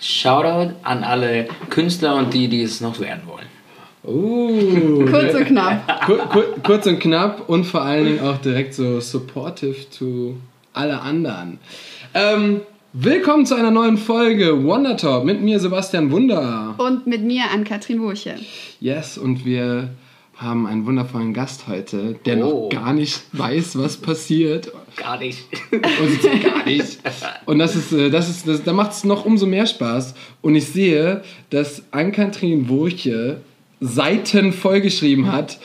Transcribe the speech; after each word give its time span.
Shoutout 0.00 0.74
an 0.82 1.04
alle 1.04 1.48
Künstler 1.70 2.16
und 2.16 2.34
die, 2.34 2.48
die 2.48 2.62
es 2.62 2.80
noch 2.80 3.00
werden 3.00 3.22
wollen. 3.26 3.46
Uh, 4.04 5.04
Kurz 5.10 5.34
und 5.34 5.46
knapp. 5.46 6.06
kur, 6.06 6.18
kur, 6.18 6.44
kurz 6.62 6.86
und 6.86 7.00
knapp 7.00 7.48
und 7.48 7.64
vor 7.64 7.82
allen 7.82 8.04
Dingen 8.04 8.20
auch 8.20 8.38
direkt 8.38 8.74
so 8.74 9.00
supportive 9.00 9.90
to 9.98 10.36
alle 10.72 11.00
anderen. 11.00 11.58
Ähm, 12.14 12.60
willkommen 12.92 13.46
zu 13.46 13.56
einer 13.56 13.70
neuen 13.72 13.96
Folge 13.96 14.62
Wonder 14.64 14.96
Talk 14.96 15.24
mit 15.24 15.42
mir 15.42 15.58
Sebastian 15.58 16.12
Wunder. 16.12 16.74
Und 16.78 17.06
mit 17.06 17.24
mir 17.24 17.50
an 17.52 17.64
Katrin 17.64 18.00
Wurche. 18.00 18.36
Yes, 18.78 19.18
und 19.18 19.44
wir 19.44 19.88
haben 20.36 20.66
einen 20.66 20.84
wundervollen 20.84 21.32
Gast 21.32 21.66
heute, 21.66 22.16
der 22.26 22.36
Oh. 22.44 22.64
noch 22.64 22.68
gar 22.68 22.92
nicht 22.92 23.22
weiß, 23.32 23.78
was 23.78 23.96
passiert. 23.96 24.70
Gar 24.96 25.18
nicht. 25.18 25.44
Und 25.72 26.42
gar 26.42 26.64
nicht. 26.66 26.98
Und 27.46 27.58
das 27.58 27.74
ist, 27.74 27.92
äh, 27.92 28.10
das 28.10 28.28
ist, 28.28 28.46
das, 28.46 28.62
da 28.62 28.72
macht 28.74 28.92
es 28.92 29.04
noch 29.04 29.24
umso 29.24 29.46
mehr 29.46 29.66
Spaß. 29.66 30.14
Und 30.42 30.54
ich 30.54 30.66
sehe, 30.66 31.22
dass 31.50 31.82
Ann-Kathrin 31.90 32.68
Wurche 32.68 33.40
Seiten 33.80 34.52
vollgeschrieben 34.52 35.32
hat 35.32 35.58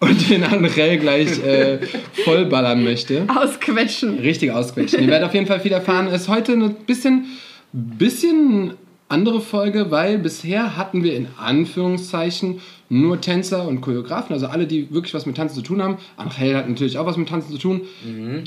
und 0.00 0.28
den 0.30 0.44
André 0.44 0.96
gleich 0.96 1.42
äh, 1.44 1.78
vollballern 2.24 2.84
möchte. 2.84 3.26
Ausquetschen. 3.34 4.18
Richtig 4.18 4.52
ausquetschen. 4.52 5.00
Ihr 5.02 5.08
werdet 5.08 5.26
auf 5.28 5.34
jeden 5.34 5.46
Fall 5.46 5.60
viel 5.60 5.72
erfahren. 5.72 6.06
Es 6.08 6.22
ist 6.22 6.28
heute 6.28 6.52
eine 6.52 6.70
bisschen, 6.70 7.26
bisschen 7.72 8.72
andere 9.08 9.40
Folge, 9.40 9.90
weil 9.90 10.18
bisher 10.18 10.76
hatten 10.76 11.02
wir 11.02 11.16
in 11.16 11.28
Anführungszeichen 11.38 12.60
nur 12.90 13.20
Tänzer 13.20 13.66
und 13.66 13.80
Choreografen, 13.80 14.32
also 14.32 14.46
alle, 14.46 14.66
die 14.66 14.92
wirklich 14.92 15.14
was 15.14 15.26
mit 15.26 15.36
Tanzen 15.36 15.56
zu 15.56 15.62
tun 15.62 15.82
haben. 15.82 15.98
Angel 16.16 16.56
hat 16.56 16.68
natürlich 16.68 16.98
auch 16.98 17.06
was 17.06 17.16
mit 17.16 17.28
Tanzen 17.28 17.52
zu 17.52 17.58
tun. 17.58 17.82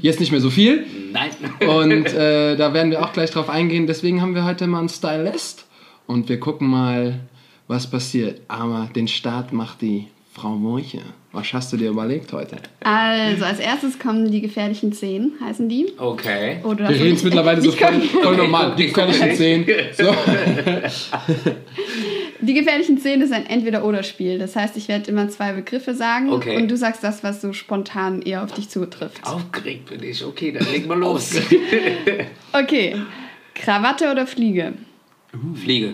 Jetzt 0.02 0.20
nicht 0.20 0.32
mehr 0.32 0.42
so 0.42 0.50
viel. 0.50 0.86
Nein. 1.12 1.30
Und 1.68 2.06
äh, 2.14 2.56
da 2.56 2.74
werden 2.74 2.92
wir 2.92 3.04
auch 3.04 3.14
gleich 3.14 3.32
drauf 3.32 3.50
eingehen. 3.50 3.88
Deswegen 3.88 4.22
haben 4.22 4.36
wir 4.36 4.46
heute 4.46 4.68
mal 4.68 4.80
einen 4.80 4.90
Stylist 4.90 5.66
und 6.08 6.30
wir 6.30 6.40
gucken 6.40 6.68
mal, 6.68 7.20
was 7.68 7.90
passiert. 7.90 8.42
Aber 8.48 8.90
den 8.96 9.08
Start 9.08 9.54
macht 9.54 9.82
die 9.82 10.08
Frau 10.34 10.50
Murche. 10.56 11.00
Was 11.34 11.52
hast 11.54 11.72
du 11.74 11.78
dir 11.78 11.90
überlegt 11.90 12.32
heute? 12.34 12.56
Also, 12.82 13.44
als 13.46 13.60
erstes 13.60 14.00
kommen 14.00 14.32
die 14.32 14.42
gefährlichen 14.42 14.94
Zehen, 14.94 15.34
heißen 15.42 15.68
die. 15.68 15.88
Okay. 15.98 16.60
Oder 16.64 16.90
Wir 16.90 17.00
reden 17.00 17.16
es 17.16 17.24
mittlerweile 17.24 17.62
so 17.62 17.72
voll, 17.72 18.02
voll 18.02 18.38
normal. 18.38 18.76
Die 18.78 18.88
gefährlichen. 18.88 19.36
Zehn. 19.36 19.66
So. 19.98 20.14
Die 22.44 22.56
gefährlichen 22.56 22.98
Zehen 22.98 23.22
ist 23.22 23.32
ein 23.32 23.46
Entweder-Oder-Spiel. 23.46 24.40
Das 24.40 24.56
heißt, 24.56 24.76
ich 24.76 24.88
werde 24.88 25.12
immer 25.12 25.30
zwei 25.30 25.54
Begriffe 25.54 25.94
sagen 25.94 26.32
Okay. 26.32 26.56
und 26.58 26.70
du 26.72 26.76
sagst 26.76 27.04
das, 27.04 27.24
was 27.24 27.40
so 27.40 27.54
spontan 27.54 28.24
eher 28.24 28.44
auf 28.44 28.52
dich 28.52 28.68
zutrifft. 28.68 29.24
Aufgeregt 29.28 29.86
bin 29.92 30.02
ich. 30.02 30.26
Okay, 30.26 30.52
dann 30.52 30.66
leg 30.72 30.88
mal 30.88 30.98
los. 30.98 31.36
Okay. 32.54 32.96
Krawatte 33.54 34.10
oder 34.12 34.26
Fliege? 34.26 34.74
Fliege. 35.54 35.94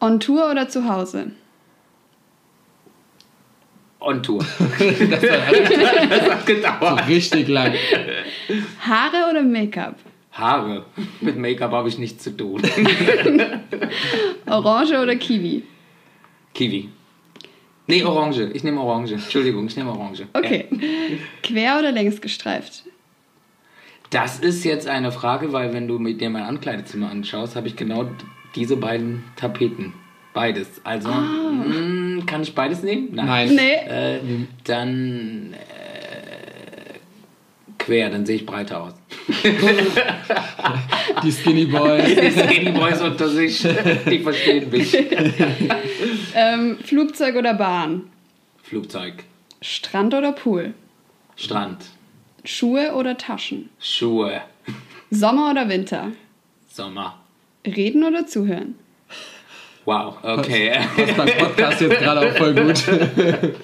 On 0.00 0.18
Tour 0.18 0.50
oder 0.50 0.68
zu 0.68 0.88
Hause? 0.88 1.30
On 4.00 4.22
Tour. 4.22 4.44
das, 4.58 5.22
hat, 5.22 6.10
das 6.10 6.30
hat 6.30 6.46
gedauert. 6.46 7.08
Richtig 7.08 7.48
lang. 7.48 7.74
Haare 8.80 9.30
oder 9.30 9.42
Make-up? 9.42 9.96
Haare. 10.32 10.84
Mit 11.20 11.36
Make-up 11.36 11.72
habe 11.72 11.88
ich 11.88 11.98
nichts 11.98 12.22
zu 12.22 12.36
tun. 12.36 12.62
Orange 14.46 15.00
oder 15.00 15.16
Kiwi? 15.16 15.62
Kiwi. 16.52 16.90
Nee, 17.86 18.04
Orange. 18.04 18.50
Ich 18.52 18.64
nehme 18.64 18.80
Orange. 18.80 19.14
Entschuldigung, 19.14 19.66
ich 19.66 19.76
nehme 19.76 19.90
Orange. 19.90 20.26
Okay. 20.34 20.66
Quer 21.42 21.78
oder 21.78 21.92
längs 21.92 22.20
gestreift? 22.20 22.84
Das 24.10 24.38
ist 24.38 24.64
jetzt 24.64 24.86
eine 24.86 25.10
Frage, 25.10 25.52
weil 25.52 25.72
wenn 25.72 25.88
du 25.88 25.98
mit 25.98 26.20
dir 26.20 26.30
mein 26.30 26.44
Ankleidezimmer 26.44 27.10
anschaust, 27.10 27.56
habe 27.56 27.68
ich 27.68 27.76
genau 27.76 28.08
diese 28.54 28.76
beiden 28.76 29.24
Tapeten. 29.36 29.94
Beides. 30.36 30.68
Also, 30.84 31.08
mh, 31.08 32.26
kann 32.26 32.42
ich 32.42 32.54
beides 32.54 32.82
nehmen? 32.82 33.08
Nein. 33.12 33.54
Nee. 33.54 33.72
Äh, 33.88 34.20
dann 34.64 35.54
äh, 35.54 36.98
quer, 37.78 38.10
dann 38.10 38.26
sehe 38.26 38.36
ich 38.36 38.44
breiter 38.44 38.82
aus. 38.82 38.92
Die 41.22 41.32
Skinny 41.32 41.64
Boys. 41.64 42.04
Die 42.04 42.30
Skinny 42.30 42.70
Boys 42.72 43.00
unter 43.00 43.30
sich, 43.30 43.62
die 43.62 44.18
verstehen 44.18 44.68
mich. 44.70 44.94
Ähm, 46.34 46.76
Flugzeug 46.84 47.36
oder 47.36 47.54
Bahn? 47.54 48.10
Flugzeug, 48.62 49.24
Strand 49.62 50.12
oder 50.12 50.32
Pool? 50.32 50.74
Strand, 51.34 51.86
Schuhe 52.44 52.92
oder 52.94 53.16
Taschen? 53.16 53.70
Schuhe, 53.80 54.42
Sommer 55.10 55.50
oder 55.52 55.70
Winter? 55.70 56.12
Sommer. 56.70 57.18
Reden 57.66 58.04
oder 58.04 58.26
zuhören? 58.26 58.74
Wow, 59.86 60.16
okay. 60.22 60.72
Das 60.96 61.12
beim 61.14 61.28
Podcast 61.38 61.80
jetzt 61.80 61.98
gerade 62.00 62.28
auch 62.28 62.36
voll 62.36 62.54
gut. 62.54 62.82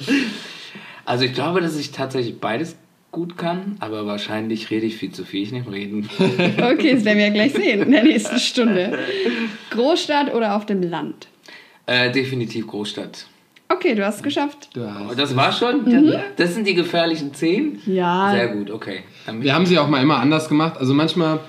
Also 1.04 1.24
ich 1.24 1.34
glaube, 1.34 1.60
dass 1.60 1.76
ich 1.76 1.90
tatsächlich 1.90 2.38
beides 2.38 2.76
gut 3.10 3.36
kann, 3.36 3.76
aber 3.80 4.06
wahrscheinlich 4.06 4.70
rede 4.70 4.86
ich 4.86 4.96
viel 4.96 5.10
zu 5.10 5.24
viel. 5.24 5.42
Ich 5.42 5.50
nehme 5.52 5.70
Reden. 5.72 6.08
Okay, 6.18 6.94
das 6.94 7.04
werden 7.04 7.18
wir 7.18 7.26
ja 7.26 7.32
gleich 7.32 7.52
sehen 7.52 7.82
in 7.82 7.90
der 7.90 8.04
nächsten 8.04 8.38
Stunde. 8.38 8.96
Großstadt 9.70 10.32
oder 10.32 10.54
auf 10.56 10.64
dem 10.64 10.80
Land? 10.82 11.26
Äh, 11.86 12.12
definitiv 12.12 12.68
Großstadt. 12.68 13.26
Okay, 13.68 13.94
du 13.96 14.06
hast 14.06 14.16
es 14.18 14.22
geschafft. 14.22 14.68
Du 14.74 14.86
hast- 14.88 15.10
Oh, 15.10 15.14
das 15.16 15.34
war 15.34 15.50
schon? 15.52 16.14
Das 16.36 16.54
sind 16.54 16.66
die 16.68 16.74
gefährlichen 16.74 17.34
Zehn? 17.34 17.80
Ja. 17.84 18.30
Sehr 18.32 18.48
gut, 18.48 18.70
okay. 18.70 19.00
Wir 19.40 19.54
haben 19.54 19.66
sie 19.66 19.78
auch 19.80 19.88
mal 19.88 20.00
immer 20.00 20.18
anders 20.20 20.48
gemacht. 20.48 20.78
Also 20.78 20.94
manchmal 20.94 21.40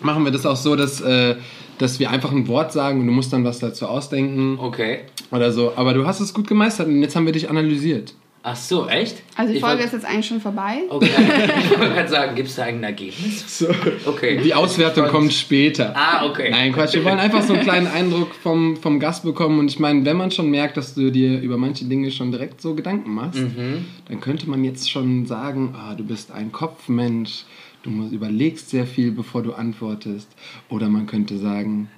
machen 0.00 0.22
wir 0.24 0.32
das 0.32 0.44
auch 0.44 0.56
so, 0.56 0.76
dass, 0.76 1.00
äh, 1.00 1.36
dass 1.82 1.98
wir 2.00 2.10
einfach 2.10 2.32
ein 2.32 2.48
Wort 2.48 2.72
sagen 2.72 3.00
und 3.00 3.06
du 3.06 3.12
musst 3.12 3.32
dann 3.32 3.44
was 3.44 3.58
dazu 3.58 3.86
ausdenken 3.86 4.58
Okay. 4.58 5.00
oder 5.30 5.52
so. 5.52 5.72
Aber 5.76 5.92
du 5.94 6.06
hast 6.06 6.20
es 6.20 6.32
gut 6.32 6.46
gemeistert 6.46 6.86
und 6.86 7.02
jetzt 7.02 7.14
haben 7.16 7.26
wir 7.26 7.32
dich 7.32 7.50
analysiert. 7.50 8.14
Ach 8.44 8.56
so, 8.56 8.88
echt? 8.88 9.22
Also 9.36 9.52
die 9.52 9.58
Ich 9.58 9.60
Folge 9.64 9.78
wollt- 9.78 9.86
ist 9.86 9.92
jetzt 9.92 10.04
eigentlich 10.04 10.26
schon 10.26 10.40
vorbei. 10.40 10.78
Okay, 10.88 11.08
ich 11.64 11.78
wollte 11.78 11.94
gerade 11.94 12.08
sagen, 12.08 12.34
gibt 12.34 12.48
es 12.48 12.56
da 12.56 12.64
ein 12.64 12.82
Ergebnis? 12.82 13.58
So. 13.58 13.68
Okay. 14.04 14.40
Die 14.42 14.52
Auswertung 14.52 15.06
kommt 15.06 15.32
später. 15.32 15.92
Ah, 15.96 16.26
okay. 16.26 16.50
Nein, 16.50 16.72
Quatsch. 16.72 16.94
Wir 16.94 17.04
wollen 17.04 17.20
einfach 17.20 17.40
so 17.42 17.52
einen 17.52 17.62
kleinen 17.62 17.86
Eindruck 17.86 18.34
vom, 18.34 18.76
vom 18.76 18.98
Gast 18.98 19.22
bekommen. 19.22 19.60
Und 19.60 19.70
ich 19.70 19.78
meine, 19.78 20.04
wenn 20.04 20.16
man 20.16 20.32
schon 20.32 20.50
merkt, 20.50 20.76
dass 20.76 20.94
du 20.94 21.12
dir 21.12 21.40
über 21.40 21.56
manche 21.56 21.84
Dinge 21.84 22.10
schon 22.10 22.32
direkt 22.32 22.60
so 22.60 22.74
Gedanken 22.74 23.14
machst, 23.14 23.38
Mhm. 23.38 23.84
dann 24.08 24.20
könnte 24.20 24.50
man 24.50 24.64
jetzt 24.64 24.90
schon 24.90 25.24
sagen, 25.26 25.76
ah, 25.78 25.94
du 25.94 26.02
bist 26.02 26.32
ein 26.32 26.50
Kopfmensch. 26.50 27.44
Du 27.82 27.90
musst, 27.90 28.12
überlegst 28.12 28.70
sehr 28.70 28.86
viel, 28.86 29.10
bevor 29.12 29.42
du 29.42 29.52
antwortest. 29.54 30.28
Oder 30.68 30.88
man 30.88 31.06
könnte 31.06 31.36
sagen, 31.38 31.88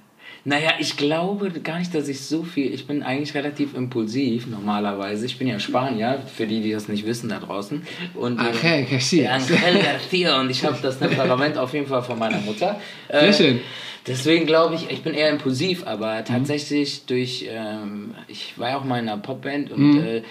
Naja, 0.43 0.71
ich 0.79 0.97
glaube 0.97 1.49
gar 1.61 1.79
nicht, 1.79 1.93
dass 1.93 2.07
ich 2.07 2.21
so 2.21 2.43
viel. 2.43 2.73
Ich 2.73 2.87
bin 2.87 3.03
eigentlich 3.03 3.33
relativ 3.35 3.75
impulsiv 3.75 4.47
normalerweise. 4.47 5.25
Ich 5.25 5.37
bin 5.37 5.47
ja 5.47 5.59
Spanier, 5.59 6.21
für 6.35 6.47
die, 6.47 6.61
die 6.61 6.71
das 6.71 6.87
nicht 6.87 7.05
wissen 7.05 7.29
da 7.29 7.39
draußen. 7.39 7.81
Und, 8.15 8.39
Angel 8.39 8.85
Garcia. 8.89 9.31
Angel 9.31 9.81
Garcia. 9.83 10.39
Und 10.39 10.49
ich 10.49 10.63
habe 10.65 10.77
das 10.81 10.99
Temperament 10.99 11.57
auf 11.57 11.73
jeden 11.73 11.87
Fall 11.87 12.03
von 12.03 12.17
meiner 12.19 12.39
Mutter. 12.41 12.79
Sehr 13.09 13.29
Äh, 13.29 13.33
schön. 13.33 13.59
Deswegen 14.07 14.45
glaube 14.45 14.75
ich, 14.75 14.89
ich 14.91 15.01
bin 15.01 15.15
eher 15.15 15.31
impulsiv, 15.31 15.87
aber 15.87 16.23
tatsächlich 16.23 17.05
durch, 17.07 17.47
ähm, 17.49 18.13
ich 18.27 18.53
war 18.57 18.69
ja 18.69 18.77
auch 18.77 18.83
mal 18.83 18.99
in 18.99 19.09
einer 19.09 19.19
Popband 19.19 19.71
und 19.71 19.97
äh, 19.99 20.21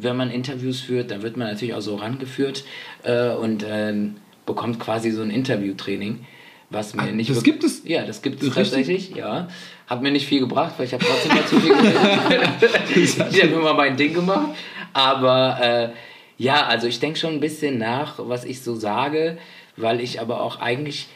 wenn 0.00 0.16
man 0.16 0.30
Interviews 0.30 0.80
führt, 0.80 1.10
dann 1.10 1.20
wird 1.22 1.36
man 1.36 1.48
natürlich 1.48 1.74
auch 1.74 1.82
so 1.82 1.96
rangeführt 1.96 2.64
äh, 3.02 3.28
und 3.30 3.66
ähm, 3.68 4.16
bekommt 4.48 4.80
quasi 4.80 5.12
so 5.12 5.22
ein 5.22 5.30
Interviewtraining, 5.30 6.24
was 6.70 6.94
mir 6.94 7.02
Ah, 7.02 7.06
nicht 7.12 7.30
das 7.30 7.44
gibt 7.44 7.62
es? 7.62 7.82
Ja, 7.84 8.04
das 8.04 8.20
gibt 8.22 8.42
es 8.42 8.52
tatsächlich, 8.52 9.14
ja. 9.14 9.48
Hat 9.86 10.02
mir 10.02 10.10
nicht 10.10 10.26
viel 10.26 10.40
gebracht, 10.40 10.74
weil 10.76 10.86
ich 10.86 10.92
habe 10.92 11.04
trotzdem 11.04 11.32
mal 11.34 11.46
zu 11.46 11.60
viel 11.60 11.74
geredet. 11.74 12.48
ich 13.32 13.42
habe 13.42 13.52
immer 13.54 13.74
mein 13.74 13.96
Ding 13.96 14.12
gemacht, 14.14 14.50
aber 14.92 15.58
äh, 15.62 15.88
ja, 16.36 16.66
also 16.66 16.86
ich 16.86 16.98
denke 17.00 17.18
schon 17.18 17.34
ein 17.34 17.40
bisschen 17.40 17.78
nach, 17.78 18.14
was 18.18 18.44
ich 18.44 18.60
so 18.62 18.74
sage, 18.74 19.38
weil 19.76 20.00
ich 20.00 20.20
aber 20.20 20.40
auch 20.42 20.60
eigentlich 20.60 21.06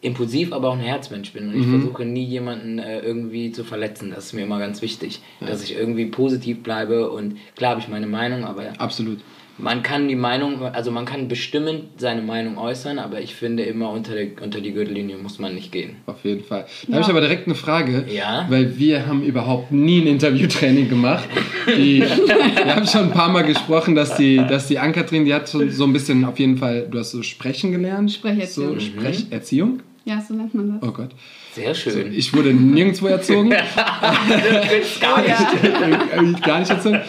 impulsiv, 0.00 0.52
aber 0.52 0.68
auch 0.68 0.74
ein 0.74 0.80
Herzmensch 0.80 1.32
bin. 1.32 1.48
Und 1.48 1.58
ich 1.60 1.66
Mhm. 1.66 1.80
versuche 1.80 2.04
nie 2.04 2.24
jemanden 2.24 2.78
äh, 2.78 3.00
irgendwie 3.00 3.52
zu 3.52 3.64
verletzen. 3.64 4.10
Das 4.14 4.26
ist 4.26 4.32
mir 4.34 4.42
immer 4.42 4.58
ganz 4.58 4.82
wichtig, 4.82 5.20
dass 5.40 5.62
ich 5.64 5.74
irgendwie 5.76 6.06
positiv 6.06 6.62
bleibe. 6.62 7.10
Und 7.10 7.38
klar 7.56 7.70
habe 7.72 7.80
ich 7.80 7.88
meine 7.88 8.06
Meinung, 8.06 8.44
aber 8.44 8.64
Absolut. 8.78 9.20
Man 9.58 9.82
kann 9.82 10.08
die 10.08 10.16
Meinung, 10.16 10.62
also 10.62 10.90
man 10.90 11.04
kann 11.04 11.28
bestimmt 11.28 11.84
seine 11.98 12.22
Meinung 12.22 12.58
äußern, 12.58 12.98
aber 12.98 13.20
ich 13.20 13.34
finde 13.34 13.62
immer 13.62 13.90
unter, 13.90 14.14
der, 14.14 14.28
unter 14.42 14.60
die 14.60 14.72
Gürtellinie 14.72 15.16
muss 15.16 15.38
man 15.38 15.54
nicht 15.54 15.70
gehen. 15.70 15.96
Auf 16.06 16.24
jeden 16.24 16.42
Fall. 16.42 16.66
Da 16.88 16.94
habe 16.94 17.02
ich 17.04 17.08
aber 17.10 17.20
direkt 17.20 17.46
eine 17.46 17.54
Frage, 17.54 18.04
Ja? 18.10 18.46
weil 18.48 18.78
wir 18.78 19.06
haben 19.06 19.22
überhaupt 19.22 19.70
nie 19.70 20.00
ein 20.00 20.06
Interviewtraining 20.08 20.88
gemacht. 20.88 21.28
Die, 21.68 22.00
wir 22.64 22.74
haben 22.76 22.86
schon 22.86 23.04
ein 23.04 23.10
paar 23.12 23.28
Mal 23.28 23.42
gesprochen, 23.42 23.94
dass 23.94 24.16
die, 24.16 24.36
dass 24.38 24.66
die 24.66 24.78
Ann-Kathrin, 24.78 25.24
die 25.24 25.32
hat 25.34 25.46
so, 25.48 25.68
so 25.68 25.84
ein 25.84 25.92
bisschen 25.92 26.24
auf 26.24 26.38
jeden 26.38 26.58
Fall, 26.58 26.88
du 26.90 26.98
hast 26.98 27.12
so 27.12 27.22
sprechen 27.22 27.70
gelernt. 27.72 28.10
Sprecherziehung. 28.12 28.74
So 28.74 28.80
Sprecherziehung? 28.80 29.80
Ja, 30.04 30.20
so 30.20 30.34
nennt 30.34 30.54
man 30.54 30.80
das. 30.80 30.88
Oh 30.88 30.92
Gott. 30.92 31.10
Sehr 31.54 31.74
schön. 31.74 32.12
Ich 32.12 32.34
wurde 32.34 32.52
nirgendwo 32.52 33.06
erzogen. 33.06 33.50
gar 35.00 35.22
nicht. 35.22 35.40
Ja. 35.62 36.22
Gar 36.44 36.58
nicht 36.60 36.70
erzogen. 36.70 37.00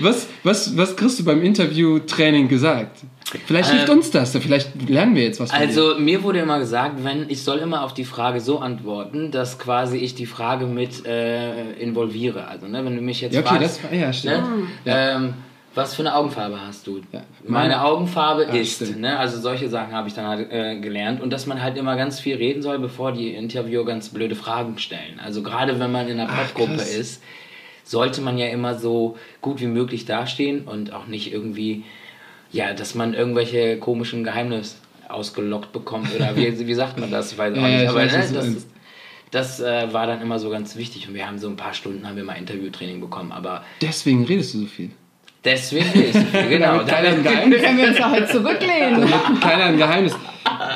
Was, 0.00 0.28
was, 0.42 0.76
was 0.76 0.96
kriegst 0.96 1.18
du 1.18 1.24
beim 1.24 1.42
Interviewtraining 1.42 2.48
gesagt? 2.48 2.98
Vielleicht 3.46 3.70
hilft 3.70 3.90
uns 3.90 4.10
das, 4.12 4.36
vielleicht 4.36 4.88
lernen 4.88 5.16
wir 5.16 5.24
jetzt 5.24 5.40
was 5.40 5.50
von 5.50 5.58
dir. 5.58 5.66
Also 5.66 5.98
mir 5.98 6.22
wurde 6.22 6.38
immer 6.38 6.60
gesagt, 6.60 7.02
wenn 7.02 7.28
ich 7.28 7.42
soll 7.42 7.58
immer 7.58 7.82
auf 7.82 7.92
die 7.92 8.04
Frage 8.04 8.40
so 8.40 8.60
antworten, 8.60 9.32
dass 9.32 9.58
quasi 9.58 9.96
ich 9.96 10.14
die 10.14 10.26
Frage 10.26 10.66
mit 10.66 11.04
äh, 11.06 11.72
involviere. 11.72 12.46
Also 12.46 12.68
ne, 12.68 12.84
wenn 12.84 12.94
du 12.94 13.02
mich 13.02 13.20
jetzt 13.20 13.34
Ja, 13.34 13.40
okay, 13.40 13.58
fragst, 13.58 13.80
das 13.82 13.98
ja, 13.98 14.12
stimmt. 14.12 14.44
ne, 14.46 14.66
ähm, 14.86 15.34
was 15.76 15.94
für 15.94 16.02
eine 16.02 16.14
Augenfarbe 16.14 16.60
hast 16.60 16.86
du? 16.86 16.98
Ja. 17.12 17.22
Meine 17.44 17.74
Meine- 17.74 17.84
Augenfarbe 17.84 18.42
ist, 18.44 18.76
stimmt. 18.76 19.00
ne, 19.00 19.18
also 19.18 19.38
solche 19.40 19.68
Sachen 19.68 19.92
habe 19.92 20.08
ich 20.08 20.14
dann 20.14 20.26
halt 20.26 20.50
äh, 20.50 20.80
gelernt 20.80 21.20
und 21.20 21.30
dass 21.32 21.46
man 21.46 21.62
halt 21.62 21.76
immer 21.76 21.96
ganz 21.96 22.18
viel 22.18 22.36
reden 22.36 22.62
soll, 22.62 22.78
bevor 22.78 23.12
die 23.12 23.34
Interviewer 23.34 23.84
ganz 23.84 24.08
blöde 24.08 24.34
Fragen 24.34 24.78
stellen. 24.78 25.20
Also 25.22 25.42
gerade 25.42 25.78
wenn 25.78 25.92
man 25.92 26.08
in 26.08 26.18
einer 26.18 26.32
krass. 26.32 26.94
ist, 26.96 27.22
sollte 27.84 28.20
man 28.20 28.36
ja 28.38 28.48
immer 28.48 28.74
so 28.76 29.16
gut 29.40 29.60
wie 29.60 29.66
möglich 29.66 30.06
dastehen 30.06 30.62
und 30.64 30.92
auch 30.92 31.06
nicht 31.06 31.32
irgendwie, 31.32 31.84
ja, 32.50 32.72
dass 32.74 32.94
man 32.94 33.14
irgendwelche 33.14 33.78
komischen 33.78 34.24
Geheimnisse 34.24 34.76
ausgelockt 35.08 35.72
bekommt 35.72 36.08
oder 36.16 36.34
wie, 36.36 36.58
wie 36.66 36.74
sagt 36.74 36.98
man 36.98 37.10
das? 37.10 37.32
Ich 37.32 37.38
weiß 37.38 37.52
auch 37.56 37.60
Ja, 37.62 37.68
nicht, 37.68 37.82
ich 37.82 37.88
aber 37.88 37.98
weiß, 38.00 38.32
ne, 38.32 38.38
das, 38.40 38.66
das 39.30 39.60
äh, 39.60 39.92
war 39.92 40.06
dann 40.06 40.20
immer 40.22 40.38
so 40.38 40.50
ganz 40.50 40.74
wichtig 40.76 41.06
und 41.06 41.14
wir 41.14 41.26
haben 41.26 41.38
so 41.38 41.48
ein 41.48 41.56
paar 41.56 41.74
Stunden 41.74 42.06
haben 42.08 42.16
wir 42.16 42.24
mal 42.24 42.34
Interviewtraining 42.34 43.00
bekommen, 43.00 43.30
aber 43.30 43.62
Deswegen 43.80 44.24
redest 44.24 44.54
du 44.54 44.60
so 44.60 44.66
viel. 44.66 44.90
Deswegen 45.46 45.86
ich 45.94 46.12
viel, 46.12 46.48
genau. 46.48 46.84
Keiner 46.84 47.08
ein 47.08 47.22
Geheimnis 47.22 47.62
Können 47.62 47.78
wir 47.78 47.88
uns 47.88 48.00
auch 48.00 48.10
halt 48.10 48.28
zurücklehnen? 48.28 49.08
keiner 49.40 49.64
ein 49.64 49.78
Geheimnis. 49.78 50.14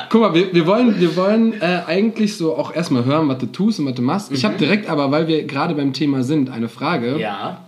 Guck 0.09 0.21
mal, 0.21 0.33
wir, 0.33 0.53
wir 0.53 0.65
wollen, 0.65 0.99
wir 0.99 1.15
wollen 1.15 1.61
äh, 1.61 1.81
eigentlich 1.85 2.35
so 2.35 2.55
auch 2.55 2.73
erstmal 2.73 3.05
hören, 3.05 3.27
was 3.27 3.37
du 3.37 3.45
tust 3.45 3.79
und 3.79 3.85
was 3.85 3.95
du 3.95 4.01
machst. 4.01 4.31
Ich 4.31 4.43
habe 4.43 4.57
direkt 4.57 4.89
aber, 4.89 5.11
weil 5.11 5.27
wir 5.27 5.43
gerade 5.43 5.75
beim 5.75 5.93
Thema 5.93 6.23
sind, 6.23 6.49
eine 6.49 6.69
Frage. 6.69 7.19
Ja, 7.19 7.61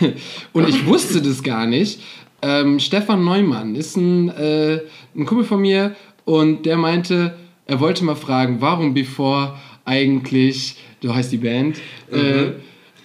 Und 0.52 0.68
ich 0.68 0.86
wusste 0.86 1.20
das 1.22 1.42
gar 1.42 1.66
nicht. 1.66 2.00
Ähm, 2.42 2.78
Stefan 2.80 3.24
Neumann 3.24 3.74
ist 3.74 3.96
ein, 3.96 4.28
äh, 4.28 4.80
ein 5.14 5.26
Kumpel 5.26 5.44
von 5.44 5.60
mir 5.60 5.94
und 6.24 6.66
der 6.66 6.76
meinte, 6.76 7.34
er 7.66 7.80
wollte 7.80 8.04
mal 8.04 8.14
fragen, 8.14 8.60
warum 8.60 8.94
Before 8.94 9.54
eigentlich, 9.84 10.76
so 11.02 11.14
heißt 11.14 11.32
die 11.32 11.38
Band, 11.38 11.76
äh, 12.10 12.52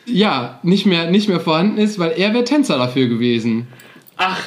ja, 0.06 0.60
nicht 0.64 0.86
mehr, 0.86 1.10
nicht 1.10 1.30
mehr 1.30 1.40
vorhanden 1.40 1.78
ist, 1.78 2.00
weil 2.00 2.12
er 2.12 2.34
wäre 2.34 2.44
Tänzer 2.44 2.78
dafür 2.78 3.08
gewesen. 3.08 3.68
ach, 4.18 4.44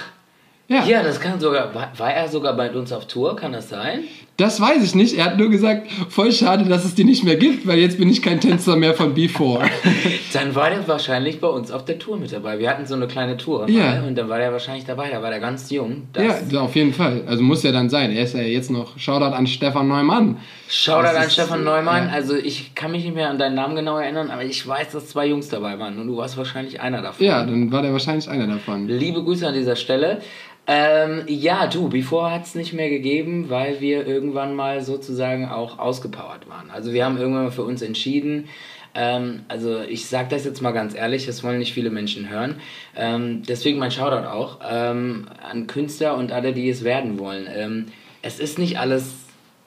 Ja, 0.69 0.85
ja, 0.85 1.03
das 1.03 1.21
kann 1.21 1.41
sogar, 1.41 1.75
war, 1.75 1.93
war 1.97 2.13
er 2.13 2.29
sogar 2.29 2.55
bei 2.57 2.71
uns 2.71 2.93
auf 2.93 3.07
Tour, 3.07 3.37
kann 3.37 3.53
das 3.53 3.69
sein? 3.69 4.05
Das 4.37 4.61
weiß 4.61 4.83
ich 4.83 4.95
nicht. 4.97 5.17
Er 5.17 5.27
hat 5.27 5.39
nur 5.39 5.49
gesagt, 5.49 5.87
voll 6.09 6.33
schade, 6.33 6.65
dass 6.65 6.85
es 6.85 6.95
die 6.97 7.05
nicht 7.05 7.23
mehr 7.23 7.37
gibt, 7.37 7.67
weil 7.67 7.79
jetzt 7.79 7.99
bin 7.99 8.09
ich 8.09 8.21
kein 8.21 8.41
Tänzer 8.41 8.75
mehr 8.77 8.95
von 8.95 9.15
Before. 9.15 9.65
Dann 10.33 10.55
war 10.57 10.71
der 10.71 10.87
wahrscheinlich 10.89 11.41
bei 11.41 11.47
uns 11.47 11.71
auf 11.71 11.85
der 11.85 11.99
Tour 12.01 12.17
mit 12.19 12.33
dabei. 12.33 12.59
Wir 12.59 12.69
hatten 12.69 12.85
so 12.87 12.95
eine 12.95 13.07
kleine 13.07 13.37
Tour 13.37 13.69
Ja. 13.71 14.03
und 14.03 14.17
dann 14.17 14.29
war 14.29 14.39
der 14.39 14.51
wahrscheinlich 14.51 14.85
dabei. 14.85 15.09
Da 15.11 15.23
war 15.23 15.31
der 15.31 15.39
ganz 15.39 15.71
jung. 15.71 16.09
Ja, 16.17 16.61
auf 16.63 16.75
jeden 16.75 16.93
Fall. 16.93 17.23
Also 17.27 17.43
muss 17.45 17.63
ja 17.63 17.71
dann 17.71 17.89
sein. 17.89 18.11
Er 18.11 18.25
ist 18.25 18.35
ja 18.35 18.41
jetzt 18.43 18.71
noch, 18.73 18.99
Shoutout 18.99 19.35
an 19.37 19.47
Stefan 19.47 19.87
Neumann. 19.87 20.39
Shoutout 20.69 21.05
Das 21.05 21.17
an 21.17 21.31
Stefan 21.31 21.63
Neumann. 21.65 22.07
ja. 22.09 22.13
Also 22.13 22.35
ich 22.35 22.75
kann 22.75 22.91
mich 22.91 23.05
nicht 23.05 23.15
mehr 23.15 23.31
an 23.31 23.39
deinen 23.39 23.55
Namen 23.55 23.77
genau 23.77 23.99
erinnern, 23.99 24.31
aber 24.31 24.43
ich 24.45 24.67
weiß, 24.67 24.91
dass 24.91 25.09
zwei 25.11 25.27
Jungs 25.29 25.49
dabei 25.49 25.79
waren 25.79 25.99
und 26.01 26.09
du 26.09 26.17
warst 26.17 26.37
wahrscheinlich 26.37 26.81
einer 26.81 27.01
davon. 27.03 27.25
Ja, 27.25 27.45
dann 27.45 27.71
war 27.71 27.83
der 27.83 27.93
wahrscheinlich 27.93 28.29
einer 28.29 28.49
davon. 28.49 28.89
Liebe 28.89 29.23
Grüße 29.23 29.47
an 29.47 29.55
dieser 29.55 29.77
Stelle. 29.77 30.21
Ähm, 30.67 31.25
ja, 31.27 31.67
du, 31.67 31.89
Before 31.91 32.31
hat 32.31 32.45
es 32.45 32.55
nicht 32.55 32.73
mehr 32.73 32.89
gegeben, 32.89 33.51
weil 33.51 33.81
wir 33.81 34.07
irgendwann 34.07 34.55
mal 34.55 34.81
sozusagen 34.83 35.47
auch 35.49 35.79
ausgepowert 35.79 36.49
waren. 36.49 36.71
Also 36.71 36.93
wir 36.93 37.05
haben 37.05 37.19
irgendwann 37.19 37.45
mal 37.45 37.51
für 37.51 37.65
uns 37.65 37.83
entschieden, 37.83 38.49
ähm, 38.95 39.41
also 39.49 39.81
ich 39.83 40.07
sage 40.07 40.29
das 40.31 40.45
jetzt 40.45 40.63
mal 40.63 40.71
ganz 40.71 40.95
ehrlich, 40.95 41.27
das 41.27 41.43
wollen 41.43 41.59
nicht 41.59 41.75
viele 41.75 41.91
Menschen 41.91 42.31
hören. 42.31 42.61
Ähm, 42.97 43.43
deswegen 43.47 43.79
mein 43.79 43.91
Shoutout 43.91 44.27
auch 44.29 44.61
ähm, 44.67 45.27
an 45.43 45.67
Künstler 45.67 46.17
und 46.17 46.33
alle, 46.33 46.53
die 46.53 46.71
es 46.71 46.85
werden 46.85 47.19
wollen. 47.19 47.47
Ähm, 47.53 47.87
es 48.23 48.39
ist 48.39 48.59
nicht 48.59 48.79
alles 48.79 49.17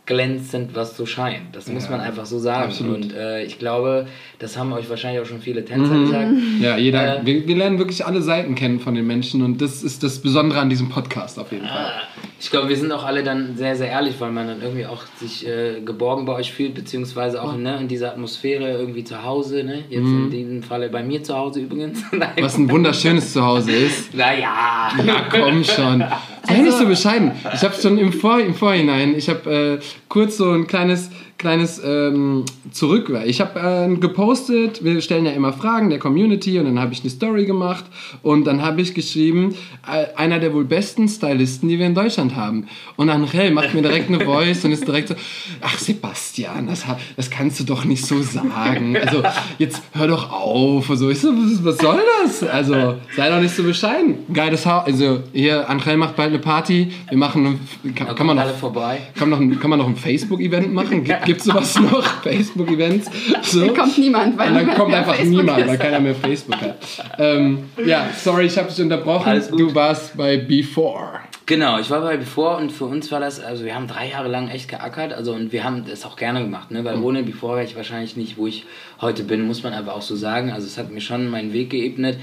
glänzend, 0.07 0.73
was 0.73 0.95
so 0.95 1.05
scheint. 1.05 1.53
Das 1.53 1.67
muss 1.67 1.83
Ja, 1.85 1.91
man 1.91 1.99
einfach 1.99 2.25
so 2.25 2.39
sagen. 2.39 2.69
absolut. 2.69 3.03
Und 3.03 3.13
äh, 3.13 3.43
ich 3.43 3.59
glaube, 3.59 4.07
das 4.39 4.57
haben 4.57 4.71
euch 4.73 4.89
wahrscheinlich 4.89 5.21
auch 5.21 5.25
schon 5.25 5.41
viele 5.41 5.65
Tänzer 5.65 5.99
gesagt. 5.99 6.31
Ja, 6.59 6.77
jeder, 6.77 7.21
Äh, 7.21 7.25
wir, 7.25 7.47
wir 7.47 7.55
lernen 7.55 7.79
wirklich 7.79 8.05
alle 8.05 8.21
Seiten 8.21 8.55
kennen 8.55 8.79
von 8.79 8.93
den 8.93 9.07
Menschen 9.07 9.41
und 9.41 9.61
das 9.61 9.83
ist 9.83 10.03
das 10.03 10.19
Besondere 10.19 10.59
an 10.59 10.69
diesem 10.69 10.89
Podcast 10.89 11.39
auf 11.39 11.51
jeden 11.51 11.67
Fall. 11.67 11.91
Ich 12.39 12.51
glaube, 12.51 12.69
wir 12.69 12.77
sind 12.77 12.91
auch 12.91 13.03
alle 13.03 13.23
dann 13.23 13.57
sehr, 13.57 13.75
sehr 13.75 13.87
ehrlich, 13.89 14.13
weil 14.19 14.31
man 14.31 14.45
dann 14.47 14.61
irgendwie 14.61 14.85
auch 14.85 15.03
sich 15.19 15.47
äh, 15.47 15.81
geborgen 15.83 16.25
bei 16.25 16.33
euch 16.33 16.53
fühlt, 16.53 16.75
beziehungsweise 16.75 17.41
auch 17.41 17.55
ne, 17.57 17.79
in 17.81 17.87
dieser 17.87 18.11
Atmosphäre 18.11 18.69
irgendwie 18.73 19.03
zu 19.03 19.23
Hause. 19.23 19.63
Ne? 19.63 19.85
Jetzt 19.89 20.05
in 20.05 20.29
diesem 20.29 20.61
Falle 20.61 20.89
bei 20.89 21.01
mir 21.01 21.23
zu 21.23 21.35
Hause 21.35 21.61
übrigens. 21.61 22.03
Was 22.39 22.57
ein 22.59 22.69
wunderschönes 22.69 23.33
Zuhause 23.33 23.71
ist. 23.71 24.13
Naja. 24.17 24.89
Ja, 25.03 25.25
komm 25.31 25.63
schon. 25.63 26.03
Sei 26.43 26.57
nicht 26.59 26.77
so 26.77 26.85
bescheiden. 26.85 27.31
Ich 27.53 27.61
habe 27.63 27.73
schon 27.79 27.97
im, 27.97 28.13
Vor 28.13 28.39
im 28.39 28.53
Vorhinein, 28.53 29.15
ich 29.15 29.29
habe 29.29 29.79
äh, 29.81 29.85
kurz 30.07 30.37
so 30.37 30.51
ein 30.51 30.67
kleines, 30.67 31.09
kleines 31.37 31.81
ähm, 31.83 32.43
Zurück. 32.71 33.11
Ich 33.25 33.39
habe 33.41 33.59
äh, 33.59 33.95
gepostet, 33.97 34.83
wir 34.83 34.99
stellen 35.01 35.25
ja 35.25 35.31
immer 35.31 35.53
Fragen 35.53 35.89
der 35.89 35.99
Community 35.99 36.57
und 36.59 36.65
dann 36.65 36.79
habe 36.79 36.93
ich 36.93 37.01
eine 37.01 37.09
Story 37.09 37.45
gemacht 37.45 37.85
und 38.23 38.45
dann 38.45 38.61
habe 38.61 38.81
ich 38.81 38.93
geschrieben, 38.93 39.55
äh, 39.87 40.07
einer 40.17 40.39
der 40.39 40.53
wohl 40.53 40.65
besten 40.65 41.07
Stylisten, 41.07 41.69
die 41.69 41.77
wir 41.79 41.85
in 41.85 41.95
Deutschland 41.95 42.35
haben. 42.35 42.67
Und 42.95 43.09
Angel 43.09 43.51
macht 43.51 43.73
mir 43.73 43.81
direkt 43.81 44.09
eine 44.09 44.19
Voice 44.25 44.65
und 44.65 44.71
ist 44.71 44.87
direkt 44.87 45.09
so, 45.09 45.15
ach 45.61 45.77
Sebastian, 45.77 46.67
das, 46.67 46.85
das 47.15 47.29
kannst 47.29 47.59
du 47.59 47.63
doch 47.63 47.85
nicht 47.85 48.05
so 48.05 48.21
sagen. 48.21 48.97
Also 48.97 49.21
jetzt 49.59 49.81
hör 49.93 50.07
doch 50.07 50.31
auf. 50.31 50.89
Und 50.89 50.97
so. 50.97 51.09
Ich 51.09 51.19
so, 51.21 51.29
was, 51.29 51.63
was 51.63 51.77
soll 51.77 51.99
das? 52.23 52.43
Also 52.43 52.95
sei 53.15 53.29
doch 53.29 53.39
nicht 53.41 53.55
so 53.55 53.63
bescheiden. 53.63 54.15
Geiles 54.33 54.65
Haus. 54.65 54.85
Also 54.85 55.21
hier, 55.33 55.69
Angel 55.69 55.97
macht 55.97 56.15
bald 56.15 56.29
eine 56.29 56.39
Party. 56.39 56.91
Wir 57.09 57.17
machen, 57.17 57.59
kann, 57.95 58.07
Da 58.07 58.13
kann, 58.13 58.27
man 58.27 58.37
noch, 58.37 58.55
vorbei. 58.55 58.99
kann, 59.15 59.29
noch, 59.29 59.39
ein- 59.39 59.59
kann 59.59 59.69
man 59.69 59.79
noch 59.79 59.87
ein 59.87 59.95
Facebook-Event 59.95 60.73
machen? 60.73 61.03
Gibt 61.03 61.26
es 61.29 61.43
sowas 61.43 61.79
noch? 61.79 62.05
Facebook-Events? 62.23 63.09
So? 63.43 63.65
Dann 63.65 63.75
kommt 63.75 63.97
niemand, 63.97 64.37
weil 64.37 64.49
Und 64.49 64.55
dann 64.55 64.73
kommt 64.75 64.89
mehr 64.89 64.99
einfach 64.99 65.15
Facebook 65.15 65.41
niemand, 65.41 65.59
ist. 65.59 65.67
weil 65.67 65.77
keiner 65.77 65.99
mehr 65.99 66.15
Facebook 66.15 66.61
hat. 66.61 66.77
Ähm, 67.19 67.69
ja, 67.85 68.09
sorry, 68.15 68.45
ich 68.45 68.57
habe 68.57 68.69
dich 68.69 68.81
unterbrochen. 68.81 69.27
Alles 69.29 69.49
gut. 69.51 69.59
Du 69.59 69.75
warst 69.75 70.15
bei 70.17 70.37
Before. 70.37 71.19
Genau, 71.45 71.79
ich 71.79 71.89
war 71.89 72.01
bei 72.01 72.17
Before 72.17 72.57
und 72.57 72.71
für 72.71 72.85
uns 72.85 73.09
war 73.11 73.21
das, 73.21 73.39
also 73.39 73.63
wir 73.63 73.73
haben 73.73 73.87
drei 73.87 74.09
Jahre 74.09 74.27
lang 74.27 74.49
echt 74.49 74.67
geackert, 74.67 75.13
also 75.13 75.31
und 75.33 75.53
wir 75.53 75.63
haben 75.63 75.85
das 75.87 76.05
auch 76.05 76.17
gerne 76.17 76.41
gemacht, 76.41 76.71
ne? 76.71 76.83
weil 76.83 76.99
ohne 77.01 77.23
Before 77.23 77.55
wäre 77.55 77.65
ich 77.65 77.77
wahrscheinlich 77.77 78.17
nicht, 78.17 78.37
wo 78.37 78.47
ich 78.47 78.65
heute 78.99 79.23
bin, 79.23 79.47
muss 79.47 79.63
man 79.63 79.71
einfach 79.71 79.93
auch 79.93 80.01
so 80.01 80.17
sagen. 80.17 80.51
Also 80.51 80.67
es 80.67 80.77
hat 80.77 80.91
mir 80.91 80.99
schon 80.99 81.29
meinen 81.29 81.53
Weg 81.53 81.69
geebnet. 81.69 82.17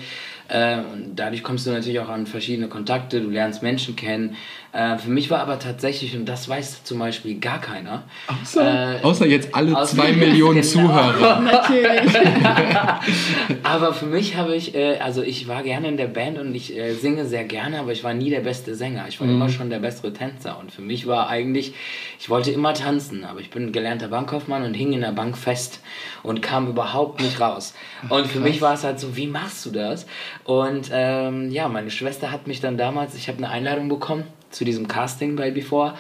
Äh, 0.49 0.77
und 0.93 1.17
dadurch 1.17 1.43
kommst 1.43 1.67
du 1.67 1.71
natürlich 1.71 2.01
auch 2.01 2.11
an 2.11 2.27
verschiedene 2.27 2.69
Kontakte, 2.69 3.23
du 3.23 3.31
lernst 3.31 3.63
Menschen 3.63 3.97
kennen. 3.97 4.37
Äh, 4.75 4.99
für 4.99 5.09
mich 5.11 5.31
war 5.31 5.39
aber 5.39 5.61
tatsächlich, 5.61 6.17
und 6.17 6.27
das 6.27 6.49
weiß 6.49 6.83
zum 6.83 6.99
Beispiel 6.99 7.39
gar 7.39 7.61
keiner, 7.61 8.03
Außer, 8.43 8.97
Äh, 9.01 9.03
außer 9.05 9.25
jetzt 9.27 9.55
alle 9.55 9.73
außer- 9.73 9.95
zwei 9.95 10.13
Millionen 10.13 10.63
Genau. 10.63 10.89
Zuhörer. 10.89 11.41
Natürlich. 11.53 12.13
Aber 13.63 13.93
für 13.95 14.07
mich 14.07 14.37
habe 14.37 14.55
ich, 14.57 14.75
äh, 14.75 14.99
also 14.99 15.23
ich 15.23 15.49
war 15.49 15.63
gerne 15.63 15.89
in 15.89 15.97
der 15.97 16.07
Band 16.09 16.39
und 16.39 16.55
ich 16.55 16.77
äh, 16.77 16.95
singe 16.95 17.25
sehr 17.25 17.45
gerne, 17.45 17.79
aber 17.81 17.93
ich 17.93 18.03
war 18.05 18.15
nie 18.15 18.31
der 18.31 18.41
beste 18.41 18.75
Sänger. 18.75 19.05
Ich 19.09 19.21
war 19.21 19.29
immer 19.29 19.49
schon 19.49 19.71
der 19.71 19.79
bessere 19.79 20.13
Tänzer. 20.13 20.59
Und 20.59 20.73
für 20.73 20.83
mich 20.83 21.07
war 21.07 21.29
eigentlich, 21.29 21.75
ich 22.19 22.29
wollte 22.31 22.51
immer 22.51 22.75
tanzen, 22.75 23.25
aber 23.25 23.41
ich 23.41 23.51
bin 23.51 23.73
gelernter 23.73 24.09
Bankkaufmann 24.09 24.65
und 24.65 24.75
hing 24.75 24.93
in 24.93 25.01
der 25.01 25.13
Bank 25.13 25.37
fest 25.37 25.81
und 26.23 26.43
kam 26.43 26.69
überhaupt 26.69 27.21
nicht 27.21 27.41
raus. 27.41 27.75
Und 28.09 28.27
für 28.27 28.41
mich 28.41 28.61
war 28.61 28.75
es 28.75 28.85
halt 28.85 28.99
so, 29.01 29.17
wie 29.17 29.27
machst 29.27 29.65
du 29.67 29.71
das? 29.71 30.07
Und 30.45 30.91
ähm, 30.93 31.51
ja, 31.51 31.69
meine 31.69 31.91
Schwester 31.91 32.31
hat 32.31 32.47
mich 32.47 32.61
dann 32.61 32.77
damals, 32.77 33.15
ich 33.15 33.29
habe 33.29 33.39
eine 33.39 33.51
Einladung 33.51 33.89
bekommen 33.89 34.25
zu 34.55 34.65
diesem 34.65 34.89
Casting 34.89 35.37
bei 35.37 35.51
Before. 35.51 35.95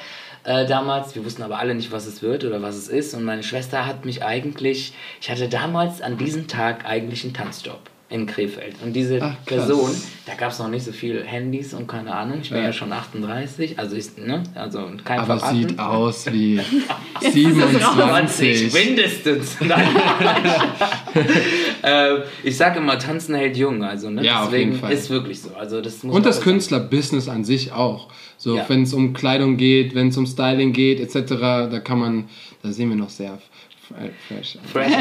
Äh, 0.44 0.66
damals, 0.66 1.14
wir 1.14 1.24
wussten 1.24 1.42
aber 1.42 1.58
alle 1.58 1.74
nicht, 1.74 1.90
was 1.90 2.06
es 2.06 2.22
wird 2.22 2.44
oder 2.44 2.60
was 2.62 2.76
es 2.76 2.88
ist. 2.88 3.14
Und 3.14 3.24
meine 3.24 3.42
Schwester 3.42 3.86
hat 3.86 4.04
mich 4.04 4.22
eigentlich, 4.22 4.92
ich 5.20 5.30
hatte 5.30 5.48
damals 5.48 6.00
an 6.02 6.18
diesem 6.18 6.46
Tag 6.48 6.84
eigentlich 6.84 7.24
einen 7.24 7.32
Tanzjob 7.32 7.80
in 8.10 8.26
Krefeld. 8.26 8.76
Und 8.84 8.92
diese 8.92 9.18
Ach. 9.22 9.34
Person, 9.46 9.90
da 10.26 10.34
gab 10.34 10.52
es 10.52 10.58
noch 10.58 10.68
nicht 10.68 10.84
so 10.84 10.92
viele 10.92 11.24
Handys 11.24 11.72
und 11.72 11.88
keine 11.88 12.14
Ahnung, 12.14 12.40
ich 12.42 12.50
bin 12.50 12.58
ja, 12.58 12.66
Ja. 12.66 12.72
schon 12.74 12.92
38, 12.92 13.78
also 13.78 13.96
ich, 13.96 14.16
ne, 14.18 14.42
also 14.54 14.88
kein 15.02 15.20
Aber 15.20 15.38
Verraten. 15.38 15.56
sieht 15.68 15.78
aus 15.78 16.26
wie 16.30 16.60
es 17.22 17.32
27. 17.32 18.72
mindestens. 18.86 19.56
Ähm, 21.86 22.22
ich 22.42 22.56
sage 22.56 22.78
immer, 22.78 22.98
tanzen 22.98 23.34
hält 23.34 23.58
jung, 23.58 23.84
also 23.84 24.08
ne? 24.08 24.24
Ja, 24.24 24.40
auf 24.44 24.48
deswegen 24.50 24.70
jeden 24.70 24.80
Fall. 24.80 24.92
ist 24.92 25.10
wirklich 25.10 25.42
so. 25.42 25.50
Also 25.54 25.82
das 25.82 26.02
muss 26.02 26.16
Und 26.16 26.24
das. 26.24 26.40
Künstlerbusiness 26.40 27.28
an 27.28 27.44
sich 27.44 27.72
auch. 27.72 28.08
So, 28.44 28.58
Ja. 28.58 28.68
wenn 28.68 28.82
es 28.82 28.92
um 28.92 29.14
Kleidung 29.14 29.56
geht, 29.56 29.94
wenn 29.94 30.08
es 30.08 30.18
um 30.18 30.26
Styling 30.26 30.74
geht, 30.74 31.00
etc., 31.00 31.30
da 31.70 31.80
kann 31.80 31.98
man, 31.98 32.24
da 32.62 32.70
sehen 32.72 32.90
wir 32.90 32.96
noch 32.96 33.08
sehr 33.08 33.38
fresh. 33.88 34.58
Fresh 34.70 34.92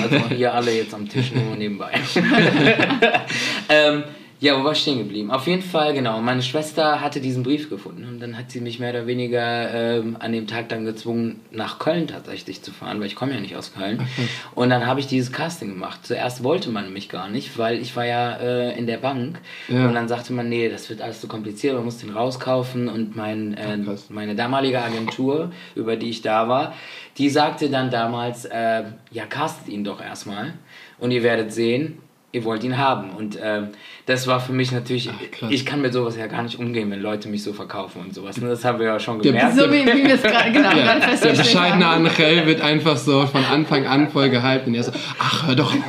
also 0.00 0.28
hier 0.28 0.54
alle 0.54 0.76
jetzt 0.76 0.94
am 0.94 1.08
Tisch 1.08 1.32
nur 1.34 1.56
nebenbei. 1.56 1.90
ähm, 3.68 4.04
Ja, 4.44 4.60
wo 4.60 4.64
war 4.64 4.72
ich 4.72 4.78
stehen 4.80 4.98
geblieben? 4.98 5.30
Auf 5.30 5.46
jeden 5.46 5.62
Fall, 5.62 5.94
genau. 5.94 6.20
Meine 6.20 6.42
Schwester 6.42 7.00
hatte 7.00 7.18
diesen 7.22 7.42
Brief 7.44 7.70
gefunden 7.70 8.04
und 8.06 8.20
dann 8.20 8.36
hat 8.36 8.50
sie 8.50 8.60
mich 8.60 8.78
mehr 8.78 8.90
oder 8.90 9.06
weniger 9.06 9.72
ähm, 9.72 10.18
an 10.20 10.32
dem 10.32 10.46
Tag 10.46 10.68
dann 10.68 10.84
gezwungen, 10.84 11.40
nach 11.50 11.78
Köln 11.78 12.08
tatsächlich 12.08 12.60
zu 12.60 12.70
fahren, 12.70 13.00
weil 13.00 13.06
ich 13.06 13.16
komme 13.16 13.32
ja 13.32 13.40
nicht 13.40 13.56
aus 13.56 13.72
Köln. 13.72 14.06
Und 14.54 14.68
dann 14.68 14.86
habe 14.86 15.00
ich 15.00 15.06
dieses 15.06 15.32
Casting 15.32 15.70
gemacht. 15.70 16.00
Zuerst 16.02 16.44
wollte 16.44 16.68
man 16.68 16.92
mich 16.92 17.08
gar 17.08 17.30
nicht, 17.30 17.56
weil 17.56 17.78
ich 17.80 17.96
war 17.96 18.04
ja 18.04 18.36
äh, 18.36 18.78
in 18.78 18.86
der 18.86 18.98
Bank 18.98 19.40
Ja. 19.68 19.86
und 19.86 19.94
dann 19.94 20.08
sagte 20.08 20.34
man, 20.34 20.50
nee, 20.50 20.68
das 20.68 20.90
wird 20.90 21.00
alles 21.00 21.22
zu 21.22 21.26
kompliziert, 21.26 21.74
man 21.74 21.86
muss 21.86 21.96
den 21.96 22.10
rauskaufen 22.10 22.88
und 22.90 23.16
mein, 23.16 23.54
äh, 23.54 23.78
meine 24.10 24.34
damalige 24.34 24.82
Agentur, 24.82 25.52
über 25.74 25.96
die 25.96 26.10
ich 26.10 26.20
da 26.20 26.48
war, 26.50 26.74
die 27.16 27.30
sagte 27.30 27.70
dann 27.70 27.90
damals, 27.90 28.44
äh, 28.44 28.82
ja, 29.10 29.24
castet 29.26 29.68
ihn 29.68 29.84
doch 29.84 30.02
erstmal 30.02 30.52
und 30.98 31.12
ihr 31.12 31.22
werdet 31.22 31.50
sehen, 31.50 31.98
ihr 32.34 32.44
wollt 32.44 32.64
ihn 32.64 32.76
haben. 32.78 33.10
Und 33.10 33.38
ähm, 33.42 33.68
das 34.06 34.26
war 34.26 34.40
für 34.40 34.52
mich 34.52 34.72
natürlich, 34.72 35.08
krass. 35.32 35.50
ich 35.50 35.64
kann 35.64 35.80
mit 35.80 35.92
sowas 35.92 36.16
ja 36.16 36.26
gar 36.26 36.42
nicht 36.42 36.58
umgehen, 36.58 36.90
wenn 36.90 37.00
Leute 37.00 37.28
mich 37.28 37.42
so 37.42 37.52
verkaufen 37.52 38.02
und 38.02 38.14
sowas. 38.14 38.36
Und 38.38 38.48
das 38.48 38.64
haben 38.64 38.78
wir 38.78 38.86
ja 38.86 39.00
schon 39.00 39.20
Der- 39.22 39.32
gemerkt. 39.32 39.56
So 39.56 39.70
wie, 39.70 39.86
wie 39.86 40.04
wir 40.06 40.14
es 40.14 40.22
gerade 40.22 40.52
genau, 40.52 40.70
gerade 40.70 41.00
Der 41.22 41.30
bescheidene. 41.32 41.86
Angel 41.86 42.46
wird 42.46 42.60
einfach 42.60 42.96
so 42.96 43.26
von 43.26 43.44
Anfang 43.44 43.86
an 43.86 44.10
voll 44.10 44.28
gehypt 44.30 44.66
und 44.66 44.74
er 44.74 44.82
so, 44.84 44.92
ach, 45.18 45.46
hör 45.46 45.54
doch 45.54 45.72
auf, 45.74 45.84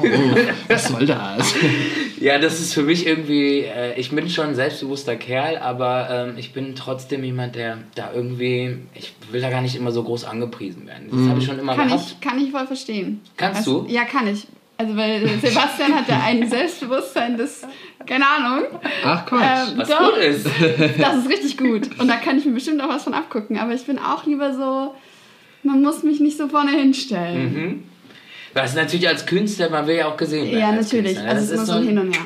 was 0.69 0.87
soll 0.87 1.05
das? 1.05 1.53
Ja, 2.19 2.37
das 2.39 2.59
ist 2.61 2.73
für 2.73 2.81
mich 2.83 3.05
irgendwie, 3.05 3.59
äh, 3.61 3.99
ich 3.99 4.09
bin 4.11 4.29
schon 4.29 4.47
ein 4.47 4.55
selbstbewusster 4.55 5.15
Kerl, 5.17 5.57
aber 5.57 6.07
ähm, 6.29 6.35
ich 6.37 6.53
bin 6.53 6.73
trotzdem 6.75 7.23
jemand, 7.23 7.55
der 7.55 7.77
da 7.95 8.11
irgendwie, 8.15 8.77
ich 8.93 9.13
will 9.31 9.41
da 9.41 9.49
gar 9.49 9.61
nicht 9.61 9.75
immer 9.75 9.91
so 9.91 10.01
groß 10.03 10.23
angepriesen 10.25 10.87
werden. 10.87 11.09
Das 11.11 11.29
habe 11.29 11.39
ich 11.39 11.45
schon 11.45 11.59
immer 11.59 11.75
Kann 11.75 11.87
gehabt. 11.89 12.03
ich, 12.07 12.21
kann 12.21 12.39
ich 12.39 12.51
voll 12.51 12.65
verstehen. 12.67 13.21
Kannst 13.35 13.59
Also, 13.59 13.81
du? 13.81 13.91
Ja, 13.93 14.05
kann 14.05 14.27
ich. 14.27 14.47
Also, 14.77 14.97
weil 14.97 15.27
Sebastian 15.39 15.95
hat 15.95 16.09
ja 16.09 16.21
ein 16.25 16.49
Selbstbewusstsein, 16.49 17.37
das, 17.37 17.65
keine 18.05 18.25
Ahnung. 18.27 18.65
Ach 19.05 19.25
Quatsch. 19.25 19.69
Ähm, 19.71 19.77
Was 19.77 19.89
doch, 19.89 20.13
gut 20.13 20.17
ist. 20.17 20.45
Das 20.97 21.17
ist 21.17 21.29
richtig 21.29 21.57
gut. 21.57 21.97
Und 21.97 22.07
da 22.09 22.17
kann 22.17 22.37
ich 22.37 22.45
mir 22.45 22.53
bestimmt 22.53 22.81
auch 22.81 22.89
was 22.89 23.03
von 23.03 23.13
abgucken. 23.13 23.57
Aber 23.57 23.73
ich 23.73 23.85
bin 23.85 23.97
auch 23.97 24.25
lieber 24.25 24.53
so, 24.53 24.93
man 25.63 25.81
muss 25.81 26.03
mich 26.03 26.19
nicht 26.19 26.37
so 26.37 26.49
vorne 26.49 26.71
hinstellen. 26.71 27.53
Mhm. 27.53 27.83
Das 28.53 28.71
ist 28.71 28.75
natürlich 28.75 29.07
als 29.07 29.25
Künstler, 29.25 29.69
man 29.69 29.87
will 29.87 29.95
ja 29.95 30.07
auch 30.07 30.17
gesehen 30.17 30.45
werden. 30.45 30.59
Ja, 30.59 30.69
als 30.69 30.91
natürlich. 30.91 31.15
Künstler. 31.15 31.29
Also, 31.29 31.43
es 31.43 31.51
ist 31.51 31.55
immer 31.55 31.65
so 31.65 31.73
ein 31.73 31.87
Hin 31.87 31.99
und 31.99 32.13
Her. 32.13 32.25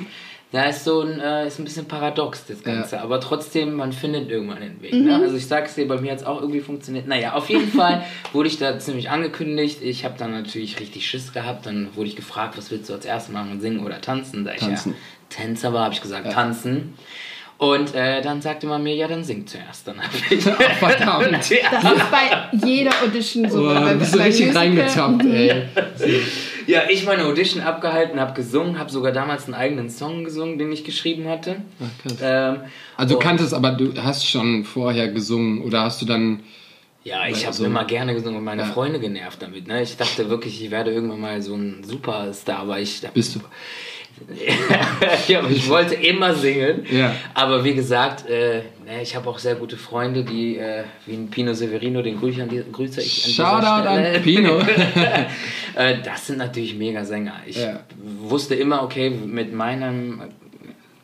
Da 0.51 0.63
ist 0.63 0.83
so 0.83 1.01
ein, 1.01 1.19
äh, 1.19 1.45
ist 1.45 1.59
ein 1.59 1.63
bisschen 1.63 1.85
paradox, 1.85 2.45
das 2.47 2.63
Ganze. 2.63 2.95
Ja. 2.95 3.03
Aber 3.03 3.19
trotzdem, 3.21 3.75
man 3.75 3.93
findet 3.93 4.31
irgendwann 4.31 4.61
den 4.61 4.81
Weg. 4.81 4.93
Mhm. 4.93 5.05
Ne? 5.05 5.15
Also 5.15 5.35
ich 5.35 5.45
sag's 5.45 5.75
dir, 5.75 5.87
bei 5.87 6.01
mir 6.01 6.11
hat's 6.11 6.23
auch 6.23 6.41
irgendwie 6.41 6.61
funktioniert. 6.61 7.07
Naja, 7.07 7.33
auf 7.33 7.49
jeden 7.49 7.71
Fall 7.71 8.03
wurde 8.33 8.49
ich 8.49 8.57
da 8.57 8.79
ziemlich 8.79 9.11
angekündigt. 9.11 9.83
Ich 9.83 10.05
habe 10.05 10.15
dann 10.17 10.31
natürlich 10.31 10.79
richtig 10.79 11.07
Schiss 11.07 11.33
gehabt. 11.33 11.67
Dann 11.67 11.89
wurde 11.95 12.09
ich 12.09 12.15
gefragt, 12.15 12.57
was 12.57 12.71
willst 12.71 12.89
du 12.89 12.93
als 12.93 13.05
erstes 13.05 13.31
machen, 13.31 13.61
singen 13.61 13.85
oder 13.85 14.01
tanzen? 14.01 14.43
Da 14.43 14.53
ich 14.53 14.59
Tanzen. 14.59 14.93
ja 14.93 14.97
Tänzer 15.29 15.73
war, 15.73 15.83
habe 15.85 15.93
ich 15.93 16.01
gesagt, 16.01 16.31
tanzen. 16.31 16.95
Und 17.59 17.93
äh, 17.93 18.21
dann 18.21 18.41
sagte 18.41 18.67
man 18.67 18.81
mir, 18.81 18.95
ja, 18.95 19.07
dann 19.07 19.23
sing 19.23 19.45
zuerst. 19.45 19.85
Dann 19.85 20.01
habe 20.01 20.13
ich... 20.29 20.41
verdammt. 20.79 21.49
ja. 21.49 21.69
Das 21.69 21.83
ist 21.83 22.11
bei 22.11 22.65
jeder 22.65 22.91
Audition 23.03 23.49
so. 23.49 23.69
Oh, 23.69 23.95
bist 23.95 24.15
du 24.15 24.19
richtig 24.19 24.47
Musical. 24.47 24.57
reingetappt, 24.57 25.25
ey. 25.25 25.63
Ja, 26.69 26.83
ich 26.89 27.05
meine 27.05 27.23
Audition 27.25 27.63
abgehalten, 27.63 28.19
habe 28.19 28.33
gesungen, 28.33 28.77
habe 28.77 28.91
sogar 28.91 29.11
damals 29.11 29.45
einen 29.45 29.55
eigenen 29.55 29.89
Song 29.89 30.23
gesungen, 30.23 30.57
den 30.59 30.71
ich 30.71 30.83
geschrieben 30.83 31.27
hatte. 31.27 31.57
Ach. 31.81 32.11
Ähm, 32.21 32.57
Also 32.97 33.15
du 33.15 33.19
kanntest, 33.19 33.53
aber 33.53 33.71
du 33.71 33.93
hast 34.01 34.27
schon 34.29 34.63
vorher 34.65 35.07
gesungen 35.11 35.61
oder 35.63 35.81
hast 35.81 36.01
du 36.01 36.05
dann... 36.05 36.41
Ja, 37.03 37.27
ich 37.27 37.37
habe 37.39 37.47
Also- 37.47 37.65
immer 37.65 37.85
gerne 37.85 38.13
gesungen 38.13 38.37
und 38.37 38.43
meine 38.43 38.61
Ja. 38.63 38.67
Freunde 38.67 38.99
genervt 38.99 39.41
damit. 39.41 39.67
Ne? 39.67 39.81
Ich 39.81 39.97
dachte 39.97 40.29
wirklich, 40.29 40.63
ich 40.63 40.69
werde 40.69 40.91
irgendwann 40.91 41.21
mal 41.21 41.41
so 41.41 41.55
ein 41.55 41.83
Superstar, 41.83 42.67
weil 42.67 42.83
ich. 42.83 43.01
Bist 43.13 43.35
du? 43.35 43.39
ja, 45.27 45.39
aber 45.39 45.49
ich 45.49 45.67
wollte 45.69 45.95
immer 45.95 46.33
singen. 46.35 46.85
Ja. 46.91 47.15
Aber 47.33 47.63
wie 47.63 47.73
gesagt, 47.73 48.29
äh, 48.29 48.61
ne, 48.89 49.01
ich 49.01 49.15
habe 49.15 49.29
auch 49.29 49.39
sehr 49.39 49.55
gute 49.55 49.77
Freunde, 49.77 50.23
die 50.23 50.57
äh, 50.57 50.83
wie 51.05 51.13
ein 51.13 51.29
Pino 51.29 51.53
Severino, 51.53 52.01
den 52.01 52.19
grüße, 52.19 52.41
an 52.41 52.49
die, 52.49 52.63
grüße 52.71 53.01
ich 53.01 53.23
an 53.25 53.29
dieser 53.29 53.45
Shoutout 53.61 53.87
an. 53.87 54.21
Pino. 54.23 54.59
äh, 55.75 55.97
das 56.03 56.27
sind 56.27 56.39
natürlich 56.39 56.75
mega 56.75 57.05
Sänger. 57.05 57.35
Ich 57.45 57.57
Ja. 57.57 57.81
wusste 58.21 58.55
immer, 58.55 58.83
okay, 58.83 59.09
mit 59.09 59.53
meinem 59.53 60.21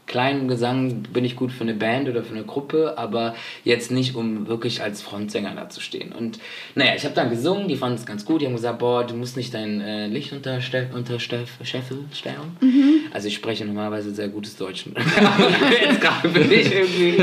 kleinen 0.08 0.48
Gesang 0.48 1.04
bin 1.14 1.26
ich 1.26 1.36
gut 1.36 1.52
für 1.52 1.64
eine 1.64 1.74
Band 1.74 2.08
oder 2.10 2.24
für 2.24 2.34
eine 2.34 2.44
Gruppe, 2.44 2.96
aber 2.98 3.36
jetzt 3.64 3.92
nicht, 3.92 4.16
um 4.16 4.48
wirklich 4.48 4.82
als 4.82 5.02
Frontsänger 5.02 5.54
da 5.56 5.70
zu 5.70 5.82
stehen. 5.82 6.12
Und 6.12 6.40
naja, 6.76 6.94
ich 6.96 7.04
habe 7.06 7.16
dann 7.16 7.30
gesungen, 7.30 7.68
die 7.68 7.76
fanden 7.76 7.98
es 7.98 8.06
ganz 8.06 8.26
gut, 8.26 8.42
die 8.42 8.46
haben 8.46 8.56
gesagt, 8.56 8.80
boah, 8.80 9.06
du 9.06 9.16
musst 9.16 9.38
nicht 9.38 9.54
dein 9.54 9.82
äh, 9.82 10.08
Licht 10.08 10.34
unter, 10.34 10.62
Ste 10.62 10.90
unter 10.94 11.20
Ste 11.20 11.46
Scheffel 11.64 12.06
stellen. 12.14 12.58
Also 13.14 13.28
ich 13.28 13.36
spreche 13.36 13.66
normalerweise 13.66 14.14
sehr 14.14 14.28
gutes 14.28 14.56
Deutsch. 14.58 14.86
jetzt 15.82 16.02
gerade 16.02 16.30
bin 16.30 16.52
ich 16.52 16.74
irgendwie... 16.74 17.18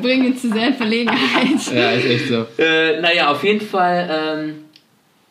Bringen 0.00 0.36
zu 0.36 0.50
sehr 0.50 0.68
in 0.68 0.74
Verlegenheit. 0.74 1.72
Ja, 1.74 1.90
ist 1.90 2.06
echt 2.06 2.28
so. 2.28 2.46
Äh, 2.62 3.00
naja, 3.00 3.30
auf 3.30 3.44
jeden 3.44 3.60
Fall 3.60 4.08
ähm, 4.10 4.54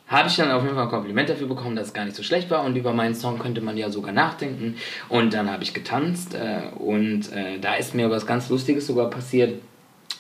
habe 0.10 0.28
ich 0.28 0.36
dann 0.36 0.52
auf 0.52 0.64
jeden 0.64 0.76
Fall 0.76 0.86
ein 0.86 0.90
Kompliment 0.90 1.30
dafür 1.30 1.48
bekommen, 1.48 1.76
dass 1.76 1.88
es 1.88 1.94
gar 1.94 2.04
nicht 2.04 2.18
so 2.18 2.24
schlecht 2.24 2.50
war 2.50 2.64
und 2.64 2.76
über 2.76 2.94
meinen 2.94 3.14
Song 3.14 3.38
könnte 3.38 3.62
man 3.62 3.78
ja 3.78 3.90
sogar 3.90 4.12
nachdenken. 4.12 4.76
Und 5.08 5.34
dann 5.34 5.50
habe 5.52 5.64
ich 5.64 5.74
getanzt 5.74 6.34
äh, 6.34 6.76
und 6.78 7.32
äh, 7.32 7.60
da 7.60 7.76
ist 7.76 7.94
mir 7.94 8.10
was 8.10 8.26
ganz 8.26 8.50
Lustiges 8.50 8.88
sogar 8.88 9.10
passiert. 9.10 9.62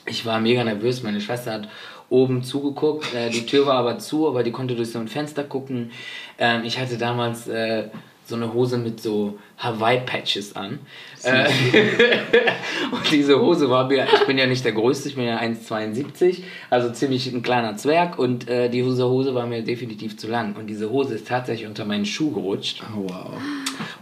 Ich 0.05 0.25
war 0.25 0.39
mega 0.39 0.63
nervös, 0.63 1.03
meine 1.03 1.19
Schwester 1.19 1.53
hat 1.53 1.69
oben 2.09 2.43
zugeguckt, 2.43 3.13
äh, 3.13 3.29
die 3.29 3.45
Tür 3.45 3.65
war 3.65 3.77
aber 3.77 3.97
zu, 3.97 4.27
aber 4.27 4.43
die 4.43 4.51
konnte 4.51 4.75
durch 4.75 4.91
so 4.91 4.99
ein 4.99 5.07
Fenster 5.07 5.43
gucken. 5.43 5.91
Ähm, 6.37 6.63
ich 6.63 6.79
hatte 6.79 6.97
damals 6.97 7.47
äh, 7.47 7.89
so 8.29 8.35
eine 8.35 8.53
Hose 8.53 8.77
mit 8.77 9.01
so 9.01 9.37
Hawaii-Patches 9.57 10.55
an. 10.55 10.79
Äh, 11.23 11.49
und 12.91 13.11
diese 13.11 13.39
Hose 13.39 13.69
war 13.69 13.87
mir, 13.87 14.07
ich 14.13 14.25
bin 14.25 14.37
ja 14.37 14.45
nicht 14.45 14.63
der 14.63 14.71
Größte, 14.71 15.09
ich 15.09 15.15
bin 15.15 15.25
ja 15.25 15.39
1,72, 15.39 16.43
also 16.69 16.91
ziemlich 16.91 17.27
ein 17.27 17.41
kleiner 17.41 17.75
Zwerg 17.75 18.17
und 18.17 18.47
äh, 18.47 18.69
diese 18.69 19.07
Hose 19.07 19.35
war 19.35 19.45
mir 19.45 19.63
definitiv 19.63 20.17
zu 20.17 20.27
lang. 20.27 20.55
Und 20.55 20.67
diese 20.67 20.89
Hose 20.89 21.15
ist 21.15 21.27
tatsächlich 21.27 21.67
unter 21.67 21.85
meinen 21.85 22.05
Schuh 22.05 22.31
gerutscht. 22.31 22.81
Oh, 22.95 23.09
wow. 23.09 23.33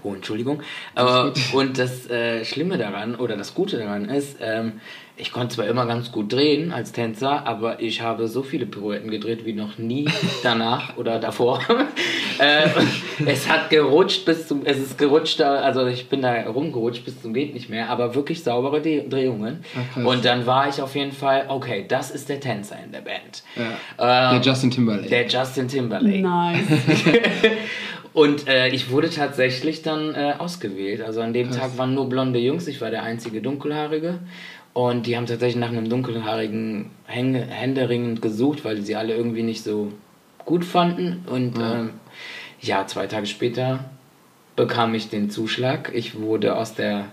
Oh, 0.04 0.14
Entschuldigung. 0.14 0.62
Aber, 0.94 1.34
und 1.54 1.80
das 1.80 2.10
äh, 2.10 2.46
Schlimme 2.46 2.78
daran, 2.78 3.16
oder 3.16 3.36
das 3.36 3.54
Gute 3.54 3.78
daran 3.78 4.06
ist, 4.10 4.38
ähm, 4.42 4.74
ich 5.18 5.32
konnte 5.32 5.56
zwar 5.56 5.66
immer 5.68 5.86
ganz 5.86 6.12
gut 6.12 6.32
drehen 6.32 6.72
als 6.72 6.92
Tänzer, 6.92 7.46
aber 7.48 7.82
ich 7.82 8.02
habe 8.02 8.28
so 8.28 8.44
viele 8.44 8.66
Pirouetten 8.66 9.10
gedreht 9.10 9.46
wie 9.46 9.54
noch 9.54 9.78
nie 9.78 10.08
danach 10.44 10.96
oder 10.98 11.20
davor. 11.20 11.60
äh, 12.40 12.70
es 13.26 13.50
hat 13.50 13.70
gerutscht 13.70 14.26
bis 14.26 14.48
zum, 14.48 14.62
es 14.66 14.78
ist 14.78 14.98
gerutscht, 14.98 15.42
also 15.42 15.88
ich 15.88 16.08
bin 16.10 16.22
da 16.22 16.44
rumgerutscht 16.44 17.04
bis 17.04 17.22
zum 17.22 17.34
geht 17.34 17.54
nicht 17.54 17.70
mehr, 17.70 17.90
aber 17.90 18.16
wirklich 18.16 18.44
saubere 18.44 18.82
De 18.82 19.08
Drehungen. 19.08 19.64
Ach, 19.76 19.94
krass. 19.94 20.06
und 20.06 20.26
dann 20.26 20.46
war 20.46 20.70
ich 20.70 20.82
auf 20.82 20.96
jeden 20.96 21.12
Fall, 21.12 21.46
okay, 21.48 21.86
das 21.88 22.12
ist 22.12 22.30
der 22.30 22.40
Tänzer 22.40 22.78
in 22.84 22.92
der 22.92 23.02
Band. 23.02 23.44
Ja. 23.56 24.34
Ähm, 24.34 24.42
Der 24.42 24.52
Justin 24.52 24.72
Timberlake. 24.72 25.10
der 25.10 25.28
Justin 25.28 25.68
Timberlake. 25.68 26.20
Nice. 26.22 26.66
Und 28.14 28.48
äh, 28.48 28.70
ich 28.70 28.90
wurde 28.90 29.12
tatsächlich 29.12 29.84
dann 29.84 30.16
äh, 30.16 30.34
ausgewählt. 30.40 31.02
Also 31.04 31.22
an 31.22 31.34
dem 31.34 31.52
Tag 31.52 31.78
waren 31.78 31.94
nur 31.94 32.10
blonde 32.10 32.40
Jungs, 32.40 32.68
ich 32.68 32.82
war 32.82 32.90
der 32.90 33.04
einzige 33.04 33.44
Dunkelhaarige. 33.44 34.18
Und 34.78 35.08
die 35.08 35.18
haben 35.18 35.26
tatsächlich 35.26 35.60
nach 35.60 35.70
einem 35.70 35.90
dunkelhaarigen 35.90 36.92
Hänge, 37.08 37.42
händeringend 37.48 38.22
gesucht, 38.22 38.64
weil 38.64 38.84
sie 38.84 38.96
alle 38.96 39.16
irgendwie 39.16 39.42
nicht 39.42 39.64
so 39.64 39.92
gut 40.46 40.64
fanden. 40.64 41.26
Und 41.26 41.58
Ja. 41.58 41.80
ähm, 41.80 41.90
ja, 42.62 42.86
zwei 42.86 43.08
Tage 43.08 43.26
später 43.26 43.86
bekam 44.56 44.94
ich 44.94 45.10
den 45.10 45.32
Zuschlag. 45.32 45.92
Ich 45.96 46.20
wurde 46.20 46.56
aus 46.56 46.76
der 46.76 47.06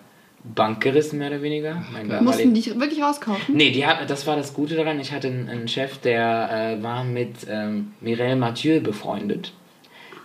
Bank 0.42 0.82
gerissen, 0.82 1.18
mehr 1.18 1.28
oder 1.28 1.40
weniger. 1.40 1.82
Mein 1.90 2.22
Mussten 2.22 2.52
die 2.52 2.66
wirklich 2.78 3.00
rauskaufen? 3.02 3.56
Nee, 3.56 3.70
die 3.70 3.86
hat, 3.86 4.10
das 4.10 4.26
war 4.26 4.36
das 4.36 4.52
Gute 4.52 4.74
daran. 4.76 5.00
Ich 5.00 5.12
hatte 5.12 5.28
einen, 5.28 5.48
einen 5.48 5.66
Chef, 5.66 5.96
der 5.96 6.76
äh, 6.78 6.82
war 6.82 7.02
mit 7.02 7.46
ähm, 7.48 7.94
Mireille 8.02 8.36
Mathieu 8.36 8.80
befreundet. 8.80 9.54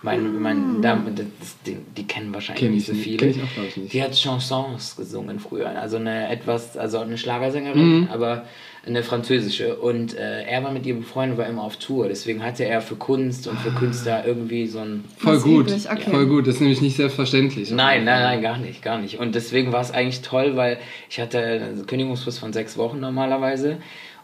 Mein, 0.02 0.40
mein, 0.40 0.80
da, 0.80 0.98
das, 1.14 1.56
die, 1.66 1.76
die 1.96 2.06
kennen 2.06 2.32
wahrscheinlich 2.32 2.62
Kenn 2.64 2.72
nicht 2.74 2.88
ich 2.88 2.96
so 2.96 3.02
viele. 3.02 3.16
Kenn 3.18 3.30
ich 3.30 3.42
auch, 3.42 3.62
ich, 3.68 3.76
nicht. 3.76 3.92
Die 3.92 4.02
hat 4.02 4.14
Chansons 4.14 4.96
gesungen 4.96 5.38
früher. 5.40 5.68
Also 5.78 5.96
eine 5.98 6.28
etwas, 6.30 6.76
also 6.78 6.98
eine 7.00 7.18
Schlagersängerin, 7.18 8.00
Mhm. 8.00 8.08
aber 8.10 8.46
eine 8.86 9.02
französische. 9.02 9.76
Und 9.76 10.16
äh, 10.16 10.44
er 10.44 10.64
war 10.64 10.70
mit 10.72 10.86
ihr 10.86 10.94
befreundet, 10.96 11.36
war 11.36 11.46
immer 11.46 11.62
auf 11.64 11.76
Tour. 11.76 12.08
Deswegen 12.08 12.42
hatte 12.42 12.64
er 12.64 12.80
für 12.80 12.96
Kunst 12.96 13.46
und 13.46 13.58
Ah. 13.58 13.60
für 13.60 13.70
Künstler 13.72 14.26
irgendwie 14.26 14.66
so 14.68 14.78
ein 14.78 15.04
Voll 15.18 15.38
gut. 15.40 15.70
okay. 15.70 16.10
Voll 16.10 16.26
gut. 16.26 16.46
Das 16.46 16.54
ist 16.54 16.60
nämlich 16.62 16.80
nicht 16.80 16.96
selbstverständlich. 16.96 17.70
Nein, 17.70 18.04
nein, 18.04 18.22
nein, 18.22 18.40
gar 18.40 18.56
nicht, 18.56 18.80
gar 18.80 18.98
nicht. 18.98 19.18
Und 19.18 19.34
deswegen 19.34 19.70
war 19.70 19.82
es 19.82 19.90
eigentlich 19.90 20.22
toll, 20.22 20.56
weil 20.56 20.78
ich 21.10 21.20
hatte 21.20 21.38
eine 21.40 21.82
Kündigungsfrist 21.86 22.38
von 22.38 22.54
sechs 22.54 22.78
Wochen 22.78 23.00
normalerweise. 23.00 23.76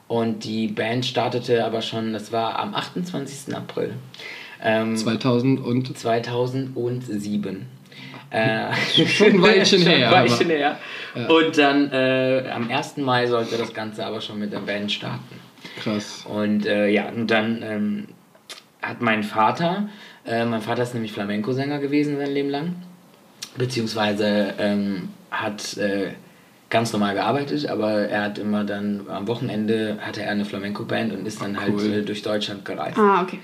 Und 0.08 0.44
die 0.44 0.68
Band 0.68 1.04
startete 1.04 1.66
aber 1.66 1.82
schon, 1.82 2.14
das 2.14 2.32
war 2.32 2.58
am 2.58 2.74
28. 2.74 3.54
April. 3.54 3.92
Ähm, 4.66 4.96
2000 4.96 5.64
und 5.64 5.96
2007. 5.96 7.66
Äh, 8.30 8.74
Schon 9.06 9.26
ein 9.28 9.42
Weilchen 9.42 9.78
schon 9.82 9.88
her, 9.88 10.10
Weilchen 10.10 10.50
her. 10.50 10.78
Und 11.28 11.56
dann 11.56 11.90
äh, 11.92 12.50
am 12.52 12.68
1. 12.68 12.98
Mai 12.98 13.26
sollte 13.26 13.56
das 13.56 13.72
Ganze 13.72 14.04
aber 14.04 14.20
schon 14.20 14.38
mit 14.38 14.52
der 14.52 14.58
Band 14.58 14.90
starten. 14.92 15.36
krass. 15.82 16.24
Und 16.28 16.66
äh, 16.66 16.88
ja, 16.88 17.08
und 17.08 17.30
dann 17.30 17.62
ähm, 17.62 18.06
hat 18.82 19.00
mein 19.00 19.22
Vater, 19.22 19.88
äh, 20.26 20.44
mein 20.44 20.60
Vater 20.60 20.82
ist 20.82 20.92
nämlich 20.94 21.12
Flamenco-Sänger 21.12 21.78
gewesen 21.78 22.18
sein 22.18 22.32
Leben 22.32 22.50
lang, 22.50 22.74
beziehungsweise 23.56 24.54
ähm, 24.58 25.08
hat 25.30 25.76
äh, 25.78 26.08
ganz 26.68 26.92
normal 26.92 27.14
gearbeitet, 27.14 27.68
aber 27.68 27.92
er 28.08 28.24
hat 28.24 28.38
immer 28.38 28.64
dann 28.64 29.02
am 29.08 29.28
Wochenende 29.28 29.98
hatte 30.00 30.22
er 30.22 30.32
eine 30.32 30.44
Flamenco-Band 30.44 31.12
und 31.12 31.26
ist 31.26 31.40
dann 31.40 31.58
halt 31.60 31.72
Cool. 31.74 31.92
äh, 31.92 32.02
durch 32.02 32.22
Deutschland 32.22 32.64
gereist. 32.64 32.98
Ah, 32.98 33.22
okay. 33.22 33.38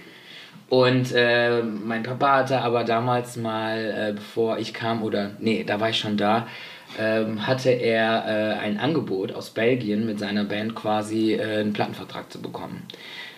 Und 0.72 1.12
äh, 1.12 1.62
mein 1.62 2.02
Papa 2.02 2.36
hatte 2.36 2.62
aber 2.62 2.84
damals 2.84 3.36
mal, 3.36 3.78
äh, 3.78 4.12
bevor 4.14 4.56
ich 4.56 4.72
kam, 4.72 5.02
oder 5.02 5.32
nee, 5.38 5.64
da 5.64 5.80
war 5.80 5.90
ich 5.90 5.98
schon 5.98 6.16
da, 6.16 6.46
ähm, 6.98 7.46
hatte 7.46 7.68
er 7.68 8.24
äh, 8.26 8.58
ein 8.58 8.80
Angebot 8.80 9.34
aus 9.34 9.50
Belgien 9.50 10.06
mit 10.06 10.18
seiner 10.18 10.44
Band 10.44 10.74
quasi 10.74 11.34
äh, 11.34 11.58
einen 11.58 11.74
Plattenvertrag 11.74 12.32
zu 12.32 12.40
bekommen. 12.40 12.84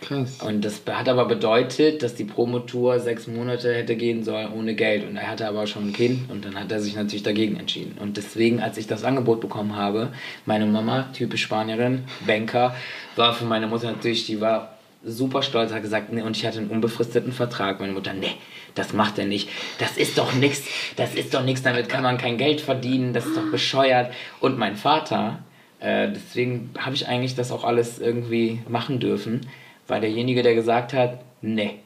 Krass. 0.00 0.42
Und 0.42 0.64
das 0.64 0.82
hat 0.88 1.08
aber 1.08 1.24
bedeutet, 1.24 2.04
dass 2.04 2.14
die 2.14 2.22
Promotour 2.22 3.00
sechs 3.00 3.26
Monate 3.26 3.74
hätte 3.74 3.96
gehen 3.96 4.22
sollen 4.22 4.52
ohne 4.52 4.76
Geld. 4.76 5.04
Und 5.04 5.16
er 5.16 5.28
hatte 5.28 5.48
aber 5.48 5.66
schon 5.66 5.88
ein 5.88 5.92
Kind 5.92 6.30
und 6.30 6.44
dann 6.44 6.54
hat 6.54 6.70
er 6.70 6.78
sich 6.78 6.94
natürlich 6.94 7.24
dagegen 7.24 7.56
entschieden. 7.56 7.98
Und 8.00 8.16
deswegen, 8.16 8.60
als 8.60 8.78
ich 8.78 8.86
das 8.86 9.02
Angebot 9.02 9.40
bekommen 9.40 9.74
habe, 9.74 10.12
meine 10.46 10.66
Mama, 10.66 11.08
typisch 11.12 11.42
Spanierin, 11.42 12.04
Banker, 12.28 12.76
war 13.16 13.34
für 13.34 13.44
meine 13.44 13.66
Mutter 13.66 13.90
natürlich, 13.90 14.24
die 14.24 14.40
war 14.40 14.73
super 15.04 15.42
stolz, 15.42 15.72
hat 15.72 15.82
gesagt, 15.82 16.12
nee, 16.12 16.22
und 16.22 16.36
ich 16.36 16.46
hatte 16.46 16.58
einen 16.58 16.70
unbefristeten 16.70 17.32
Vertrag. 17.32 17.80
Meine 17.80 17.92
Mutter, 17.92 18.12
nee, 18.12 18.32
das 18.74 18.92
macht 18.92 19.18
er 19.18 19.26
nicht. 19.26 19.48
Das 19.78 19.96
ist 19.96 20.18
doch 20.18 20.32
nichts, 20.34 20.66
das 20.96 21.14
ist 21.14 21.34
doch 21.34 21.42
nichts, 21.44 21.62
damit 21.62 21.88
kann 21.88 22.02
man 22.02 22.18
kein 22.18 22.38
Geld 22.38 22.60
verdienen, 22.60 23.12
das 23.12 23.26
ist 23.26 23.36
doch 23.36 23.50
bescheuert. 23.50 24.12
Und 24.40 24.58
mein 24.58 24.76
Vater, 24.76 25.40
äh, 25.80 26.08
deswegen 26.10 26.70
habe 26.78 26.94
ich 26.94 27.06
eigentlich 27.08 27.34
das 27.34 27.52
auch 27.52 27.64
alles 27.64 27.98
irgendwie 27.98 28.60
machen 28.68 29.00
dürfen, 29.00 29.46
war 29.86 30.00
derjenige, 30.00 30.42
der 30.42 30.54
gesagt 30.54 30.92
hat, 30.92 31.20
nee. 31.42 31.78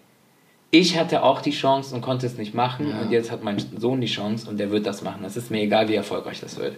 Ich 0.70 0.98
hatte 0.98 1.22
auch 1.22 1.40
die 1.40 1.50
Chance 1.52 1.94
und 1.94 2.02
konnte 2.02 2.26
es 2.26 2.36
nicht 2.36 2.54
machen 2.54 2.90
Ja. 2.90 3.00
und 3.00 3.10
jetzt 3.10 3.30
hat 3.30 3.42
mein 3.42 3.56
Sohn 3.78 4.00
die 4.02 4.06
Chance 4.06 4.48
und 4.50 4.58
der 4.60 4.70
wird 4.70 4.86
das 4.86 5.02
machen. 5.02 5.24
Es 5.24 5.36
ist 5.36 5.50
mir 5.50 5.62
egal, 5.62 5.88
wie 5.88 5.94
erfolgreich 5.94 6.40
das 6.40 6.58
wird. 6.58 6.74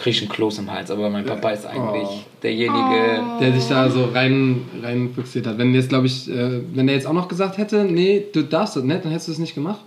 Krieg 0.00 0.14
ich 0.14 0.22
einen 0.22 0.30
Kloß 0.30 0.58
im 0.60 0.72
Hals, 0.72 0.90
aber 0.90 1.10
mein 1.10 1.24
Papa 1.26 1.50
ist 1.50 1.66
eigentlich 1.66 2.08
Oh. 2.08 2.20
derjenige, 2.42 3.22
Der 3.40 3.52
sich 3.52 3.68
da 3.68 3.88
so 3.90 4.06
rein, 4.06 4.62
rein 4.82 5.10
fixiert 5.14 5.46
hat. 5.46 5.58
Wenn 5.58 5.74
jetzt, 5.74 5.90
glaube 5.90 6.06
ich, 6.06 6.28
äh, 6.30 6.60
wenn 6.74 6.88
er 6.88 6.94
jetzt 6.94 7.06
auch 7.06 7.12
noch 7.12 7.28
gesagt 7.28 7.58
hätte, 7.58 7.84
nee, 7.84 8.24
du 8.32 8.42
darfst 8.42 8.76
das 8.76 8.82
nicht, 8.84 9.04
dann 9.04 9.12
hättest 9.12 9.28
du 9.28 9.32
es 9.32 9.38
nicht 9.38 9.54
gemacht. 9.54 9.80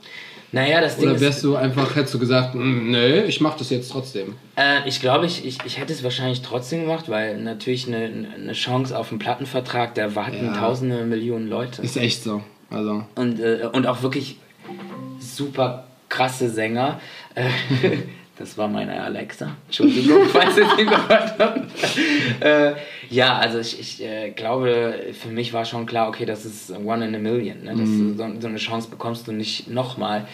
naja, 0.52 0.82
das 0.82 0.98
Ding 0.98 1.06
Oder 1.06 1.16
ist, 1.16 1.22
wärst 1.22 1.44
du 1.44 1.56
einfach, 1.56 1.96
hättest 1.96 2.14
du 2.14 2.20
gesagt, 2.20 2.54
"Mm, 2.54 2.92
nee, 2.92 3.22
ich 3.22 3.42
mach 3.42 3.58
das 3.58 3.72
jetzt 3.72 3.92
trotzdem. 3.92 4.36
Äh, 4.56 4.88
ich 4.88 5.02
glaube, 5.02 5.26
ich, 5.26 5.44
ich, 5.48 5.58
ich 5.66 5.80
hätte 5.80 5.92
es 5.92 6.04
wahrscheinlich 6.04 6.44
trotzdem 6.44 6.82
gemacht, 6.82 7.10
weil 7.10 7.42
natürlich 7.42 7.88
eine, 7.88 8.28
eine 8.40 8.54
Chance 8.54 8.96
auf 8.96 9.10
einen 9.10 9.18
Plattenvertrag, 9.18 9.96
da 9.96 10.14
warten 10.14 10.46
Ja. 10.46 10.54
tausende 10.54 11.06
Millionen 11.06 11.48
Leute. 11.50 11.82
Ist 11.82 11.98
echt 11.98 12.22
so. 12.22 12.44
Also, 12.70 13.04
Und, 13.16 13.40
äh, 13.40 13.68
und 13.74 13.88
auch 13.88 14.04
wirklich 14.04 14.38
super 15.20 15.86
krasse 16.10 16.50
Sänger. 16.52 17.00
Das 18.38 18.58
war 18.58 18.68
meine 18.68 19.00
Alexa. 19.02 19.56
Entschuldigung, 19.68 20.24
falls 20.32 20.58
ihr 20.58 20.68
sie 20.76 20.86
gehört 20.86 21.38
habt. 21.38 21.70
Äh, 22.42 22.74
ja, 23.10 23.38
also 23.38 23.60
ich, 23.60 23.80
ich 23.80 24.04
äh, 24.04 24.32
glaube, 24.32 25.14
für 25.14 25.30
mich 25.30 25.54
war 25.54 25.66
schon 25.66 25.86
klar, 25.86 26.08
okay, 26.08 26.26
das 26.26 26.44
ist 26.44 26.72
one 26.72 27.06
in 27.06 27.14
a 27.14 27.20
million. 27.20 27.64
Ne? 27.64 27.76
Das, 27.76 27.90
so, 27.90 28.42
so 28.42 28.48
eine 28.48 28.58
Chance 28.58 28.90
bekommst 28.90 29.28
du 29.28 29.32
nicht 29.32 29.68
nochmal. 29.68 30.28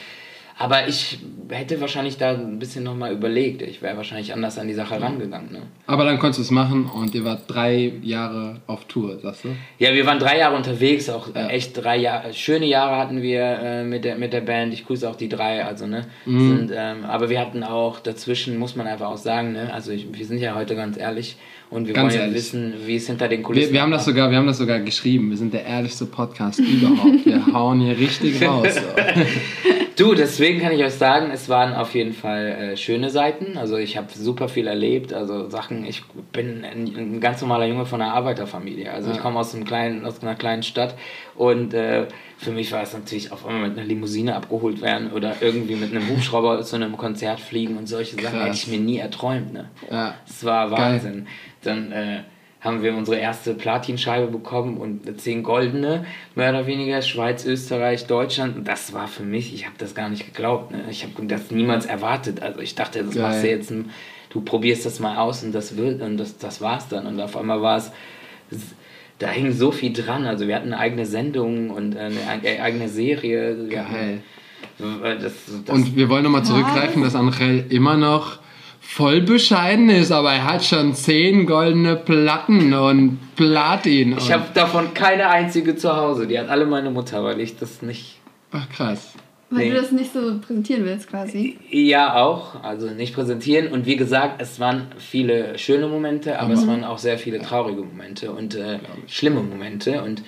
Aber 0.62 0.90
ich 0.90 1.20
hätte 1.50 1.80
wahrscheinlich 1.80 2.18
da 2.18 2.32
ein 2.32 2.60
bisschen 2.60 2.84
nochmal 2.84 3.14
überlegt. 3.14 3.62
Ich 3.62 3.82
wäre 3.82 3.96
wahrscheinlich 3.96 4.34
anders 4.34 4.60
an 4.60 4.68
die 4.68 4.74
Sache 4.74 5.02
rangegangen. 5.02 5.54
Ne? 5.54 5.62
aber 5.88 6.04
dann 6.04 6.20
konntest 6.20 6.40
du 6.40 6.44
es 6.44 6.52
machen 6.52 6.86
und 6.86 7.16
ihr 7.16 7.24
wart 7.24 7.44
drei 7.48 7.94
Jahre 8.04 8.58
auf 8.68 8.84
Tour, 8.86 9.18
sagst 9.20 9.46
du? 9.46 9.50
Ja, 9.80 9.94
wir 9.94 10.06
waren 10.06 10.20
drei 10.20 10.38
Jahre 10.38 10.56
unterwegs, 10.58 11.10
auch 11.10 11.34
Ja. 11.34 11.48
echt 11.48 11.82
drei 11.82 11.98
Jahre, 11.98 12.34
schöne 12.34 12.66
Jahre 12.66 12.98
hatten 12.98 13.22
wir 13.22 13.42
äh, 13.42 13.84
mit, 13.86 14.04
der, 14.04 14.18
mit 14.18 14.34
der 14.34 14.42
Band. 14.42 14.74
Ich 14.74 14.86
grüße 14.86 15.10
auch 15.10 15.16
die 15.16 15.30
drei, 15.30 15.64
also 15.66 15.88
ne. 15.88 16.06
Mhm. 16.26 16.58
Sind, 16.58 16.72
ähm, 16.76 17.06
aber 17.06 17.30
wir 17.30 17.40
hatten 17.40 17.64
auch 17.64 18.00
dazwischen, 18.02 18.58
muss 18.58 18.76
man 18.76 18.86
einfach 18.86 19.08
auch 19.08 19.18
sagen, 19.18 19.54
ne. 19.54 19.74
Also 19.74 19.92
ich, 19.92 20.08
wir 20.12 20.26
sind 20.26 20.40
ja 20.40 20.56
heute 20.56 20.76
ganz 20.76 20.98
ehrlich 20.98 21.38
und 21.70 21.88
wir 21.88 21.94
Ganz 21.94 22.14
wollen 22.16 22.30
ja 22.30 22.36
wissen, 22.36 22.74
wie 22.86 22.98
es 22.98 23.08
hinter 23.08 23.28
den 23.30 23.44
Kulissen 23.44 23.70
Wir, 23.70 23.76
wir, 23.76 23.82
haben 23.82 23.92
das 23.92 24.04
sogar, 24.06 24.30
wir 24.30 24.38
haben 24.38 24.48
das 24.48 24.58
sogar 24.58 24.80
geschrieben. 24.82 25.30
Wir 25.30 25.38
sind 25.38 25.54
der 25.54 25.66
ehrlichste 25.66 26.06
Podcast 26.06 26.60
überhaupt. 26.60 27.26
Wir 27.26 27.46
hauen 27.54 27.80
hier 27.80 27.98
richtig 27.98 28.44
raus. 28.48 28.76
Du, 30.00 30.14
deswegen 30.16 30.62
kann 30.62 30.72
ich 30.72 30.82
euch 30.82 30.94
sagen, 30.94 31.30
es 31.30 31.50
waren 31.50 31.74
auf 31.76 31.94
jeden 31.94 32.14
Fall 32.14 32.48
äh, 32.48 32.78
schöne 32.78 33.10
Seiten. 33.10 33.58
Also 33.58 33.76
ich 33.76 33.98
habe 33.98 34.08
super 34.14 34.48
viel 34.48 34.66
erlebt. 34.66 35.12
Also 35.12 35.50
Sachen, 35.50 35.86
ich 35.86 36.04
bin 36.32 36.64
ein, 36.64 36.86
ein 36.96 37.20
ganz 37.20 37.42
normaler 37.42 37.66
Junge 37.66 37.86
von 37.86 38.02
einer 38.02 38.14
Arbeiterfamilie. 38.14 38.90
Also 38.94 39.10
ich 39.10 39.18
Ja. 39.18 39.22
komme 39.22 39.38
aus, 39.40 39.54
einem 39.54 39.66
kleinen, 39.66 40.06
aus 40.06 40.22
einer 40.22 40.36
kleinen 40.36 40.64
Stadt 40.64 40.96
und 41.36 41.74
äh, 41.74 42.08
für 42.38 42.52
mich 42.52 42.72
war 42.72 42.82
es 42.82 42.94
natürlich 42.94 43.34
auf 43.34 43.46
einmal 43.46 43.68
mit 43.68 43.78
einer 43.78 43.86
Limousine 43.86 44.38
abgeholt 44.38 44.82
werden 44.82 45.12
oder 45.12 45.36
irgendwie 45.42 45.76
mit 45.76 45.92
einem 45.92 46.08
Hubschrauber 46.08 46.62
zu 46.64 46.78
einem 46.78 46.96
Konzert 46.96 47.42
fliegen 47.42 47.76
und 47.78 47.88
solche 47.88 48.16
Sachen 48.16 48.40
Krass. 48.40 48.46
hätte 48.48 48.56
ich 48.56 48.68
mir 48.68 48.80
nie 48.80 49.00
erträumt. 49.00 49.52
Ne? 49.52 49.66
Ja. 49.92 50.16
Es 50.26 50.46
war 50.46 50.70
Geil. 50.70 50.94
Wahnsinn. 50.94 51.28
Dann 51.64 51.92
äh, 51.92 52.20
haben 52.62 52.84
wir 52.84 52.94
unsere 52.96 53.18
erste 53.18 53.54
Platinscheibe 53.54 54.28
bekommen 54.28 54.78
und 54.78 55.22
zehn 55.22 55.44
goldene, 55.44 56.06
mehr 56.36 56.50
oder 56.50 56.68
weniger, 56.68 57.02
Schweiz, 57.02 57.46
Österreich, 57.46 58.06
Deutschland. 58.06 58.58
Und 58.58 58.68
das 58.68 58.92
war 58.94 59.08
für 59.08 59.24
mich, 59.24 59.54
ich 59.54 59.66
habe 59.66 59.76
das 59.78 59.96
gar 59.96 60.10
nicht 60.10 60.26
geglaubt. 60.26 60.72
Ne? 60.72 60.84
Ich 60.90 61.04
habe 61.06 61.26
das 61.26 61.52
niemals 61.52 61.86
erwartet. 61.86 62.42
Also 62.42 62.60
ich 62.60 62.76
dachte, 62.76 63.02
das 63.04 63.14
Geil. 63.16 63.24
machst 63.24 63.44
du 63.44 63.50
jetzt, 63.50 63.72
ein, 63.72 63.92
du 64.30 64.42
probierst 64.42 64.86
das 64.86 65.00
mal 65.00 65.18
aus 65.18 65.42
und 65.44 65.54
das 65.54 65.78
wird 65.78 66.02
und 66.02 66.18
das, 66.18 66.38
das 66.38 66.60
war's 66.60 66.90
dann. 66.90 67.06
Und 67.08 67.22
auf 67.22 67.38
einmal 67.38 67.62
war 67.62 67.78
es, 67.78 67.92
da 69.20 69.30
hing 69.30 69.54
so 69.54 69.72
viel 69.72 69.94
dran. 69.94 70.26
Also 70.26 70.48
wir 70.48 70.56
hatten 70.56 70.74
eine 70.74 70.80
eigene 70.80 71.06
Sendung 71.06 71.70
und 71.70 71.96
eine 71.96 72.16
eig- 72.30 72.62
eigene 72.62 72.90
Serie. 72.90 73.68
Geil. 73.70 74.22
äh, 74.80 75.18
Das, 75.18 75.34
das, 75.66 75.76
Und 75.76 75.96
wir 75.96 76.10
wollen 76.10 76.24
nochmal 76.24 76.44
zurückgreifen, 76.44 77.02
dass 77.04 77.16
Angel 77.16 77.66
immer 77.70 77.96
noch 77.96 78.39
voll 78.92 79.22
bescheiden 79.22 79.90
ist, 79.90 80.12
aber 80.12 80.34
er 80.34 80.46
hat 80.46 80.66
schon 80.66 80.96
zehn 80.96 81.46
goldene 81.46 81.96
Platten 81.96 82.74
und 82.74 83.20
Platin. 83.36 84.14
ich 84.18 84.26
und- 84.26 84.34
habe 84.34 84.46
davon 84.54 84.94
keine 84.96 85.30
einzige 85.30 85.76
zu 85.76 85.96
Hause. 85.96 86.26
Die 86.28 86.38
hat 86.40 86.50
alle 86.50 86.66
meine 86.66 86.90
Mutter, 86.90 87.24
weil 87.24 87.40
ich 87.40 87.56
das 87.58 87.82
nicht 87.82 88.18
Ach 88.52 88.68
krass. 88.70 89.14
Weil 89.52 89.66
Nee. 89.66 89.70
du 89.70 89.76
das 89.76 89.92
nicht 89.92 90.12
so 90.12 90.40
präsentieren 90.40 90.86
willst, 90.86 91.08
quasi. 91.08 91.58
Ja, 91.70 92.16
auch. 92.16 92.64
Also 92.64 92.88
nicht 92.90 93.14
präsentieren. 93.14 93.68
Und 93.72 93.86
wie 93.86 93.96
gesagt, 93.96 94.42
es 94.42 94.60
waren 94.60 94.88
viele 94.98 95.58
schöne 95.60 95.88
Momente, 95.88 96.40
aber 96.40 96.54
es 96.54 96.66
waren 96.68 96.84
auch 96.84 96.98
sehr 96.98 97.20
viele 97.20 97.40
traurige 97.40 97.82
Momente 97.84 98.32
und 98.32 98.56
äh, 98.56 98.80
schlimme 99.08 99.42
Momente. 99.42 100.02
Und 100.04 100.24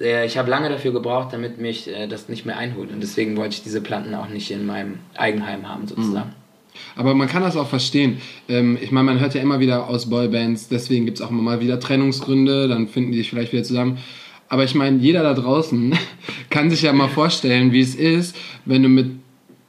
äh, 0.00 0.26
ich 0.26 0.36
habe 0.36 0.50
lange 0.50 0.68
dafür 0.68 0.92
gebraucht, 0.92 1.28
damit 1.32 1.58
mich 1.58 1.88
äh, 1.88 2.08
das 2.08 2.28
nicht 2.28 2.44
mehr 2.44 2.56
einholt. 2.58 2.90
Und 2.92 3.00
deswegen 3.00 3.36
wollte 3.36 3.54
ich 3.54 3.62
diese 3.62 3.80
Platten 3.80 4.14
auch 4.16 4.28
nicht 4.28 4.50
in 4.50 4.66
meinem 4.66 4.98
Eigenheim 5.16 5.68
haben, 5.68 5.86
sozusagen. 5.86 6.32
Aber 6.96 7.14
man 7.14 7.28
kann 7.28 7.42
das 7.42 7.56
auch 7.56 7.68
verstehen. 7.68 8.18
Ähm, 8.48 8.78
ich 8.80 8.90
meine, 8.92 9.06
man 9.06 9.20
hört 9.20 9.34
ja 9.34 9.40
immer 9.40 9.60
wieder 9.60 9.88
aus 9.88 10.10
Boybands, 10.10 10.68
deswegen 10.68 11.06
gibt 11.06 11.18
es 11.18 11.22
auch 11.24 11.30
immer 11.30 11.42
mal 11.42 11.60
wieder 11.60 11.80
Trennungsgründe, 11.80 12.68
dann 12.68 12.88
finden 12.88 13.12
die 13.12 13.18
sich 13.18 13.30
vielleicht 13.30 13.52
wieder 13.52 13.64
zusammen. 13.64 13.98
Aber 14.48 14.64
ich 14.64 14.74
meine, 14.74 14.98
jeder 14.98 15.22
da 15.22 15.34
draußen 15.34 15.96
kann 16.50 16.70
sich 16.70 16.82
ja 16.82 16.92
mal 16.92 17.08
vorstellen, 17.08 17.72
wie 17.72 17.80
es 17.80 17.94
ist, 17.94 18.36
wenn 18.64 18.82
du 18.82 18.88
mit 18.88 19.10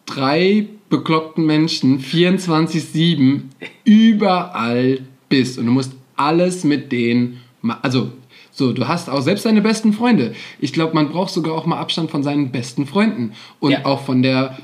drei 0.06 0.68
bekloppten 0.90 1.46
Menschen 1.46 2.02
24-7 2.02 3.42
überall 3.86 5.00
bist 5.30 5.58
und 5.58 5.68
du 5.68 5.72
musst 5.72 5.94
alles 6.16 6.64
mit 6.64 6.92
denen 6.92 7.40
Also, 7.82 8.12
so, 8.54 8.74
du 8.74 8.88
hast 8.88 9.10
auch 9.10 9.22
selbst 9.22 9.46
deine 9.46 9.62
besten 9.62 9.94
Freunde. 9.94 10.34
Ich 10.60 10.74
glaube, 10.74 10.94
man 10.94 11.10
braucht 11.10 11.32
sogar 11.34 11.54
auch 11.56 11.66
mal 11.66 11.80
Abstand 11.80 12.12
von 12.12 12.22
seinen 12.22 12.52
besten 12.52 12.86
Freunden. 12.86 13.32
Und 13.62 13.72
Ja. 13.72 13.86
auch 13.86 14.02
von 14.02 14.22
der 14.22 14.58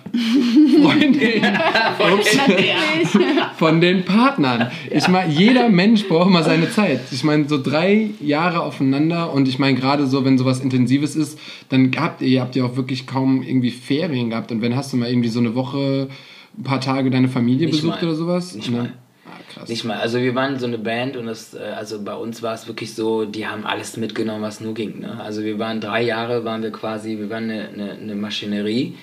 Freundin. 0.82 1.44
Ups. 2.14 2.38
von 3.58 3.82
den 3.82 4.04
Partnern. 4.06 4.72
Ich 4.92 5.08
meine, 5.08 5.32
jeder 5.34 5.70
Mensch 5.70 6.08
braucht 6.08 6.30
mal 6.30 6.44
seine 6.44 6.70
Zeit. 6.70 7.02
Ich 7.12 7.24
meine, 7.24 7.48
so 7.48 7.62
drei 7.62 8.10
Jahre 8.22 8.62
aufeinander 8.62 9.34
und 9.34 9.48
ich 9.48 9.58
meine, 9.60 9.78
gerade 9.78 10.06
so, 10.08 10.24
wenn 10.26 10.38
sowas 10.38 10.60
Intensives 10.60 11.16
ist, 11.16 11.40
dann 11.70 11.92
habt 11.98 12.22
ihr, 12.22 12.42
habt 12.42 12.56
ihr 12.56 12.66
auch 12.66 12.76
wirklich 12.76 13.08
kaum 13.08 13.42
irgendwie 13.42 13.72
Ferien 13.72 14.30
gehabt. 14.30 14.52
Und 14.52 14.62
wenn 14.62 14.76
hast 14.76 14.94
du 14.94 14.98
mal 14.98 15.10
irgendwie 15.10 15.30
so 15.30 15.40
eine 15.40 15.56
Woche, 15.56 16.10
ein 16.58 16.64
paar 16.64 16.82
Tage 16.82 17.10
deine 17.10 17.30
Familie 17.30 17.68
Nicht 17.68 17.78
besucht 17.82 18.02
mal. 18.02 18.08
oder 18.08 18.16
sowas? 18.16 18.56
Nicht 18.56 18.68
dann- 18.68 18.76
mal. 18.76 18.94
Krass. 19.58 19.70
Nicht 19.70 19.84
mal. 19.84 19.98
Also 19.98 20.20
wir 20.20 20.36
waren 20.36 20.60
so 20.60 20.66
eine 20.68 20.78
Band 20.78 21.18
und 21.18 21.26
das, 21.26 21.54
äh, 21.54 21.60
also 21.76 22.02
bei 22.04 22.14
uns 22.16 22.42
war 22.44 22.54
es 22.54 22.68
wirklich 22.68 22.94
so, 22.96 23.26
die 23.26 23.48
haben 23.48 23.66
alles 23.66 23.98
mitgenommen, 23.98 24.42
was 24.42 24.62
nur 24.62 24.74
ging. 24.74 25.00
Ne? 25.00 25.20
Also 25.22 25.44
wir 25.44 25.58
waren 25.60 25.82
drei 25.82 26.04
Jahre, 26.04 26.46
waren 26.46 26.64
wir 26.64 26.72
quasi, 26.72 27.18
wir 27.18 27.30
waren 27.30 27.50
eine, 27.50 27.70
eine, 27.70 27.92
eine 27.94 28.16
Maschinerie 28.16 28.96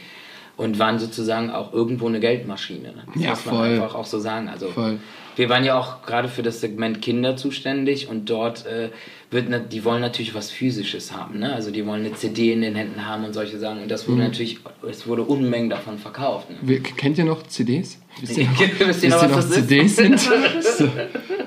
und 0.56 0.78
waren 0.78 0.98
sozusagen 0.98 1.50
auch 1.50 1.72
irgendwo 1.72 2.06
eine 2.06 2.20
Geldmaschine. 2.20 2.92
Ne? 2.92 3.02
Das 3.14 3.22
Ja, 3.22 3.30
muss 3.30 3.46
man 3.46 3.54
voll. 3.56 3.68
einfach 3.70 3.94
auch 3.94 4.04
so 4.06 4.18
sagen. 4.20 4.48
Also 4.48 4.68
Voll. 4.68 4.98
wir 5.36 5.48
waren 5.48 5.64
ja 5.64 5.78
auch 5.78 6.02
gerade 6.02 6.28
für 6.28 6.42
das 6.42 6.60
Segment 6.60 7.02
Kinder 7.02 7.36
zuständig 7.36 8.08
und 8.08 8.30
dort 8.30 8.64
äh, 8.66 8.90
wird, 9.34 9.72
die 9.72 9.84
wollen 9.84 10.00
natürlich 10.00 10.34
was 10.34 10.50
Physisches 10.50 11.12
haben. 11.12 11.38
Ne? 11.40 11.52
Also 11.52 11.70
die 11.70 11.84
wollen 11.84 12.06
eine 12.06 12.14
CD 12.14 12.52
in 12.52 12.62
den 12.62 12.74
Händen 12.74 13.04
haben 13.04 13.24
und 13.26 13.34
solche 13.34 13.58
Sachen. 13.58 13.82
Und 13.82 13.90
das 13.90 14.08
wurde 14.08 14.22
Mhm. 14.22 14.28
natürlich, 14.28 14.58
es 14.88 15.06
wurde 15.06 15.22
Unmengen 15.24 15.68
davon 15.68 15.98
verkauft. 15.98 16.48
Ne? 16.48 16.56
Wir- 16.62 16.82
Kennt 16.82 17.18
ihr 17.18 17.24
noch 17.24 17.46
CDs? 17.46 17.98
Wisst 18.22 18.38
ihr 18.38 18.44
noch, 18.46 18.60
Wisst 18.88 19.02
ihr 19.04 19.10
noch, 19.10 19.22
was 19.22 19.48
das 19.50 19.58
ist? 19.58 19.68
CDs 19.68 19.96
sind? 19.96 20.20
so. 20.78 20.88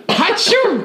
Hatschu! 0.09 0.83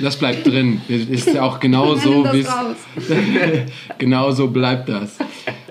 Das 0.00 0.16
bleibt 0.16 0.46
drin. 0.46 0.80
Ist 0.88 1.28
ja 1.28 1.42
auch 1.42 1.60
genau 1.60 1.94
so, 1.94 2.24
wie 2.32 2.42
das 2.42 2.76
es 2.96 3.04
genau 3.98 4.30
so 4.32 4.48
bleibt 4.48 4.88
das. 4.88 5.18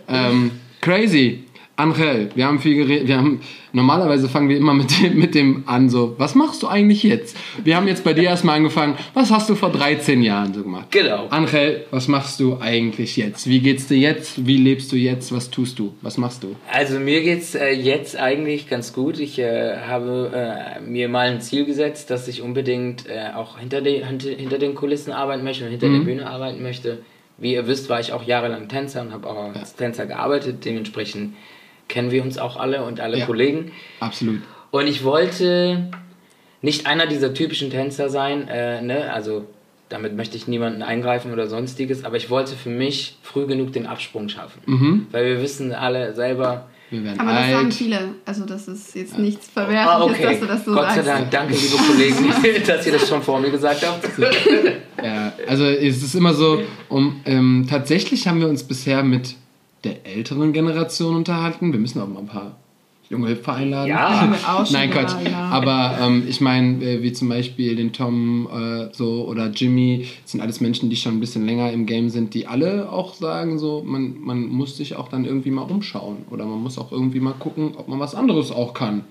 Ähm, 0.08 0.52
crazy. 0.80 1.44
Angel, 1.82 2.30
wir 2.36 2.46
haben 2.46 2.60
viel 2.60 2.76
geredet. 2.76 3.08
Wir 3.08 3.18
haben, 3.18 3.42
normalerweise 3.74 4.30
fangen 4.30 4.50
wir 4.50 4.58
immer 4.58 4.74
mit 4.74 5.02
dem, 5.02 5.18
mit 5.18 5.34
dem 5.36 5.64
an, 5.66 5.90
so, 5.90 6.16
was 6.18 6.36
machst 6.36 6.62
du 6.64 6.68
eigentlich 6.68 7.04
jetzt? 7.04 7.36
Wir 7.64 7.76
haben 7.76 7.88
jetzt 7.88 8.04
bei 8.04 8.14
dir 8.14 8.24
erstmal 8.26 8.58
angefangen, 8.58 8.96
was 9.14 9.32
hast 9.32 9.50
du 9.50 9.56
vor 9.56 9.72
13 9.72 10.22
Jahren 10.22 10.54
so 10.54 10.64
gemacht? 10.64 10.88
Genau. 10.92 11.28
Angel, 11.30 11.86
was 11.92 12.08
machst 12.08 12.40
du 12.40 12.58
eigentlich 12.60 13.18
jetzt? 13.18 13.48
Wie 13.48 13.60
geht's 13.60 13.88
dir 13.88 13.98
jetzt? 13.98 14.46
Wie 14.46 14.58
lebst 14.58 14.92
du 14.92 14.96
jetzt? 14.96 15.32
Was 15.32 15.50
tust 15.50 15.80
du? 15.80 15.94
Was 16.02 16.18
machst 16.18 16.44
du? 16.44 16.56
Also 16.72 17.00
mir 17.00 17.22
geht's 17.22 17.56
äh, 17.56 17.72
jetzt 17.72 18.16
eigentlich 18.18 18.70
ganz 18.70 18.94
gut. 18.94 19.20
Ich 19.20 19.40
äh, 19.40 19.78
habe 19.88 20.32
äh, 20.34 20.82
mir 20.82 21.10
mal 21.10 21.30
ein 21.30 21.42
Ziel 21.42 21.66
gesetzt, 21.66 22.10
dass 22.12 22.28
ich 22.28 22.42
unbedingt 22.42 23.08
äh, 23.10 23.36
auch 23.36 23.58
hinter, 23.60 23.82
de, 23.82 24.04
hinter 24.04 24.58
den 24.60 24.76
Kulissen 24.76 25.12
arbeiten 25.12 25.44
möchte 25.44 25.66
und 25.66 25.72
hinter 25.72 25.88
Mhm. 25.88 25.94
der 25.94 26.06
Bühne 26.06 26.30
arbeiten 26.30 26.62
möchte. 26.62 27.00
Wie 27.38 27.54
ihr 27.56 27.66
wisst, 27.66 27.90
war 27.90 28.00
ich 28.00 28.14
auch 28.14 28.24
jahrelang 28.24 28.68
Tänzer 28.68 29.02
und 29.02 29.12
habe 29.12 29.28
auch 29.28 29.56
als 29.56 29.76
Tänzer 29.76 30.06
gearbeitet. 30.06 30.64
Dementsprechend 30.64 31.34
kennen 31.92 32.10
wir 32.10 32.24
uns 32.24 32.40
auch 32.40 32.58
alle 32.58 32.84
und 32.84 33.00
alle 33.00 33.20
Ja. 33.20 33.26
Kollegen. 33.26 33.72
Absolut. 34.00 34.40
Und 34.72 34.88
ich 34.88 35.04
wollte 35.04 35.92
nicht 36.62 36.88
einer 36.88 37.06
dieser 37.06 37.34
typischen 37.34 37.70
Tänzer 37.70 38.10
sein, 38.10 38.48
äh, 38.48 38.82
ne? 38.82 39.14
also 39.14 39.46
damit 39.90 40.16
möchte 40.16 40.38
ich 40.38 40.48
niemanden 40.48 40.82
eingreifen 40.82 41.34
oder 41.34 41.48
sonstiges, 41.48 42.06
aber 42.06 42.16
ich 42.16 42.30
wollte 42.30 42.56
für 42.56 42.70
mich 42.70 43.18
früh 43.22 43.46
genug 43.46 43.74
den 43.74 43.86
Absprung 43.86 44.30
schaffen. 44.30 44.62
Mhm. 44.66 45.08
Weil 45.12 45.26
wir 45.26 45.42
wissen 45.42 45.74
alle 45.74 46.16
selber, 46.16 46.68
Wir 46.90 47.04
werden 47.04 47.20
Aber 47.20 47.34
das 47.34 47.52
sagen 47.52 47.72
viele. 47.72 48.00
Also 48.26 48.46
das 48.46 48.68
ist 48.68 48.96
jetzt 48.96 49.18
nichts 49.18 49.48
Verwerfliches, 49.50 49.88
ah, 49.88 50.04
okay, 50.04 50.24
dass 50.24 50.40
du 50.40 50.46
das 50.46 50.66
so 50.66 50.74
Gott 50.74 50.90
sei 50.90 51.02
sagst. 51.02 51.08
Dank, 51.08 51.32
danke 51.32 51.54
liebe 51.54 51.76
Kollegen, 51.76 52.64
dass 52.68 52.86
ihr 52.86 52.94
das 52.94 53.08
schon 53.08 53.22
vor 53.22 53.40
mir 53.40 53.50
gesagt 53.50 53.86
habt. 53.86 54.10
Ja, 55.04 55.34
also 55.48 55.66
es 55.66 56.04
ist 56.04 56.16
immer 56.16 56.34
so, 56.34 56.62
um, 56.90 57.22
ähm, 57.26 57.66
tatsächlich 57.70 58.28
haben 58.28 58.40
wir 58.40 58.48
uns 58.48 58.64
bisher 58.64 59.04
mit 59.04 59.36
der 59.84 60.06
älteren 60.06 60.54
Generation 60.54 61.16
unterhalten. 61.16 61.72
Wir 61.72 61.80
müssen 61.80 62.02
auch 62.02 62.08
mal 62.08 62.20
ein 62.20 62.28
paar 62.28 62.58
junge 63.12 63.28
Hüpfer 63.30 63.54
einladen. 63.54 63.90
Ja. 63.90 64.34
Schon 64.66 64.74
Nein, 64.74 64.90
Quatsch. 64.90 65.14
ja. 65.30 65.50
Aber 65.50 65.98
ähm, 66.02 66.24
ich 66.28 66.40
meine, 66.40 66.84
äh, 66.84 67.04
wie 67.04 67.12
zum 67.12 67.28
Beispiel 67.30 67.76
den 67.76 67.92
Tom 67.92 68.48
äh, 68.48 68.94
so 68.94 69.28
oder 69.28 69.50
Jimmy, 69.50 70.08
das 70.24 70.32
sind 70.32 70.42
alles 70.42 70.62
Menschen, 70.62 70.90
die 70.90 70.96
schon 70.96 71.18
ein 71.18 71.20
bisschen 71.20 71.46
länger 71.46 71.72
im 71.72 71.86
Game 71.86 72.10
sind, 72.10 72.34
die 72.34 72.48
alle 72.48 72.90
auch 72.90 73.14
sagen, 73.14 73.60
so, 73.60 73.84
man, 73.86 74.16
man 74.22 74.48
muss 74.48 74.78
sich 74.78 74.96
auch 74.96 75.10
dann 75.10 75.26
irgendwie 75.26 75.52
mal 75.52 75.64
umschauen. 75.64 76.20
Oder 76.32 76.46
man 76.46 76.64
muss 76.64 76.78
auch 76.78 76.92
irgendwie 76.92 77.20
mal 77.20 77.34
gucken, 77.38 77.74
ob 77.76 77.90
man 77.90 78.00
was 78.00 78.16
anderes 78.16 78.52
auch 78.52 78.74
kann. 78.74 79.04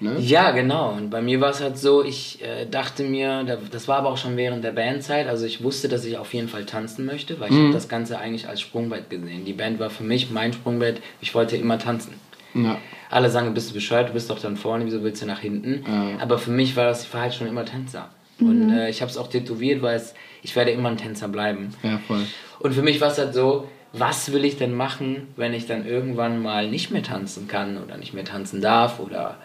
Ne? 0.00 0.16
Ja, 0.20 0.52
genau. 0.52 0.92
Und 0.92 1.10
bei 1.10 1.20
mir 1.20 1.40
war 1.40 1.50
es 1.50 1.60
halt 1.60 1.76
so, 1.76 2.04
ich 2.04 2.40
äh, 2.42 2.66
dachte 2.66 3.02
mir, 3.02 3.42
da- 3.44 3.58
das 3.70 3.88
war 3.88 3.96
aber 3.98 4.10
auch 4.10 4.16
schon 4.16 4.36
während 4.36 4.62
der 4.62 4.70
Bandzeit, 4.72 5.26
also 5.26 5.44
ich 5.44 5.62
wusste, 5.64 5.88
dass 5.88 6.04
ich 6.04 6.16
auf 6.16 6.32
jeden 6.34 6.48
Fall 6.48 6.64
tanzen 6.66 7.04
möchte, 7.04 7.40
weil 7.40 7.50
ich 7.50 7.58
habe 7.58 7.72
das 7.72 7.88
Ganze 7.88 8.18
eigentlich 8.18 8.48
als 8.48 8.60
Sprungbrett 8.60 9.10
gesehen. 9.10 9.44
Die 9.44 9.52
Band 9.54 9.80
war 9.80 9.90
für 9.90 10.04
mich 10.04 10.30
mein 10.30 10.52
Sprungbrett, 10.52 11.00
ich 11.20 11.34
wollte 11.34 11.56
immer 11.56 11.78
tanzen. 11.78 12.14
Ja. 12.54 12.78
Alle 13.10 13.28
sagen, 13.30 13.52
bist 13.54 13.70
du 13.70 13.74
bescheuert, 13.74 14.08
du 14.10 14.12
bist 14.12 14.30
doch 14.30 14.38
dann 14.38 14.56
vorne, 14.56 14.84
wieso 14.86 15.02
willst 15.02 15.20
du 15.22 15.26
nach 15.26 15.40
hinten? 15.40 15.84
Ja. 15.86 16.22
Aber 16.22 16.38
für 16.38 16.50
mich 16.50 16.76
war 16.76 16.84
das, 16.84 17.04
ich 17.04 17.12
war 17.14 17.22
halt 17.22 17.34
schon 17.34 17.46
immer 17.48 17.64
Tänzer. 17.64 18.08
Und 18.40 18.70
äh, 18.70 18.88
ich 18.88 19.00
habe 19.02 19.10
es 19.10 19.16
auch 19.18 19.26
tätowiert, 19.28 19.82
weil 19.82 19.96
es, 19.96 20.14
ich 20.42 20.54
werde 20.54 20.70
immer 20.70 20.90
ein 20.90 20.96
Tänzer 20.96 21.26
bleiben. 21.26 21.70
ja, 21.82 21.98
voll. 22.06 22.24
Und 22.60 22.72
für 22.72 22.82
mich 22.82 23.00
war 23.00 23.08
es 23.10 23.18
halt 23.18 23.34
so, 23.34 23.66
was 23.92 24.32
will 24.32 24.44
ich 24.44 24.56
denn 24.58 24.74
machen, 24.74 25.26
wenn 25.36 25.54
ich 25.54 25.66
dann 25.66 25.84
irgendwann 25.86 26.40
mal 26.40 26.68
nicht 26.70 26.90
mehr 26.92 27.02
tanzen 27.02 27.48
kann 27.48 27.78
oder 27.82 27.96
nicht 27.96 28.14
mehr 28.14 28.24
tanzen 28.24 28.60
darf 28.60 29.00
oder 29.00 29.38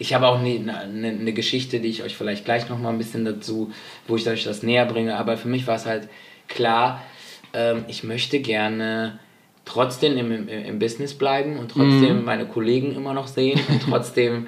ich 0.00 0.14
habe 0.14 0.26
auch 0.26 0.40
eine 0.40 0.58
ne, 0.58 1.12
ne 1.12 1.32
Geschichte, 1.34 1.78
die 1.78 1.88
ich 1.88 2.02
euch 2.02 2.16
vielleicht 2.16 2.46
gleich 2.46 2.68
noch 2.70 2.78
mal 2.78 2.88
ein 2.88 2.98
bisschen 2.98 3.26
dazu, 3.26 3.70
wo 4.08 4.16
ich 4.16 4.26
euch 4.26 4.44
das 4.44 4.62
näher 4.62 4.86
bringe, 4.86 5.16
aber 5.16 5.36
für 5.36 5.48
mich 5.48 5.66
war 5.66 5.76
es 5.76 5.84
halt 5.84 6.08
klar, 6.48 7.02
ähm, 7.52 7.84
ich 7.86 8.02
möchte 8.02 8.40
gerne 8.40 9.18
trotzdem 9.66 10.16
im, 10.16 10.32
im, 10.32 10.48
im 10.48 10.78
Business 10.78 11.12
bleiben 11.12 11.58
und 11.58 11.72
trotzdem 11.72 12.24
meine 12.24 12.46
Kollegen 12.46 12.94
immer 12.96 13.12
noch 13.12 13.26
sehen 13.26 13.60
und 13.68 13.82
trotzdem 13.88 14.46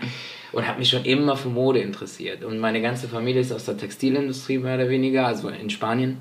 und 0.53 0.67
habe 0.67 0.79
mich 0.79 0.89
schon 0.89 1.05
immer 1.05 1.37
für 1.37 1.49
Mode 1.49 1.81
interessiert. 1.81 2.45
Und 2.45 2.59
meine 2.59 2.81
ganze 2.81 3.09
Familie 3.09 3.41
ist 3.41 3.53
aus 3.53 3.67
der 3.67 3.77
Textilindustrie 3.77 4.59
mehr 4.59 4.75
oder 4.77 4.89
weniger, 4.89 5.27
also 5.27 5.49
in 5.49 5.71
Spanien. 5.71 6.19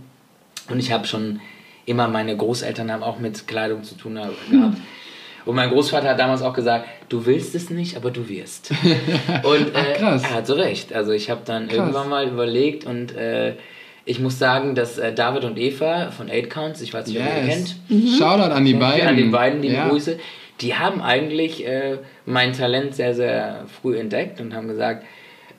Und 0.69 0.79
ich 0.79 0.91
habe 0.91 1.07
schon 1.07 1.41
immer, 1.85 2.07
meine 2.07 2.35
Großeltern 2.35 2.91
haben 2.91 3.03
auch 3.03 3.19
mit 3.19 3.47
Kleidung 3.47 3.83
zu 3.83 3.95
tun 3.95 4.15
gehabt. 4.15 4.77
Und 5.45 5.55
mein 5.55 5.69
Großvater 5.69 6.09
hat 6.09 6.19
damals 6.19 6.41
auch 6.41 6.53
gesagt, 6.53 6.87
du 7.09 7.25
willst 7.25 7.55
es 7.55 7.69
nicht, 7.69 7.95
aber 7.97 8.11
du 8.11 8.27
wirst. 8.29 8.71
Und 9.43 9.75
äh, 9.75 9.97
Ach, 10.03 10.21
er 10.23 10.33
hat 10.35 10.47
so 10.47 10.53
recht. 10.53 10.93
Also 10.93 11.11
ich 11.11 11.29
habe 11.29 11.41
dann 11.45 11.67
Krass. 11.67 11.77
irgendwann 11.77 12.09
mal 12.09 12.27
überlegt 12.27 12.85
und 12.85 13.15
äh, 13.15 13.55
ich 14.05 14.19
muss 14.19 14.37
sagen, 14.39 14.75
dass 14.75 14.97
äh, 14.97 15.13
David 15.13 15.43
und 15.43 15.57
Eva 15.59 16.11
von 16.11 16.29
8 16.29 16.49
Counts, 16.49 16.81
ich 16.81 16.93
weiß 16.93 17.05
nicht, 17.07 17.19
ob 17.19 17.25
ihr 17.25 17.41
die 17.41 17.47
kennt, 17.49 17.75
Yes. 17.87 18.17
Shoutout 18.17 18.51
an 18.53 18.65
die 18.65 18.73
beiden. 18.73 19.07
an 19.07 19.15
die 19.15 19.23
beiden, 19.25 19.61
liebe 19.61 19.75
ja. 19.75 19.87
Grüße. 19.89 20.19
Die 20.61 20.75
haben 20.75 21.01
eigentlich 21.01 21.65
äh, 21.67 21.97
mein 22.25 22.53
Talent 22.53 22.95
sehr, 22.95 23.13
sehr 23.15 23.65
früh 23.81 23.97
entdeckt 23.97 24.39
und 24.41 24.53
haben 24.55 24.67
gesagt, 24.67 25.05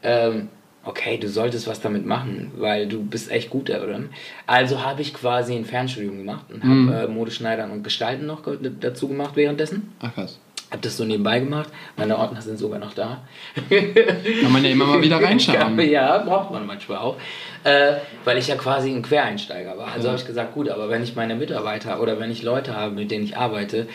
ähm, 0.02 0.48
okay, 0.84 1.16
du 1.18 1.28
solltest 1.28 1.66
was 1.66 1.80
damit 1.80 2.04
machen, 2.06 2.50
weil 2.56 2.88
du 2.88 3.02
bist 3.04 3.30
echt 3.30 3.50
gut 3.50 3.68
darin. 3.68 4.08
Also 4.46 4.84
habe 4.84 5.02
ich 5.02 5.14
quasi 5.14 5.54
ein 5.54 5.64
Fernstudium 5.64 6.18
gemacht 6.18 6.46
und 6.52 6.62
habe 6.62 6.74
Mhm. 6.74 6.92
äh, 6.92 7.06
Modeschneidern 7.06 7.70
und 7.70 7.82
Gestalten 7.84 8.26
noch 8.26 8.42
dazu 8.80 9.08
gemacht 9.08 9.36
währenddessen. 9.36 9.92
Ach 10.00 10.12
krass. 10.14 10.38
Habe 10.70 10.80
das 10.82 10.96
so 10.96 11.04
nebenbei 11.04 11.38
gemacht. 11.38 11.68
Meine 11.98 12.16
Ordner 12.16 12.40
sind 12.40 12.58
sogar 12.58 12.78
noch 12.78 12.94
da. 12.94 13.20
Kann 13.68 14.52
man 14.52 14.64
ja 14.64 14.70
immer 14.70 14.86
mal 14.86 15.02
wieder 15.02 15.22
reinschauen. 15.22 15.78
Ja, 15.90 16.18
braucht 16.18 16.50
man 16.50 16.66
manchmal 16.66 16.96
auch. 16.98 17.16
Äh, 17.64 17.96
weil 18.24 18.38
ich 18.38 18.48
ja 18.48 18.56
quasi 18.56 18.90
ein 18.90 19.02
Quereinsteiger 19.02 19.76
war. 19.76 19.88
Also 19.92 20.08
habe 20.08 20.18
ich 20.18 20.26
gesagt, 20.26 20.54
gut, 20.54 20.68
aber 20.70 20.88
wenn 20.88 21.02
ich 21.02 21.14
meine 21.14 21.34
Mitarbeiter 21.34 22.00
oder 22.00 22.18
wenn 22.18 22.30
ich 22.30 22.42
Leute 22.42 22.74
habe, 22.74 22.94
mit 22.94 23.10
denen 23.10 23.24
ich 23.24 23.36
arbeite, 23.36 23.86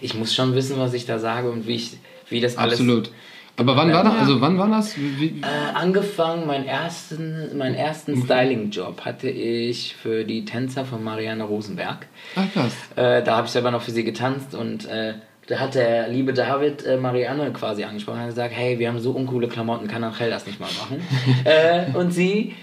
ich 0.00 0.14
muss 0.14 0.34
schon 0.34 0.54
wissen, 0.56 0.76
was 0.78 0.92
ich 0.92 1.06
da 1.06 1.18
sage 1.20 1.50
und 1.50 1.66
wie 1.68 1.76
ich 1.76 1.92
wie 2.28 2.40
das 2.40 2.56
alles 2.58 2.80
Absolut. 2.80 3.10
Aber 3.56 3.76
wann 3.76 3.92
war 3.92 4.02
das? 4.02 4.14
Also 4.14 4.40
wann 4.40 4.58
war 4.58 4.68
das? 4.68 4.96
Wie, 4.96 5.40
Äh, 5.40 5.74
angefangen, 5.74 6.46
meinen 6.46 6.66
ersten, 6.66 7.56
meinen 7.56 7.76
ersten 7.76 8.20
Styling-Job 8.24 9.02
hatte 9.04 9.28
ich 9.30 9.94
für 9.94 10.24
die 10.24 10.44
Tänzer 10.44 10.84
von 10.84 11.04
Marianne 11.04 11.44
Rosenberg. 11.44 12.06
ach 12.34 12.52
krass. 12.52 12.72
Äh, 12.96 13.22
da 13.22 13.36
habe 13.36 13.46
ich 13.46 13.52
selber 13.52 13.70
noch 13.70 13.82
für 13.82 13.92
sie 13.92 14.02
getanzt 14.02 14.54
und 14.54 14.86
äh, 14.86 15.14
da 15.46 15.58
hat 15.60 15.74
der 15.74 16.08
liebe 16.08 16.32
David 16.32 16.84
äh, 16.84 16.96
Marianne 16.96 17.52
quasi 17.52 17.84
angesprochen 17.84 18.20
und 18.20 18.26
gesagt, 18.26 18.54
hey, 18.56 18.78
wir 18.78 18.88
haben 18.88 18.98
so 18.98 19.12
uncoole 19.12 19.46
Klamotten, 19.46 19.86
kann 19.86 20.02
Angel 20.02 20.30
das 20.30 20.46
nicht 20.46 20.58
mal 20.58 20.70
machen? 20.80 21.00
äh, 21.44 21.96
und 21.96 22.12
sie 22.12 22.54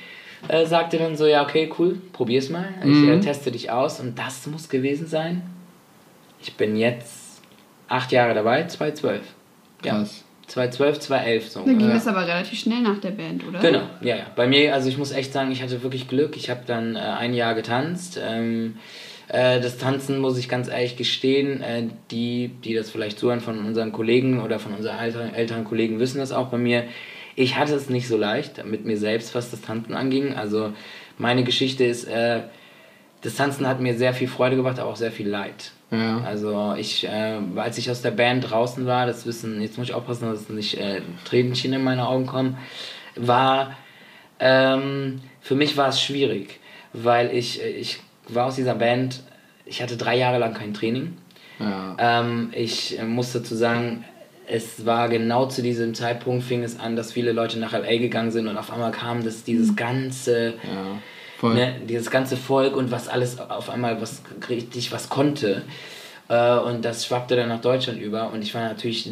äh, 0.47 0.65
sagte 0.65 0.97
dann 0.97 1.15
so, 1.15 1.25
ja, 1.25 1.43
okay, 1.43 1.71
cool, 1.77 2.01
probier's 2.11 2.49
mal, 2.49 2.67
ich 2.83 3.07
äh, 3.07 3.19
teste 3.19 3.51
dich 3.51 3.71
aus 3.71 3.99
und 3.99 4.17
das 4.17 4.45
muss 4.47 4.67
gewesen 4.67 5.07
sein. 5.07 5.43
Ich 6.41 6.55
bin 6.57 6.75
jetzt 6.75 7.41
acht 7.87 8.11
Jahre 8.11 8.33
dabei, 8.33 8.65
2012. 8.65 9.21
Ja, 9.83 9.91
Krass. 9.93 10.23
2012, 10.51 10.99
2011 10.99 11.49
so. 11.49 11.59
Dann 11.59 11.65
ging 11.65 11.75
ungefähr. 11.87 11.93
das 11.95 12.07
aber 12.07 12.27
relativ 12.27 12.59
schnell 12.59 12.81
nach 12.81 12.99
der 12.99 13.11
Band, 13.11 13.47
oder? 13.47 13.59
Genau, 13.59 13.83
ja, 14.01 14.17
ja. 14.17 14.25
Bei 14.35 14.47
mir, 14.47 14.73
also 14.73 14.89
ich 14.89 14.97
muss 14.97 15.11
echt 15.11 15.31
sagen, 15.31 15.51
ich 15.51 15.63
hatte 15.63 15.81
wirklich 15.81 16.09
Glück. 16.09 16.35
Ich 16.35 16.49
habe 16.49 16.61
dann 16.65 16.95
äh, 16.95 16.99
ein 16.99 17.33
Jahr 17.33 17.55
getanzt. 17.55 18.19
Ähm, 18.21 18.75
äh, 19.29 19.61
das 19.61 19.77
Tanzen, 19.77 20.19
muss 20.19 20.37
ich 20.37 20.49
ganz 20.49 20.67
ehrlich 20.67 20.97
gestehen, 20.97 21.61
äh, 21.61 21.83
die, 22.11 22.51
die 22.65 22.73
das 22.73 22.89
vielleicht 22.89 23.17
zuhören 23.17 23.39
von 23.39 23.65
unseren 23.65 23.93
Kollegen 23.93 24.41
oder 24.41 24.59
von 24.59 24.73
unseren 24.73 24.99
älteren, 24.99 25.33
älteren 25.33 25.63
Kollegen, 25.63 25.99
wissen 25.99 26.17
das 26.17 26.33
auch 26.33 26.49
bei 26.49 26.57
mir. 26.57 26.83
Ich 27.35 27.55
hatte 27.55 27.73
es 27.73 27.89
nicht 27.89 28.09
so 28.09 28.17
leicht 28.17 28.65
mit 28.65 28.85
mir 28.85 28.97
selbst, 28.97 29.33
was 29.33 29.51
das 29.51 29.61
Tanzen 29.61 29.93
anging. 29.93 30.33
Also 30.33 30.73
meine 31.17 31.45
Geschichte 31.45 31.85
ist, 31.85 32.03
äh, 32.05 32.41
das 33.21 33.35
Tanzen 33.35 33.67
hat 33.67 33.79
mir 33.79 33.95
sehr 33.95 34.13
viel 34.13 34.27
Freude 34.27 34.57
gemacht, 34.57 34.79
aber 34.79 34.89
auch 34.89 34.97
sehr 34.97 35.13
viel 35.13 35.29
Leid. 35.29 35.71
Ja. 35.91 36.21
Also 36.21 36.73
ich, 36.77 37.05
äh, 37.05 37.37
als 37.57 37.77
ich 37.77 37.91
aus 37.91 38.01
der 38.01 38.11
Band 38.11 38.49
draußen 38.49 38.85
war, 38.85 39.05
das 39.05 39.25
wissen, 39.25 39.61
jetzt 39.61 39.77
muss 39.77 39.89
ich 39.89 39.93
aufpassen, 39.93 40.31
dass 40.31 40.49
nicht 40.49 40.77
äh, 40.77 41.01
Tränchen 41.25 41.73
in 41.73 41.83
meine 41.83 42.07
Augen 42.07 42.25
kommen, 42.25 42.57
war, 43.15 43.75
ähm, 44.39 45.19
für 45.41 45.55
mich 45.55 45.75
war 45.75 45.89
es 45.89 46.01
schwierig, 46.01 46.59
weil 46.93 47.35
ich, 47.35 47.61
äh, 47.61 47.69
ich 47.69 47.99
war 48.29 48.45
aus 48.45 48.55
dieser 48.55 48.75
Band, 48.75 49.21
ich 49.65 49.81
hatte 49.81 49.97
drei 49.97 50.15
Jahre 50.15 50.39
lang 50.39 50.53
kein 50.53 50.73
Training. 50.73 51.17
Ja. 51.59 51.95
Ähm, 51.99 52.49
ich 52.53 52.97
muss 53.05 53.33
dazu 53.33 53.53
sagen, 53.53 54.05
es 54.47 54.85
war 54.85 55.09
genau 55.09 55.45
zu 55.47 55.61
diesem 55.61 55.93
Zeitpunkt 55.93 56.43
fing 56.43 56.63
es 56.63 56.79
an, 56.79 56.95
dass 56.95 57.11
viele 57.11 57.33
Leute 57.33 57.59
nach 57.59 57.73
LA 57.73 57.97
gegangen 57.97 58.31
sind 58.31 58.47
und 58.47 58.57
auf 58.57 58.71
einmal 58.71 58.91
kam 58.91 59.23
das 59.23 59.43
dieses 59.43 59.75
ganze 59.75 60.53
ja. 60.63 60.99
Voll. 61.41 61.55
ne, 61.55 61.73
dieses 61.89 62.11
ganze 62.11 62.37
Volk 62.37 62.75
und 62.75 62.91
was 62.91 63.07
alles 63.07 63.39
auf 63.39 63.71
einmal 63.71 63.99
was 63.99 64.21
richtig 64.47 64.91
was 64.91 65.09
konnte. 65.09 65.63
Äh, 66.29 66.57
und 66.59 66.85
das 66.85 67.07
schwappte 67.07 67.35
dann 67.35 67.49
nach 67.49 67.61
Deutschland 67.61 67.99
über 67.99 68.31
und 68.31 68.43
ich 68.43 68.53
war 68.53 68.61
natürlich 68.61 69.07
äh, 69.07 69.11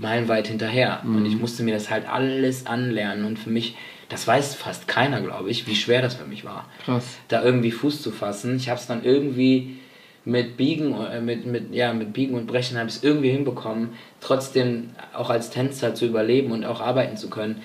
meilenweit 0.00 0.48
hinterher. 0.48 1.02
Und 1.04 1.24
ich 1.24 1.38
musste 1.38 1.62
mir 1.62 1.72
das 1.72 1.88
halt 1.88 2.08
alles 2.08 2.66
anlernen. 2.66 3.24
Und 3.24 3.38
für 3.38 3.50
mich, 3.50 3.76
das 4.08 4.26
weiß 4.26 4.56
fast 4.56 4.88
keiner, 4.88 5.20
glaube 5.20 5.48
ich, 5.48 5.68
wie 5.68 5.76
schwer 5.76 6.02
das 6.02 6.16
für 6.16 6.26
mich 6.26 6.44
war. 6.44 6.66
Krass. 6.84 7.04
Da 7.28 7.44
irgendwie 7.44 7.70
Fuß 7.70 8.02
zu 8.02 8.10
fassen. 8.10 8.56
Ich 8.56 8.68
habe 8.68 8.80
es 8.80 8.88
dann 8.88 9.04
irgendwie 9.04 9.76
mit 10.24 10.56
Biegen, 10.56 10.96
äh, 11.00 11.20
mit, 11.20 11.46
mit, 11.46 11.72
ja, 11.72 11.92
mit 11.92 12.12
Biegen 12.12 12.34
und 12.34 12.48
Brechen 12.48 12.76
habe 12.76 12.88
ich 12.88 12.96
es 12.96 13.04
irgendwie 13.04 13.30
hinbekommen, 13.30 13.90
trotzdem 14.20 14.90
auch 15.14 15.30
als 15.30 15.50
Tänzer 15.50 15.94
zu 15.94 16.06
überleben 16.06 16.50
und 16.50 16.64
auch 16.64 16.80
arbeiten 16.80 17.16
zu 17.16 17.30
können. 17.30 17.62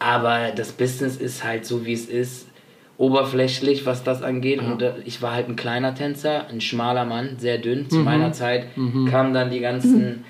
Aber 0.00 0.50
das 0.50 0.72
Business 0.72 1.14
ist 1.14 1.44
halt 1.44 1.64
so, 1.64 1.86
wie 1.86 1.92
es 1.92 2.06
ist. 2.06 2.48
Oberflächlich, 2.96 3.86
was 3.86 4.04
das 4.04 4.22
angeht. 4.22 4.60
Und 4.60 4.80
äh, 4.82 4.92
ich 5.04 5.20
war 5.22 5.32
halt 5.32 5.48
ein 5.48 5.56
kleiner 5.56 5.94
Tänzer, 5.94 6.48
ein 6.48 6.60
schmaler 6.60 7.04
Mann, 7.04 7.36
sehr 7.38 7.58
dünn. 7.58 7.90
Zu 7.90 7.98
meiner 7.98 8.32
Zeit 8.32 8.66
kamen 9.10 9.34
dann 9.34 9.50
die 9.50 9.60
ganzen 9.60 10.24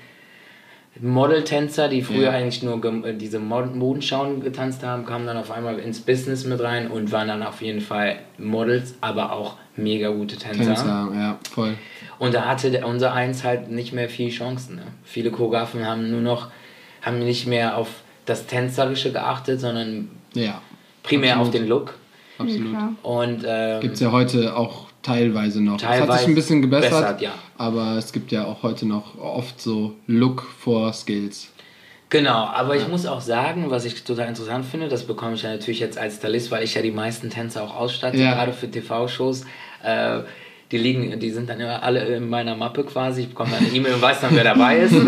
Modeltänzer, 1.01 1.89
die 1.89 2.01
früher 2.01 2.23
Ja. 2.23 2.31
eigentlich 2.31 2.63
nur 2.63 2.83
äh, 3.05 3.13
diese 3.13 3.39
Mod- 3.39 3.75
Modenschauen 3.75 4.39
getanzt 4.41 4.83
haben, 4.83 5.05
kamen 5.05 5.27
dann 5.27 5.35
auf 5.37 5.51
einmal 5.51 5.77
ins 5.79 5.99
Business 5.99 6.45
mit 6.45 6.61
rein 6.61 6.89
und 6.89 7.11
waren 7.11 7.27
dann 7.27 7.43
auf 7.43 7.61
jeden 7.61 7.81
Fall 7.81 8.17
Models, 8.37 8.95
aber 9.01 9.33
auch 9.33 9.57
mega 9.75 10.09
gute 10.09 10.37
Tänzer. 10.37 10.63
Tänzer, 10.73 11.11
ja, 11.13 11.39
voll. 11.53 11.73
Und 12.17 12.33
da 12.33 12.45
hatte 12.45 12.71
der, 12.71 12.87
unser 12.87 13.13
Eins 13.13 13.43
halt 13.43 13.69
nicht 13.69 13.91
mehr 13.91 14.07
viel 14.07 14.29
Chancen. 14.29 14.77
Ne? 14.77 14.83
Viele 15.03 15.31
Choreografen 15.31 15.85
haben 15.85 16.09
nur 16.09 16.21
noch, 16.21 16.47
haben 17.01 17.19
nicht 17.19 17.45
mehr 17.45 17.77
auf 17.77 17.89
das 18.25 18.47
Tänzerische 18.47 19.11
geachtet, 19.11 19.59
sondern 19.59 20.09
Ja, 20.33 20.61
primär 21.03 21.33
Absolut. 21.33 21.47
auf 21.47 21.59
den 21.59 21.67
Look. 21.67 21.93
Absolut. 22.37 22.73
Ja. 22.73 22.93
Und 23.03 23.43
ähm, 23.47 23.81
Gibt 23.81 23.95
es 23.95 23.99
ja 23.99 24.11
heute 24.11 24.55
auch 24.55 24.85
teilweise 25.01 25.61
noch. 25.61 25.77
es 25.77 25.83
hat 25.83 25.99
Teilweise 25.99 26.19
sich 26.19 26.27
ein 26.29 26.35
bisschen 26.35 26.61
gebessert, 26.61 26.91
bessert, 26.91 27.21
ja. 27.21 27.31
aber 27.57 27.97
es 27.97 28.11
gibt 28.11 28.31
ja 28.31 28.45
auch 28.45 28.63
heute 28.63 28.85
noch 28.87 29.17
oft 29.19 29.61
so 29.61 29.93
Look 30.07 30.43
vor 30.59 30.91
Skills. 30.93 31.51
Genau, 32.09 32.45
aber 32.45 32.75
ich 32.75 32.87
muss 32.87 33.05
auch 33.05 33.19
sagen, 33.21 33.65
was 33.69 33.83
ich 33.83 34.03
total 34.03 34.29
interessant 34.29 34.65
finde, 34.65 34.87
das 34.87 35.03
bekomme 35.05 35.33
ich 35.35 35.41
ja 35.43 35.51
natürlich 35.51 35.79
jetzt 35.79 35.97
als 35.97 36.17
Stylist, 36.17 36.51
weil 36.51 36.63
ich 36.63 36.73
ja 36.75 36.81
die 36.81 36.91
meisten 36.91 37.29
Tänzer 37.29 37.63
auch 37.63 37.75
ausstatte, 37.75 38.17
Ja. 38.17 38.33
gerade 38.35 38.53
für 38.53 38.69
TV-Shows. 38.69 39.43
Äh, 39.83 40.19
die 40.71 40.77
liegen, 40.77 41.19
die 41.19 41.29
sind 41.29 41.49
dann 41.49 41.59
immer 41.59 41.83
alle 41.83 41.99
in 42.15 42.27
meiner 42.29 42.55
Mappe 42.55 42.83
quasi. 42.83 43.21
Ich 43.21 43.29
bekomme 43.29 43.51
dann 43.51 43.65
eine 43.65 43.75
E-Mail 43.75 43.93
und 43.95 44.01
weiß 44.01 44.21
dann, 44.21 44.35
wer 44.35 44.43
dabei 44.43 44.77
ist. 44.79 44.95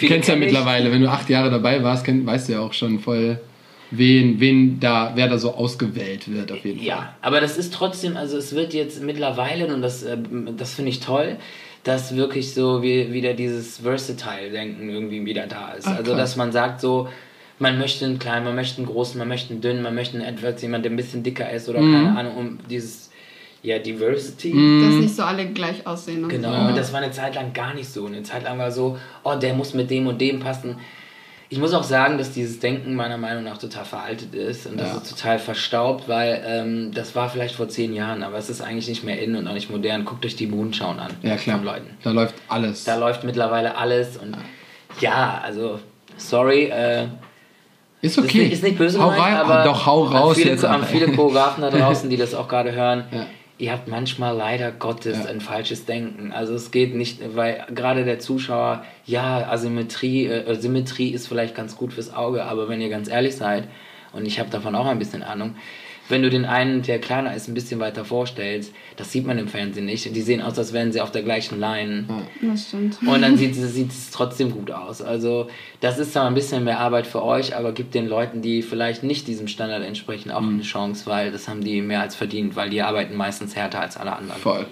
Du 0.00 0.08
kennst 0.08 0.28
ja 0.28 0.34
mittlerweile, 0.34 0.90
wenn 0.90 1.00
du 1.00 1.08
acht 1.08 1.28
Jahre 1.30 1.48
dabei 1.48 1.80
warst, 1.84 2.04
kenn, 2.04 2.26
weißt 2.26 2.48
du 2.48 2.54
ja 2.54 2.60
auch 2.60 2.72
schon 2.72 2.98
voll, 2.98 3.38
wen, 3.92 4.40
wen 4.40 4.80
da, 4.80 5.12
wer 5.14 5.28
da 5.28 5.38
so 5.38 5.54
ausgewählt 5.54 6.32
wird 6.32 6.50
auf 6.50 6.64
jeden 6.64 6.78
Fall. 6.78 6.86
Ja, 6.88 7.14
aber 7.22 7.40
das 7.40 7.56
ist 7.58 7.72
trotzdem, 7.72 8.16
also 8.16 8.36
es 8.36 8.54
wird 8.54 8.74
jetzt 8.74 9.02
mittlerweile, 9.02 9.72
und 9.72 9.82
das, 9.82 10.02
äh, 10.02 10.16
das 10.56 10.74
finde 10.74 10.90
ich 10.90 11.00
toll, 11.00 11.36
dass 11.84 12.14
wirklich 12.16 12.54
so 12.54 12.82
wie, 12.82 13.12
wieder 13.12 13.34
dieses 13.34 13.78
Versatile-Denken 13.78 14.88
irgendwie 14.88 15.24
wieder 15.24 15.46
da 15.46 15.72
ist. 15.72 15.86
Ach, 15.86 15.96
also, 15.98 16.16
dass 16.16 16.36
man 16.36 16.52
sagt 16.52 16.80
so, 16.80 17.08
man 17.58 17.78
möchte 17.78 18.04
einen 18.04 18.18
kleinen, 18.18 18.44
man 18.44 18.54
möchte 18.54 18.78
einen 18.78 18.86
großen, 18.86 19.18
man 19.18 19.28
möchte 19.28 19.52
einen 19.52 19.60
dünnen, 19.62 19.82
man 19.82 19.94
möchte 19.94 20.16
einen 20.16 20.26
etwas 20.26 20.60
jemand, 20.62 20.84
der 20.84 20.92
ein 20.92 20.96
bisschen 20.96 21.22
dicker 21.22 21.50
ist 21.50 21.68
oder 21.68 21.80
Mhm. 21.80 21.92
keine 21.92 22.18
Ahnung, 22.18 22.36
um 22.36 22.58
dieses, 22.70 23.10
ja, 23.62 23.78
Diversity. 23.78 24.50
Dass 24.50 24.94
nicht 24.94 25.14
so 25.14 25.22
alle 25.22 25.46
gleich 25.46 25.86
aussehen. 25.86 26.24
Und 26.24 26.30
Genau, 26.30 26.48
So. 26.50 26.54
Ja. 26.54 26.68
und 26.68 26.76
das 26.76 26.92
war 26.92 27.00
eine 27.00 27.12
Zeit 27.12 27.34
lang 27.36 27.52
gar 27.52 27.74
nicht 27.74 27.88
so. 27.88 28.06
Eine 28.06 28.22
Zeit 28.24 28.42
lang 28.44 28.58
war 28.58 28.72
so, 28.72 28.98
oh, 29.22 29.34
der 29.36 29.54
muss 29.54 29.74
mit 29.74 29.90
dem 29.90 30.06
und 30.08 30.20
dem 30.20 30.40
passen. 30.40 30.76
Ich 31.52 31.58
muss 31.58 31.74
auch 31.74 31.82
sagen, 31.82 32.16
dass 32.16 32.32
dieses 32.32 32.60
Denken 32.60 32.94
meiner 32.94 33.18
Meinung 33.18 33.44
nach 33.44 33.58
total 33.58 33.84
veraltet 33.84 34.34
ist 34.34 34.66
und 34.66 34.80
das 34.80 34.88
Ja. 34.88 34.96
ist 34.96 35.10
total 35.10 35.38
verstaubt, 35.38 36.08
weil 36.08 36.42
ähm, 36.46 36.92
das 36.94 37.14
war 37.14 37.28
vielleicht 37.28 37.56
vor 37.56 37.68
zehn 37.68 37.92
Jahren, 37.92 38.22
aber 38.22 38.38
es 38.38 38.48
ist 38.48 38.62
eigentlich 38.62 38.88
nicht 38.88 39.04
mehr 39.04 39.20
in 39.20 39.36
und 39.36 39.46
auch 39.46 39.52
nicht 39.52 39.70
modern. 39.70 40.06
Guckt 40.06 40.24
euch 40.24 40.34
die 40.34 40.46
Modenschauen 40.46 40.98
an 40.98 41.10
Ja, 41.20 41.36
klar. 41.36 41.56
von 41.58 41.66
Leuten. 41.66 41.90
Da 42.02 42.10
läuft 42.10 42.34
alles. 42.48 42.84
Da 42.84 42.94
läuft 42.96 43.24
mittlerweile 43.24 43.76
alles 43.76 44.16
und 44.16 44.34
ja, 45.00 45.42
also 45.44 45.78
sorry, 46.16 46.70
äh, 46.72 47.02
ist 48.00 48.16
ist 48.16 48.24
okay. 48.24 48.38
nicht, 48.44 48.52
ist 48.54 48.62
nicht 48.62 48.78
böse 48.78 48.98
hau 48.98 49.10
gemeint, 49.10 49.22
rein, 49.36 49.44
aber 49.44 49.64
doch, 49.64 49.84
hau 49.84 50.06
an 50.06 50.12
raus 50.16 50.36
viele, 50.38 50.52
jetzt. 50.52 50.64
an 50.64 50.84
viele 50.86 51.08
Choreografen 51.14 51.60
da 51.62 51.68
draußen, 51.70 52.08
die 52.08 52.16
das 52.16 52.34
auch 52.34 52.48
gerade 52.48 52.72
hören. 52.72 53.04
Ja. 53.12 53.26
Ihr 53.62 53.70
habt 53.70 53.86
manchmal 53.86 54.36
leider 54.36 54.72
Gottes 54.72 55.18
Ja. 55.18 55.30
ein 55.30 55.40
falsches 55.40 55.84
Denken. 55.84 56.32
Also 56.32 56.52
es 56.52 56.72
geht 56.72 56.96
nicht, 56.96 57.20
weil 57.36 57.64
gerade 57.72 58.04
der 58.04 58.18
Zuschauer, 58.18 58.84
ja, 59.06 59.48
Asymmetrie, 59.48 60.26
äh, 60.26 60.56
Symmetrie 60.56 61.10
ist 61.10 61.28
vielleicht 61.28 61.54
ganz 61.54 61.76
gut 61.76 61.92
fürs 61.92 62.12
Auge, 62.12 62.42
aber 62.42 62.68
wenn 62.68 62.80
ihr 62.80 62.88
ganz 62.88 63.08
ehrlich 63.08 63.36
seid, 63.36 63.68
und 64.12 64.26
ich 64.26 64.40
habe 64.40 64.50
davon 64.50 64.74
auch 64.74 64.86
ein 64.86 64.98
bisschen 64.98 65.22
Ahnung, 65.22 65.54
wenn 66.08 66.22
du 66.22 66.30
den 66.30 66.44
einen, 66.44 66.82
der 66.82 66.98
kleiner 66.98 67.34
ist, 67.34 67.48
ein 67.48 67.54
bisschen 67.54 67.80
weiter 67.80 68.04
vorstellst, 68.04 68.72
das 68.96 69.12
sieht 69.12 69.26
man 69.26 69.38
im 69.38 69.48
Fernsehen 69.48 69.86
nicht. 69.86 70.14
Die 70.14 70.20
sehen 70.20 70.42
aus, 70.42 70.58
als 70.58 70.72
wären 70.72 70.92
sie 70.92 71.00
auf 71.00 71.10
der 71.10 71.22
gleichen 71.22 71.58
Line. 71.60 72.04
Das 72.40 72.68
stimmt. 72.68 72.98
Und 73.06 73.22
dann 73.22 73.36
sieht, 73.36 73.54
sieht 73.54 73.90
es 73.90 74.10
trotzdem 74.10 74.50
gut 74.50 74.70
aus. 74.70 75.00
Also, 75.00 75.48
das 75.80 75.98
ist 75.98 76.12
zwar 76.12 76.26
ein 76.26 76.34
bisschen 76.34 76.64
mehr 76.64 76.80
Arbeit 76.80 77.06
für 77.06 77.22
euch, 77.22 77.56
aber 77.56 77.72
gibt 77.72 77.94
den 77.94 78.06
Leuten, 78.08 78.42
die 78.42 78.62
vielleicht 78.62 79.02
nicht 79.02 79.26
diesem 79.28 79.48
Standard 79.48 79.84
entsprechen, 79.84 80.30
auch 80.30 80.42
eine 80.42 80.62
Chance, 80.62 81.06
weil 81.06 81.32
das 81.32 81.48
haben 81.48 81.62
die 81.62 81.80
mehr 81.80 82.00
als 82.00 82.14
verdient, 82.14 82.56
weil 82.56 82.70
die 82.70 82.82
arbeiten 82.82 83.16
meistens 83.16 83.56
härter 83.56 83.80
als 83.80 83.96
alle 83.96 84.14
anderen. 84.16 84.40
Voll. 84.40 84.66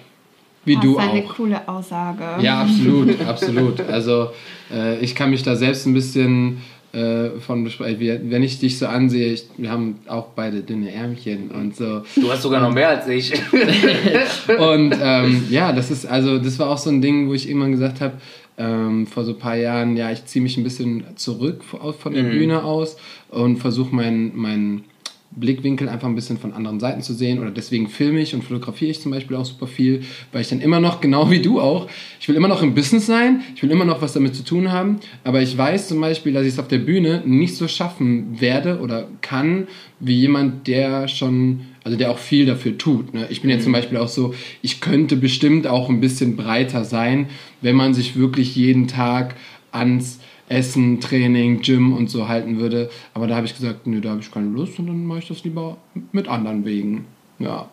Wie 0.64 0.75
das 0.75 0.83
du 0.85 0.99
ist 0.99 1.09
eine 1.09 1.25
auch. 1.25 1.37
coole 1.37 1.69
Aussage. 1.69 2.25
Ja, 2.43 2.61
absolut, 2.61 3.21
absolut. 3.27 3.81
Also 3.81 4.31
äh, 4.71 4.99
ich 4.99 5.14
kann 5.14 5.31
mich 5.31 5.43
da 5.43 5.57
selbst 5.57 5.87
ein 5.87 5.95
bisschen 5.95 6.61
äh, 6.92 7.31
von 7.40 7.62
besprechen. 7.64 8.00
Wie- 8.00 8.31
Wenn 8.31 8.42
ich 8.42 8.59
dich 8.59 8.79
so 8.79 8.87
ansehe, 8.87 9.33
ich, 9.33 9.44
wir 9.59 9.70
haben 9.70 9.98
auch 10.09 10.29
beide 10.37 10.61
dünne 10.62 10.92
Ärmchen 10.92 11.50
und 11.50 11.76
so. 11.76 12.03
Du 12.16 12.31
hast 12.31 12.42
sogar 12.42 12.61
noch 12.61 12.72
mehr 12.74 12.88
als 12.88 13.07
ich. 13.09 13.33
Und 14.59 14.94
ähm, 15.00 15.44
ja, 15.50 15.72
das 15.72 15.90
ist 15.90 16.07
also, 16.07 16.38
das 16.38 16.59
war 16.59 16.68
auch 16.70 16.79
so 16.79 16.90
ein 16.90 17.00
Ding, 17.00 17.29
wo 17.29 17.35
ich 17.35 17.48
irgendwann 17.48 17.72
gesagt 17.72 18.00
habe, 18.00 18.14
ähm, 18.59 19.07
vor 19.07 19.24
so 19.24 19.33
ein 19.33 19.38
paar 19.38 19.57
Jahren, 19.57 19.96
ja, 19.96 20.11
ich 20.11 20.24
ziehe 20.26 20.42
mich 20.42 20.57
ein 20.57 20.64
bisschen 20.64 21.05
zurück 21.16 21.62
von 21.64 22.12
der 22.12 22.24
Bühne 22.24 22.62
aus 22.64 22.96
und 23.31 23.57
versuche 23.59 23.94
meinen 23.94 24.33
mein 24.35 24.85
Blickwinkel 25.33 25.88
einfach 25.88 26.09
ein 26.09 26.16
bisschen 26.16 26.38
von 26.38 26.53
anderen 26.53 26.81
Seiten 26.81 27.03
zu 27.03 27.14
sehen 27.14 27.38
oder 27.38 27.51
deswegen 27.51 27.88
filme 27.88 28.21
ich 28.21 28.35
und 28.35 28.43
fotografiere 28.43 28.90
ich 28.90 29.01
zum 29.01 29.12
Beispiel 29.12 29.37
auch 29.37 29.45
super 29.45 29.69
viel, 29.69 30.03
weil 30.33 30.40
ich 30.40 30.49
dann 30.49 30.61
immer 30.61 30.81
noch, 30.81 31.01
genau 31.01 31.31
wie 31.31 31.40
du 31.40 31.61
auch, 31.61 31.88
ich 32.21 32.29
will 32.29 32.35
immer 32.35 32.49
noch 32.49 32.62
im 32.62 32.75
Business 32.75 33.07
sein, 33.07 33.43
ich 33.55 33.62
will 33.62 33.71
immer 33.71 33.85
noch 33.85 34.03
was 34.03 34.12
damit 34.12 34.35
zu 34.35 34.45
tun 34.45 34.73
haben, 34.73 34.99
aber 35.23 35.40
ich 35.40 35.57
weiß 35.57 35.88
zum 35.88 36.01
Beispiel, 36.01 36.33
dass 36.33 36.43
ich 36.43 36.55
es 36.55 36.59
auf 36.59 36.69
der 36.69 36.79
Bühne 36.79 37.23
nicht 37.25 37.55
so 37.55 37.69
schaffen 37.69 38.40
werde 38.40 38.81
oder 38.81 39.07
kann, 39.21 39.69
wie 40.01 40.16
jemand, 40.19 40.66
der 40.66 41.07
schon, 41.07 41.61
also 41.85 41.97
der 41.97 42.11
auch 42.11 42.19
viel 42.19 42.47
dafür 42.47 42.77
tut. 42.77 43.14
Ne? 43.14 43.27
Ich 43.31 43.43
bin 43.43 43.51
jetzt 43.51 43.64
zum 43.64 43.73
Beispiel 43.73 43.99
auch 43.99 44.09
so, 44.09 44.35
ich 44.62 44.81
könnte 44.81 45.16
bestimmt 45.16 45.66
auch 45.66 45.88
ein 45.88 46.01
bisschen 46.01 46.37
breiter 46.37 46.85
sein, 46.85 47.29
wenn 47.61 47.77
man 47.77 47.95
sich 47.95 48.16
wirklich 48.16 48.57
jeden 48.57 48.88
Tag 48.88 49.37
ans 49.73 50.19
Essen, 50.51 51.01
Training, 51.01 51.61
Gym 51.63 51.97
und 51.97 52.11
so 52.11 52.29
halten 52.29 52.59
würde. 52.59 52.91
Aber 53.15 53.27
da 53.27 53.37
habe 53.37 53.47
ich 53.47 53.55
gesagt, 53.55 53.87
nö, 53.87 54.01
da 54.01 54.11
habe 54.11 54.21
ich 54.21 54.31
keine 54.31 54.49
Lust 54.49 54.79
und 54.79 54.89
dann 54.89 55.07
mache 55.07 55.21
ich 55.21 55.29
das 55.29 55.45
lieber 55.45 55.77
mit 56.13 56.29
anderen 56.29 56.65
Wegen. 56.65 57.07
Ja. 57.39 57.69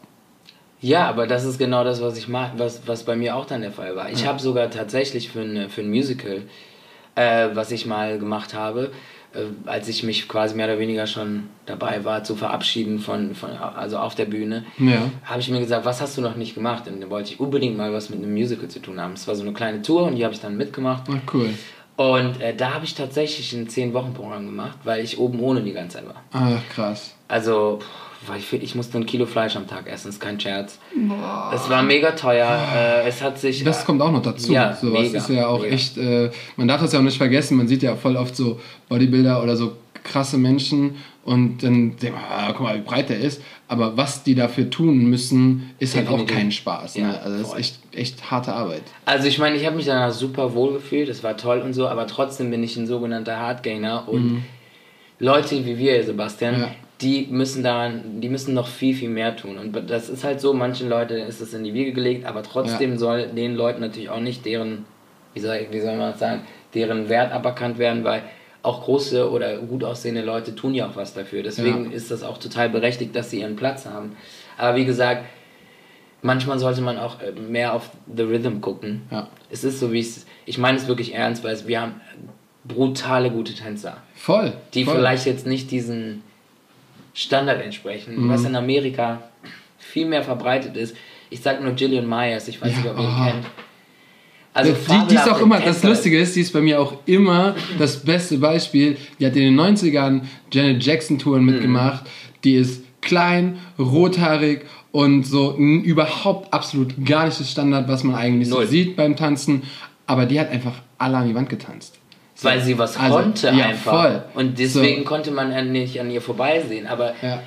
Ja, 0.79 1.07
aber 1.09 1.25
das 1.25 1.43
ist 1.43 1.57
genau 1.57 1.83
das, 1.83 2.01
was 2.03 2.17
ich 2.19 2.27
mag, 2.27 2.51
was, 2.57 2.87
was 2.87 3.03
bei 3.03 3.15
mir 3.15 3.35
auch 3.35 3.45
dann 3.45 3.61
der 3.61 3.71
Fall 3.71 3.95
war. 3.95 4.11
Ich 4.11 4.27
habe 4.27 4.39
sogar 4.39 4.69
tatsächlich 4.69 5.29
für 5.29 5.41
ein, 5.41 5.69
für 5.71 5.81
ein 5.81 5.89
Musical, 5.89 6.43
äh, 7.15 7.47
was 7.55 7.71
ich 7.71 7.87
mal 7.87 8.19
gemacht 8.19 8.53
habe, 8.53 8.91
äh, 9.33 9.39
als 9.67 9.87
ich 9.87 10.03
mich 10.03 10.27
quasi 10.27 10.53
mehr 10.55 10.67
oder 10.67 10.77
weniger 10.77 11.07
schon 11.07 11.45
dabei 11.65 12.05
war 12.05 12.23
zu 12.23 12.35
verabschieden 12.35 12.99
von, 12.99 13.33
von 13.33 13.49
also 13.49 13.97
auf 13.97 14.13
der 14.13 14.25
Bühne, 14.25 14.65
Ja. 14.77 15.09
habe 15.23 15.39
ich 15.39 15.49
mir 15.49 15.59
gesagt, 15.59 15.83
was 15.83 15.99
hast 15.99 16.15
du 16.15 16.21
noch 16.21 16.35
nicht 16.35 16.53
gemacht? 16.53 16.83
Und 16.87 17.01
dann 17.01 17.09
wollte 17.09 17.31
ich 17.33 17.39
unbedingt 17.39 17.75
mal 17.75 17.91
was 17.91 18.11
mit 18.11 18.19
einem 18.21 18.33
Musical 18.33 18.67
zu 18.67 18.79
tun 18.79 19.01
haben. 19.01 19.13
Es 19.13 19.27
war 19.27 19.33
so 19.33 19.41
eine 19.41 19.53
kleine 19.53 19.81
Tour 19.81 20.03
und 20.03 20.15
die 20.15 20.23
habe 20.23 20.35
ich 20.35 20.41
dann 20.41 20.57
mitgemacht. 20.57 21.05
Ach, 21.09 21.33
cool. 21.33 21.49
Und 21.97 22.39
äh, 22.41 22.55
da 22.55 22.75
habe 22.75 22.85
ich 22.85 22.93
tatsächlich 22.93 23.51
ein 23.53 23.67
10-Wochen-Programm 23.67 24.45
gemacht, 24.45 24.77
weil 24.83 25.03
ich 25.03 25.17
oben 25.17 25.39
ohne 25.39 25.61
die 25.63 25.73
ganze 25.73 25.97
Zeit 25.97 26.07
war. 26.07 26.23
Ach, 26.31 26.61
krass. 26.73 27.15
Also, 27.27 27.79
weil 28.27 28.37
ich, 28.37 28.53
ich 28.53 28.75
musste 28.75 28.99
ein 28.99 29.07
Kilo 29.07 29.25
Fleisch 29.25 29.55
am 29.55 29.67
Tag 29.67 29.87
essen, 29.87 30.09
ist 30.09 30.21
kein 30.21 30.39
Scherz. 30.39 30.77
Boah. 30.95 31.51
Es 31.55 31.67
war 31.71 31.81
mega 31.81 32.11
teuer. 32.11 32.47
Äh, 32.47 33.07
es 33.07 33.23
hat 33.23 33.39
sich. 33.39 33.63
Das 33.63 33.83
kommt 33.83 33.99
auch 34.03 34.11
noch 34.11 34.21
dazu. 34.21 34.53
Ja, 34.53 34.75
so, 34.75 34.93
was 34.93 35.01
mega, 35.01 35.17
ist 35.17 35.29
ja 35.29 35.47
auch 35.47 35.61
mega. 35.61 35.73
echt, 35.73 35.97
äh, 35.97 36.29
man 36.55 36.67
darf 36.67 36.81
das 36.81 36.93
ja 36.93 36.99
auch 36.99 37.03
nicht 37.03 37.17
vergessen, 37.17 37.57
man 37.57 37.67
sieht 37.67 37.81
ja 37.81 37.95
voll 37.95 38.15
oft 38.15 38.35
so 38.35 38.59
Bodybuilder 38.89 39.41
oder 39.41 39.57
so 39.57 39.73
krasse 40.03 40.37
Menschen 40.37 40.97
und 41.27 41.61
dann 41.61 41.97
denkt 41.97 42.13
man, 42.17 42.23
ah, 42.29 42.47
guck 42.53 42.61
mal, 42.61 42.75
wie 42.77 42.81
breit 42.81 43.09
der 43.09 43.19
ist. 43.19 43.41
Aber 43.67 43.97
was 43.97 44.23
die 44.23 44.33
dafür 44.33 44.69
tun 44.69 45.05
müssen, 45.09 45.71
ist 45.77 45.95
halt 45.95 46.07
auch 46.07 46.25
kein 46.25 46.51
Spaß. 46.53 46.95
Ne? 46.95 47.01
Ja, 47.01 47.19
Also 47.21 47.37
das 47.39 47.47
ist 47.53 47.57
echt, 47.59 47.79
echt 47.93 48.31
harte 48.31 48.53
Arbeit. 48.53 48.83
Also 49.05 49.27
ich 49.27 49.37
meine, 49.37 49.57
ich 49.57 49.65
habe 49.65 49.75
mich 49.75 49.85
danach 49.85 50.13
super 50.13 50.53
wohl 50.55 50.73
gefühlt, 50.73 51.09
das 51.09 51.23
war 51.23 51.35
toll 51.35 51.59
und 51.59 51.73
so, 51.73 51.87
aber 51.89 52.07
trotzdem 52.07 52.49
bin 52.49 52.63
ich 52.63 52.77
ein 52.77 52.87
sogenannter 52.87 53.37
Hardgainer 53.37 54.07
und 54.07 54.43
Leute 55.19 55.65
wie 55.65 55.77
wir, 55.77 56.03
Sebastian, 56.03 56.55
Mhm. 56.55 56.61
Ja. 56.61 56.69
die 57.01 57.27
müssen 57.29 57.61
daran, 57.63 58.21
die 58.21 58.29
müssen 58.29 58.53
noch 58.53 58.67
viel, 58.67 58.95
viel 58.95 59.09
mehr 59.09 59.35
tun. 59.35 59.57
Und 59.57 59.89
das 59.89 60.09
ist 60.09 60.23
halt 60.23 60.39
so, 60.39 60.53
manchen 60.53 60.87
Leuten 60.89 61.15
ist 61.17 61.41
es 61.41 61.53
in 61.53 61.63
die 61.63 61.73
Wiege 61.73 61.91
gelegt, 61.91 62.25
aber 62.25 62.41
trotzdem 62.43 62.91
Ja. 62.93 62.97
soll 62.97 63.27
den 63.27 63.55
Leuten 63.55 63.81
natürlich 63.81 64.09
auch 64.09 64.19
nicht 64.21 64.45
deren, 64.45 64.85
wie 65.33 65.39
soll, 65.41 65.67
wie 65.71 65.79
soll 65.81 65.97
man 65.97 66.11
das 66.11 66.19
sagen, 66.19 66.41
deren 66.73 67.09
Wert 67.09 67.31
aberkannt 67.33 67.77
werden, 67.79 68.03
weil 68.03 68.23
auch 68.67 68.83
große 68.83 69.29
oder 69.31 69.57
gut 69.57 69.83
aussehende 69.83 70.21
Leute 70.21 70.53
tun 70.55 70.73
ja 70.73 70.87
auch 70.87 70.95
was 70.95 71.13
dafür. 71.13 71.41
Deswegen 71.43 71.85
Ja. 71.89 71.95
ist 71.95 72.11
das 72.11 72.21
auch 72.23 72.37
total 72.37 72.69
berechtigt, 72.69 73.15
dass 73.15 73.29
sie 73.31 73.39
ihren 73.41 73.55
Platz 73.55 73.85
haben. 73.85 74.15
Aber 74.57 74.75
wie 74.77 74.85
gesagt, 74.85 75.25
manchmal 76.21 76.59
sollte 76.59 76.81
man 76.81 76.97
auch 76.97 77.21
äh, 77.21 77.31
mehr 77.31 77.73
auf 77.73 77.89
The 78.15 78.23
Rhythm 78.23 78.59
gucken. 78.61 79.03
Ja. 79.11 79.27
Es 79.49 79.63
ist 79.63 79.79
so, 79.79 79.91
wie 79.91 79.99
es. 79.99 80.25
Ich 80.45 80.57
meine 80.57 80.77
es 80.77 80.87
wirklich 80.87 81.13
ernst, 81.13 81.43
weil 81.43 81.53
es, 81.53 81.67
wir 81.67 81.81
haben 81.81 82.01
brutale 82.65 83.31
gute 83.31 83.53
Tänzer, 83.55 83.97
Voll. 84.15 84.51
die 84.73 84.83
voll. 84.83 84.95
vielleicht 84.95 85.25
jetzt 85.25 85.47
nicht 85.47 85.71
diesen 85.71 86.21
Standard 87.13 87.61
entsprechen, 87.61 88.25
Mhm. 88.25 88.29
was 88.29 88.43
in 88.43 88.55
Amerika 88.55 89.21
viel 89.77 90.05
mehr 90.05 90.23
verbreitet 90.23 90.75
ist. 90.75 90.95
Ich 91.29 91.41
sag 91.41 91.61
nur 91.63 91.73
Jillian 91.73 92.07
Myers, 92.07 92.47
ich 92.47 92.61
weiß 92.61 92.71
Ja, 92.71 92.77
nicht, 92.79 92.89
ob 92.91 92.99
ihr 92.99 93.07
die 93.07 93.31
kennt. 93.31 93.45
Also 94.57 94.73
die, 94.73 95.07
die 95.09 95.15
ist 95.15 95.29
auch 95.29 95.39
immer, 95.41 95.59
das. 95.59 95.83
Lustige 95.83 96.19
ist, 96.19 96.35
die 96.35 96.41
ist 96.41 96.51
bei 96.53 96.61
mir 96.61 96.79
auch 96.81 96.93
immer 97.05 97.55
das 97.77 97.97
beste 98.03 98.37
Beispiel. 98.37 98.97
Die 99.19 99.25
hat 99.25 99.35
in 99.35 99.43
den 99.43 99.55
90ern 99.59 100.21
Janet 100.51 100.83
Jackson 100.83 101.19
Touren 101.19 101.43
Mhm. 101.43 101.51
mitgemacht. 101.51 102.05
Die 102.43 102.55
ist 102.55 102.83
klein, 103.01 103.59
rothaarig 103.77 104.65
und 104.91 105.23
so 105.25 105.55
überhaupt 105.57 106.53
absolut 106.53 106.93
gar 107.05 107.25
nicht 107.25 107.39
das 107.39 107.51
Standard, 107.51 107.87
was 107.87 108.03
man 108.03 108.15
eigentlich 108.15 108.49
so 108.49 108.63
sieht 108.65 108.95
beim 108.95 109.15
Tanzen. 109.15 109.63
Aber 110.07 110.25
die 110.25 110.39
hat 110.39 110.49
einfach 110.49 110.73
alle 110.97 111.17
an 111.17 111.27
die 111.27 111.35
Wand 111.35 111.49
getanzt. 111.49 111.95
Weil 112.41 112.61
sie 112.61 112.77
was 112.77 112.97
Also, 112.97 113.17
konnte 113.17 113.47
ja, 113.47 113.65
einfach. 113.67 113.91
voll. 114.03 114.23
Und 114.35 114.59
deswegen 114.59 115.03
So. 115.03 115.07
konnte 115.09 115.31
man 115.31 115.51
an- 115.51 115.71
nicht 115.71 115.99
an 115.99 116.09
ihr 116.11 116.21
vorbeisehen. 116.21 116.87
Aber 116.87 117.13
Ja. 117.21 117.41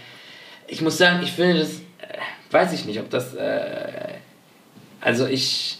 ich 0.68 0.81
muss 0.83 0.99
sagen, 0.99 1.20
ich 1.23 1.33
finde 1.33 1.59
das, 1.61 1.70
äh, 1.79 2.18
weiß 2.51 2.73
ich 2.73 2.85
nicht, 2.87 2.99
ob 3.01 3.09
das, 3.11 3.35
äh, 3.35 4.14
also 5.01 5.27
ich 5.27 5.79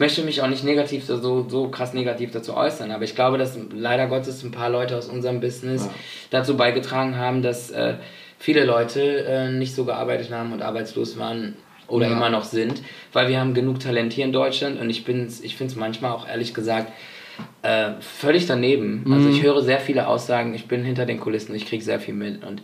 möchte 0.00 0.22
mich 0.22 0.42
auch 0.42 0.48
nicht 0.48 0.64
negativ, 0.64 1.04
so, 1.04 1.46
so 1.48 1.68
krass 1.68 1.92
negativ 1.94 2.32
dazu 2.32 2.56
äußern, 2.56 2.90
aber 2.90 3.04
ich 3.04 3.14
glaube, 3.14 3.38
dass 3.38 3.56
leider 3.72 4.06
Gottes 4.08 4.42
ein 4.42 4.50
paar 4.50 4.70
Leute 4.70 4.96
aus 4.96 5.06
unserem 5.08 5.40
Business 5.40 5.84
Ja. 5.84 5.94
dazu 6.30 6.56
beigetragen 6.56 7.16
haben, 7.16 7.42
dass 7.42 7.70
äh, 7.70 7.94
viele 8.38 8.64
Leute 8.64 9.00
äh, 9.24 9.48
nicht 9.50 9.74
so 9.74 9.84
gearbeitet 9.84 10.32
haben 10.32 10.52
und 10.52 10.62
arbeitslos 10.62 11.18
waren 11.18 11.54
oder 11.86 12.06
Ja. 12.08 12.12
immer 12.16 12.30
noch 12.30 12.44
sind, 12.44 12.82
weil 13.12 13.28
wir 13.28 13.38
haben 13.38 13.52
genug 13.54 13.78
Talent 13.80 14.12
hier 14.12 14.24
in 14.24 14.32
Deutschland 14.32 14.80
und 14.80 14.88
ich, 14.90 15.04
bin's, 15.04 15.40
ich 15.42 15.56
finde 15.56 15.72
es 15.72 15.78
manchmal 15.78 16.12
auch 16.12 16.26
ehrlich 16.26 16.54
gesagt 16.54 16.90
äh, 17.62 17.92
völlig 18.00 18.46
daneben. 18.46 19.04
Also 19.12 19.28
Mhm. 19.28 19.34
ich 19.34 19.42
höre 19.42 19.62
sehr 19.62 19.80
viele 19.80 20.06
Aussagen, 20.06 20.54
ich 20.54 20.66
bin 20.66 20.82
hinter 20.84 21.04
den 21.06 21.20
Kulissen, 21.20 21.54
ich 21.54 21.66
kriege 21.66 21.82
sehr 21.84 22.00
viel 22.00 22.14
mit 22.14 22.42
und 22.44 22.60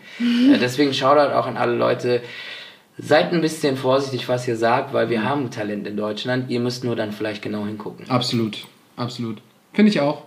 äh, 0.52 0.58
deswegen 0.58 0.92
Shoutout 0.94 1.34
auch 1.34 1.46
an 1.46 1.56
alle 1.56 1.74
Leute, 1.76 2.22
seid 2.98 3.32
ein 3.32 3.40
bisschen 3.40 3.76
vorsichtig, 3.76 4.28
was 4.28 4.46
ihr 4.48 4.56
sagt, 4.56 4.92
weil 4.94 5.06
Mhm. 5.06 5.10
wir 5.10 5.24
haben 5.24 5.50
Talent 5.50 5.86
in 5.86 5.96
Deutschland, 5.96 6.50
ihr 6.50 6.60
müsst 6.60 6.84
nur 6.84 6.96
dann 6.96 7.12
vielleicht 7.12 7.42
genau 7.42 7.64
hingucken. 7.66 8.08
Absolut, 8.08 8.58
absolut. 8.96 9.38
Finde 9.72 9.90
ich 9.90 10.00
auch. 10.00 10.22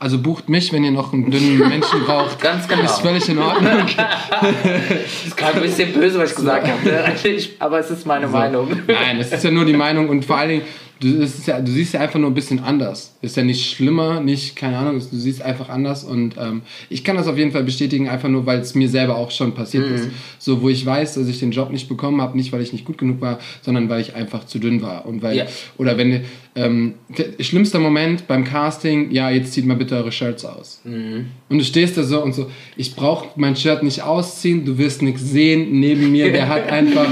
Also 0.00 0.18
bucht 0.22 0.48
mich, 0.48 0.72
wenn 0.72 0.84
ihr 0.84 0.92
noch 0.92 1.12
einen 1.12 1.28
dünnen 1.30 1.58
Menschen 1.68 2.04
braucht. 2.04 2.40
Ganz 2.40 2.68
genau. 2.68 2.82
Ist 2.84 3.00
völlig 3.00 3.28
in 3.28 3.38
Ordnung. 3.38 3.80
Das 3.96 5.26
ist 5.26 5.36
gerade 5.36 5.56
ein 5.56 5.62
bisschen 5.62 5.92
böse, 5.92 6.18
was 6.20 6.30
ich 6.30 6.36
gesagt 6.36 6.68
habe, 6.68 7.14
aber 7.58 7.80
es 7.80 7.90
ist 7.90 8.06
meine 8.06 8.28
Meinung. 8.28 8.68
Nein, 8.86 9.18
es 9.18 9.32
ist 9.32 9.42
ja 9.42 9.50
nur 9.50 9.64
die 9.64 9.72
Meinung 9.72 10.08
und 10.08 10.24
vor 10.24 10.36
allen 10.36 10.50
Dingen, 10.50 10.62
du, 11.00 11.26
ja, 11.46 11.60
du 11.60 11.70
siehst 11.70 11.94
ja 11.94 12.00
einfach 12.00 12.18
nur 12.18 12.30
ein 12.30 12.34
bisschen 12.34 12.60
anders. 12.60 13.14
Ist 13.22 13.36
ja 13.36 13.42
nicht 13.44 13.70
schlimmer, 13.70 14.20
nicht, 14.20 14.56
keine 14.56 14.78
Ahnung, 14.78 15.00
du 15.00 15.16
siehst 15.16 15.42
einfach 15.42 15.68
anders 15.68 16.04
und 16.04 16.36
ähm, 16.38 16.62
ich 16.90 17.04
kann 17.04 17.16
das 17.16 17.26
auf 17.26 17.36
jeden 17.38 17.52
Fall 17.52 17.64
bestätigen, 17.64 18.08
einfach 18.08 18.28
nur, 18.28 18.46
weil 18.46 18.60
es 18.60 18.74
mir 18.74 18.88
selber 18.88 19.16
auch 19.16 19.30
schon 19.30 19.54
passiert 19.54 19.86
ist. 19.90 20.08
So, 20.38 20.62
wo 20.62 20.68
ich 20.68 20.84
weiß, 20.84 21.14
dass 21.14 21.28
ich 21.28 21.38
den 21.38 21.50
Job 21.50 21.70
nicht 21.70 21.88
bekommen 21.88 22.20
habe, 22.20 22.36
nicht 22.36 22.52
weil 22.52 22.62
ich 22.62 22.72
nicht 22.72 22.84
gut 22.84 22.98
genug 22.98 23.20
war, 23.20 23.38
sondern 23.62 23.88
weil 23.88 24.00
ich 24.00 24.14
einfach 24.14 24.44
zu 24.46 24.58
dünn 24.58 24.82
war. 24.82 25.06
Und 25.06 25.22
weil, 25.22 25.36
Ja. 25.36 25.46
oder 25.76 25.96
wenn, 25.98 26.24
ähm, 26.58 26.94
der 27.08 27.44
schlimmste 27.44 27.78
Moment 27.78 28.26
beim 28.26 28.44
Casting, 28.44 29.10
ja, 29.12 29.30
jetzt 29.30 29.52
zieht 29.52 29.64
mal 29.64 29.76
bitte 29.76 29.96
eure 29.96 30.10
Shirts 30.10 30.44
aus. 30.44 30.80
Und 31.48 31.58
du 31.58 31.64
stehst 31.64 31.96
da 31.96 32.02
so 32.02 32.22
und 32.22 32.34
so, 32.34 32.50
ich 32.76 32.96
brauche 32.96 33.28
mein 33.36 33.54
Shirt 33.54 33.82
nicht 33.82 34.02
ausziehen, 34.02 34.64
du 34.64 34.76
wirst 34.76 35.02
nichts 35.02 35.22
sehen. 35.22 35.78
Neben 35.78 36.10
mir, 36.10 36.32
der 36.32 36.48
hat 36.48 36.68
einfach 36.72 37.06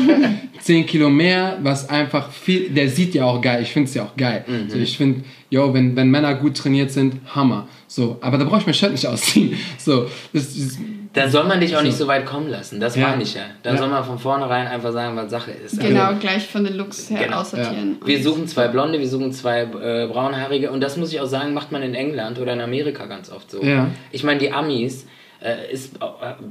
10 0.61 0.87
Kilo 0.87 1.11
mehr, 1.11 1.59
was 1.63 1.89
einfach 1.89 2.33
viel, 2.33 2.71
der 2.71 2.89
sieht 2.89 3.15
ja 3.15 3.25
auch 3.25 3.41
geil, 3.41 3.63
ich 3.63 3.71
finde 3.71 3.89
es 3.89 3.95
ja 3.95 4.05
auch 4.05 4.17
geil. 4.17 4.45
So, 4.69 4.79
ich 4.79 4.97
finde, 4.97 5.23
yo, 5.49 5.73
wenn, 5.73 5.95
wenn 5.95 6.11
Männer 6.11 6.35
gut 6.35 6.57
trainiert 6.57 6.91
sind, 6.91 7.17
Hammer. 7.35 7.69
So, 7.87 8.19
aber 8.21 8.39
da 8.39 8.45
brauche 8.45 8.61
ich 8.61 8.67
mein 8.67 8.75
Shirt 8.75 8.93
nicht 8.93 9.07
ausziehen. 9.07 9.55
So, 9.79 10.07
das 10.33 10.57
ist, 10.57 10.79
Da 11.17 11.29
soll 11.29 11.45
man 11.45 11.59
dich 11.61 11.77
auch 11.77 11.83
nicht 11.83 11.97
so 11.97 12.07
weit 12.07 12.27
kommen 12.27 12.49
lassen, 12.51 12.79
das 12.79 12.95
Ja. 12.95 13.09
meine 13.09 13.23
ich 13.23 13.35
ja. 13.35 13.43
Da 13.63 13.71
Ja. 13.73 13.77
soll 13.79 13.89
man 13.89 14.05
von 14.05 14.19
vornherein 14.19 14.67
einfach 14.69 14.93
sagen, 14.93 15.17
was 15.17 15.31
Sache 15.31 15.51
ist. 15.51 15.81
Genau, 15.81 16.05
Also, 16.05 16.21
gleich 16.21 16.47
von 16.47 16.63
den 16.65 16.75
Looks 16.77 17.11
her 17.11 17.25
Genau. 17.25 17.41
aussortieren. 17.41 17.97
wir 18.05 18.17
Und- 18.19 18.23
suchen 18.23 18.47
zwei 18.47 18.69
Blonde, 18.69 18.99
wir 19.01 19.09
suchen 19.09 19.33
zwei 19.33 19.63
äh, 19.63 20.07
braunhaarige 20.07 20.71
und 20.71 20.81
das 20.81 20.97
muss 20.97 21.13
ich 21.13 21.21
auch 21.21 21.27
sagen, 21.27 21.55
macht 21.55 21.73
man 21.73 21.83
in 21.83 21.95
England 21.95 22.39
oder 22.39 22.53
in 22.53 22.61
Amerika 22.61 23.07
ganz 23.07 23.33
oft 23.33 23.51
so. 23.51 23.63
Ja. 23.63 23.89
Ich 24.13 24.23
meine, 24.25 24.39
die 24.41 24.53
Amis, 24.53 25.07
äh, 25.43 25.73
ist, 25.73 25.97
äh, 25.97 25.99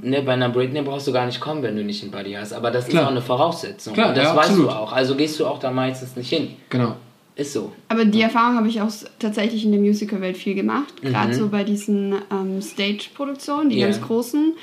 ne, 0.02 0.22
bei 0.22 0.34
einer 0.34 0.50
Britney 0.50 0.82
brauchst 0.82 1.08
du 1.08 1.12
gar 1.12 1.26
nicht 1.26 1.40
kommen, 1.40 1.64
wenn 1.64 1.76
du 1.76 1.84
nicht 1.84 2.04
einen 2.04 2.12
Buddy 2.12 2.34
hast, 2.34 2.54
aber 2.54 2.70
das 2.72 2.88
Klar. 2.88 3.02
ist 3.04 3.08
auch 3.08 3.12
eine 3.12 3.22
Voraussetzung. 3.22 3.94
Klar, 3.94 4.10
und 4.10 4.18
das 4.18 4.26
ja, 4.26 4.36
weißt 4.36 4.50
absolut. 4.50 4.72
du 4.72 4.76
auch, 4.76 4.94
also 4.94 5.16
gehst 5.16 5.40
du 5.40 5.46
auch 5.48 5.60
da 5.60 5.72
meistens 5.72 6.16
nicht 6.16 6.30
hin. 6.30 6.56
genau. 6.70 6.96
Ist 7.36 7.52
so. 7.54 7.74
Aber 7.90 8.06
die 8.06 8.22
Erfahrung 8.22 8.56
habe 8.56 8.68
ich 8.70 8.80
auch 8.82 8.92
tatsächlich 9.20 9.66
in 9.66 9.72
der 9.72 9.82
Musical-Welt 9.82 10.38
viel 10.38 10.56
gemacht. 10.56 11.02
Gerade 11.02 11.30
Mhm. 11.30 11.34
so 11.34 11.50
bei 11.50 11.64
diesen 11.66 12.16
ähm, 12.32 12.62
Stage-Produktionen, 12.62 13.70
die 13.70 13.78
Ja. 13.78 13.88
ganz 13.88 14.02
großen. 14.02 14.54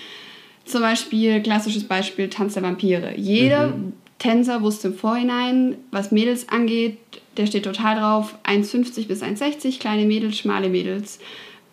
Zum 0.65 0.81
Beispiel, 0.81 1.43
klassisches 1.43 1.85
Beispiel, 1.85 2.29
Tanz 2.31 2.55
der 2.55 2.63
Vampire. 2.63 3.13
Jeder 3.17 3.69
Mhm. 3.69 3.93
Tänzer 4.19 4.63
wusste 4.63 4.89
im 4.89 4.95
Vorhinein, 4.95 5.75
was 5.91 6.13
Mädels 6.13 6.49
angeht, 6.49 6.97
der 7.37 7.47
steht 7.47 7.65
total 7.65 7.97
drauf, 7.99 8.37
1,50 8.45 9.09
bis 9.09 9.21
1,60, 9.23 9.79
kleine 9.81 10.07
Mädels, 10.07 10.39
schmale 10.39 10.69
Mädels. 10.69 11.19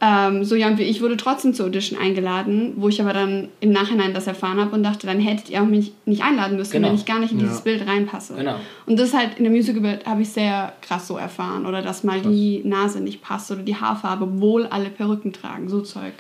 Ähm, 0.02 0.46
so 0.46 0.56
jung 0.56 0.78
wie 0.78 0.84
ich 0.84 1.02
wurde 1.02 1.18
trotzdem 1.18 1.54
zur 1.54 1.66
Audition 1.66 2.00
eingeladen, 2.00 2.72
wo 2.78 2.88
ich 2.88 3.02
aber 3.02 3.12
dann 3.12 3.50
im 3.60 3.72
Nachhinein 3.74 4.14
das 4.14 4.28
erfahren 4.28 4.58
habe 4.58 4.74
und 4.74 4.82
dachte, 4.82 5.06
dann 5.08 5.20
hättet 5.20 5.50
ihr 5.50 5.62
auch 5.62 5.66
mich 5.66 5.92
nicht 6.06 6.24
einladen 6.24 6.56
müssen, 6.56 6.72
Genau. 6.72 6.88
wenn 6.88 6.96
ich 6.96 7.06
gar 7.06 7.20
nicht 7.20 7.34
in 7.34 7.40
Ja. 7.40 7.46
dieses 7.48 7.62
Bild 7.62 7.86
reinpasse. 7.86 8.36
Genau. 8.36 8.56
Und 8.86 8.98
das 8.98 9.14
halt 9.14 9.38
in 9.38 9.44
der 9.44 9.52
Musical 9.52 10.00
habe 10.06 10.22
ich 10.22 10.30
sehr 10.30 10.72
krass 10.82 11.06
so 11.06 11.18
erfahren. 11.18 11.66
Oder 11.66 11.82
dass 11.82 12.06
mal 12.06 12.22
die 12.22 12.62
Nase 12.64 13.02
nicht 13.02 13.22
passt 13.22 13.52
oder 13.52 13.62
die 13.62 13.76
Haarfarbe, 13.76 14.24
obwohl 14.24 14.68
alle 14.68 14.90
Perücken 14.90 15.34
tragen, 15.34 15.68
so 15.68 15.82
Zeug. 15.82 16.14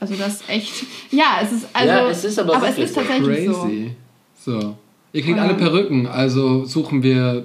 Also 0.00 0.14
das 0.14 0.40
ist 0.40 0.48
echt. 0.48 0.72
Ja, 1.10 1.40
es 1.42 1.52
ist 1.52 1.68
also. 1.74 1.88
Ja, 1.88 2.08
es 2.08 2.24
ist 2.24 2.38
aber 2.38 2.56
aber 2.56 2.68
es 2.70 2.78
ist 2.78 2.94
so. 2.94 3.02
tatsächlich 3.02 3.46
so. 3.48 3.52
Crazy. 3.64 3.90
So. 4.34 4.76
Ihr 5.12 5.22
kriegt 5.22 5.36
Ja. 5.36 5.42
alle 5.42 5.54
Perücken, 5.54 6.06
also 6.06 6.64
suchen 6.64 7.02
wir 7.02 7.44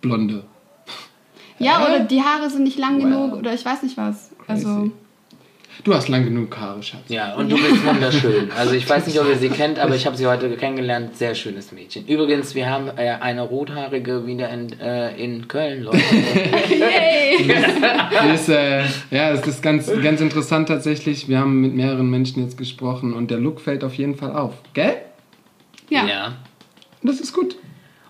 Blonde. 0.00 0.44
Ja, 1.58 1.78
Hä? 1.80 1.84
oder 1.96 2.00
die 2.00 2.22
Haare 2.22 2.48
sind 2.48 2.64
nicht 2.64 2.78
lang 2.78 2.96
Wow. 2.96 3.02
genug 3.04 3.32
oder 3.38 3.52
ich 3.52 3.64
weiß 3.64 3.82
nicht 3.82 3.96
was. 3.98 4.30
Also. 4.46 4.90
Du 5.84 5.94
hast 5.94 6.08
lang 6.08 6.24
genug 6.24 6.56
Haare, 6.56 6.82
Schatz. 6.82 7.00
Ja, 7.08 7.34
und 7.34 7.50
du 7.50 7.56
bist 7.56 7.84
wunderschön. 7.84 8.50
Also 8.56 8.74
ich 8.74 8.88
weiß 8.88 9.06
nicht, 9.06 9.18
ob 9.18 9.26
ihr 9.26 9.36
sie 9.36 9.48
kennt, 9.48 9.78
aber 9.78 9.96
ich 9.96 10.06
habe 10.06 10.16
sie 10.16 10.26
heute 10.26 10.48
kennengelernt. 10.56 11.16
Sehr 11.16 11.34
schönes 11.34 11.72
Mädchen. 11.72 12.06
Übrigens, 12.06 12.54
wir 12.54 12.68
haben 12.68 12.88
äh, 12.96 13.16
eine 13.20 13.42
rothaarige 13.42 14.26
wieder 14.26 14.50
in, 14.50 14.78
äh, 14.78 15.16
in 15.16 15.48
Köln, 15.48 15.82
Leute. 15.82 15.98
Yay! 16.68 17.38
Die 17.42 18.34
ist, 18.34 18.48
äh, 18.48 18.84
ja, 19.10 19.30
es 19.30 19.46
ist 19.46 19.62
ganz, 19.62 19.90
ganz 20.02 20.20
interessant 20.20 20.68
tatsächlich. 20.68 21.28
Wir 21.28 21.38
haben 21.38 21.60
mit 21.60 21.74
mehreren 21.74 22.10
Menschen 22.10 22.42
jetzt 22.42 22.58
gesprochen 22.58 23.14
und 23.14 23.30
der 23.30 23.38
Look 23.38 23.60
fällt 23.60 23.82
auf 23.82 23.94
jeden 23.94 24.14
Fall 24.14 24.32
auf. 24.32 24.54
Gell? 24.74 24.96
ja. 25.88 26.34
Das 27.02 27.18
ist 27.18 27.32
gut. 27.32 27.56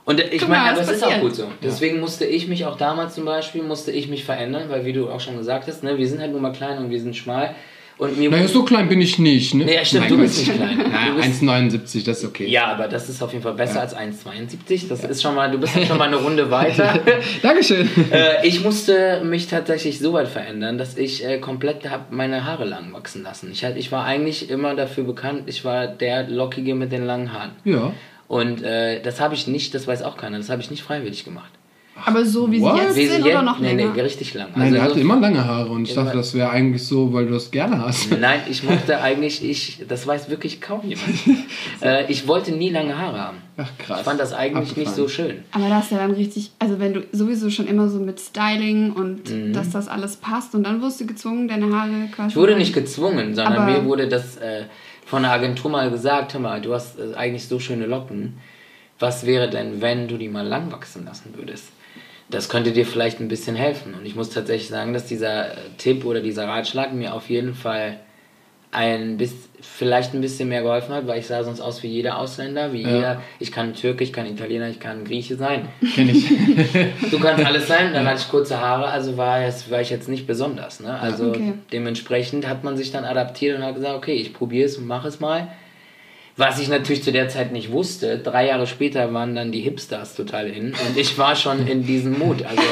Und 0.05 0.21
ich 0.21 0.47
meine, 0.49 0.71
aber 0.73 0.81
es 0.81 0.91
ist 0.91 1.05
auch 1.05 1.21
gut 1.21 1.37
so. 1.37 1.45
Deswegen 1.63 2.01
musste 2.01 2.25
ich 2.25 2.49
mich 2.49 2.67
auch 2.67 2.77
damals 2.77 3.15
zum 3.15 3.25
Beispiel, 3.25 3.63
musste 3.63 3.93
ich 3.93 4.09
mich 4.09 4.25
verändern, 4.25 4.65
weil 4.69 4.85
wie 4.85 4.93
du 4.93 5.09
auch 5.09 5.21
schon 5.21 5.37
gesagt 5.39 5.69
hast, 5.69 5.85
ne, 5.85 5.97
wir 5.97 6.09
sind 6.09 6.21
halt 6.21 6.33
nur 6.33 6.41
mal 6.41 6.53
klein 6.53 6.79
und 6.79 6.91
wir 6.91 7.01
sind 7.01 7.15
schmal. 7.17 7.55
Und 7.99 8.19
mir 8.19 8.31
Naja, 8.31 8.49
so 8.49 8.65
klein 8.65 8.89
bin 8.89 9.01
ich 9.01 9.21
nicht, 9.21 9.55
ne? 9.55 9.65
Nee, 9.65 9.85
stimmt, 9.85 10.05
Mein 10.09 10.13
du 10.13 10.19
bist 10.23 10.39
nicht 10.39 10.57
klein. 10.57 10.77
Naja, 10.91 11.11
Du 11.11 11.17
bist- 11.23 11.43
1,79, 11.43 12.05
das 12.05 12.19
ist 12.19 12.25
okay. 12.25 12.49
ja, 12.49 12.65
aber 12.67 12.89
das 12.89 13.09
ist 13.09 13.23
auf 13.23 13.31
jeden 13.33 13.45
Fall 13.45 13.53
besser 13.55 13.81
als 13.81 13.95
1,72. 13.97 14.89
Das 14.89 15.05
ist 15.05 15.23
schon 15.23 15.37
mal, 15.37 15.51
du 15.53 15.59
bist 15.59 15.77
ja 15.77 15.87
schon 15.87 15.99
mal 15.99 16.09
eine 16.09 16.17
Runde 16.17 16.51
weiter. 16.51 16.99
Dankeschön. 17.43 17.89
äh, 18.11 18.45
ich 18.45 18.65
musste 18.65 19.23
mich 19.25 19.47
tatsächlich 19.47 20.01
so 20.01 20.15
weit 20.15 20.27
verändern, 20.27 20.79
dass 20.79 20.97
ich 20.97 21.25
äh, 21.25 21.39
komplett 21.39 21.89
hab 21.89 22.11
meine 22.11 22.45
Haare 22.45 22.65
lang 22.65 22.93
wachsen 22.93 23.23
lassen. 23.23 23.51
Ich, 23.53 23.63
halt, 23.63 23.77
ich 23.77 23.93
war 23.93 24.05
eigentlich 24.05 24.51
immer 24.51 24.75
dafür 24.75 25.05
bekannt, 25.05 25.43
ich 25.47 25.65
war 25.65 25.87
der 25.87 26.29
Lockige 26.29 26.75
mit 26.75 26.91
den 26.91 27.05
langen 27.07 27.33
Haaren. 27.33 27.53
Ja. 27.65 27.93
Und 28.29 28.63
äh, 28.63 29.03
das 29.03 29.21
habe 29.21 29.35
ich 29.35 29.47
nicht, 29.47 29.75
das 29.75 29.87
weiß 29.87 30.03
auch 30.03 30.17
keiner, 30.17 30.39
das 30.39 30.49
habe 30.49 30.63
ich 30.63 30.71
nicht 30.71 30.83
freiwillig 30.83 31.25
gemacht. 31.25 31.51
Aber 32.05 32.25
so 32.25 32.51
wie 32.51 32.61
What? 32.61 32.77
sie 32.77 32.83
jetzt 32.83 32.97
Wie 32.97 33.07
sind 33.07 33.23
sie 33.23 33.31
oder 33.31 33.43
noch 33.43 33.59
nee, 33.59 33.75
länger? 33.75 33.93
Nee, 33.95 34.01
richtig 34.01 34.33
lang. 34.33 34.49
Nein, 34.57 34.73
der 34.73 34.83
so- 34.83 34.89
hatte 34.89 35.01
immer 35.01 35.21
lange 35.21 35.45
Haare 35.45 35.69
und 35.71 35.87
ich 35.87 35.95
dachte, 35.95 36.17
das 36.17 36.33
wäre 36.33 36.49
eigentlich 36.51 36.85
so, 36.85 37.13
weil 37.13 37.27
du 37.27 37.33
das 37.35 37.51
gerne 37.51 37.83
hast. 37.83 38.11
Nein, 38.21 38.41
ich 38.49 38.63
mochte 38.63 39.01
eigentlich, 39.01 39.45
ich, 39.45 39.85
das 39.87 40.07
weiß 40.07 40.31
wirklich 40.31 40.61
kaum 40.63 40.81
jemand. 40.85 41.07
äh, 41.83 42.11
ich 42.11 42.27
wollte 42.27 42.53
nie 42.53 42.71
lange 42.71 42.97
Haare 42.99 43.21
haben. 43.21 43.37
Ach 43.59 43.69
krass. 43.79 44.01
Ich 44.01 44.05
fand 44.05 44.19
das 44.19 44.33
eigentlich 44.33 44.75
nicht 44.77 44.91
so 44.95 45.07
schön. 45.07 45.45
Aber 45.53 45.69
das 45.69 45.85
ist 45.85 45.91
ja 45.93 45.99
dann 45.99 46.13
richtig, 46.13 46.53
also 46.59 46.81
wenn 46.81 46.95
du 46.95 47.03
sowieso 47.13 47.51
schon 47.51 47.67
immer 47.67 47.89
so 47.89 48.01
mit 48.01 48.19
Styling 48.19 48.93
und 48.93 49.55
dass 49.55 49.71
das 49.71 49.87
alles 49.89 50.17
passt 50.17 50.55
und 50.55 50.65
dann 50.65 50.81
wurdest 50.81 51.03
du 51.03 51.07
gezwungen, 51.07 51.47
deine 51.47 51.67
Haare 51.77 52.09
quasi. 52.11 52.23
Mhm. 52.23 52.29
Ich 52.31 52.37
wurde 52.37 52.57
nicht 52.57 52.73
gezwungen, 52.73 53.35
sondern 53.35 53.55
Aber- 53.59 53.71
mir 53.71 53.85
wurde 53.85 54.09
das 54.09 54.39
äh, 54.39 54.63
von 55.13 55.25
der 55.25 55.33
Agentur 55.33 55.71
mal 55.71 55.91
gesagt, 55.91 56.33
hör 56.33 56.41
mal, 56.41 56.63
du 56.63 56.73
hast 56.73 56.99
äh, 56.99 57.15
eigentlich 57.15 57.47
so 57.47 57.61
schöne 57.61 57.85
Locken. 57.85 58.39
Was 58.99 59.27
wäre 59.27 59.51
denn, 59.51 59.83
wenn 59.83 60.09
du 60.09 60.17
die 60.17 60.31
mal 60.31 60.47
lang 60.47 60.73
wachsen 60.73 61.05
lassen 61.05 61.35
würdest? 61.37 61.69
Das 62.31 62.49
könnte 62.49 62.73
dir 62.73 62.87
vielleicht 62.87 63.21
ein 63.21 63.29
bisschen 63.29 63.55
helfen. 63.55 63.93
Und 63.93 64.07
ich 64.07 64.15
muss 64.15 64.31
tatsächlich 64.31 64.71
sagen, 64.71 64.95
dass 64.95 65.05
dieser 65.05 65.53
äh, 65.53 65.57
Tipp 65.77 66.07
oder 66.07 66.23
dieser 66.23 66.49
Ratschlag 66.49 66.95
mir 66.95 67.13
auf 67.13 67.29
jeden 67.29 67.55
Fall 67.55 68.01
ein 68.73 69.19
bis, 69.19 69.35
vielleicht 69.61 70.15
ein 70.15 70.21
bisschen 70.23 70.49
mehr 70.49 70.63
geholfen 70.63 70.95
hat, 70.95 71.07
weil 71.07 71.19
ich 71.21 71.27
sah 71.27 71.45
sonst 71.45 71.61
aus 71.61 71.83
wie 71.83 71.89
jeder 71.89 72.17
Ausländer, 72.19 72.73
wie 72.73 72.83
Ja. 72.83 72.95
jeder. 72.97 73.23
Ich 73.39 73.53
kann 73.53 73.75
Türke, 73.75 74.03
ich 74.03 74.13
kann 74.13 74.27
Italiener, 74.27 74.69
ich 74.71 74.81
kann 74.81 75.05
Grieche 75.05 75.37
sein. 75.37 75.69
Kenn 75.95 76.09
ich. 76.09 76.25
Du 77.11 77.19
kannst 77.21 77.45
alles 77.45 77.69
sein, 77.69 77.93
dann 77.93 78.07
hatte 78.07 78.23
ich 78.23 78.29
kurze 78.31 78.59
Haare, 78.61 78.87
also 78.87 79.17
war, 79.19 79.43
es, 79.43 79.71
war 79.71 79.81
ich 79.83 79.91
jetzt 79.91 80.09
nicht 80.09 80.27
besonders. 80.27 80.81
Ne? 80.81 80.99
Also 80.99 81.27
Okay. 81.33 81.53
dementsprechend 81.73 82.49
hat 82.49 82.65
man 82.65 82.77
sich 82.79 82.91
dann 82.91 83.05
adaptiert 83.05 83.59
und 83.59 83.63
hat 83.65 83.75
gesagt, 83.75 83.95
okay, 83.95 84.15
ich 84.15 84.33
probiere 84.33 84.67
es 84.67 84.79
und 84.79 84.87
mache 84.87 85.07
es 85.09 85.21
mal. 85.21 85.49
Was 86.39 86.59
ich 86.59 86.69
natürlich 86.69 87.03
zu 87.05 87.13
der 87.13 87.29
Zeit 87.29 87.53
nicht 87.53 87.71
wusste, 87.73 88.17
drei 88.19 88.47
Jahre 88.47 88.67
später 88.67 89.13
waren 89.13 89.35
dann 89.35 89.53
die 89.53 89.61
Hipsters 89.61 90.15
total 90.15 90.47
in 90.47 90.69
und 90.69 90.97
ich 90.97 91.19
war 91.19 91.37
schon 91.37 91.67
in 91.67 91.85
diesem 91.85 92.19
Mut. 92.19 92.43
Also 92.47 92.63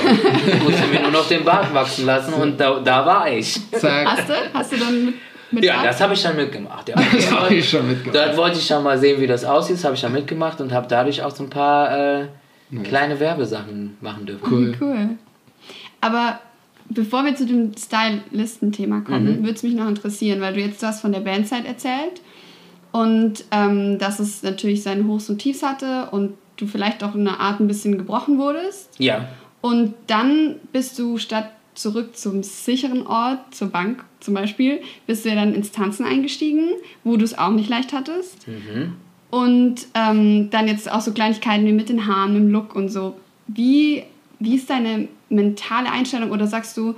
ich 0.46 0.62
musste 0.62 0.86
mir 0.86 1.02
nur 1.02 1.10
noch 1.10 1.28
den 1.28 1.44
Bart 1.44 1.74
wachsen 1.74 2.06
lassen 2.06 2.32
und 2.32 2.58
da, 2.58 2.80
da 2.80 3.04
war 3.04 3.30
ich. 3.30 3.58
Zack. 3.72 4.06
Hast 4.06 4.28
du? 4.30 4.32
Hast 4.54 4.72
du 4.72 4.76
dann 4.78 5.12
mit 5.52 5.64
Ja, 5.64 5.76
Rad? 5.76 5.86
das 5.86 6.00
habe 6.00 6.14
ich 6.14 6.22
dann 6.22 6.36
mitgemacht. 6.36 6.88
Ja. 6.88 6.94
Das 7.12 7.30
habe 7.32 7.54
ich 7.54 7.68
schon 7.68 7.86
mitgemacht. 7.88 8.14
Dort 8.16 8.36
wollte 8.36 8.58
ich 8.58 8.66
schon 8.66 8.82
mal 8.82 8.98
sehen, 8.98 9.20
wie 9.20 9.26
das 9.26 9.44
aussieht. 9.44 9.76
Das 9.76 9.84
habe 9.84 9.94
ich 9.94 10.00
dann 10.00 10.12
mitgemacht 10.12 10.60
und 10.60 10.72
habe 10.72 10.86
dadurch 10.88 11.22
auch 11.22 11.30
so 11.34 11.42
ein 11.44 11.50
paar 11.50 12.20
äh, 12.22 12.26
kleine 12.84 13.18
Werbesachen 13.20 13.96
machen 14.00 14.26
dürfen. 14.26 14.48
Cool. 14.50 14.74
Cool. 14.80 15.08
Aber 16.00 16.40
bevor 16.88 17.24
wir 17.24 17.34
zu 17.34 17.46
dem 17.46 17.72
Stylisten-Thema 17.76 19.00
kommen, 19.02 19.38
würde 19.42 19.54
es 19.54 19.62
mich 19.62 19.74
noch 19.74 19.88
interessieren, 19.88 20.40
weil 20.40 20.54
du 20.54 20.60
jetzt 20.60 20.82
was 20.82 21.00
von 21.00 21.12
der 21.12 21.20
Bandzeit 21.20 21.64
erzählt 21.66 22.20
und 22.92 23.44
ähm, 23.52 23.98
dass 23.98 24.18
es 24.18 24.42
natürlich 24.42 24.82
seine 24.82 25.04
Hochs 25.06 25.28
und 25.30 25.38
Tiefs 25.38 25.62
hatte 25.62 26.08
und 26.10 26.34
du 26.56 26.66
vielleicht 26.66 27.04
auch 27.04 27.14
in 27.14 27.26
einer 27.26 27.38
Art 27.40 27.60
ein 27.60 27.68
bisschen 27.68 27.96
gebrochen 27.98 28.38
wurdest. 28.38 28.90
Ja, 28.98 29.28
Und 29.60 29.94
dann 30.08 30.56
bist 30.72 30.98
du 30.98 31.16
statt 31.18 31.50
zurück 31.80 32.16
zum 32.16 32.42
sicheren 32.42 33.06
Ort, 33.06 33.54
zur 33.54 33.68
Bank 33.68 34.04
zum 34.20 34.34
Beispiel, 34.34 34.80
bist 35.06 35.24
du 35.24 35.30
ja 35.30 35.34
dann 35.34 35.54
ins 35.54 35.72
Tanzen 35.72 36.04
eingestiegen, 36.04 36.68
wo 37.04 37.16
du 37.16 37.24
es 37.24 37.38
auch 37.38 37.50
nicht 37.50 37.68
leicht 37.68 37.92
hattest. 37.92 38.46
Und 39.30 39.86
ähm, 39.94 40.50
dann 40.50 40.66
jetzt 40.66 40.90
auch 40.90 41.00
so 41.00 41.12
Kleinigkeiten 41.12 41.64
wie 41.64 41.72
mit 41.72 41.88
den 41.88 42.06
Haaren, 42.06 42.34
mit 42.34 42.42
dem 42.42 42.50
Look 42.50 42.74
und 42.74 42.88
so. 42.88 43.16
Wie, 43.46 44.02
wie 44.38 44.56
ist 44.56 44.68
deine 44.68 45.08
mentale 45.28 45.90
Einstellung 45.90 46.32
oder 46.32 46.46
sagst 46.46 46.76
du, 46.76 46.94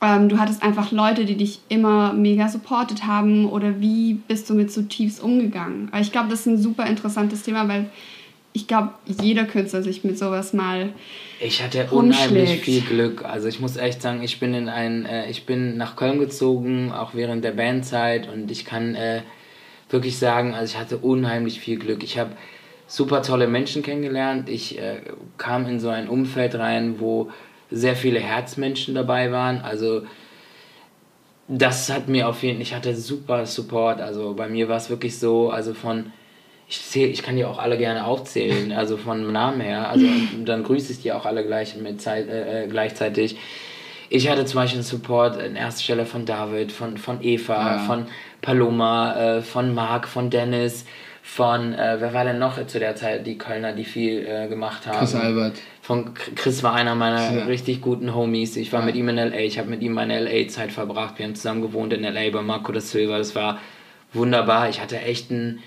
ähm, 0.00 0.28
du 0.28 0.38
hattest 0.38 0.62
einfach 0.62 0.92
Leute, 0.92 1.24
die 1.24 1.36
dich 1.36 1.60
immer 1.68 2.12
mega 2.12 2.48
supportet 2.48 3.06
haben 3.06 3.46
oder 3.46 3.80
wie 3.80 4.14
bist 4.14 4.48
du 4.50 4.54
mit 4.54 4.70
so 4.70 4.82
Tiefs 4.82 5.20
umgegangen? 5.20 5.88
Weil 5.90 6.02
ich 6.02 6.12
glaube, 6.12 6.28
das 6.28 6.40
ist 6.40 6.46
ein 6.46 6.58
super 6.58 6.86
interessantes 6.86 7.42
Thema, 7.42 7.68
weil 7.68 7.90
ich 8.56 8.66
glaube, 8.66 8.94
jeder 9.04 9.44
Künstler 9.44 9.82
sich 9.82 10.02
mit 10.02 10.18
sowas 10.18 10.54
mal 10.54 10.94
ich 11.40 11.62
hatte 11.62 11.88
unheimlich 11.90 12.48
Rumschlägt. 12.48 12.64
viel 12.64 12.80
Glück. 12.80 13.22
Also 13.22 13.48
ich 13.48 13.60
muss 13.60 13.76
echt 13.76 14.00
sagen, 14.00 14.22
ich 14.22 14.40
bin 14.40 14.54
in 14.54 14.70
ein, 14.70 15.04
äh, 15.04 15.28
ich 15.28 15.44
bin 15.44 15.76
nach 15.76 15.94
Köln 15.94 16.18
gezogen, 16.18 16.90
auch 16.90 17.14
während 17.14 17.44
der 17.44 17.50
Bandzeit 17.50 18.32
und 18.32 18.50
ich 18.50 18.64
kann 18.64 18.94
äh, 18.94 19.20
wirklich 19.90 20.16
sagen, 20.16 20.54
also 20.54 20.72
ich 20.72 20.80
hatte 20.80 20.96
unheimlich 20.96 21.60
viel 21.60 21.78
Glück. 21.78 22.02
Ich 22.02 22.18
habe 22.18 22.30
super 22.86 23.20
tolle 23.20 23.46
Menschen 23.46 23.82
kennengelernt. 23.82 24.48
Ich 24.48 24.78
äh, 24.78 25.02
kam 25.36 25.66
in 25.66 25.78
so 25.78 25.90
ein 25.90 26.08
Umfeld 26.08 26.54
rein, 26.54 26.98
wo 26.98 27.30
sehr 27.70 27.94
viele 27.94 28.20
Herzmenschen 28.20 28.94
dabei 28.94 29.32
waren. 29.32 29.60
Also 29.60 30.06
das 31.46 31.90
hat 31.90 32.08
mir 32.08 32.26
auf 32.26 32.42
jeden 32.42 32.56
Fall, 32.56 32.62
ich 32.62 32.74
hatte 32.74 32.96
super 32.96 33.44
Support. 33.44 34.00
Also 34.00 34.32
bei 34.32 34.48
mir 34.48 34.70
war 34.70 34.78
es 34.78 34.88
wirklich 34.88 35.18
so, 35.18 35.50
also 35.50 35.74
von, 35.74 36.12
ich, 36.68 36.80
zähl, 36.82 37.08
ich 37.10 37.22
kann 37.22 37.36
die 37.36 37.44
auch 37.44 37.58
alle 37.58 37.78
gerne 37.78 38.04
aufzählen, 38.06 38.72
also 38.72 38.96
von 38.96 39.30
Namen 39.32 39.60
her. 39.60 39.88
Also 39.88 40.06
dann 40.44 40.64
grüße 40.64 40.92
ich 40.92 41.00
die 41.02 41.12
auch 41.12 41.24
alle 41.26 41.44
gleich 41.46 41.76
mit 41.76 42.00
Zeit, 42.00 42.28
äh, 42.28 42.64
äh, 42.64 42.66
gleichzeitig. 42.68 43.36
Ich 44.08 44.28
hatte 44.28 44.44
zum 44.44 44.60
Beispiel 44.60 44.78
einen 44.78 44.84
Support 44.84 45.38
an 45.40 45.56
erster 45.56 45.82
Stelle 45.82 46.06
von 46.06 46.24
David, 46.26 46.72
von, 46.72 46.96
von 46.96 47.22
Eva, 47.22 47.76
Ja. 47.76 47.78
von 47.80 48.06
Paloma, 48.40 49.36
äh, 49.38 49.42
von 49.42 49.74
Marc, 49.74 50.06
von 50.08 50.30
Dennis, 50.30 50.84
von, 51.22 51.74
äh, 51.74 51.96
wer 51.98 52.14
war 52.14 52.24
denn 52.24 52.38
noch 52.38 52.64
zu 52.68 52.78
der 52.78 52.94
Zeit, 52.94 53.26
die 53.26 53.36
Kölner, 53.36 53.72
die 53.72 53.84
viel 53.84 54.24
äh, 54.26 54.46
gemacht 54.46 54.86
haben? 54.86 54.98
Chris 55.00 55.14
Albert. 55.16 55.54
Von 55.82 56.14
Chris 56.14 56.62
war 56.62 56.74
einer 56.74 56.94
meiner 56.94 57.34
Ja. 57.36 57.44
richtig 57.46 57.80
guten 57.80 58.14
Homies. 58.14 58.56
Ich 58.56 58.72
war 58.72 58.80
Ja. 58.80 58.86
mit 58.86 58.94
ihm 58.94 59.08
in 59.08 59.18
LA. 59.18 59.38
Ich 59.40 59.58
habe 59.58 59.68
mit 59.68 59.82
ihm 59.82 59.92
meine 59.92 60.18
LA-Zeit 60.20 60.70
verbracht. 60.70 61.18
Wir 61.18 61.26
haben 61.26 61.34
zusammen 61.34 61.62
gewohnt 61.62 61.92
in 61.92 62.02
LA 62.04 62.30
bei 62.30 62.42
Marco 62.42 62.70
da 62.72 62.80
Silva. 62.80 63.18
Das 63.18 63.34
war 63.34 63.58
wunderbar. 64.12 64.68
Ich 64.68 64.80
hatte 64.80 64.98
echt 65.00 65.30
einen. 65.32 65.62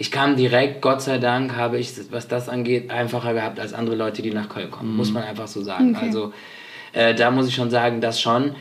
Ich 0.00 0.12
kam 0.12 0.36
direkt, 0.36 0.80
Gott 0.80 1.02
sei 1.02 1.18
Dank, 1.18 1.56
habe 1.56 1.76
ich, 1.76 1.92
was 2.12 2.28
das 2.28 2.48
angeht, 2.48 2.88
einfacher 2.88 3.34
gehabt 3.34 3.58
als 3.58 3.74
andere 3.74 3.96
Leute, 3.96 4.22
die 4.22 4.30
nach 4.30 4.48
Köln 4.48 4.70
kommen. 4.70 4.96
Muss 4.96 5.10
man 5.10 5.24
einfach 5.24 5.48
so 5.48 5.60
sagen. 5.60 5.96
Okay. 5.96 6.06
Also, 6.06 6.32
äh, 6.92 7.16
da 7.16 7.32
muss 7.32 7.48
ich 7.48 7.54
schon 7.56 7.68
sagen, 7.68 8.00
das 8.00 8.20
schon. 8.20 8.54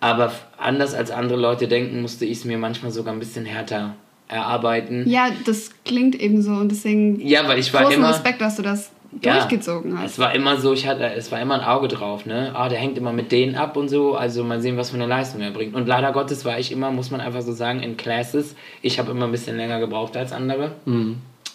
Aber 0.00 0.32
anders 0.58 0.92
als 0.94 1.12
andere 1.12 1.38
Leute 1.38 1.68
denken, 1.68 2.02
musste 2.02 2.24
ich 2.24 2.38
es 2.38 2.44
mir 2.44 2.58
manchmal 2.58 2.90
sogar 2.90 3.12
ein 3.12 3.20
bisschen 3.20 3.44
härter 3.44 3.94
erarbeiten. 4.26 5.08
Ja, 5.08 5.28
das 5.46 5.70
klingt 5.84 6.16
eben 6.16 6.42
so 6.42 6.52
und 6.52 6.70
deswegen 6.70 7.20
Ja, 7.20 7.46
weil 7.46 7.60
ich 7.60 7.72
war 7.72 7.90
immer. 7.92 8.10
Respekt, 8.10 8.40
dass 8.40 8.56
du 8.56 8.62
das 8.62 8.90
Ja, 9.22 9.34
durchgezogen 9.38 9.98
hast. 9.98 10.12
Es 10.12 10.18
war 10.18 10.34
immer 10.34 10.56
so, 10.58 10.72
ich 10.72 10.86
hatte, 10.86 11.04
es 11.14 11.32
war 11.32 11.40
immer 11.40 11.54
ein 11.54 11.64
Auge 11.64 11.88
drauf, 11.88 12.26
ne? 12.26 12.52
Ah, 12.54 12.68
der 12.68 12.78
hängt 12.78 12.96
immer 12.96 13.12
mit 13.12 13.32
denen 13.32 13.56
ab 13.56 13.76
und 13.76 13.88
so, 13.88 14.14
also 14.14 14.44
mal 14.44 14.60
sehen, 14.60 14.76
was 14.76 14.90
für 14.90 14.96
eine 14.96 15.06
Leistung 15.06 15.40
er 15.40 15.50
bringt. 15.50 15.74
Und 15.74 15.88
leider 15.88 16.12
Gottes 16.12 16.44
war 16.44 16.58
ich 16.60 16.70
immer, 16.70 16.92
muss 16.92 17.10
man 17.10 17.20
einfach 17.20 17.42
so 17.42 17.52
sagen, 17.52 17.82
in 17.82 17.96
Classes. 17.96 18.54
Ich 18.82 18.98
habe 19.00 19.10
immer 19.10 19.24
ein 19.24 19.32
bisschen 19.32 19.56
länger 19.56 19.80
gebraucht 19.80 20.16
als 20.16 20.32
andere. 20.32 20.72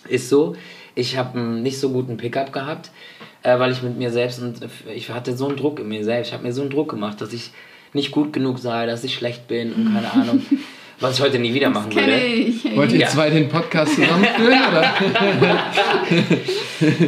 Ist 0.09 0.29
so. 0.29 0.55
Ich 0.95 1.17
habe 1.17 1.39
einen 1.39 1.63
nicht 1.63 1.79
so 1.79 1.89
guten 1.89 2.17
Pickup 2.17 2.51
gehabt, 2.51 2.91
äh, 3.43 3.57
weil 3.57 3.71
ich 3.71 3.81
mit 3.81 3.97
mir 3.97 4.11
selbst 4.11 4.41
und 4.41 4.61
äh, 4.61 4.93
ich 4.93 5.09
hatte 5.09 5.35
so 5.35 5.47
einen 5.47 5.57
Druck 5.57 5.79
in 5.79 5.87
mir 5.87 6.03
selbst. 6.03 6.29
Ich 6.29 6.33
habe 6.33 6.43
mir 6.43 6.53
so 6.53 6.61
einen 6.61 6.71
Druck 6.71 6.89
gemacht, 6.89 7.21
dass 7.21 7.33
ich 7.33 7.51
nicht 7.93 8.11
gut 8.11 8.33
genug 8.33 8.59
sei, 8.59 8.85
dass 8.85 9.03
ich 9.03 9.15
schlecht 9.15 9.47
bin 9.47 9.73
und 9.73 9.93
keine 9.93 10.11
Ahnung. 10.13 10.41
Was 11.01 11.17
ich 11.17 11.21
heute 11.23 11.39
nie 11.39 11.53
wieder 11.53 11.69
machen 11.69 11.93
würde. 11.93 12.15
ich. 12.17 12.75
Wollt 12.75 12.91
ihr 12.93 12.99
Ja. 12.99 13.07
zwei 13.07 13.29
den 13.29 13.49
Podcast 13.49 13.95
zusammenführen? 13.95 14.59
oder? 14.71 14.93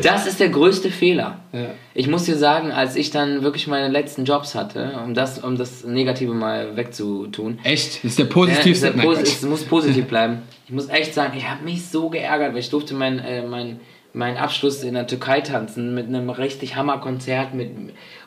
Das 0.02 0.28
ist 0.28 0.40
der 0.40 0.50
größte 0.50 0.90
Fehler. 0.92 1.40
Ja. 1.54 1.68
Ich 1.94 2.08
muss 2.08 2.24
dir 2.26 2.36
sagen, 2.36 2.72
als 2.72 2.96
ich 2.96 3.12
dann 3.12 3.44
wirklich 3.44 3.68
meine 3.68 3.88
letzten 3.90 4.26
Jobs 4.26 4.56
hatte, 4.56 5.00
um 5.04 5.14
das, 5.14 5.40
um 5.40 5.58
das 5.58 5.84
Negative 5.84 6.34
mal 6.34 6.76
wegzutun, 6.76 7.60
Echt? 7.64 7.98
Das 8.04 8.12
ist 8.12 8.20
der 8.20 8.26
Ja, 8.26 8.32
positivste. 8.34 8.88
es, 8.88 8.94
ist 8.94 8.98
Nein, 8.98 9.06
pos- 9.06 9.22
es 9.22 9.42
muss 9.44 9.64
positiv 9.64 10.06
bleiben. 10.06 10.40
Ich 10.68 10.74
muss 10.74 10.90
echt 10.90 11.14
sagen, 11.14 11.34
ich 11.38 11.48
habe 11.48 11.64
mich 11.64 11.86
so 11.88 12.10
geärgert, 12.10 12.52
weil 12.54 12.60
ich 12.60 12.70
durfte 12.70 12.94
meinen 12.94 13.20
äh, 13.20 13.42
mein, 13.46 13.80
mein 14.18 14.36
Abschluss 14.38 14.84
in 14.84 14.96
der 14.96 15.06
Türkei 15.06 15.42
tanzen 15.42 15.94
mit 15.94 16.08
einem 16.08 16.30
richtig 16.30 16.76
Hammerkonzert 16.76 17.54
mit, 17.54 17.72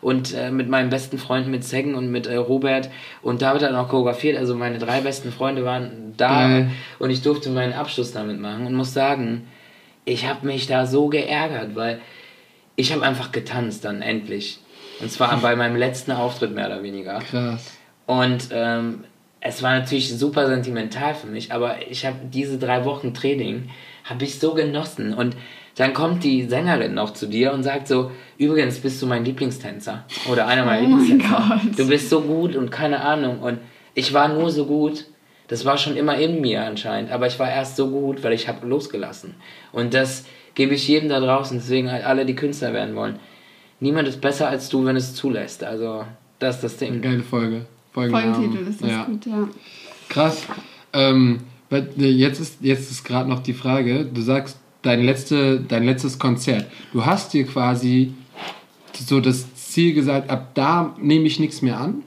und 0.01 0.33
äh, 0.35 0.51
mit 0.51 0.69
meinen 0.69 0.89
besten 0.89 1.19
Freunden, 1.19 1.51
mit 1.51 1.65
Seggen 1.65 1.95
und 1.95 2.11
mit 2.11 2.27
äh, 2.27 2.37
Robert 2.37 2.91
und 3.23 3.43
David 3.43 3.63
hat 3.63 3.75
auch 3.75 3.89
choreografiert. 3.89 4.39
Also 4.39 4.55
meine 4.55 4.79
drei 4.79 5.01
besten 5.01 5.33
Freunde 5.33 5.65
waren 5.65 6.15
da 6.17 6.49
Geil. 6.49 6.71
und 7.01 7.11
ich 7.11 7.23
durfte 7.23 7.51
meinen 7.51 7.73
Abschluss 7.73 8.13
damit 8.13 8.41
machen 8.41 8.67
und 8.67 8.75
muss 8.75 8.95
sagen, 8.95 9.49
ich 10.05 10.29
habe 10.29 10.47
mich 10.47 10.69
da 10.69 10.87
so 10.87 11.09
geärgert, 11.09 11.75
weil 11.75 12.01
ich 12.77 12.93
habe 12.93 13.03
einfach 13.03 13.33
getanzt 13.33 13.85
dann 13.85 14.01
endlich. 14.01 14.61
Und 15.01 15.11
zwar 15.11 15.37
bei 15.41 15.57
meinem 15.57 15.77
letzten 15.77 16.13
Auftritt 16.13 16.55
mehr 16.55 16.67
oder 16.67 16.83
weniger. 16.83 17.19
Krass. 17.19 17.79
Und 18.07 18.49
ähm, 18.53 19.05
es 19.41 19.63
war 19.63 19.79
natürlich 19.79 20.17
super 20.17 20.47
sentimental 20.47 21.15
für 21.15 21.27
mich, 21.27 21.53
aber 21.53 21.89
ich 21.91 22.07
habe 22.07 22.17
diese 22.33 22.59
drei 22.59 22.85
Wochen 22.85 23.13
Training, 23.13 23.71
habe 24.05 24.25
ich 24.25 24.39
so 24.39 24.55
genossen. 24.55 25.15
Und 25.15 25.37
dann 25.77 25.95
kommt 25.95 26.25
die 26.25 26.45
Sängerin 26.45 26.95
noch 26.95 27.13
zu 27.13 27.27
dir 27.27 27.53
und 27.53 27.63
sagt 27.63 27.89
so, 27.89 28.11
übrigens 28.39 28.79
bist 28.79 29.01
du 29.01 29.07
mein 29.07 29.25
Lieblingstänzer 29.25 30.05
oder 30.31 30.47
einer 30.47 30.65
meiner 30.65 30.87
Oh 30.87 30.91
mein 30.91 31.01
Lieblingstänzer. 31.01 31.61
Gott. 31.65 31.79
Du 31.79 31.89
bist 31.89 32.11
so 32.11 32.21
gut 32.23 32.57
und 32.57 32.71
keine 32.71 33.01
Ahnung. 33.01 33.41
Und 33.41 33.59
ich 33.95 34.13
war 34.13 34.29
nur 34.29 34.51
so 34.51 34.67
gut, 34.67 35.07
das 35.49 35.65
war 35.65 35.79
schon 35.79 35.97
immer 35.97 36.17
in 36.17 36.41
mir 36.41 36.65
anscheinend, 36.65 37.11
aber 37.11 37.27
ich 37.27 37.39
war 37.39 37.51
erst 37.51 37.77
so 37.77 37.89
gut, 37.89 38.23
weil 38.23 38.33
ich 38.33 38.47
habe 38.47 38.67
losgelassen. 38.67 39.35
Und 39.73 39.95
das 39.95 40.25
gebe 40.55 40.75
ich 40.75 40.87
jedem 40.87 41.09
da 41.09 41.19
draußen, 41.19 41.59
deswegen 41.59 41.91
halt 41.91 42.05
alle, 42.05 42.25
die 42.25 42.37
Künstler 42.37 42.73
werden 42.73 42.95
wollen. 42.95 43.19
Niemand 43.81 44.07
ist 44.07 44.21
besser 44.21 44.49
als 44.49 44.69
du, 44.69 44.85
wenn 44.85 44.97
es 44.97 45.15
zulässt. 45.15 45.65
Also, 45.65 46.05
das 46.39 46.57
ist 46.57 46.65
das 46.65 46.77
Ding. 46.77 47.01
Geile 47.01 47.23
Folge. 47.23 47.67
Folgentitel 47.93 48.69
ist 48.69 48.83
das 48.83 48.91
ja. 48.91 49.05
gut, 49.05 49.27
ja. 49.27 49.49
Krass. 50.09 50.47
Ähm, 50.93 51.41
äh, 51.71 51.83
jetzt 51.97 52.41
ist, 52.41 52.59
jetzt 52.61 52.91
ist 52.91 53.05
gerade 53.05 53.29
noch 53.29 53.41
die 53.41 53.53
Frage, 53.53 54.05
du 54.05 54.21
sagst, 54.21 54.60
dein, 54.83 55.03
letzte, 55.05 55.61
dein 55.61 55.85
letztes 55.85 56.19
Konzert. 56.19 56.67
Du 56.93 57.05
hast 57.05 57.33
dir 57.33 57.47
quasi 57.47 58.15
so 58.93 59.21
das 59.21 59.55
Ziel 59.55 59.95
gesagt, 59.95 60.31
ab 60.31 60.49
da 60.55 60.95
nehme 60.99 61.27
ich 61.27 61.41
nichts 61.41 61.63
mehr 61.63 61.79
an. 61.79 62.03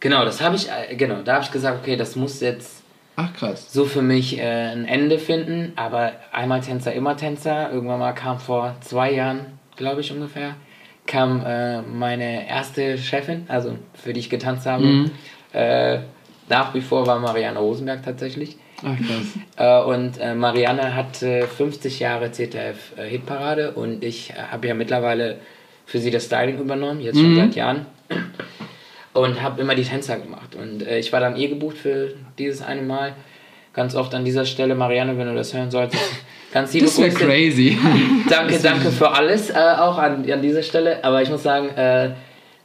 Genau, 0.00 0.24
das 0.24 0.42
habe 0.42 0.56
ich, 0.56 0.68
äh, 0.68 0.96
genau, 0.96 1.22
da 1.22 1.34
habe 1.34 1.44
ich 1.44 1.50
gesagt, 1.50 1.78
okay, 1.82 1.96
das 1.96 2.14
muss 2.14 2.40
jetzt 2.40 2.82
Ach 3.16 3.32
krass. 3.32 3.72
so 3.72 3.84
für 3.84 4.02
mich 4.02 4.38
äh, 4.38 4.42
ein 4.42 4.84
Ende 4.86 5.18
finden, 5.18 5.72
aber 5.76 6.12
einmal 6.32 6.60
Tänzer, 6.60 6.92
immer 6.92 7.16
Tänzer. 7.16 7.70
Irgendwann 7.72 8.00
mal 8.00 8.12
kam 8.12 8.38
vor 8.38 8.76
zwei 8.80 9.12
Jahren, 9.12 9.58
glaube 9.76 10.02
ich 10.02 10.12
ungefähr, 10.12 10.56
kam 11.06 11.42
äh, 11.46 11.80
meine 11.82 12.48
erste 12.48 12.98
Chefin, 12.98 13.44
also 13.48 13.78
für 13.94 14.12
die 14.12 14.20
ich 14.20 14.30
getanzt 14.30 14.66
habe. 14.66 14.84
Mhm. 14.84 15.10
Äh, 15.52 16.00
nach 16.48 16.74
wie 16.74 16.80
vor 16.82 17.06
war 17.06 17.18
Marianne 17.18 17.58
Rosenberg 17.58 18.02
tatsächlich. 18.02 18.58
Ach 18.82 18.96
krass. 18.96 19.84
Äh, 19.86 19.88
und 19.94 20.18
äh, 20.20 20.34
Marianne 20.34 20.94
hat 20.94 21.22
äh, 21.22 21.46
50 21.46 22.00
Jahre 22.00 22.32
ZDF 22.32 22.76
äh, 22.96 23.04
Hitparade 23.08 23.72
und 23.72 24.02
ich 24.04 24.32
habe 24.50 24.66
ja 24.68 24.74
mittlerweile 24.74 25.36
für 25.86 25.98
sie 25.98 26.10
das 26.10 26.24
Styling 26.26 26.58
übernommen, 26.58 27.00
jetzt 27.00 27.16
schon 27.18 27.32
Mhm. 27.34 27.36
seit 27.36 27.54
Jahren. 27.54 27.86
Und 29.12 29.40
habe 29.42 29.60
immer 29.60 29.74
die 29.76 29.84
Tänzer 29.84 30.16
gemacht. 30.16 30.56
Und 30.56 30.82
ich 30.82 31.12
war 31.12 31.20
dann 31.20 31.36
eh 31.36 31.46
gebucht 31.46 31.78
für 31.78 32.14
dieses 32.38 32.62
eine 32.62 32.82
Mal. 32.82 33.12
Ganz 33.72 33.94
oft 33.94 34.12
an 34.14 34.24
dieser 34.24 34.44
Stelle, 34.44 34.74
Marianne, 34.74 35.16
wenn 35.18 35.26
du 35.28 35.34
das 35.34 35.54
hören 35.54 35.70
solltest, 35.70 36.02
ganz 36.52 36.72
liebe 36.72 36.86
Das 36.86 36.98
wäre 36.98 37.10
crazy. 37.10 37.78
Danke, 38.28 38.58
danke 38.60 38.90
für 38.90 39.10
alles, 39.10 39.50
äh, 39.50 39.54
auch 39.54 39.98
an, 39.98 40.28
an 40.30 40.42
dieser 40.42 40.62
Stelle. 40.62 41.02
Aber 41.04 41.22
ich 41.22 41.30
muss 41.30 41.42
sagen, 41.44 41.68
äh, 41.76 42.10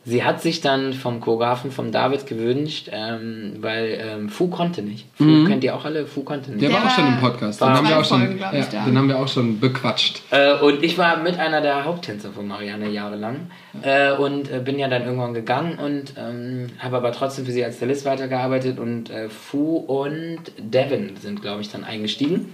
sie 0.05 0.23
hat 0.23 0.41
sich 0.41 0.61
dann 0.61 0.93
vom 0.93 1.19
Choreografen, 1.19 1.71
vom 1.71 1.91
David 1.91 2.25
gewünscht, 2.25 2.89
ähm, 2.91 3.57
weil 3.59 3.99
ähm, 4.01 4.29
Fu 4.29 4.47
konnte 4.47 4.81
nicht. 4.81 5.05
Fu 5.15 5.45
kennt 5.45 5.63
ihr 5.63 5.75
auch 5.75 5.85
alle, 5.85 6.05
Fu 6.05 6.23
konnte 6.23 6.51
nicht. 6.51 6.61
Der, 6.61 6.71
war 6.71 6.85
auch 6.85 6.89
schon 6.89 7.07
im 7.07 7.19
Podcast. 7.19 7.61
Den 7.61 7.67
haben, 7.69 7.87
wir 7.87 7.99
auch 7.99 8.05
schon, 8.05 8.19
Folgen, 8.21 8.35
ich, 8.53 8.71
ja, 8.71 8.85
den 8.85 8.97
haben 8.97 9.07
wir 9.07 9.19
auch 9.19 9.27
schon 9.27 9.59
bequatscht. 9.59 10.21
Äh, 10.31 10.53
und 10.53 10.83
ich 10.83 10.97
war 10.97 11.17
mit 11.17 11.37
einer 11.37 11.61
der 11.61 11.85
Haupttänzer 11.85 12.31
von 12.31 12.47
Marianne 12.47 12.89
jahrelang 12.89 13.51
äh, 13.81 14.13
und 14.13 14.51
äh, 14.51 14.59
bin 14.59 14.79
ja 14.79 14.87
dann 14.87 15.03
irgendwann 15.03 15.33
gegangen 15.33 15.77
und 15.77 16.13
ähm, 16.17 16.67
habe 16.79 16.97
aber 16.97 17.11
trotzdem 17.11 17.45
für 17.45 17.51
sie 17.51 17.63
als 17.63 17.77
Stylist 17.77 18.05
weitergearbeitet 18.05 18.79
und 18.79 19.09
äh, 19.09 19.29
Fu 19.29 19.77
und 19.77 20.39
Devin 20.57 21.17
sind, 21.17 21.41
glaube 21.41 21.61
ich, 21.61 21.71
dann 21.71 21.83
eingestiegen. 21.83 22.53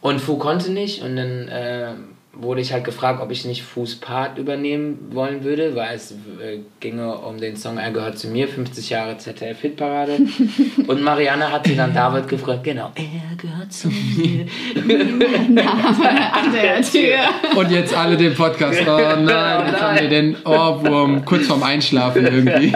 Und 0.00 0.20
Fu 0.20 0.36
konnte 0.36 0.70
nicht 0.70 1.02
und 1.02 1.16
dann 1.16 1.48
äh, 1.48 1.88
wurde 2.38 2.60
ich 2.60 2.72
halt 2.72 2.84
gefragt, 2.84 3.20
ob 3.22 3.30
ich 3.30 3.44
nicht 3.44 3.62
Fus 3.62 3.96
Part 3.96 4.38
übernehmen 4.38 5.10
wollen 5.12 5.44
würde, 5.44 5.74
weil 5.74 5.96
es 5.96 6.12
äh, 6.12 6.58
ginge 6.80 7.16
um 7.18 7.38
den 7.38 7.56
Song 7.56 7.78
Er 7.78 7.90
gehört 7.90 8.18
zu 8.18 8.28
mir, 8.28 8.48
50 8.48 8.90
Jahre 8.90 9.16
ZDF 9.18 9.60
Hitparade. 9.60 10.18
und 10.86 11.02
Marianne 11.02 11.50
hat 11.50 11.66
sie 11.66 11.76
dann 11.76 11.94
David 11.94 12.28
gefragt, 12.28 12.64
genau, 12.64 12.92
er 12.94 13.36
gehört 13.36 13.72
zu 13.72 13.88
mir. 13.88 14.46
An 14.76 16.52
der 16.52 16.82
Tür. 16.82 17.18
Und 17.56 17.70
jetzt 17.70 17.94
alle 17.96 18.16
den 18.16 18.34
Podcast. 18.34 18.80
Oh 18.86 18.96
nein, 18.96 19.26
Oh 19.66 19.66
jetzt 19.66 19.80
haben 19.80 19.94
nein. 19.94 20.02
wir 20.02 20.08
den 20.08 20.36
Ohrwurm 20.44 21.24
kurz 21.24 21.46
vorm 21.46 21.62
Einschlafen 21.62 22.24
irgendwie. 22.26 22.74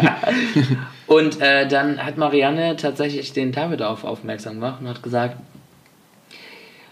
Und 1.07 1.41
äh, 1.41 1.67
dann 1.67 2.05
hat 2.05 2.17
Marianne 2.17 2.77
tatsächlich 2.77 3.33
den 3.33 3.53
David 3.53 3.83
auf 3.83 4.05
aufmerksam 4.05 4.55
gemacht 4.55 4.81
und 4.81 4.89
hat 4.89 5.03
gesagt, 5.03 5.37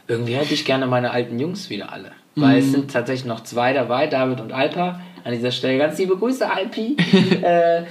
irgendwie 0.09 0.35
hätte 0.35 0.55
ich 0.55 0.65
gerne 0.65 0.87
meine 0.87 1.11
alten 1.11 1.39
Jungs 1.39 1.71
wieder 1.71 1.93
alle. 1.93 2.13
Weil 2.41 2.59
es 2.59 2.73
sind 2.73 2.91
tatsächlich 2.91 3.27
noch 3.27 3.43
zwei 3.43 3.73
dabei, 3.73 4.07
David 4.07 4.41
und 4.41 4.53
Alpa. 4.53 5.01
An 5.25 5.33
dieser 5.33 5.51
Stelle 5.51 5.79
ganz 5.79 5.99
liebe 5.99 6.17
Grüße, 6.17 6.51
Alpi. 6.51 6.97
äh, 7.43 7.83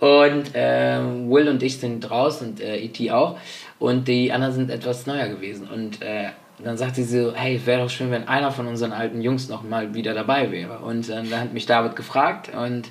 und 0.00 0.52
ähm, 0.54 1.30
Will 1.30 1.48
und 1.48 1.62
ich 1.62 1.78
sind 1.78 2.10
raus 2.10 2.40
und 2.40 2.60
äh, 2.60 2.78
E.T. 2.78 3.10
auch. 3.10 3.38
Und 3.78 4.08
die 4.08 4.32
anderen 4.32 4.54
sind 4.54 4.70
etwas 4.70 5.06
neuer 5.06 5.28
gewesen. 5.28 5.68
Und 5.68 6.00
äh, 6.02 6.28
dann 6.62 6.76
sagt 6.76 6.96
sie 6.96 7.04
so, 7.04 7.32
hey, 7.34 7.60
wäre 7.64 7.82
doch 7.82 7.90
schön, 7.90 8.10
wenn 8.10 8.28
einer 8.28 8.50
von 8.50 8.66
unseren 8.66 8.92
alten 8.92 9.20
Jungs 9.20 9.48
noch 9.48 9.62
mal 9.62 9.94
wieder 9.94 10.14
dabei 10.14 10.50
wäre. 10.50 10.78
Und 10.78 11.08
äh, 11.08 11.22
dann 11.28 11.40
hat 11.40 11.52
mich 11.52 11.66
David 11.66 11.96
gefragt 11.96 12.50
und 12.54 12.88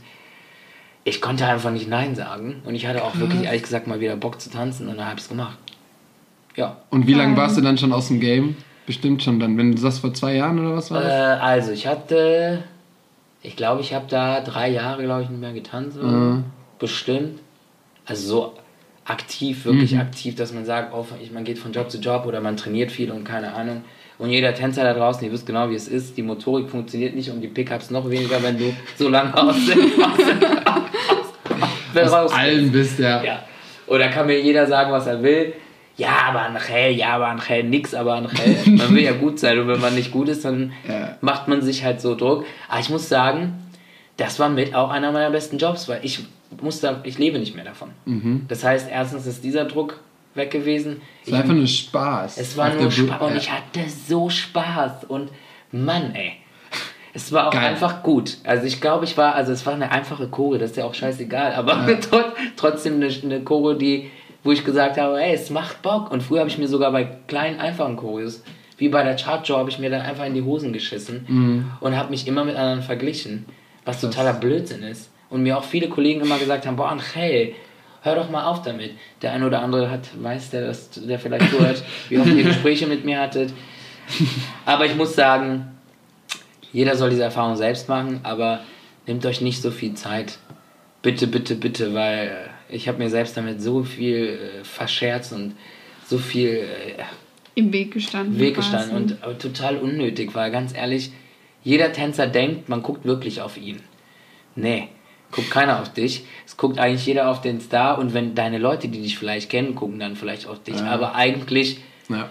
ich 1.04 1.22
konnte 1.22 1.45
einfach 1.45 1.72
nicht 1.72 1.88
Nein 1.88 2.16
sagen. 2.16 2.62
Und 2.66 2.76
ich 2.76 2.86
hatte 2.86 3.04
auch 3.04 3.18
wirklich, 3.18 3.43
ehrlich 3.43 3.64
gesagt, 3.64 3.88
mal 3.88 4.00
wieder 4.00 4.16
Bock 4.16 4.39
zu 4.39 4.50
tanzen 4.50 4.88
und 4.88 4.97
dann 4.97 5.06
habe 5.06 5.18
ich 5.18 5.24
es 5.24 5.30
gemacht. 5.30 5.58
Ja. 6.56 6.78
Und 6.89 7.08
wie 7.08 7.14
lange 7.14 7.38
warst 7.38 7.58
du 7.58 7.62
dann 7.62 7.78
schon 7.78 7.93
aus 7.93 8.10
dem 8.10 8.20
Game? 8.20 8.56
Bestimmt 8.90 9.22
schon 9.22 9.40
dann, 9.40 9.56
wenn 9.56 9.72
du 9.74 9.78
sagst 9.78 10.00
vor 10.00 10.16
zwei 10.16 10.34
Jahren 10.34 10.58
oder 10.58 10.76
was 10.78 10.90
war 10.90 11.00
Äh, 11.00 11.04
das? 11.06 11.42
also, 11.42 11.72
ich 11.74 11.86
hatte, 11.86 12.64
ich 13.44 13.56
glaube, 13.56 13.82
ich 13.82 13.94
habe 13.94 14.06
da 14.10 14.42
drei 14.42 14.68
Jahre, 14.70 15.04
glaube 15.04 15.22
ich, 15.22 15.30
nicht 15.30 15.40
mehr 15.40 15.54
getanzt. 15.54 16.02
Mhm. 16.02 16.46
Bestimmt. 16.80 17.40
Also 18.08 18.28
so 18.28 18.54
aktiv, 19.06 19.66
wirklich 19.66 19.96
aktiv, 20.00 20.34
dass 20.34 20.54
man 20.56 20.66
sagt, 20.66 20.92
oh, 20.92 21.06
ich- 21.22 21.32
man 21.32 21.44
geht 21.44 21.60
von 21.60 21.72
Job 21.72 21.92
zu 21.92 22.00
Job 22.00 22.26
oder 22.26 22.42
man 22.42 22.58
trainiert 22.58 22.92
viel 22.92 23.12
und 23.12 23.26
keine 23.26 23.54
Ahnung. 23.54 23.84
Und 24.18 24.32
jeder 24.32 24.56
Tänzer 24.56 24.84
da 24.84 24.96
draußen, 24.96 25.24
ihr 25.24 25.32
wisst 25.32 25.46
genau, 25.46 25.70
wie 25.70 25.76
es 25.76 25.88
ist. 25.88 26.18
Die 26.18 26.24
Motorik 26.24 26.68
funktioniert 26.68 27.14
nicht 27.16 27.30
und 27.30 27.42
die 27.42 27.48
Pickups 27.48 27.92
noch 27.92 28.10
weniger, 28.10 28.42
wenn 28.42 28.58
du 28.58 28.74
so 28.98 29.08
lange 29.08 29.38
aus 29.38 29.56
Aus 31.96 32.12
raus 32.12 32.34
allem 32.36 32.72
bist 32.72 32.98
ja. 32.98 33.24
Ja. 33.24 33.44
Oder 33.86 34.10
kann 34.10 34.26
mir 34.26 34.42
jeder 34.42 34.66
sagen, 34.66 34.92
was 34.92 35.06
er 35.06 35.22
will. 35.22 35.54
Ja, 36.00 36.12
aber 36.30 36.41
Angel, 36.43 36.91
ja, 36.91 37.10
aber 37.16 37.28
Angel, 37.28 37.64
nix, 37.66 37.93
aber 37.93 38.16
Angel. 38.16 38.56
Man 38.66 38.95
will 38.95 39.04
ja 39.04 39.12
gut 39.12 39.38
sein 39.39 39.60
und 39.60 39.68
wenn 39.68 39.82
man 39.82 39.93
nicht 39.95 40.12
gut 40.12 40.30
ist, 40.30 40.45
dann 40.45 40.72
Ja. 40.88 41.18
macht 41.22 41.47
man 41.47 41.62
sich 41.62 41.84
halt 41.84 42.00
so 42.02 42.16
Druck. 42.16 42.45
Aber 42.70 42.80
ich 42.80 42.89
muss 42.89 43.10
sagen, 43.10 43.56
das 44.18 44.39
war 44.39 44.50
mit 44.50 44.74
auch 44.76 44.89
einer 44.89 45.12
meiner 45.12 45.30
besten 45.30 45.58
Jobs, 45.58 45.88
weil 45.89 46.00
ich 46.04 46.20
muss 46.62 46.80
da, 46.80 47.02
ich 47.04 47.18
lebe 47.20 47.38
nicht 47.38 47.56
mehr 47.56 47.66
davon. 47.66 47.89
Mhm. 48.06 48.45
Das 48.47 48.64
heißt, 48.64 48.88
erstens 48.91 49.26
ist 49.28 49.43
dieser 49.43 49.66
Druck 49.66 50.00
weg 50.36 50.52
gewesen. 50.52 51.02
Es 51.26 51.32
war 51.32 51.39
einfach 51.41 51.54
nur 51.54 51.68
Spaß. 51.68 52.38
Es 52.38 52.56
war 52.58 52.74
nur. 52.74 52.89
Spaß 52.91 53.22
und 53.22 53.32
Ja. 53.32 53.36
ich 53.38 53.52
hatte 53.52 53.82
so 54.08 54.30
Spaß 54.30 55.04
und 55.08 55.30
Mann, 55.72 56.16
ey. 56.16 56.34
Es 57.14 57.32
war 57.32 57.47
auch 57.47 57.52
Geil. 57.52 57.66
einfach 57.66 58.04
gut. 58.04 58.38
Also 58.43 58.66
ich 58.68 58.80
glaube, 58.82 59.04
ich 59.06 59.18
war, 59.18 59.34
also 59.36 59.52
es 59.52 59.66
war 59.66 59.74
eine 59.74 59.91
einfache 59.91 60.28
Chore, 60.28 60.60
das 60.60 60.72
ist 60.72 60.78
ja 60.78 60.86
auch 60.86 60.93
scheißegal, 60.93 61.54
aber 61.56 61.86
trot- 62.02 62.34
trotzdem 62.56 62.95
eine, 62.95 63.08
eine 63.24 63.41
Chore, 63.41 63.76
die, 63.78 64.12
wo 64.44 64.52
ich 64.52 64.64
gesagt 64.64 64.98
habe, 64.98 65.22
ey, 65.22 65.34
es 65.34 65.50
macht 65.50 65.82
Bock. 65.82 66.12
Und 66.12 66.24
früher 66.24 66.40
habe 66.40 66.50
ich 66.50 66.58
mir 66.58 66.68
sogar 66.68 66.92
bei 66.92 67.04
kleinen, 67.28 67.60
einfachen 67.60 67.96
Choreos, 67.98 68.44
wie 68.78 68.90
bei 68.90 69.04
der 69.04 69.16
Chartshow, 69.18 69.58
habe 69.58 69.70
ich 69.70 69.80
mir 69.80 69.90
dann 69.90 70.02
einfach 70.02 70.26
in 70.26 70.34
die 70.34 70.42
Hosen 70.44 70.72
geschissen 70.74 71.26
Mhm. 71.28 71.72
und 71.82 71.98
habe 71.98 72.10
mich 72.12 72.28
immer 72.28 72.46
mit 72.46 72.56
anderen 72.56 72.82
verglichen, 72.82 73.46
was 73.86 74.00
totaler 74.02 74.34
Blödsinn 74.34 74.84
ist. 74.84 75.12
Und 75.30 75.44
mir 75.44 75.58
auch 75.58 75.64
viele 75.64 75.90
Kollegen 75.90 76.22
immer 76.22 76.38
gesagt 76.40 76.66
haben, 76.66 76.76
boah, 76.78 76.90
Angel, 76.90 77.54
hör 78.02 78.16
doch 78.16 78.30
mal 78.30 78.46
auf 78.46 78.62
damit. 78.64 78.92
Der 79.22 79.34
eine 79.34 79.46
oder 79.46 79.62
andere 79.62 79.92
hat, 79.92 80.08
weiß, 80.22 80.52
der, 80.52 80.68
das, 80.68 80.90
der 80.92 81.20
vielleicht 81.20 81.52
zuhört, 81.52 81.84
wie 82.08 82.18
oft 82.20 82.30
ihr 82.30 82.44
Gespräche 82.46 82.88
mit 82.88 83.04
mir 83.06 83.20
hattet. 83.20 83.52
Aber 84.66 84.86
ich 84.86 84.96
muss 84.96 85.14
sagen, 85.16 85.68
jeder 86.72 86.96
soll 86.96 87.10
diese 87.10 87.24
Erfahrung 87.24 87.56
selbst 87.58 87.90
machen, 87.90 88.22
aber 88.24 88.62
nehmt 89.08 89.26
euch 89.26 89.42
nicht 89.42 89.62
so 89.62 89.72
viel 89.72 89.94
Zeit. 89.96 90.38
Bitte, 91.02 91.28
bitte, 91.28 91.56
bitte, 91.56 91.94
weil 91.94 92.49
ich 92.70 92.88
habe 92.88 92.98
mir 93.00 93.10
selbst 93.10 93.36
damit 93.38 93.62
so 93.62 93.84
viel 93.84 94.40
äh, 94.62 94.64
verscherzt 94.64 95.34
und 95.34 95.56
so 96.06 96.18
viel 96.18 96.50
äh, 96.50 97.04
Im 97.56 97.74
Weg 97.74 97.92
gestanden. 97.94 98.40
Weg 98.40 98.56
gestanden 98.56 99.08
quasi. 99.08 99.30
und 99.30 99.36
äh, 99.36 99.38
total 99.38 99.78
unnötig, 99.78 100.34
weil 100.36 100.52
ganz 100.52 100.76
ehrlich, 100.76 101.12
jeder 101.64 101.92
Tänzer 101.92 102.28
denkt, 102.28 102.70
man 102.70 102.82
guckt 102.84 103.06
wirklich 103.06 103.42
auf 103.42 103.58
ihn. 103.58 103.82
Nee, 104.56 104.88
guckt 105.32 105.52
keiner 105.52 105.82
auf 105.82 105.92
dich. 105.94 106.24
Es 106.46 106.58
guckt 106.58 106.80
eigentlich 106.80 107.06
jeder 107.06 107.30
auf 107.30 107.42
den 107.42 107.60
Star 107.62 107.98
und 108.00 108.14
wenn 108.14 108.34
deine 108.36 108.58
Leute, 108.58 108.88
die 108.88 109.02
dich 109.02 109.18
vielleicht 109.18 109.50
kennen, 109.50 109.76
gucken 109.76 110.00
dann 110.00 110.16
vielleicht 110.16 110.48
auf 110.48 110.62
dich. 110.64 110.82
Aber 110.82 111.16
eigentlich, 111.16 111.80
Ja. 112.10 112.30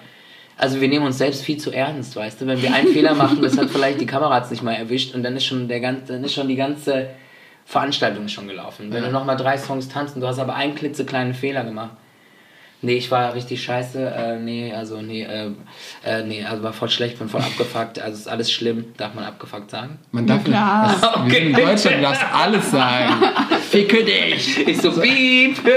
also 0.56 0.80
wir 0.80 0.88
nehmen 0.88 1.06
uns 1.06 1.18
selbst 1.18 1.42
viel 1.42 1.58
zu 1.58 1.70
ernst, 1.72 2.16
weißt 2.16 2.40
du? 2.40 2.46
Wenn 2.46 2.60
wir 2.62 2.72
einen 2.74 2.88
Fehler 2.88 3.14
machen, 3.14 3.42
das 3.42 3.56
hat 3.58 3.70
vielleicht 3.70 4.00
die 4.00 4.06
Kameras 4.06 4.50
nicht 4.50 4.62
mal 4.62 4.72
erwischt 4.74 5.14
und 5.14 5.22
dann 5.22 5.36
ist 5.36 5.44
schon, 5.44 5.68
der 5.68 5.80
ganze, 5.80 6.14
dann 6.14 6.24
ist 6.24 6.34
schon 6.34 6.48
die 6.48 6.56
ganze 6.56 7.10
Veranstaltung 7.68 8.28
schon 8.28 8.48
gelaufen. 8.48 8.90
Wenn 8.90 9.04
du 9.04 9.10
nochmal 9.10 9.36
drei 9.36 9.58
Songs 9.58 9.88
tanzt 9.90 10.14
und 10.14 10.22
du 10.22 10.26
hast 10.26 10.38
aber 10.38 10.54
einen 10.54 10.74
klitzekleinen 10.74 11.34
Fehler 11.34 11.64
gemacht. 11.64 11.90
Nee, 12.80 12.94
ich 12.96 13.10
war 13.10 13.34
richtig 13.34 13.62
scheiße. 13.62 14.06
Äh, 14.08 14.38
nee, 14.38 14.72
also 14.72 15.02
nee, 15.02 15.24
äh, 15.24 15.50
äh, 16.02 16.22
nee, 16.22 16.44
also 16.44 16.62
war 16.62 16.72
voll 16.72 16.88
schlecht, 16.88 17.18
bin 17.18 17.28
voll 17.28 17.42
abgefuckt. 17.42 17.98
Also 17.98 18.16
ist 18.16 18.28
alles 18.28 18.50
schlimm. 18.50 18.94
Darf 18.96 19.12
man 19.14 19.24
abgefuckt 19.24 19.70
sagen? 19.70 19.98
Man 20.12 20.26
darf 20.26 20.44
klar. 20.44 20.94
Das, 20.98 21.26
Wir 21.26 21.30
sind 21.34 21.46
in 21.48 21.52
Deutschland, 21.52 21.96
du 21.98 22.02
darfst 22.02 22.24
alles 22.32 22.70
sagen. 22.70 23.14
Ficke 23.70 24.02
dich! 24.04 24.66
Ich 24.66 24.80
so, 24.80 24.90
piep! 24.92 25.58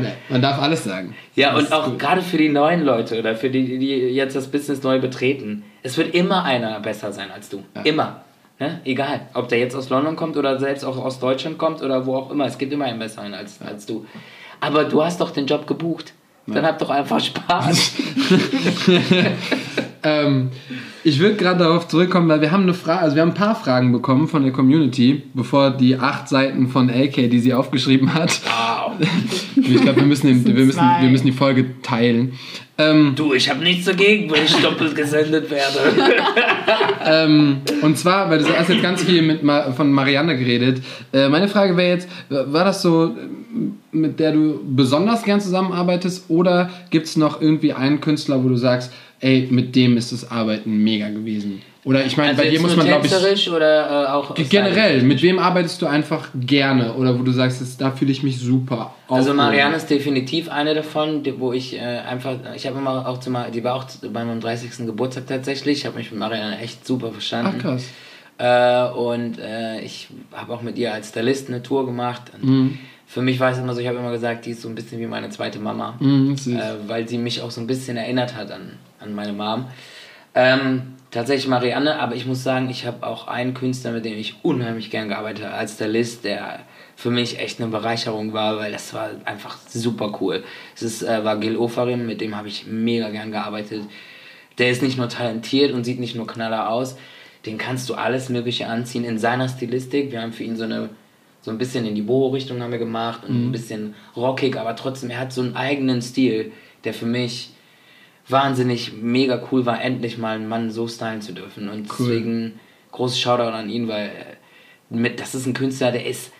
Nee, 0.00 0.12
man 0.28 0.40
darf 0.42 0.60
alles 0.62 0.84
sagen. 0.84 1.16
Ja, 1.34 1.50
Das 1.50 1.58
und 1.58 1.64
ist 1.64 1.72
auch 1.72 1.86
gut. 1.86 1.98
gerade 1.98 2.22
für 2.22 2.36
die 2.36 2.50
neuen 2.50 2.84
Leute 2.84 3.18
oder 3.18 3.34
für 3.34 3.50
die, 3.50 3.78
die 3.78 3.88
jetzt 3.88 4.36
das 4.36 4.46
Business 4.48 4.82
neu 4.84 5.00
betreten. 5.00 5.64
Es 5.82 5.96
wird 5.96 6.14
immer 6.14 6.44
einer 6.44 6.78
besser 6.78 7.12
sein 7.12 7.30
als 7.32 7.48
du. 7.48 7.64
Immer. 7.82 8.20
Ne? 8.58 8.80
Egal. 8.84 9.28
Ob 9.34 9.48
der 9.48 9.58
jetzt 9.58 9.74
aus 9.74 9.90
London 9.90 10.16
kommt 10.16 10.36
oder 10.36 10.58
selbst 10.58 10.84
auch 10.84 10.96
aus 10.96 11.18
Deutschland 11.18 11.58
kommt 11.58 11.82
oder 11.82 12.06
wo 12.06 12.16
auch 12.16 12.30
immer. 12.30 12.46
Es 12.46 12.58
gibt 12.58 12.72
immer 12.72 12.86
einen 12.86 12.98
besseren 12.98 13.34
als, 13.34 13.60
als 13.60 13.86
du. 13.86 14.06
Aber 14.60 14.84
du 14.84 15.02
hast 15.02 15.20
doch 15.20 15.30
den 15.30 15.46
Job 15.46 15.66
gebucht. 15.66 16.14
Dann 16.46 16.64
hab 16.64 16.78
doch 16.78 16.90
einfach 16.90 17.20
Spaß. 17.20 17.94
Ähm, 20.06 20.50
ich 21.02 21.18
würde 21.18 21.34
gerade 21.34 21.58
darauf 21.58 21.88
zurückkommen, 21.88 22.28
weil 22.28 22.40
wir 22.40 22.52
haben 22.52 22.62
eine 22.62 22.74
Frage, 22.74 23.00
also 23.00 23.16
wir 23.16 23.22
haben 23.22 23.30
ein 23.30 23.34
paar 23.34 23.56
Fragen 23.56 23.90
bekommen 23.90 24.28
von 24.28 24.44
der 24.44 24.52
Community, 24.52 25.24
bevor 25.34 25.70
die 25.70 25.96
acht 25.96 26.28
Seiten 26.28 26.68
von 26.68 26.88
AK, 26.90 27.28
die 27.28 27.40
sie 27.40 27.52
aufgeschrieben 27.52 28.14
hat. 28.14 28.40
Wow. 28.44 28.92
Ich 29.56 29.82
glaube, 29.82 30.00
wir 30.00 30.06
müssen, 30.06 30.28
den, 30.28 30.44
sind 30.44 30.56
wir, 30.56 30.64
müssen, 30.64 30.80
wir 31.00 31.08
müssen 31.08 31.26
die 31.26 31.32
Folge 31.32 31.80
teilen. 31.82 32.34
Ähm, 32.78 33.14
Du, 33.16 33.32
ich 33.32 33.48
habe 33.48 33.62
nichts 33.62 33.86
dagegen, 33.86 34.30
wenn 34.30 34.44
ich 34.44 34.54
doppelt 34.56 34.94
gesendet 34.94 35.50
werde. 35.50 35.78
ähm, 37.06 37.58
und 37.82 37.96
zwar, 37.96 38.28
weil 38.30 38.38
du 38.38 38.48
hast 38.48 38.68
jetzt 38.68 38.82
ganz 38.82 39.02
viel 39.02 39.22
mit 39.22 39.42
Ma 39.42 39.72
von 39.72 39.90
Marianne 39.90 40.36
geredet. 40.36 40.82
Äh, 41.12 41.28
meine 41.28 41.48
Frage 41.48 41.76
wäre 41.76 41.88
jetzt, 41.88 42.08
war 42.28 42.64
das 42.64 42.82
so, 42.82 43.06
äh, 43.06 43.96
mit 43.96 44.20
der 44.20 44.32
du 44.32 44.60
besonders 44.64 45.22
gern 45.22 45.40
zusammenarbeitest 45.40 46.28
oder 46.28 46.70
gibt 46.90 47.06
es 47.06 47.16
noch 47.16 47.40
irgendwie 47.40 47.72
einen 47.72 48.00
Künstler, 48.00 48.44
wo 48.44 48.48
du 48.48 48.56
sagst, 48.56 48.92
ey, 49.20 49.48
mit 49.50 49.74
dem 49.74 49.96
ist 49.96 50.12
das 50.12 50.30
Arbeiten 50.30 50.84
mega 50.84 51.08
gewesen? 51.08 51.62
Oder 51.86 52.04
ich 52.04 52.16
meine, 52.16 52.30
Also 52.30 52.42
bei 52.42 52.50
dir 52.50 52.60
muss 52.60 52.74
man, 52.74 52.84
glaube 52.84 53.06
ich, 53.06 53.48
oder 53.48 54.06
äh, 54.06 54.06
auch 54.08 54.34
generell, 54.34 55.02
mit 55.02 55.22
wem 55.22 55.38
arbeitest 55.38 55.80
du 55.80 55.86
einfach 55.86 56.30
gerne? 56.34 56.94
Oder 56.94 57.16
wo 57.16 57.22
du 57.22 57.30
sagst, 57.30 57.60
das, 57.60 57.76
da 57.76 57.92
fühle 57.92 58.10
ich 58.10 58.24
mich 58.24 58.40
super. 58.40 58.92
Also? 59.06 59.32
Marianne 59.32 59.76
ist 59.76 59.88
definitiv 59.88 60.48
eine 60.50 60.74
davon, 60.74 61.22
wo 61.38 61.52
ich 61.52 61.76
äh, 61.76 61.78
einfach, 61.78 62.38
ich 62.56 62.66
habe 62.66 62.76
immer 62.76 63.06
auch 63.06 63.20
zu 63.20 63.30
die 63.54 63.62
war 63.62 63.76
auch 63.76 63.84
bei 64.02 64.24
meinem 64.24 64.40
30. 64.40 64.84
Geburtstag 64.84 65.28
tatsächlich, 65.28 65.78
ich 65.78 65.86
habe 65.86 65.96
mich 65.96 66.10
mit 66.10 66.18
Marianne 66.18 66.58
echt 66.58 66.84
super 66.84 67.12
verstanden. 67.12 67.54
Ach 67.56 67.62
krass. 67.62 67.84
Äh, 68.38 68.92
und 68.98 69.38
äh, 69.38 69.80
ich 69.82 70.08
habe 70.32 70.54
auch 70.54 70.62
mit 70.62 70.76
ihr 70.78 70.92
als 70.92 71.10
Stylist 71.10 71.48
eine 71.48 71.62
Tour 71.62 71.86
gemacht. 71.86 72.32
Mhm. 72.42 72.78
Für 73.06 73.22
mich 73.22 73.38
war 73.38 73.52
es 73.52 73.58
immer 73.58 73.74
so, 73.74 73.80
ich 73.80 73.86
habe 73.86 73.98
immer 73.98 74.10
gesagt, 74.10 74.44
die 74.46 74.50
ist 74.50 74.62
so 74.62 74.68
ein 74.68 74.74
bisschen 74.74 75.00
wie 75.00 75.06
meine 75.06 75.30
zweite 75.30 75.60
Mama, 75.60 75.94
Mhm, 76.00 76.34
äh, 76.48 76.88
weil 76.88 77.08
sie 77.08 77.18
mich 77.18 77.42
auch 77.42 77.52
so 77.52 77.60
ein 77.60 77.68
bisschen 77.68 77.96
erinnert 77.96 78.34
hat 78.34 78.50
an, 78.50 78.72
an 78.98 79.14
meine 79.14 79.32
Mom. 79.32 79.66
Ähm, 80.34 80.95
tatsächlich 81.16 81.48
Marianne, 81.48 81.98
aber 81.98 82.14
ich 82.14 82.26
muss 82.26 82.42
sagen, 82.42 82.68
ich 82.68 82.84
habe 82.84 83.06
auch 83.06 83.26
einen 83.26 83.54
Künstler, 83.54 83.92
mit 83.92 84.04
dem 84.04 84.18
ich 84.18 84.36
unheimlich 84.42 84.90
gern 84.90 85.08
gearbeitet 85.08 85.46
habe, 85.46 85.54
als 85.54 85.74
Stylist, 85.74 86.24
der 86.24 86.60
für 86.94 87.10
mich 87.10 87.38
echt 87.38 87.58
eine 87.58 87.70
Bereicherung 87.70 88.34
war, 88.34 88.58
weil 88.58 88.70
das 88.70 88.92
war 88.92 89.10
einfach 89.24 89.56
super 89.66 90.18
cool. 90.20 90.44
Es 90.74 90.82
ist, 90.82 91.02
äh, 91.02 91.24
war 91.24 91.38
Gil 91.38 91.56
Ofarim, 91.56 92.06
mit 92.06 92.20
dem 92.20 92.36
habe 92.36 92.48
ich 92.48 92.66
mega 92.66 93.08
gern 93.08 93.32
gearbeitet. 93.32 93.82
Der 94.58 94.70
ist 94.70 94.82
nicht 94.82 94.98
nur 94.98 95.08
talentiert 95.08 95.72
und 95.72 95.84
sieht 95.84 96.00
nicht 96.00 96.16
nur 96.16 96.26
knaller 96.26 96.68
aus, 96.68 96.96
den 97.46 97.56
kannst 97.56 97.88
du 97.88 97.94
alles 97.94 98.28
Mögliche 98.28 98.66
anziehen 98.66 99.04
in 99.04 99.18
seiner 99.18 99.48
Stilistik. 99.48 100.12
Wir 100.12 100.20
haben 100.20 100.32
für 100.32 100.44
ihn 100.44 100.56
so 100.56 100.64
eine 100.64 100.90
so 101.40 101.52
ein 101.52 101.58
bisschen 101.58 101.86
in 101.86 101.94
die 101.94 102.02
Boho-Richtung 102.02 102.60
haben 102.60 102.72
wir 102.72 102.78
gemacht 102.78 103.22
und 103.26 103.40
mhm. 103.40 103.48
ein 103.48 103.52
bisschen 103.52 103.94
rockig, 104.16 104.56
aber 104.58 104.74
trotzdem, 104.74 105.10
er 105.10 105.20
hat 105.20 105.32
so 105.32 105.42
einen 105.42 105.54
eigenen 105.54 106.02
Stil, 106.02 106.50
der 106.82 106.92
für 106.92 107.06
mich 107.06 107.50
wahnsinnig 108.28 108.92
mega 108.92 109.42
cool 109.50 109.66
war, 109.66 109.80
endlich 109.80 110.18
mal 110.18 110.36
einen 110.36 110.48
Mann 110.48 110.70
so 110.70 110.88
stylen 110.88 111.22
zu 111.22 111.32
dürfen. 111.32 111.68
Und 111.68 111.88
cool. 111.98 112.08
deswegen 112.08 112.60
großes 112.92 113.20
Shoutout 113.20 113.54
an 113.54 113.68
ihn, 113.68 113.88
weil 113.88 114.10
mit, 114.90 115.20
das 115.20 115.34
ist 115.34 115.46
ein 115.46 115.54
Künstler, 115.54 115.92
der 115.92 116.06
ist 116.06 116.32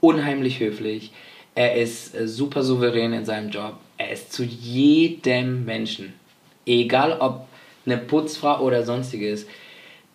unheimlich 0.00 0.60
höflich, 0.60 1.12
er 1.54 1.76
ist 1.76 2.14
äh, 2.14 2.28
super 2.28 2.62
souverän 2.62 3.12
in 3.12 3.24
seinem 3.24 3.50
Job, 3.50 3.76
er 3.96 4.10
ist 4.10 4.32
zu 4.32 4.44
jedem 4.44 5.64
Menschen, 5.64 6.12
egal 6.66 7.18
ob 7.20 7.46
eine 7.86 7.98
Putzfrau 7.98 8.60
oder 8.60 8.82
sonstiges, 8.82 9.46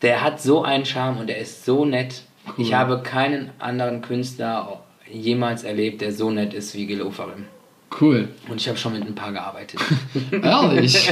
der 0.01 0.21
hat 0.23 0.41
so 0.41 0.63
einen 0.63 0.85
Charme 0.85 1.19
und 1.19 1.29
er 1.29 1.37
ist 1.37 1.65
so 1.65 1.85
nett. 1.85 2.23
Cool. 2.45 2.65
Ich 2.65 2.73
habe 2.73 3.01
keinen 3.01 3.51
anderen 3.59 4.01
Künstler 4.01 4.81
jemals 5.11 5.63
erlebt, 5.63 6.01
der 6.01 6.11
so 6.11 6.31
nett 6.31 6.53
ist 6.53 6.73
wie 6.75 6.85
Gil 6.85 7.01
Ofarim. 7.01 7.45
Cool. 7.99 8.27
Und 8.47 8.61
ich 8.61 8.67
habe 8.67 8.77
schon 8.77 8.93
mit 8.93 9.05
ein 9.05 9.15
paar 9.15 9.31
gearbeitet. 9.31 9.79
Ehrlich? 10.31 11.11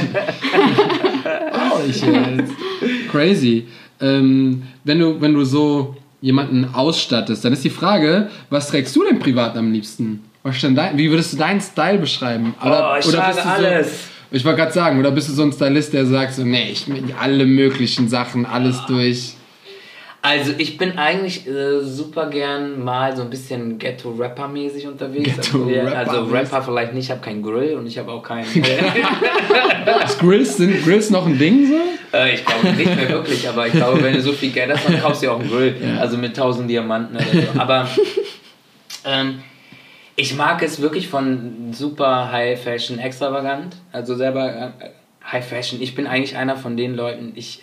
Ehrlich 1.24 2.02
jetzt. 2.02 2.52
Crazy. 3.10 3.66
Ähm, 4.00 4.62
wenn, 4.84 4.98
du, 4.98 5.20
wenn 5.20 5.34
du 5.34 5.44
so 5.44 5.96
jemanden 6.20 6.66
ausstattest, 6.72 7.44
dann 7.44 7.52
ist 7.52 7.64
die 7.64 7.70
Frage, 7.70 8.30
was 8.50 8.68
trägst 8.68 8.94
du 8.96 9.04
denn 9.04 9.18
privat 9.18 9.56
am 9.56 9.72
liebsten? 9.72 10.24
Was 10.42 10.60
denn 10.60 10.74
dein, 10.74 10.96
wie 10.96 11.10
würdest 11.10 11.32
du 11.32 11.36
deinen 11.36 11.60
Style 11.60 11.98
beschreiben? 11.98 12.54
Oder, 12.60 12.92
oh, 12.94 12.98
ich 12.98 13.06
oder 13.06 13.26
bist 13.26 13.38
du 13.38 13.48
alles. 13.48 13.86
So, 13.86 14.08
ich 14.30 14.44
wollte 14.44 14.58
gerade 14.58 14.72
sagen, 14.72 14.98
oder 14.98 15.10
bist 15.10 15.28
du 15.28 15.32
so 15.32 15.42
ein 15.42 15.52
Stylist, 15.52 15.92
der 15.92 16.06
sagt 16.06 16.34
so, 16.34 16.44
nee, 16.44 16.70
ich 16.70 16.86
will 16.88 17.02
alle 17.18 17.46
möglichen 17.46 18.08
Sachen, 18.08 18.46
alles 18.46 18.78
oh. 18.84 18.88
durch. 18.88 19.34
Also 20.20 20.52
ich 20.58 20.76
bin 20.78 20.98
eigentlich 20.98 21.46
äh, 21.46 21.80
super 21.80 22.28
gern 22.28 22.82
mal 22.82 23.16
so 23.16 23.22
ein 23.22 23.30
bisschen 23.30 23.78
Ghetto-Rapper-mäßig 23.78 24.88
unterwegs. 24.88 25.36
Ghetto 25.36 25.64
also, 25.64 25.70
Rapper 25.70 25.96
also 25.96 26.24
Rapper 26.24 26.62
vielleicht 26.62 26.92
nicht, 26.92 27.04
ich 27.04 27.10
habe 27.12 27.20
keinen 27.20 27.42
Grill 27.42 27.76
und 27.76 27.86
ich 27.86 27.98
habe 27.98 28.10
auch 28.10 28.22
keinen... 28.22 28.46
Grills, 30.18 30.56
sind 30.56 30.82
Grills 30.84 31.10
noch 31.10 31.24
ein 31.24 31.38
Ding 31.38 31.68
so? 31.68 32.16
Äh, 32.16 32.34
ich 32.34 32.44
glaube 32.44 32.68
nicht 32.72 32.96
mehr 32.96 33.08
wirklich, 33.08 33.48
aber 33.48 33.68
ich 33.68 33.74
glaube, 33.74 34.02
wenn 34.02 34.14
du 34.14 34.20
so 34.20 34.32
viel 34.32 34.50
Geld 34.50 34.72
hast, 34.72 34.88
dann 34.88 35.00
kaufst 35.00 35.22
du 35.22 35.26
ja 35.26 35.32
auch 35.32 35.40
einen 35.40 35.50
Grill. 35.50 35.76
Ja. 35.80 36.00
Also 36.00 36.16
mit 36.16 36.36
tausend 36.36 36.68
Diamanten 36.68 37.16
oder 37.16 37.24
so. 37.24 37.60
Aber 37.60 37.88
ähm, 39.04 39.42
ich 40.16 40.34
mag 40.34 40.62
es 40.64 40.82
wirklich 40.82 41.08
von 41.08 41.72
super 41.72 42.32
High 42.32 42.60
Fashion 42.60 42.98
extravagant. 42.98 43.76
Also 43.92 44.16
selber 44.16 44.74
äh, 44.80 44.90
High 45.30 45.46
Fashion. 45.46 45.80
Ich 45.80 45.94
bin 45.94 46.08
eigentlich 46.08 46.36
einer 46.36 46.56
von 46.56 46.76
den 46.76 46.96
Leuten, 46.96 47.32
ich 47.36 47.62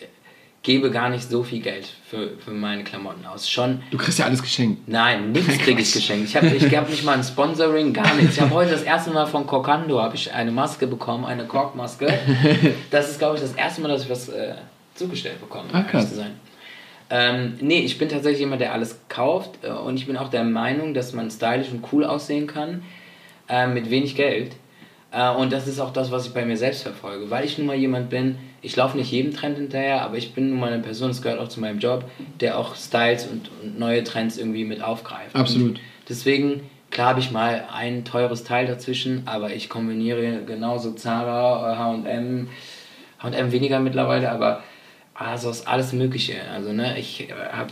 gebe 0.65 0.89
gar 0.89 1.09
nicht 1.11 1.29
so 1.29 1.43
viel 1.43 1.61
Geld 1.61 1.87
für, 2.09 2.31
für 2.43 2.49
meine 2.49 2.83
Klamotten 2.83 3.23
aus. 3.27 3.47
Schon. 3.47 3.83
Du 3.91 3.99
kriegst 3.99 4.17
ja 4.17 4.25
alles 4.25 4.41
geschenkt. 4.41 4.87
Nein, 4.87 5.31
nichts 5.31 5.59
kriege 5.59 5.79
ich 5.79 5.93
geschenkt. 5.93 6.27
Ich 6.27 6.35
habe 6.35 6.47
ich 6.47 6.75
hab 6.75 6.89
nicht 6.89 7.05
mal 7.05 7.15
ein 7.15 7.23
Sponsoring, 7.31 7.93
gar 7.93 8.15
nichts. 8.15 8.35
Ich 8.37 8.41
habe 8.41 8.51
heute 8.51 8.71
das 8.71 8.81
erste 8.81 9.11
Mal 9.11 9.27
von 9.27 9.45
Corcando 9.45 10.01
habe 10.01 10.15
ich 10.15 10.33
eine 10.33 10.51
Maske 10.51 10.87
bekommen, 10.87 11.23
eine 11.23 11.45
Korkmaske. 11.45 12.07
Das 12.91 13.09
ist, 13.11 13.19
glaube 13.19 13.35
ich, 13.35 13.41
das 13.41 13.53
erste 13.53 13.81
Mal, 13.81 13.89
dass 13.89 14.03
ich 14.03 14.09
was 14.09 14.29
äh, 14.29 14.55
zugestellt 14.95 15.39
bekomme. 15.39 15.69
Ah, 15.71 15.83
krass. 15.83 16.09
Zu 16.09 16.15
sein. 16.15 16.31
Ähm, 17.09 17.57
nee, 17.61 17.79
ich 17.79 17.97
bin 17.99 18.09
tatsächlich 18.09 18.39
jemand, 18.39 18.61
der 18.61 18.73
alles 18.73 18.99
kauft 19.07 19.63
äh, 19.63 19.69
und 19.69 19.97
ich 19.97 20.07
bin 20.07 20.17
auch 20.17 20.29
der 20.29 20.43
Meinung, 20.43 20.93
dass 20.95 21.13
man 21.13 21.29
stylisch 21.29 21.69
und 21.69 21.85
cool 21.91 22.03
aussehen 22.03 22.47
kann 22.47 22.83
äh, 23.47 23.67
mit 23.67 23.91
wenig 23.91 24.15
Geld. 24.15 24.55
Äh, 25.11 25.29
und 25.29 25.53
das 25.53 25.67
ist 25.67 25.79
auch 25.79 25.93
das, 25.93 26.11
was 26.11 26.25
ich 26.25 26.33
bei 26.33 26.45
mir 26.45 26.57
selbst 26.57 26.81
verfolge, 26.83 27.29
weil 27.29 27.45
ich 27.45 27.57
nun 27.57 27.67
mal 27.67 27.75
jemand 27.75 28.09
bin, 28.09 28.37
ich 28.65 28.75
laufe 28.75 28.97
nicht 28.97 29.11
jedem 29.11 29.33
Trend 29.33 29.57
hinterher, 29.57 30.01
aber 30.01 30.17
ich 30.17 30.33
bin 30.33 30.49
nun 30.49 30.59
mal 30.59 30.73
eine 30.73 30.81
Person, 30.81 31.09
das 31.09 31.21
gehört 31.21 31.39
auch 31.39 31.47
zu 31.47 31.59
meinem 31.59 31.79
Job, 31.79 32.05
der 32.39 32.57
auch 32.57 32.75
Styles 32.75 33.27
und, 33.27 33.51
und 33.61 33.77
neue 33.77 34.03
Trends 34.03 34.37
irgendwie 34.37 34.65
mit 34.65 34.81
aufgreift. 34.81 35.35
Absolut. 35.35 35.69
Und 35.69 35.79
deswegen, 36.09 36.61
klar 36.89 37.09
habe 37.09 37.19
ich 37.19 37.31
mal 37.31 37.65
ein 37.71 38.05
teures 38.05 38.43
Teil 38.43 38.65
dazwischen, 38.65 39.23
aber 39.27 39.53
ich 39.53 39.69
kombiniere 39.69 40.41
genauso 40.45 40.93
Zara, 40.93 41.77
H&M, 41.77 42.49
H&M 43.19 43.51
weniger 43.51 43.79
mittlerweile, 43.79 44.31
aber 44.31 44.63
also 45.13 45.51
ist 45.51 45.67
alles 45.67 45.93
Mögliche. 45.93 46.35
Also 46.51 46.73
ne, 46.73 46.99
ich 46.99 47.29
äh, 47.29 47.33
habe 47.51 47.69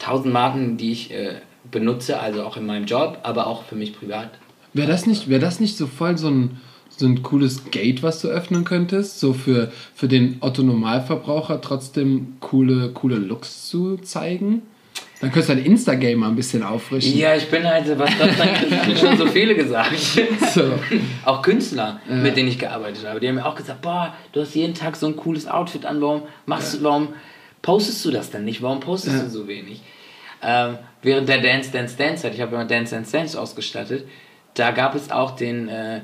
tausend 0.00 0.32
Marken, 0.32 0.76
die 0.76 0.90
ich 0.90 1.12
äh, 1.12 1.36
benutze, 1.70 2.18
also 2.18 2.44
auch 2.44 2.56
in 2.56 2.66
meinem 2.66 2.86
Job, 2.86 3.18
aber 3.22 3.46
auch 3.46 3.62
für 3.62 3.76
mich 3.76 3.96
privat. 3.96 4.30
Wäre 4.72 4.88
das 4.88 5.06
nicht, 5.06 5.28
wäre 5.28 5.40
das 5.40 5.60
nicht 5.60 5.76
so 5.76 5.86
voll 5.86 6.18
so 6.18 6.28
ein 6.28 6.60
so 6.96 7.06
ein 7.06 7.22
cooles 7.22 7.70
Gate, 7.70 8.02
was 8.02 8.20
du 8.20 8.28
öffnen 8.28 8.64
könntest, 8.64 9.20
so 9.20 9.32
für, 9.32 9.72
für 9.94 10.08
den 10.08 10.36
Otto-Normalverbraucher 10.40 11.60
trotzdem 11.60 12.36
coole, 12.40 12.90
coole 12.90 13.16
Looks 13.16 13.68
zu 13.68 13.96
zeigen? 13.98 14.62
Dann 15.20 15.32
könntest 15.32 15.88
du 15.88 15.96
dein 15.96 16.18
mal 16.18 16.28
ein 16.28 16.36
bisschen 16.36 16.62
auffrischen. 16.62 17.16
Ja, 17.16 17.34
ich 17.34 17.48
bin 17.48 17.64
halt, 17.64 17.86
was 17.98 18.10
das 18.18 18.36
dann 18.36 18.96
schon 19.00 19.16
so 19.16 19.26
viele 19.26 19.54
gesagt. 19.54 19.96
So. 20.52 20.72
auch 21.24 21.40
Künstler, 21.40 22.00
ja. 22.08 22.16
mit 22.16 22.36
denen 22.36 22.48
ich 22.48 22.58
gearbeitet 22.58 23.06
habe, 23.06 23.20
die 23.20 23.28
haben 23.28 23.36
mir 23.36 23.46
auch 23.46 23.54
gesagt, 23.54 23.80
boah, 23.80 24.14
du 24.32 24.42
hast 24.42 24.54
jeden 24.54 24.74
Tag 24.74 24.96
so 24.96 25.06
ein 25.06 25.16
cooles 25.16 25.46
Outfit 25.46 25.86
an, 25.86 26.00
warum 26.00 26.22
machst 26.46 26.74
ja. 26.74 26.80
du, 26.80 26.84
warum 26.84 27.08
postest 27.62 28.04
du 28.04 28.10
das 28.10 28.30
denn 28.30 28.44
nicht? 28.44 28.60
Warum 28.60 28.80
postest 28.80 29.16
ja. 29.16 29.22
du 29.22 29.30
so 29.30 29.48
wenig? 29.48 29.80
Ähm, 30.42 30.78
während 31.02 31.28
der 31.28 31.40
Dance 31.40 31.70
Dance 31.72 31.96
Dance 31.96 32.22
Zeit, 32.22 32.34
ich 32.34 32.40
habe 32.40 32.54
immer 32.54 32.66
Dance 32.66 32.94
Dance 32.94 33.12
Dance 33.12 33.40
ausgestattet, 33.40 34.06
da 34.54 34.72
gab 34.72 34.94
es 34.94 35.10
auch 35.10 35.32
den 35.32 35.68
äh, 35.68 36.00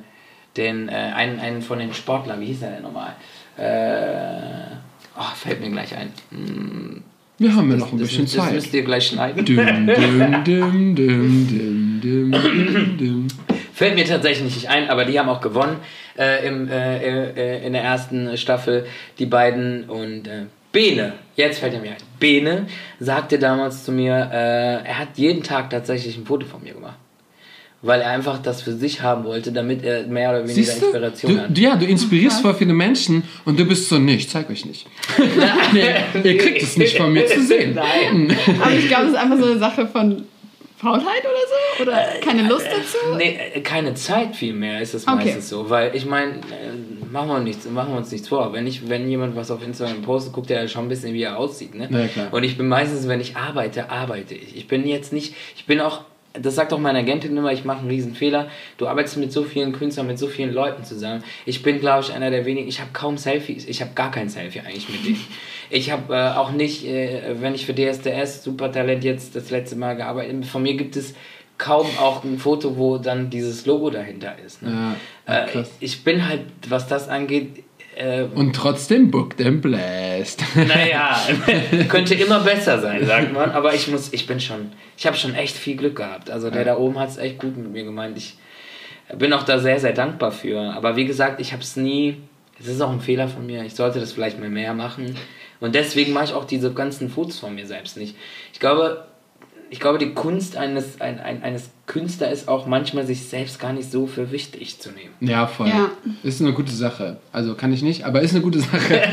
den, 0.57 0.89
äh, 0.89 0.93
einen, 0.93 1.41
einen 1.41 1.63
von 1.63 1.79
den 1.79 1.95
Sportlern, 1.95 2.41
wie 2.41 2.47
hieß 2.47 2.63
er 2.63 2.73
denn 2.73 2.83
nochmal? 2.83 3.15
Äh, 3.57 4.75
oh, 5.19 5.35
fällt 5.35 5.61
mir 5.61 5.71
gleich 5.71 5.97
ein. 5.97 6.13
Hm. 6.31 7.03
Wir 7.39 7.55
haben 7.55 7.71
ja 7.71 7.77
noch 7.79 7.93
ein 7.93 7.99
das, 7.99 8.09
bisschen 8.09 8.25
das, 8.25 8.35
Zeit. 8.35 8.49
Das 8.49 8.53
müsst 8.53 8.75
ihr 8.75 8.83
gleich 8.83 9.07
schneiden. 9.07 9.47
Fällt 13.73 13.95
mir 13.95 14.05
tatsächlich 14.05 14.57
nicht 14.57 14.69
ein, 14.69 14.91
aber 14.91 15.07
die 15.07 15.19
haben 15.19 15.31
auch 15.31 15.41
gewonnen 15.41 15.79
äh, 16.19 16.47
im, 16.47 16.69
äh, 16.69 16.99
äh, 16.99 17.67
in 17.67 17.73
der 17.73 17.83
ersten 17.83 18.37
Staffel, 18.37 18.85
die 19.19 19.25
beiden. 19.25 19.85
Und 19.85 20.29
äh, 20.29 20.45
Bene, 20.71 21.15
jetzt 21.35 21.61
fällt 21.61 21.73
er 21.73 21.81
mir 21.81 21.93
ein. 21.93 21.97
Bene 22.19 22.67
sagte 22.99 23.39
damals 23.39 23.85
zu 23.85 23.93
mir, 23.93 24.29
äh, 24.31 24.87
er 24.87 24.99
hat 24.99 25.17
jeden 25.17 25.43
Tag 25.43 25.71
tatsächlich 25.71 26.19
ein 26.19 26.27
Foto 26.27 26.45
von 26.45 26.63
mir 26.63 26.75
gemacht 26.75 26.99
weil 27.83 28.03
er 28.03 28.11
einfach 28.11 28.39
das 28.43 28.63
für 28.63 28.73
sich 28.73 29.03
haben 29.03 29.25
wollte, 29.25 29.53
damit 29.53 29.83
er 29.83 30.07
mehr 30.07 30.31
oder 30.31 30.41
weniger 30.41 30.55
Siehste? 30.55 30.85
Inspiration 30.87 31.35
du, 31.35 31.41
hat. 31.41 31.59
Ja, 31.59 31.77
du 31.77 31.87
inspirierst 31.87 32.43
voll 32.43 32.55
viele 32.55 32.75
Menschen 32.75 33.23
und 33.45 33.59
du 33.59 33.65
bist 33.65 33.89
so, 33.89 33.99
nee, 33.99 34.17
ich 34.17 34.29
zeig 34.29 34.51
euch 34.51 34.67
nicht. 34.67 34.87
Nein, 35.19 36.25
ihr 36.25 36.39
kriegt 36.39 36.63
es 36.63 36.77
nicht 36.77 36.97
von 36.97 37.13
mir 37.13 37.27
zu 37.27 37.43
sehen. 37.43 37.75
Nein. 37.75 38.37
Aber 38.61 38.73
ich 38.73 38.89
glaube, 38.89 39.05
es 39.05 39.13
ist 39.13 39.19
einfach 39.19 39.39
so 39.39 39.45
eine 39.47 39.59
Sache 39.59 39.87
von 39.87 40.25
Faulheit 40.77 41.23
oder 41.23 41.47
so? 41.47 41.83
Oder 41.83 42.21
keine 42.23 42.49
Lust 42.49 42.67
äh, 42.67 42.71
dazu? 42.71 43.17
Nee, 43.17 43.39
äh, 43.55 43.61
keine 43.61 43.95
Zeit 43.95 44.35
vielmehr 44.35 44.81
ist 44.81 44.95
es 44.95 45.07
okay. 45.07 45.17
meistens 45.17 45.49
so. 45.51 45.69
Weil 45.69 45.95
ich 45.95 46.07
meine, 46.07 46.33
äh, 46.33 47.11
machen 47.11 47.29
wir, 47.29 47.41
nichts, 47.41 47.69
machen 47.69 47.93
wir 47.93 47.99
uns 47.99 48.11
nichts 48.11 48.29
vor. 48.29 48.53
Wenn, 48.55 48.67
ich, 48.67 48.89
wenn 48.89 49.09
jemand 49.09 49.37
was 49.37 49.51
auf 49.51 49.63
Instagram 49.63 50.01
postet, 50.03 50.33
guckt 50.33 50.51
er 50.51 50.67
schon 50.69 50.87
ein 50.87 50.89
bisschen, 50.89 51.13
wie 51.13 51.23
er 51.23 51.39
aussieht. 51.39 51.75
Ne? 51.75 51.89
Ja, 51.91 52.29
und 52.31 52.45
ich 52.45 52.57
bin 52.57 52.69
meistens, 52.69 53.09
wenn 53.09 53.21
ich 53.21 53.37
arbeite, 53.37 53.91
arbeite 53.91 54.35
ich. 54.35 54.57
Ich 54.57 54.69
bin 54.69 54.87
jetzt 54.87 55.13
nicht, 55.13 55.35
ich 55.55 55.67
bin 55.67 55.81
auch 55.81 56.01
das 56.33 56.55
sagt 56.55 56.73
auch 56.73 56.79
meine 56.79 57.01
Agentin 57.01 57.37
immer, 57.37 57.53
ich 57.53 57.65
mache 57.65 57.81
einen 57.81 57.89
riesen 57.89 58.15
Fehler. 58.15 58.49
Du 58.79 58.87
arbeitest 58.87 59.17
mit 59.17 59.33
so 59.33 59.43
vielen 59.43 59.73
Künstlern, 59.73 60.07
mit 60.07 60.19
so 60.19 60.29
vielen 60.29 60.53
Leuten 60.53 60.85
zusammen. 60.85 61.25
Ich 61.45 61.63
bin, 61.63 61.81
glaube 61.81 62.05
ich, 62.05 62.13
einer 62.13 62.31
der 62.31 62.47
wenigen, 62.47 62.69
ich 62.69 62.81
habe 62.81 62.91
kaum 62.93 63.19
Selfies. 63.19 63.67
Ich 63.67 63.81
habe 63.81 63.93
gar 63.95 64.11
kein 64.11 64.29
Selfie 64.29 64.61
eigentlich 64.61 64.89
mit 64.89 65.05
denen. 65.05 65.21
Ich 65.73 65.93
habe 65.93 66.13
äh, 66.13 66.31
auch 66.37 66.51
nicht, 66.51 66.85
äh, 66.85 67.37
wenn 67.41 67.55
ich 67.55 67.65
für 67.65 67.73
DSDS 67.73 68.43
Supertalent 68.43 69.05
jetzt 69.05 69.37
das 69.37 69.51
letzte 69.51 69.77
Mal 69.77 69.95
gearbeitet 69.95 70.45
von 70.47 70.65
mir 70.65 70.75
gibt 70.75 70.97
es 70.97 71.15
kaum 71.59 71.87
auch 72.01 72.25
ein 72.25 72.39
Foto, 72.39 72.77
wo 72.77 72.99
dann 72.99 73.31
dieses 73.31 73.67
Logo 73.67 73.89
dahinter 73.91 74.35
ist. 74.45 74.63
Ne? 74.63 74.97
Ja, 75.29 75.45
äh, 75.45 75.65
ich 75.79 76.03
bin 76.03 76.27
halt, 76.27 76.41
was 76.69 76.89
das 76.89 77.09
angeht, 77.09 77.63
äh, 78.01 78.23
und 78.35 78.57
trotzdem 78.57 79.11
booked 79.11 79.41
and 79.43 79.61
blast. 79.61 80.43
Naja, 80.55 81.21
könnte 81.89 82.15
immer 82.15 82.41
besser 82.41 82.81
sein, 82.81 83.05
sagt 83.07 83.33
man. 83.33 83.51
Aber 83.51 83.75
ich 83.75 83.89
muss, 83.89 84.13
ich 84.13 84.27
bin 84.27 84.41
schon, 84.41 84.73
ich 84.97 85.07
habe 85.07 85.17
schon 85.17 85.35
echt 85.35 85.57
viel 85.57 85.77
Glück 85.77 85.97
gehabt. 85.97 86.31
Also 86.31 86.49
der 86.49 86.63
ja. 86.63 86.73
da 86.73 86.77
oben 86.79 86.99
hat 86.99 87.11
es 87.11 87.19
echt 87.19 87.39
gut 87.39 87.57
mit 87.57 87.71
mir 87.71 87.85
gemeint. 87.85 88.17
Ich 88.17 88.37
bin 89.17 89.33
auch 89.35 89.43
da 89.43 89.59
sehr, 89.59 89.79
sehr 89.81 89.93
dankbar 89.93 90.33
für. 90.33 90.61
Aber 90.61 90.97
wie 90.97 91.05
gesagt, 91.05 91.41
ich 91.41 91.53
habe 91.53 91.63
es 91.63 91.77
nie, 91.77 92.17
es 92.59 92.69
ist 92.69 92.81
auch 92.81 92.91
ein 92.91 93.01
Fehler 93.01 93.29
von 93.29 93.45
mir. 93.45 93.65
Ich 93.65 93.75
sollte 93.75 94.01
das 94.01 94.13
vielleicht 94.13 94.41
mal 94.41 94.49
mehr 94.49 94.73
machen. 94.73 95.17
Und 95.61 95.75
deswegen 95.75 96.15
mache 96.15 96.25
ich 96.25 96.33
auch 96.33 96.45
diese 96.45 96.73
ganzen 96.73 97.11
Fotos 97.11 97.39
von 97.39 97.55
mir 97.55 97.67
selbst 97.67 97.99
nicht. 97.99 98.17
Ich 98.55 98.61
glaube, 98.61 99.05
ich 99.69 99.79
glaube, 99.79 99.99
die 99.99 100.15
Kunst 100.15 100.57
eines, 100.57 101.03
ein, 101.03 101.21
ein, 101.21 101.43
eines 101.43 101.71
Künstler 101.91 102.31
ist 102.31 102.47
auch 102.47 102.69
manchmal 102.69 103.05
sich 103.05 103.25
selbst 103.25 103.59
gar 103.59 103.73
nicht 103.73 103.91
so 103.91 104.07
für 104.07 104.31
wichtig 104.31 104.79
zu 104.79 104.91
nehmen. 104.93 105.11
Ja, 105.19 105.49
voll. 105.49 105.67
Ja. 105.67 105.91
Ist 106.23 106.41
eine 106.41 106.53
gute 106.53 106.71
Sache. 106.71 107.17
Also 107.33 107.57
kann 107.57 107.73
ich 107.73 107.83
nicht, 107.83 108.05
aber 108.05 108.21
ist 108.21 108.33
eine 108.33 108.43
gute 108.43 108.61
Sache. 108.61 109.03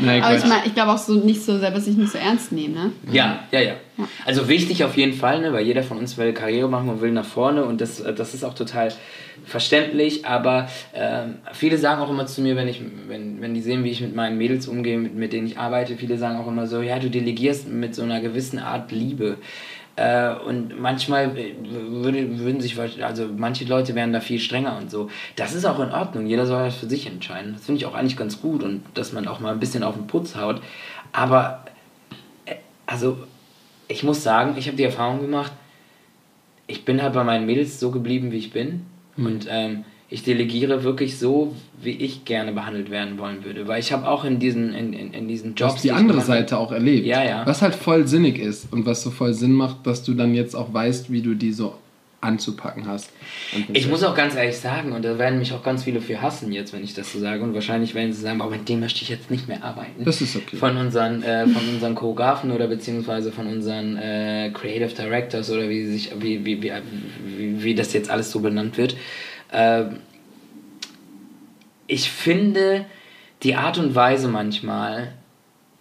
Nein, 0.00 0.20
Aber 0.20 0.36
ich, 0.36 0.44
mein, 0.44 0.62
ich 0.64 0.74
glaube 0.74 0.90
auch 0.90 0.98
so 0.98 1.14
nicht 1.14 1.44
so 1.44 1.60
selber 1.60 1.80
sich 1.80 1.96
nicht 1.96 2.10
so 2.10 2.18
ernst 2.18 2.50
nehmen, 2.50 2.74
ne? 2.74 2.90
Ja, 3.12 3.44
ja, 3.52 3.60
ja. 3.60 3.74
Also 4.26 4.48
wichtig 4.48 4.82
auf 4.82 4.96
jeden 4.96 5.12
Fall, 5.12 5.42
ne, 5.42 5.52
weil 5.52 5.64
jeder 5.64 5.84
von 5.84 5.96
uns 5.96 6.18
will 6.18 6.32
Karriere 6.32 6.68
machen 6.68 6.88
und 6.88 7.00
will 7.00 7.12
nach 7.12 7.24
vorne 7.24 7.64
und 7.64 7.80
das, 7.80 8.02
das 8.02 8.34
ist 8.34 8.42
auch 8.42 8.54
total 8.54 8.92
verständlich, 9.44 10.26
aber 10.26 10.68
ähm, 10.92 11.36
viele 11.52 11.78
sagen 11.78 12.02
auch 12.02 12.10
immer 12.10 12.26
zu 12.26 12.40
mir, 12.40 12.56
wenn, 12.56 12.66
ich, 12.66 12.82
wenn, 13.06 13.40
wenn 13.40 13.54
die 13.54 13.62
sehen, 13.62 13.84
wie 13.84 13.90
ich 13.90 14.00
mit 14.00 14.16
meinen 14.16 14.38
Mädels 14.38 14.66
umgehe, 14.66 14.98
mit, 14.98 15.14
mit 15.14 15.32
denen 15.32 15.46
ich 15.46 15.56
arbeite, 15.56 15.94
viele 15.94 16.18
sagen 16.18 16.38
auch 16.38 16.48
immer 16.48 16.66
so, 16.66 16.82
ja, 16.82 16.98
du 16.98 17.10
delegierst 17.10 17.68
mit 17.68 17.94
so 17.94 18.02
einer 18.02 18.20
gewissen 18.20 18.58
Art 18.58 18.90
Liebe. 18.90 19.36
Äh, 19.96 20.34
und 20.34 20.80
manchmal 20.80 21.36
würde, 21.36 22.38
würden 22.38 22.60
sich, 22.60 22.78
also 22.80 23.28
manche 23.36 23.64
Leute 23.64 23.94
wären 23.94 24.12
da 24.12 24.20
viel 24.20 24.40
strenger 24.40 24.76
und 24.76 24.90
so. 24.90 25.08
Das 25.36 25.54
ist 25.54 25.64
auch 25.64 25.78
in 25.78 25.92
Ordnung, 25.92 26.26
jeder 26.26 26.46
soll 26.46 26.64
das 26.64 26.76
für 26.76 26.88
sich 26.88 27.06
entscheiden. 27.06 27.54
Das 27.54 27.66
finde 27.66 27.78
ich 27.78 27.86
auch 27.86 27.94
eigentlich 27.94 28.16
ganz 28.16 28.40
gut 28.40 28.62
und 28.64 28.82
dass 28.94 29.12
man 29.12 29.28
auch 29.28 29.38
mal 29.38 29.52
ein 29.52 29.60
bisschen 29.60 29.84
auf 29.84 29.94
den 29.94 30.08
Putz 30.08 30.34
haut. 30.34 30.60
Aber, 31.12 31.64
äh, 32.46 32.56
also, 32.86 33.18
ich 33.86 34.02
muss 34.02 34.22
sagen, 34.22 34.56
ich 34.56 34.66
habe 34.66 34.76
die 34.76 34.82
Erfahrung 34.82 35.20
gemacht, 35.20 35.52
ich 36.66 36.84
bin 36.84 37.02
halt 37.02 37.12
bei 37.12 37.22
meinen 37.22 37.46
Mädels 37.46 37.78
so 37.78 37.90
geblieben, 37.90 38.32
wie 38.32 38.38
ich 38.38 38.50
bin. 38.52 38.86
Und 39.16 39.46
ähm, 39.48 39.84
ich 40.14 40.22
delegiere 40.22 40.84
wirklich 40.84 41.18
so, 41.18 41.56
wie 41.82 41.90
ich 41.90 42.24
gerne 42.24 42.52
behandelt 42.52 42.88
werden 42.88 43.18
wollen 43.18 43.44
würde. 43.44 43.66
Weil 43.66 43.80
ich 43.80 43.92
habe 43.92 44.08
auch 44.08 44.24
in 44.24 44.38
diesen, 44.38 44.72
in, 44.72 44.92
in, 44.92 45.12
in 45.12 45.26
diesen 45.26 45.56
Du 45.56 45.64
Jobs. 45.64 45.74
hast 45.74 45.82
die 45.82 45.88
ich 45.88 45.94
andere 45.94 46.20
Seite 46.20 46.56
auch 46.56 46.70
erlebt. 46.70 47.04
Ja, 47.04 47.24
ja. 47.24 47.44
Was 47.46 47.62
halt 47.62 47.74
voll 47.74 48.06
sinnig 48.06 48.38
ist 48.38 48.72
und 48.72 48.86
was 48.86 49.02
so 49.02 49.10
voll 49.10 49.34
Sinn 49.34 49.50
macht, 49.50 49.84
dass 49.88 50.04
du 50.04 50.14
dann 50.14 50.32
jetzt 50.32 50.54
auch 50.54 50.72
weißt, 50.72 51.10
wie 51.10 51.20
du 51.20 51.34
die 51.34 51.52
so 51.52 51.74
anzupacken 52.20 52.86
hast. 52.86 53.10
Ich 53.72 53.88
muss 53.88 54.04
auch 54.04 54.14
ganz 54.14 54.36
ehrlich 54.36 54.56
sagen, 54.56 54.92
und 54.92 55.04
da 55.04 55.18
werden 55.18 55.40
mich 55.40 55.52
auch 55.52 55.64
ganz 55.64 55.82
viele 55.82 56.00
für 56.00 56.22
hassen 56.22 56.52
jetzt, 56.52 56.72
wenn 56.72 56.84
ich 56.84 56.94
das 56.94 57.12
so 57.12 57.18
sage. 57.18 57.42
Und 57.42 57.52
wahrscheinlich 57.52 57.96
werden 57.96 58.12
sie 58.12 58.22
sagen, 58.22 58.40
aber 58.40 58.52
mit 58.52 58.68
dem 58.68 58.78
möchte 58.80 59.02
ich 59.02 59.08
jetzt 59.08 59.32
nicht 59.32 59.48
mehr 59.48 59.64
arbeiten. 59.64 60.04
Das 60.04 60.20
ist 60.20 60.36
okay. 60.36 60.56
Von 60.56 60.76
unseren, 60.76 61.24
äh, 61.24 61.48
von 61.48 61.68
unseren 61.68 61.96
Choreografen 61.96 62.52
oder 62.52 62.68
beziehungsweise 62.68 63.32
von 63.32 63.48
unseren 63.48 63.96
äh, 63.96 64.52
Creative 64.54 64.94
Directors 64.94 65.50
oder 65.50 65.68
wie, 65.68 65.84
sich, 65.86 66.12
wie, 66.20 66.44
wie, 66.44 66.62
wie, 66.62 67.62
wie 67.64 67.74
das 67.74 67.92
jetzt 67.92 68.10
alles 68.10 68.30
so 68.30 68.38
benannt 68.38 68.78
wird. 68.78 68.94
Ähm, 69.54 69.96
ich 71.86 72.10
finde 72.10 72.86
die 73.42 73.54
Art 73.54 73.78
und 73.78 73.94
Weise 73.94 74.28
manchmal 74.28 75.12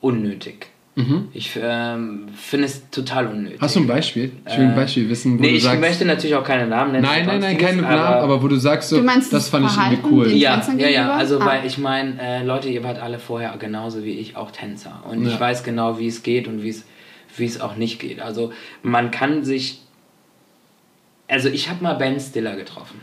unnötig. 0.01 0.67
Mhm. 0.95 1.29
Ich 1.33 1.57
ähm, 1.59 2.27
finde 2.35 2.65
es 2.67 2.87
total 2.91 3.25
unnötig. 3.27 3.57
Hast 3.59 3.75
du 3.75 3.79
ein 3.79 3.87
Beispiel? 3.87 4.31
Ich 4.47 4.57
will 4.57 4.65
ein 4.65 4.73
Äh, 4.73 4.75
Beispiel 4.75 5.09
wissen, 5.09 5.39
wo 5.39 5.41
Nee, 5.41 5.49
du 5.51 5.55
ich 5.55 5.63
sagst. 5.63 5.79
möchte 5.79 6.05
natürlich 6.05 6.35
auch 6.35 6.43
keine 6.43 6.67
Namen 6.67 6.91
nennen. 6.91 7.03
nein, 7.05 7.25
nein, 7.25 7.39
nein, 7.39 7.57
keine 7.57 7.81
Namen, 7.81 7.95
aber 8.21 8.43
wo 8.43 8.47
du 8.47 8.57
sagst, 8.57 8.89
so, 8.89 8.97
Du 8.97 9.03
meinst 9.03 9.33
das 9.33 9.45
das 9.45 9.49
fand 9.49 9.65
ich 9.65 9.71
irgendwie 9.75 9.95
Verhalten, 9.95 10.15
cool. 10.15 10.27
ja, 10.31 10.53
Tänzern 10.57 10.79
ja, 10.79 10.89
ja, 10.89 11.11
also 11.13 11.39
Ah. 11.39 11.45
weil 11.47 11.65
ich 11.65 11.79
meine, 11.79 12.21
äh, 12.21 12.43
Leute, 12.43 12.69
ihr 12.69 12.83
wart 12.83 12.99
alle 12.99 13.17
vorher 13.17 13.55
genauso 13.57 14.03
wie 14.03 14.11
ich 14.19 14.35
auch 14.35 14.51
Tänzer 14.51 15.01
und 15.09 15.25
Ja. 15.25 15.31
ich 15.31 15.39
weiß 15.39 15.63
genau, 15.63 15.97
wie 15.97 16.07
es 16.07 16.21
geht 16.21 16.47
und 16.47 16.61
wie 16.61 16.69
es 16.69 16.85
wie 17.37 17.45
es 17.45 17.59
auch 17.59 17.75
nicht 17.75 17.97
geht. 17.99 18.19
Also 18.21 18.53
man 18.83 19.09
kann 19.09 19.43
sich, 19.43 19.81
also 21.27 21.49
ich 21.49 21.67
habe 21.69 21.81
mal 21.83 21.95
Ben 21.95 22.19
Stiller 22.19 22.55
getroffen 22.55 23.01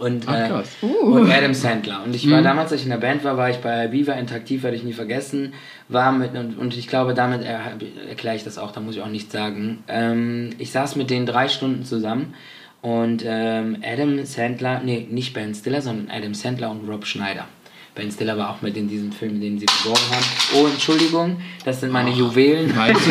und, 0.00 0.24
Ach, 0.26 0.50
äh. 0.82 0.86
Uh. 0.86 1.16
und 1.16 1.30
Adam 1.30 1.54
Sandler 1.54 2.02
und 2.04 2.14
ich 2.14 2.30
war 2.30 2.40
Mhm. 2.40 2.44
damals, 2.44 2.72
als 2.72 2.80
ich 2.80 2.86
in 2.86 2.90
der 2.90 2.98
Band 2.98 3.22
war, 3.22 3.36
war 3.36 3.50
ich 3.50 3.58
bei 3.58 3.92
Viva 3.92 4.12
Interaktiv, 4.14 4.62
werde 4.62 4.76
ich 4.76 4.82
nie 4.82 4.92
vergessen, 4.92 5.52
war 5.88 6.10
mit 6.12 6.34
und, 6.34 6.58
und 6.58 6.76
ich 6.76 6.88
glaube, 6.88 7.14
damit 7.14 7.42
er, 7.44 7.60
erkläre 8.08 8.36
ich 8.36 8.44
das 8.44 8.58
auch, 8.58 8.72
da 8.72 8.80
muss 8.80 8.96
ich 8.96 9.02
auch 9.02 9.08
nichts 9.08 9.32
sagen. 9.32 9.84
Ähm, 9.88 10.50
ich 10.58 10.72
saß 10.72 10.96
mit 10.96 11.10
denen 11.10 11.26
drei 11.26 11.48
Stunden 11.48 11.84
zusammen. 11.84 12.34
Und 12.82 13.22
ähm, 13.26 13.76
Adam 13.84 14.24
Sandler, 14.24 14.80
nee, 14.82 15.06
nicht 15.10 15.34
Ben 15.34 15.54
Stiller, 15.54 15.82
sondern 15.82 16.08
Adam 16.10 16.32
Sandler 16.32 16.70
und 16.70 16.88
Rob 16.88 17.04
Schneider. 17.04 17.44
Ben 17.94 18.10
Stiller 18.10 18.38
war 18.38 18.50
auch 18.50 18.62
mit 18.62 18.76
in 18.76 18.88
diesem 18.88 19.10
Film, 19.10 19.40
den 19.40 19.58
sie 19.58 19.66
beworben 19.66 20.00
haben. 20.10 20.24
Oh, 20.54 20.66
Entschuldigung, 20.66 21.40
das 21.64 21.80
sind 21.80 21.90
meine 21.90 22.10
Juwelen. 22.10 22.74
Weißt 22.76 23.06
du? 23.06 23.10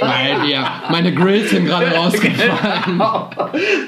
Weil, 0.00 0.48
ja, 0.50 0.82
meine 0.90 1.14
Grills 1.14 1.50
sind 1.50 1.64
gerade 1.64 1.86
rausgefallen. 1.86 2.98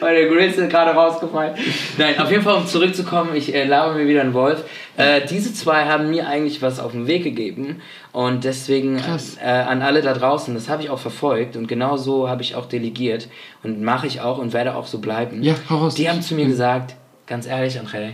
meine 0.00 0.28
Grills 0.28 0.56
sind 0.56 0.70
gerade 0.70 0.92
rausgefallen. 0.92 1.54
Nein, 1.98 2.18
auf 2.18 2.30
jeden 2.30 2.42
Fall, 2.42 2.54
um 2.54 2.66
zurückzukommen, 2.66 3.36
ich 3.36 3.54
äh, 3.54 3.64
labe 3.64 3.94
mir 3.94 4.08
wieder 4.08 4.22
einen 4.22 4.32
Wolf. 4.32 4.64
Äh, 4.96 5.26
diese 5.26 5.52
zwei 5.52 5.84
haben 5.84 6.08
mir 6.10 6.26
eigentlich 6.26 6.62
was 6.62 6.80
auf 6.80 6.92
den 6.92 7.06
Weg 7.06 7.24
gegeben. 7.24 7.82
Und 8.12 8.44
deswegen 8.44 8.96
äh, 8.96 9.46
an 9.46 9.82
alle 9.82 10.00
da 10.00 10.14
draußen, 10.14 10.54
das 10.54 10.70
habe 10.70 10.84
ich 10.84 10.90
auch 10.90 10.98
verfolgt. 10.98 11.54
Und 11.54 11.66
genau 11.68 11.98
so 11.98 12.30
habe 12.30 12.40
ich 12.40 12.54
auch 12.54 12.64
delegiert. 12.64 13.28
Und 13.62 13.82
mache 13.82 14.06
ich 14.06 14.22
auch 14.22 14.38
und 14.38 14.54
werde 14.54 14.74
auch 14.74 14.86
so 14.86 15.00
bleiben. 15.00 15.42
Ja, 15.42 15.54
hau 15.68 15.76
raus. 15.76 15.96
Die 15.96 16.08
haben 16.08 16.22
zu 16.22 16.34
mir 16.34 16.46
gesagt, 16.46 16.94
ganz 17.26 17.46
ehrlich, 17.46 17.78
André, 17.78 18.12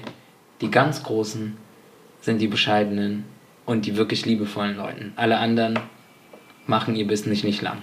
die 0.62 0.70
ganz 0.70 1.02
Großen 1.02 1.56
sind 2.20 2.40
die 2.40 2.48
bescheidenen 2.48 3.24
und 3.66 3.84
die 3.84 3.96
wirklich 3.96 4.24
liebevollen 4.24 4.76
Leuten. 4.76 5.12
Alle 5.16 5.38
anderen 5.38 5.78
machen 6.66 6.96
ihr 6.96 7.06
Business 7.06 7.44
nicht 7.44 7.60
lang. 7.60 7.78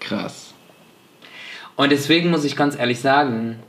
Krass. 0.00 0.54
Und 1.76 1.92
deswegen 1.92 2.30
muss 2.30 2.44
ich 2.44 2.56
ganz 2.56 2.76
ehrlich 2.76 3.00
sagen, 3.00 3.60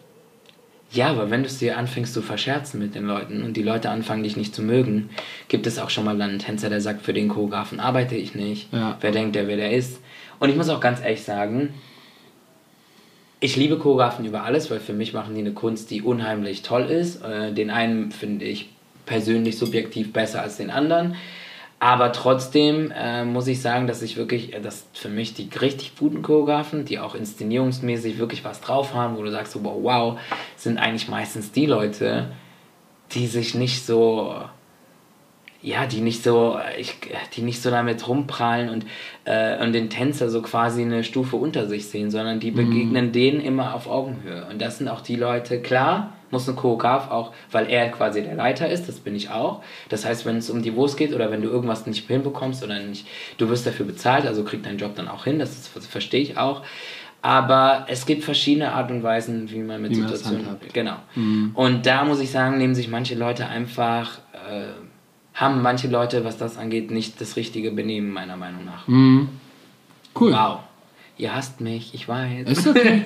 ja, 0.89 1.07
aber 1.09 1.29
wenn 1.29 1.41
du 1.41 1.47
es 1.47 1.59
dir 1.59 1.77
anfängst 1.77 2.13
zu 2.13 2.21
verscherzen 2.21 2.79
mit 2.79 2.95
den 2.95 3.05
Leuten 3.05 3.43
und 3.43 3.57
die 3.57 3.63
Leute 3.63 3.89
anfangen, 3.89 4.23
dich 4.23 4.37
nicht 4.37 4.55
zu 4.55 4.61
mögen, 4.61 5.09
gibt 5.49 5.67
es 5.67 5.79
auch 5.79 5.89
schon 5.89 6.05
mal 6.05 6.19
einen 6.21 6.39
Tänzer, 6.39 6.69
der 6.69 6.79
sagt, 6.79 7.01
für 7.01 7.13
den 7.13 7.27
Choreografen 7.27 7.81
arbeite 7.81 8.15
ich 8.15 8.35
nicht. 8.35 8.71
Ja. 8.71 8.97
Wer 9.01 9.11
denkt 9.11 9.35
der, 9.35 9.47
wer 9.47 9.57
der 9.57 9.73
ist? 9.73 9.99
Und 10.39 10.49
ich 10.49 10.55
muss 10.55 10.69
auch 10.69 10.79
ganz 10.79 11.01
ehrlich 11.01 11.23
sagen, 11.23 11.73
ich 13.39 13.55
liebe 13.55 13.77
Choreografen 13.77 14.25
über 14.25 14.43
alles, 14.43 14.71
weil 14.71 14.79
für 14.79 14.93
mich 14.93 15.13
machen 15.13 15.35
die 15.35 15.41
eine 15.41 15.53
Kunst, 15.53 15.91
die 15.91 16.01
unheimlich 16.01 16.63
toll 16.63 16.85
ist. 16.85 17.23
Äh, 17.23 17.53
den 17.53 17.69
einen 17.69 18.11
finde 18.11 18.45
ich 18.45 18.69
persönlich 19.05 19.57
subjektiv 19.57 20.11
besser 20.11 20.41
als 20.41 20.57
den 20.57 20.69
anderen. 20.69 21.15
Aber 21.79 22.11
trotzdem 22.11 22.91
äh, 22.91 23.23
muss 23.23 23.45
ich 23.45 23.61
sagen, 23.61 23.85
dass 23.85 24.01
ich 24.01 24.17
wirklich, 24.17 24.53
äh, 24.53 24.59
dass 24.59 24.87
für 24.93 25.09
mich 25.09 25.35
die 25.35 25.49
richtig 25.61 25.95
guten 25.95 26.23
Choreografen, 26.23 26.85
die 26.85 26.97
auch 26.97 27.13
inszenierungsmäßig 27.13 28.17
wirklich 28.17 28.43
was 28.43 28.61
drauf 28.61 28.95
haben, 28.95 29.17
wo 29.17 29.23
du 29.23 29.29
sagst 29.29 29.55
wow, 29.63 29.77
wow, 29.81 30.19
sind 30.55 30.79
eigentlich 30.79 31.07
meistens 31.07 31.51
die 31.51 31.67
Leute, 31.67 32.29
die 33.11 33.27
sich 33.27 33.53
nicht 33.53 33.85
so, 33.85 34.35
ja, 35.67 35.85
die 35.85 35.99
nicht 35.99 36.23
so, 36.23 36.57
ich, 36.79 36.95
die 37.35 37.41
nicht 37.41 37.61
so 37.61 37.69
damit 37.69 38.07
rumprallen 38.07 38.69
und, 38.69 38.85
äh, 39.25 39.61
und 39.61 39.73
den 39.73 39.89
Tänzer 39.89 40.29
so 40.29 40.41
quasi 40.41 40.81
eine 40.81 41.03
Stufe 41.03 41.35
unter 41.35 41.67
sich 41.67 41.87
sehen, 41.87 42.09
sondern 42.09 42.39
die 42.39 42.51
begegnen 42.51 43.11
denen 43.11 43.41
immer 43.41 43.73
auf 43.73 43.87
Augenhöhe. 43.89 44.47
Und 44.49 44.61
das 44.61 44.77
sind 44.77 44.87
auch 44.87 45.01
die 45.01 45.17
Leute, 45.17 45.61
klar, 45.61 46.13
muss 46.31 46.47
ein 46.47 46.55
Choreograf 46.55 47.11
auch, 47.11 47.33
weil 47.51 47.69
er 47.69 47.89
quasi 47.89 48.21
der 48.21 48.35
Leiter 48.35 48.69
ist, 48.69 48.87
das 48.87 48.99
bin 49.01 49.13
ich 49.13 49.29
auch. 49.29 49.61
Das 49.89 50.05
heißt, 50.05 50.25
wenn 50.25 50.37
es 50.37 50.49
um 50.49 50.61
die 50.61 50.73
Wurst 50.73 50.95
geht 50.95 51.13
oder 51.13 51.31
wenn 51.31 51.41
du 51.41 51.49
irgendwas 51.49 51.85
nicht 51.85 52.07
hinbekommst 52.07 52.63
oder 52.63 52.79
nicht, 52.79 53.05
du 53.37 53.49
wirst 53.49 53.67
dafür 53.67 53.85
bezahlt, 53.85 54.25
also 54.25 54.45
kriegt 54.45 54.65
deinen 54.65 54.77
Job 54.77 54.95
dann 54.95 55.09
auch 55.09 55.25
hin, 55.25 55.37
das, 55.37 55.51
ist, 55.51 55.75
das 55.75 55.85
verstehe 55.85 56.21
ich 56.21 56.37
auch. 56.37 56.61
Aber 57.21 57.87
es 57.89 58.05
gibt 58.05 58.23
verschiedene 58.23 58.71
Art 58.71 58.89
und 58.89 59.03
Weisen, 59.03 59.49
wie 59.51 59.59
man 59.59 59.81
mit 59.81 59.91
Wie 59.91 59.99
man 59.99 60.07
Situationen. 60.07 60.45
handhabt. 60.45 60.73
Genau. 60.73 60.95
Und 61.55 61.85
da 61.85 62.05
muss 62.05 62.21
ich 62.21 62.31
sagen, 62.31 62.57
nehmen 62.57 62.75
sich 62.75 62.87
manche 62.87 63.15
Leute 63.15 63.47
einfach, 63.47 64.19
äh, 64.33 64.67
haben 65.37 65.61
manche 65.61 65.87
Leute, 65.87 66.25
was 66.25 66.37
das 66.37 66.57
angeht, 66.57 66.89
nicht 66.91 67.21
das 67.21 67.35
richtige 67.35 67.71
Benehmen, 67.71 68.11
meiner 68.11 68.35
Meinung 68.35 68.65
nach. 68.65 68.87
Mhm. 68.87 69.29
Cool. 70.19 70.33
Wow. 70.33 70.59
Ihr 71.19 71.33
hasst 71.33 71.61
mich, 71.61 71.93
ich 71.93 72.07
weiß. 72.07 72.47
Ist 72.47 72.67
okay. 72.67 73.01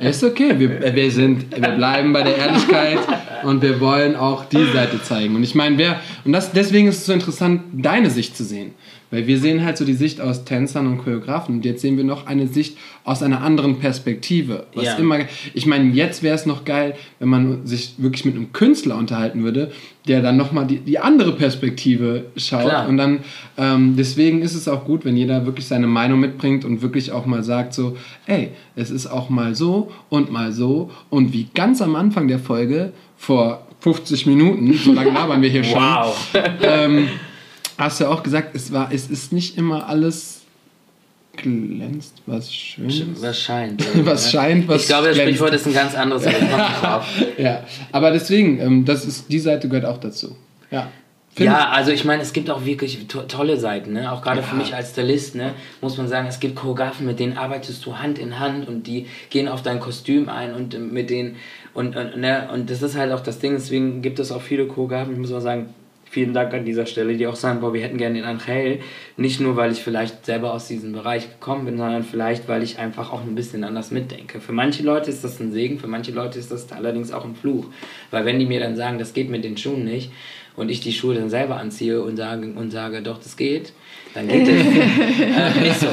Ist 0.00 0.24
okay. 0.24 0.58
Wir, 0.58 0.94
wir, 0.94 1.10
sind, 1.10 1.50
wir 1.54 1.70
bleiben 1.70 2.12
bei 2.12 2.22
der 2.22 2.36
Ehrlichkeit 2.36 2.98
und 3.44 3.62
wir 3.62 3.80
wollen 3.80 4.16
auch 4.16 4.46
die 4.46 4.64
Seite 4.72 5.02
zeigen. 5.02 5.36
Und 5.36 5.42
ich 5.42 5.54
meine, 5.54 5.78
wer, 5.78 6.00
und 6.24 6.32
das, 6.32 6.52
deswegen 6.52 6.88
ist 6.88 6.98
es 6.98 7.06
so 7.06 7.12
interessant, 7.12 7.62
deine 7.72 8.10
Sicht 8.10 8.36
zu 8.36 8.44
sehen. 8.44 8.74
Weil 9.12 9.26
wir 9.26 9.38
sehen 9.38 9.64
halt 9.64 9.76
so 9.76 9.84
die 9.84 9.94
Sicht 9.94 10.20
aus 10.20 10.44
Tänzern 10.44 10.86
und 10.86 10.98
Choreografen 10.98 11.56
und 11.56 11.64
jetzt 11.64 11.80
sehen 11.82 11.96
wir 11.96 12.04
noch 12.04 12.26
eine 12.26 12.46
Sicht 12.46 12.76
aus 13.04 13.22
einer 13.22 13.42
anderen 13.42 13.78
Perspektive. 13.80 14.66
Was 14.74 14.84
Ja. 14.84 14.94
immer, 14.96 15.18
ich 15.52 15.66
meine, 15.66 15.92
jetzt 15.92 16.22
wäre 16.22 16.34
es 16.36 16.46
noch 16.46 16.64
geil, 16.64 16.94
wenn 17.18 17.28
man 17.28 17.66
sich 17.66 17.94
wirklich 17.98 18.24
mit 18.24 18.36
einem 18.36 18.52
Künstler 18.52 18.96
unterhalten 18.96 19.42
würde, 19.42 19.72
der 20.06 20.22
dann 20.22 20.36
nochmal 20.36 20.66
die, 20.66 20.78
die 20.78 20.98
andere 21.00 21.32
Perspektive 21.32 22.26
schaut. 22.36 22.62
Klar. 22.68 22.88
Und 22.88 22.96
dann, 22.98 23.18
ähm, 23.58 23.94
deswegen 23.96 24.42
ist 24.42 24.54
es 24.54 24.68
auch 24.68 24.84
gut, 24.84 25.04
wenn 25.04 25.16
jeder 25.16 25.44
wirklich 25.44 25.66
seine 25.66 25.86
Meinung 25.88 26.20
mitbringt 26.20 26.64
und 26.64 26.80
wirklich 26.82 27.10
auch 27.12 27.26
mal 27.26 27.42
sagt 27.42 27.74
so, 27.74 27.96
ey, 28.26 28.50
es 28.76 28.90
ist 28.90 29.06
auch 29.08 29.28
mal 29.28 29.54
so 29.54 29.90
und 30.08 30.30
mal 30.30 30.52
so. 30.52 30.90
Und 31.10 31.32
wie 31.32 31.48
ganz 31.54 31.82
am 31.82 31.96
Anfang 31.96 32.28
der 32.28 32.38
Folge, 32.38 32.92
vor 33.16 33.66
50 33.80 34.26
Minuten, 34.26 34.72
so 34.74 34.92
lange 34.92 35.10
labern 35.10 35.42
wir 35.42 35.48
hier 35.50 35.64
schon, 35.64 35.80
Wow. 35.80 36.32
ähm, 36.62 37.08
hast 37.80 38.00
du 38.00 38.06
auch 38.06 38.22
gesagt, 38.22 38.54
es, 38.54 38.72
war, 38.72 38.92
es 38.92 39.10
ist 39.10 39.32
nicht 39.32 39.56
immer 39.56 39.88
alles 39.88 40.42
glänzt, 41.36 42.22
was 42.26 42.52
schön 42.52 42.90
ist. 42.90 43.22
Was 43.22 43.40
scheint. 43.40 43.84
Was 44.06 44.30
scheint, 44.30 44.68
was 44.68 44.82
Ich 44.82 44.88
glaube, 44.88 45.08
das 45.08 45.14
glänzt. 45.14 45.36
Sprichwort 45.36 45.54
ist 45.54 45.66
ein 45.66 45.72
ganz 45.72 45.94
anderes, 45.94 46.26
aber. 46.26 47.04
Ja, 47.38 47.64
aber 47.92 48.10
deswegen, 48.10 48.60
ähm, 48.60 48.84
das 48.84 49.04
ist, 49.06 49.32
die 49.32 49.38
Seite 49.38 49.68
gehört 49.68 49.86
auch 49.86 49.98
dazu. 49.98 50.36
Ja. 50.70 50.88
ja, 51.38 51.70
also 51.70 51.92
ich 51.92 52.04
meine, 52.04 52.22
es 52.22 52.32
gibt 52.32 52.50
auch 52.50 52.64
wirklich 52.64 53.06
to 53.08 53.22
tolle 53.22 53.58
Seiten, 53.58 53.94
ne? 53.94 54.12
auch 54.12 54.20
gerade 54.22 54.40
ja. 54.40 54.46
für 54.46 54.56
mich 54.56 54.74
als 54.74 54.90
Stylist, 54.90 55.34
ne? 55.34 55.54
muss 55.80 55.96
man 55.96 56.06
sagen, 56.08 56.28
es 56.28 56.40
gibt 56.40 56.56
Choreografen, 56.56 57.06
mit 57.06 57.18
denen 57.18 57.38
arbeitest 57.38 57.84
du 57.86 57.96
Hand 57.96 58.18
in 58.18 58.38
Hand 58.38 58.68
und 58.68 58.86
die 58.86 59.06
gehen 59.30 59.48
auf 59.48 59.62
dein 59.62 59.80
Kostüm 59.80 60.28
ein 60.28 60.54
und 60.54 60.92
mit 60.92 61.08
denen, 61.08 61.36
und, 61.72 61.96
und, 61.96 62.18
ne? 62.18 62.48
und 62.52 62.68
das 62.68 62.82
ist 62.82 62.96
halt 62.96 63.12
auch 63.12 63.20
das 63.20 63.38
Ding, 63.38 63.54
deswegen 63.54 64.02
gibt 64.02 64.18
es 64.18 64.30
auch 64.30 64.42
viele 64.42 64.66
Choreografen, 64.66 65.14
ich 65.14 65.18
muss 65.18 65.30
mal 65.30 65.40
sagen, 65.40 65.72
vielen 66.10 66.34
Dank 66.34 66.52
an 66.52 66.64
dieser 66.64 66.86
Stelle, 66.86 67.16
die 67.16 67.26
auch 67.26 67.36
sagen, 67.36 67.60
boah, 67.60 67.72
wir 67.72 67.82
hätten 67.82 67.96
gerne 67.96 68.16
den 68.16 68.24
Angel. 68.24 68.80
Nicht 69.16 69.40
nur, 69.40 69.56
weil 69.56 69.70
ich 69.70 69.82
vielleicht 69.82 70.26
selber 70.26 70.52
aus 70.52 70.66
diesem 70.66 70.92
Bereich 70.92 71.30
gekommen 71.30 71.64
bin, 71.64 71.78
sondern 71.78 72.02
vielleicht, 72.02 72.48
weil 72.48 72.64
ich 72.64 72.78
einfach 72.78 73.12
auch 73.12 73.22
ein 73.22 73.36
bisschen 73.36 73.62
anders 73.62 73.92
mitdenke. 73.92 74.40
Für 74.40 74.52
manche 74.52 74.82
Leute 74.82 75.08
ist 75.08 75.22
das 75.22 75.38
ein 75.38 75.52
Segen, 75.52 75.78
für 75.78 75.86
manche 75.86 76.10
Leute 76.10 76.38
ist 76.38 76.50
das 76.50 76.70
allerdings 76.72 77.12
auch 77.12 77.24
ein 77.24 77.36
Fluch. 77.36 77.66
Weil 78.10 78.24
wenn 78.24 78.40
die 78.40 78.46
mir 78.46 78.60
dann 78.60 78.76
sagen, 78.76 78.98
das 78.98 79.12
geht 79.12 79.30
mit 79.30 79.44
den 79.44 79.56
Schuhen 79.56 79.84
nicht, 79.84 80.10
und 80.56 80.68
ich 80.68 80.80
die 80.80 80.92
Schuhe 80.92 81.14
dann 81.14 81.30
selber 81.30 81.56
anziehe 81.56 82.02
und 82.02 82.16
sage, 82.16 82.52
und 82.54 82.70
sage 82.70 83.02
doch, 83.02 83.18
das 83.18 83.36
geht, 83.36 83.72
dann 84.14 84.26
geht 84.26 84.42
das 84.42 84.54
äh, 85.56 85.60
nicht 85.60 85.80
so. 85.80 85.86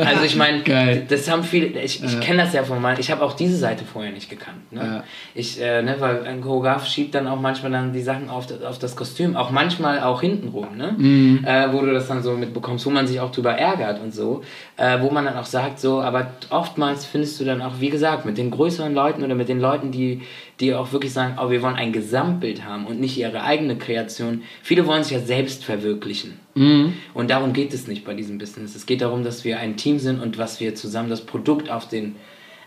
Also 0.00 0.24
ich 0.24 0.36
meine, 0.36 0.62
das 1.08 1.30
haben 1.30 1.44
viele, 1.44 1.66
ich, 1.80 2.02
ich 2.02 2.12
ja. 2.14 2.20
kenne 2.20 2.42
das 2.42 2.52
ja 2.52 2.64
von 2.64 2.80
meinen, 2.80 2.98
ich 2.98 3.10
habe 3.10 3.22
auch 3.22 3.34
diese 3.34 3.56
Seite 3.56 3.84
vorher 3.84 4.12
nicht 4.12 4.28
gekannt. 4.28 4.72
Ne? 4.72 4.80
Ja. 4.80 5.04
Ich, 5.34 5.60
äh, 5.60 5.82
ne, 5.82 5.96
weil 5.98 6.26
ein 6.26 6.40
Choreograf 6.40 6.86
schiebt 6.86 7.14
dann 7.14 7.26
auch 7.26 7.40
manchmal 7.40 7.72
dann 7.72 7.92
die 7.92 8.02
Sachen 8.02 8.28
auf, 8.28 8.46
auf 8.62 8.78
das 8.78 8.96
Kostüm, 8.96 9.36
auch 9.36 9.50
manchmal 9.50 10.00
auch 10.00 10.20
hintenrum, 10.20 10.76
ne? 10.76 10.94
Mhm. 10.96 11.44
Äh, 11.44 11.72
wo 11.72 11.80
du 11.80 11.92
das 11.92 12.08
dann 12.08 12.22
so 12.22 12.32
mitbekommst, 12.32 12.86
wo 12.86 12.90
man 12.90 13.06
sich 13.06 13.20
auch 13.20 13.30
drüber 13.30 13.52
ärgert 13.52 14.00
und 14.00 14.12
so, 14.12 14.42
äh, 14.76 15.00
wo 15.00 15.10
man 15.10 15.24
dann 15.24 15.36
auch 15.36 15.44
sagt 15.44 15.78
so, 15.78 16.00
aber 16.00 16.32
oftmals 16.50 17.06
findest 17.06 17.40
du 17.40 17.44
dann 17.44 17.62
auch, 17.62 17.80
wie 17.80 17.90
gesagt, 17.90 18.24
mit 18.24 18.38
den 18.38 18.50
größeren 18.50 18.94
Leuten 18.94 19.22
oder 19.22 19.34
mit 19.34 19.48
den 19.48 19.60
Leuten, 19.60 19.92
die, 19.92 20.22
die 20.60 20.74
auch 20.74 20.92
wirklich 20.92 21.12
sagen, 21.12 21.38
oh, 21.40 21.50
wir 21.50 21.62
wollen 21.62 21.76
ein 21.76 21.92
Gesamtbild 21.92 22.64
haben 22.64 22.86
und 22.86 23.00
nicht 23.00 23.16
ihre 23.16 23.42
eigene 23.42 23.76
Kreation. 23.76 24.42
Viele 24.62 24.86
wollen 24.86 25.02
sich 25.02 25.12
ja 25.12 25.20
selbst 25.20 25.64
verwirklichen. 25.64 26.38
Mhm. 26.54 26.94
Und 27.14 27.30
darum 27.30 27.52
geht 27.52 27.72
es 27.72 27.86
nicht 27.86 28.04
bei 28.04 28.14
diesem 28.14 28.38
Business. 28.38 28.74
Es 28.74 28.84
geht 28.84 29.00
darum, 29.00 29.24
dass 29.24 29.44
wir 29.44 29.58
ein 29.58 29.76
Team 29.76 29.98
sind 29.98 30.20
und 30.20 30.36
was 30.36 30.60
wir 30.60 30.74
zusammen 30.74 31.08
das 31.08 31.22
Produkt 31.22 31.70
auf 31.70 31.88
den, 31.88 32.16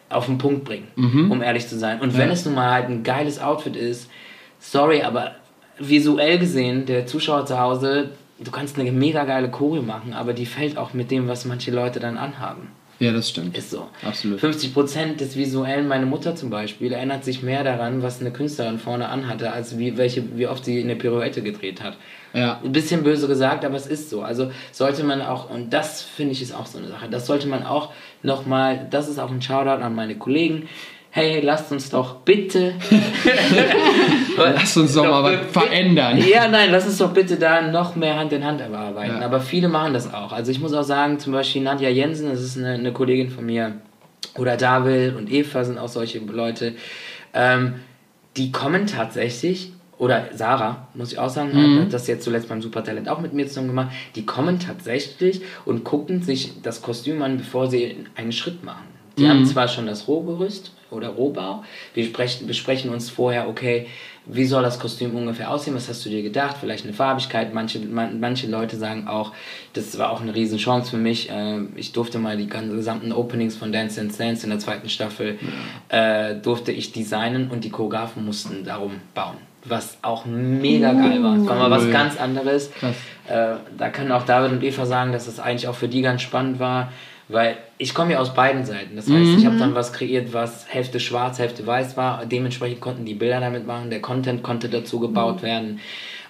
auf 0.10 0.26
den 0.26 0.40
Punkt 0.40 0.64
bringen, 0.64 0.88
mhm. 0.96 1.32
um 1.32 1.42
ehrlich 1.44 1.68
zu 1.68 1.78
sein. 1.78 2.02
Und 2.02 2.14
ja. 2.14 2.20
wenn 2.20 2.32
es 2.32 2.46
nun 2.46 2.56
mal 2.56 2.72
halt 2.72 2.90
ein 2.90 3.04
geiles 3.04 3.40
Outfit 3.40 3.76
ist, 3.76 4.10
sorry, 4.60 5.04
aber 5.04 5.36
visuell 5.78 6.40
gesehen, 6.40 6.88
der 6.88 7.06
Zuschauer 7.06 7.46
zu 7.46 7.60
Hause, 7.60 8.12
du 8.40 8.50
kannst 8.50 8.80
eine 8.80 8.92
mega 8.92 9.24
geile 9.26 9.52
Choreo 9.52 9.84
machen, 9.84 10.14
aber 10.14 10.34
die 10.34 10.48
fällt 10.48 10.78
auch 10.78 10.94
mit 10.94 11.12
dem, 11.12 11.28
was 11.28 11.46
manche 11.46 11.72
Leute 11.72 12.00
dann 12.00 12.18
anhaben. 12.18 12.70
Ja, 13.00 13.12
das 13.12 13.30
stimmt. 13.30 13.58
Ist 13.58 13.72
so. 13.72 13.88
Absolut. 14.02 14.40
50% 14.40 15.18
des 15.18 15.36
Visuellen, 15.36 15.88
meine 15.88 16.06
Mutter 16.06 16.36
zum 16.36 16.50
Beispiel, 16.50 16.94
erinnert 16.94 17.26
sich 17.26 17.44
mehr 17.44 17.64
daran, 17.64 18.02
was 18.02 18.22
eine 18.22 18.32
Künstlerin 18.32 18.80
vorne 18.80 19.10
anhatte, 19.10 19.52
als 19.52 19.78
wie, 19.78 19.98
welche, 19.98 20.38
wie 20.38 20.48
oft 20.48 20.64
sie 20.64 20.82
eine 20.82 20.96
Pirouette 20.96 21.42
gedreht 21.42 21.82
hat. 21.82 21.98
Ja. 22.34 22.60
Ein 22.64 22.72
bisschen 22.72 23.04
böse 23.04 23.28
gesagt, 23.28 23.64
aber 23.64 23.76
es 23.76 23.88
ist 23.88 24.10
so. 24.10 24.22
Also 24.22 24.52
sollte 24.72 25.04
man 25.04 25.22
auch, 25.22 25.50
und 25.50 25.72
das 25.72 26.02
finde 26.02 26.32
ich 26.32 26.42
ist 26.42 26.54
auch 26.54 26.66
so 26.66 26.80
eine 26.80 26.88
Sache, 26.88 27.08
das 27.10 27.28
sollte 27.28 27.48
man 27.48 27.64
auch 27.64 27.92
nochmal, 28.24 28.88
das 28.90 29.08
ist 29.08 29.20
auch 29.20 29.30
ein 29.30 29.42
Shoutout 29.42 29.84
an 29.84 29.94
meine 29.94 30.16
Kollegen, 30.16 30.68
hey, 31.16 31.42
lasst 31.42 31.72
uns 31.72 31.92
doch 31.92 32.22
bitte. 32.22 32.74
lasst 34.36 34.78
uns 34.78 34.96
doch 34.96 35.04
mal 35.04 35.24
was 35.24 35.52
verändern. 35.52 36.18
Ja, 36.18 36.48
nein, 36.48 36.72
lass 36.72 36.88
uns 36.88 36.98
doch 36.98 37.14
bitte 37.14 37.36
da 37.38 37.62
noch 37.62 37.96
mehr 37.96 38.18
Hand 38.18 38.34
in 38.34 38.44
Hand 38.44 38.64
arbeiten. 38.64 39.18
Ja. 39.18 39.22
Aber 39.22 39.40
viele 39.40 39.70
machen 39.70 39.94
das 39.94 40.12
auch. 40.12 40.32
Also 40.32 40.52
ich 40.52 40.60
muss 40.60 40.74
auch 40.74 40.84
sagen, 40.84 41.20
zum 41.20 41.32
Beispiel 41.32 41.62
Nadja 41.62 41.90
Jensen, 41.90 42.30
das 42.32 42.42
ist 42.42 42.58
eine, 42.58 42.74
eine 42.74 42.92
Kollegin 42.92 43.30
von 43.30 43.46
mir, 43.46 43.74
oder 44.40 44.58
David 44.58 45.16
und 45.16 45.32
Eva 45.32 45.64
sind 45.64 45.78
auch 45.78 45.88
solche 45.88 46.18
Leute. 46.18 46.74
Ähm, 47.36 47.76
die 48.36 48.52
kommen 48.52 48.88
tatsächlich 48.88 49.72
oder 50.00 50.30
Sarah, 50.34 50.88
muss 50.96 51.12
ich 51.12 51.20
auch 51.20 51.30
sagen, 51.30 51.52
mhm. 51.54 51.82
hat 51.82 51.94
das 51.94 52.08
jetzt 52.08 52.24
zuletzt 52.24 52.50
beim 52.50 52.64
Supertalent 52.64 53.08
auch 53.08 53.22
mit 53.22 53.34
mir 53.34 53.48
zusammen 53.48 53.68
gemacht, 53.68 53.92
die 54.16 54.26
kommen 54.26 54.58
tatsächlich 54.58 55.42
und 55.66 55.84
gucken 55.84 56.24
sich 56.24 56.54
das 56.64 56.82
Kostüm 56.82 57.22
an, 57.22 57.38
bevor 57.38 57.70
sie 57.70 57.98
einen 58.16 58.32
Schritt 58.32 58.64
machen. 58.64 58.88
Die 59.20 59.26
mhm. 59.26 59.30
haben 59.30 59.46
zwar 59.46 59.68
schon 59.68 59.86
das 59.86 60.08
Rohgerüst 60.08 60.74
oder 60.94 61.10
Rohbau, 61.10 61.64
wir 61.94 62.04
besprechen, 62.04 62.48
besprechen 62.48 62.92
uns 62.92 63.10
vorher, 63.10 63.48
okay, 63.50 63.88
wie 64.26 64.46
soll 64.46 64.64
das 64.64 64.80
Kostüm 64.80 65.16
ungefähr 65.16 65.52
aussehen, 65.52 65.76
was 65.76 65.90
hast 65.90 66.06
du 66.06 66.10
dir 66.10 66.22
gedacht, 66.22 66.56
vielleicht 66.60 66.86
eine 66.86 66.94
Farbigkeit, 66.94 67.54
manche, 67.54 67.80
man, 67.80 68.20
manche 68.20 68.48
Leute 68.48 68.78
sagen 68.78 69.08
auch, 69.08 69.34
das 69.74 69.98
war 69.98 70.12
auch 70.12 70.22
eine 70.22 70.34
Riesenchance 70.34 70.92
für 70.92 70.98
mich, 70.98 71.30
äh, 71.30 71.60
ich 71.76 71.92
durfte 71.92 72.20
mal 72.20 72.38
die 72.38 72.48
ganzen, 72.48 72.76
gesamten 72.76 73.12
Openings 73.12 73.58
von 73.58 73.72
Dance 73.72 74.00
Dance 74.00 74.18
Dance 74.18 74.44
in 74.46 74.52
der 74.52 74.60
zweiten 74.60 74.88
Staffel, 74.88 75.38
ja. 75.92 76.30
äh, 76.30 76.42
durfte 76.42 76.72
ich 76.72 76.94
designen 76.94 77.50
und 77.52 77.64
die 77.64 77.70
Choreografen 77.70 78.26
mussten 78.26 78.64
darum 78.64 78.94
bauen 79.14 79.38
was 79.66 79.98
auch 80.02 80.26
mega 80.26 80.92
geil 80.92 81.24
war. 81.24 81.38
Das 81.38 81.48
war 81.48 81.56
mal 81.56 81.72
was 81.72 81.90
ganz 81.90 82.20
anderes. 82.20 82.70
Äh, 83.28 83.56
da 83.78 83.90
können 83.90 84.12
auch 84.12 84.24
David 84.24 84.52
und 84.52 84.64
Eva 84.64 84.86
sagen, 84.86 85.14
dass 85.14 85.28
es 85.28 85.38
das 85.38 85.46
eigentlich 85.46 85.68
auch 85.68 85.76
für 85.76 85.88
die 85.88 86.02
ganz 86.02 86.22
spannend 86.22 86.60
war. 86.60 86.92
Weil 87.30 87.58
ich 87.78 87.94
komme 87.94 88.14
ja 88.14 88.20
aus 88.20 88.34
beiden 88.34 88.66
Seiten. 88.66 88.96
Das 88.96 89.06
heißt, 89.06 89.16
mhm. 89.16 89.38
ich 89.38 89.46
habe 89.46 89.58
dann 89.58 89.76
was 89.76 89.94
kreiert, 89.94 90.34
was 90.34 90.66
Hälfte 90.68 91.00
schwarz, 91.00 91.40
Hälfte 91.40 91.66
weiß 91.66 91.96
war. 91.96 92.26
Dementsprechend 92.26 92.82
konnten 92.82 93.06
die 93.06 93.14
Bilder 93.14 93.40
damit 93.40 93.66
machen, 93.66 93.90
der 93.90 94.02
Content 94.02 94.44
konnte 94.44 94.70
dazu 94.70 95.00
gebaut 95.00 95.38
mhm. 95.38 95.46
werden. 95.46 95.80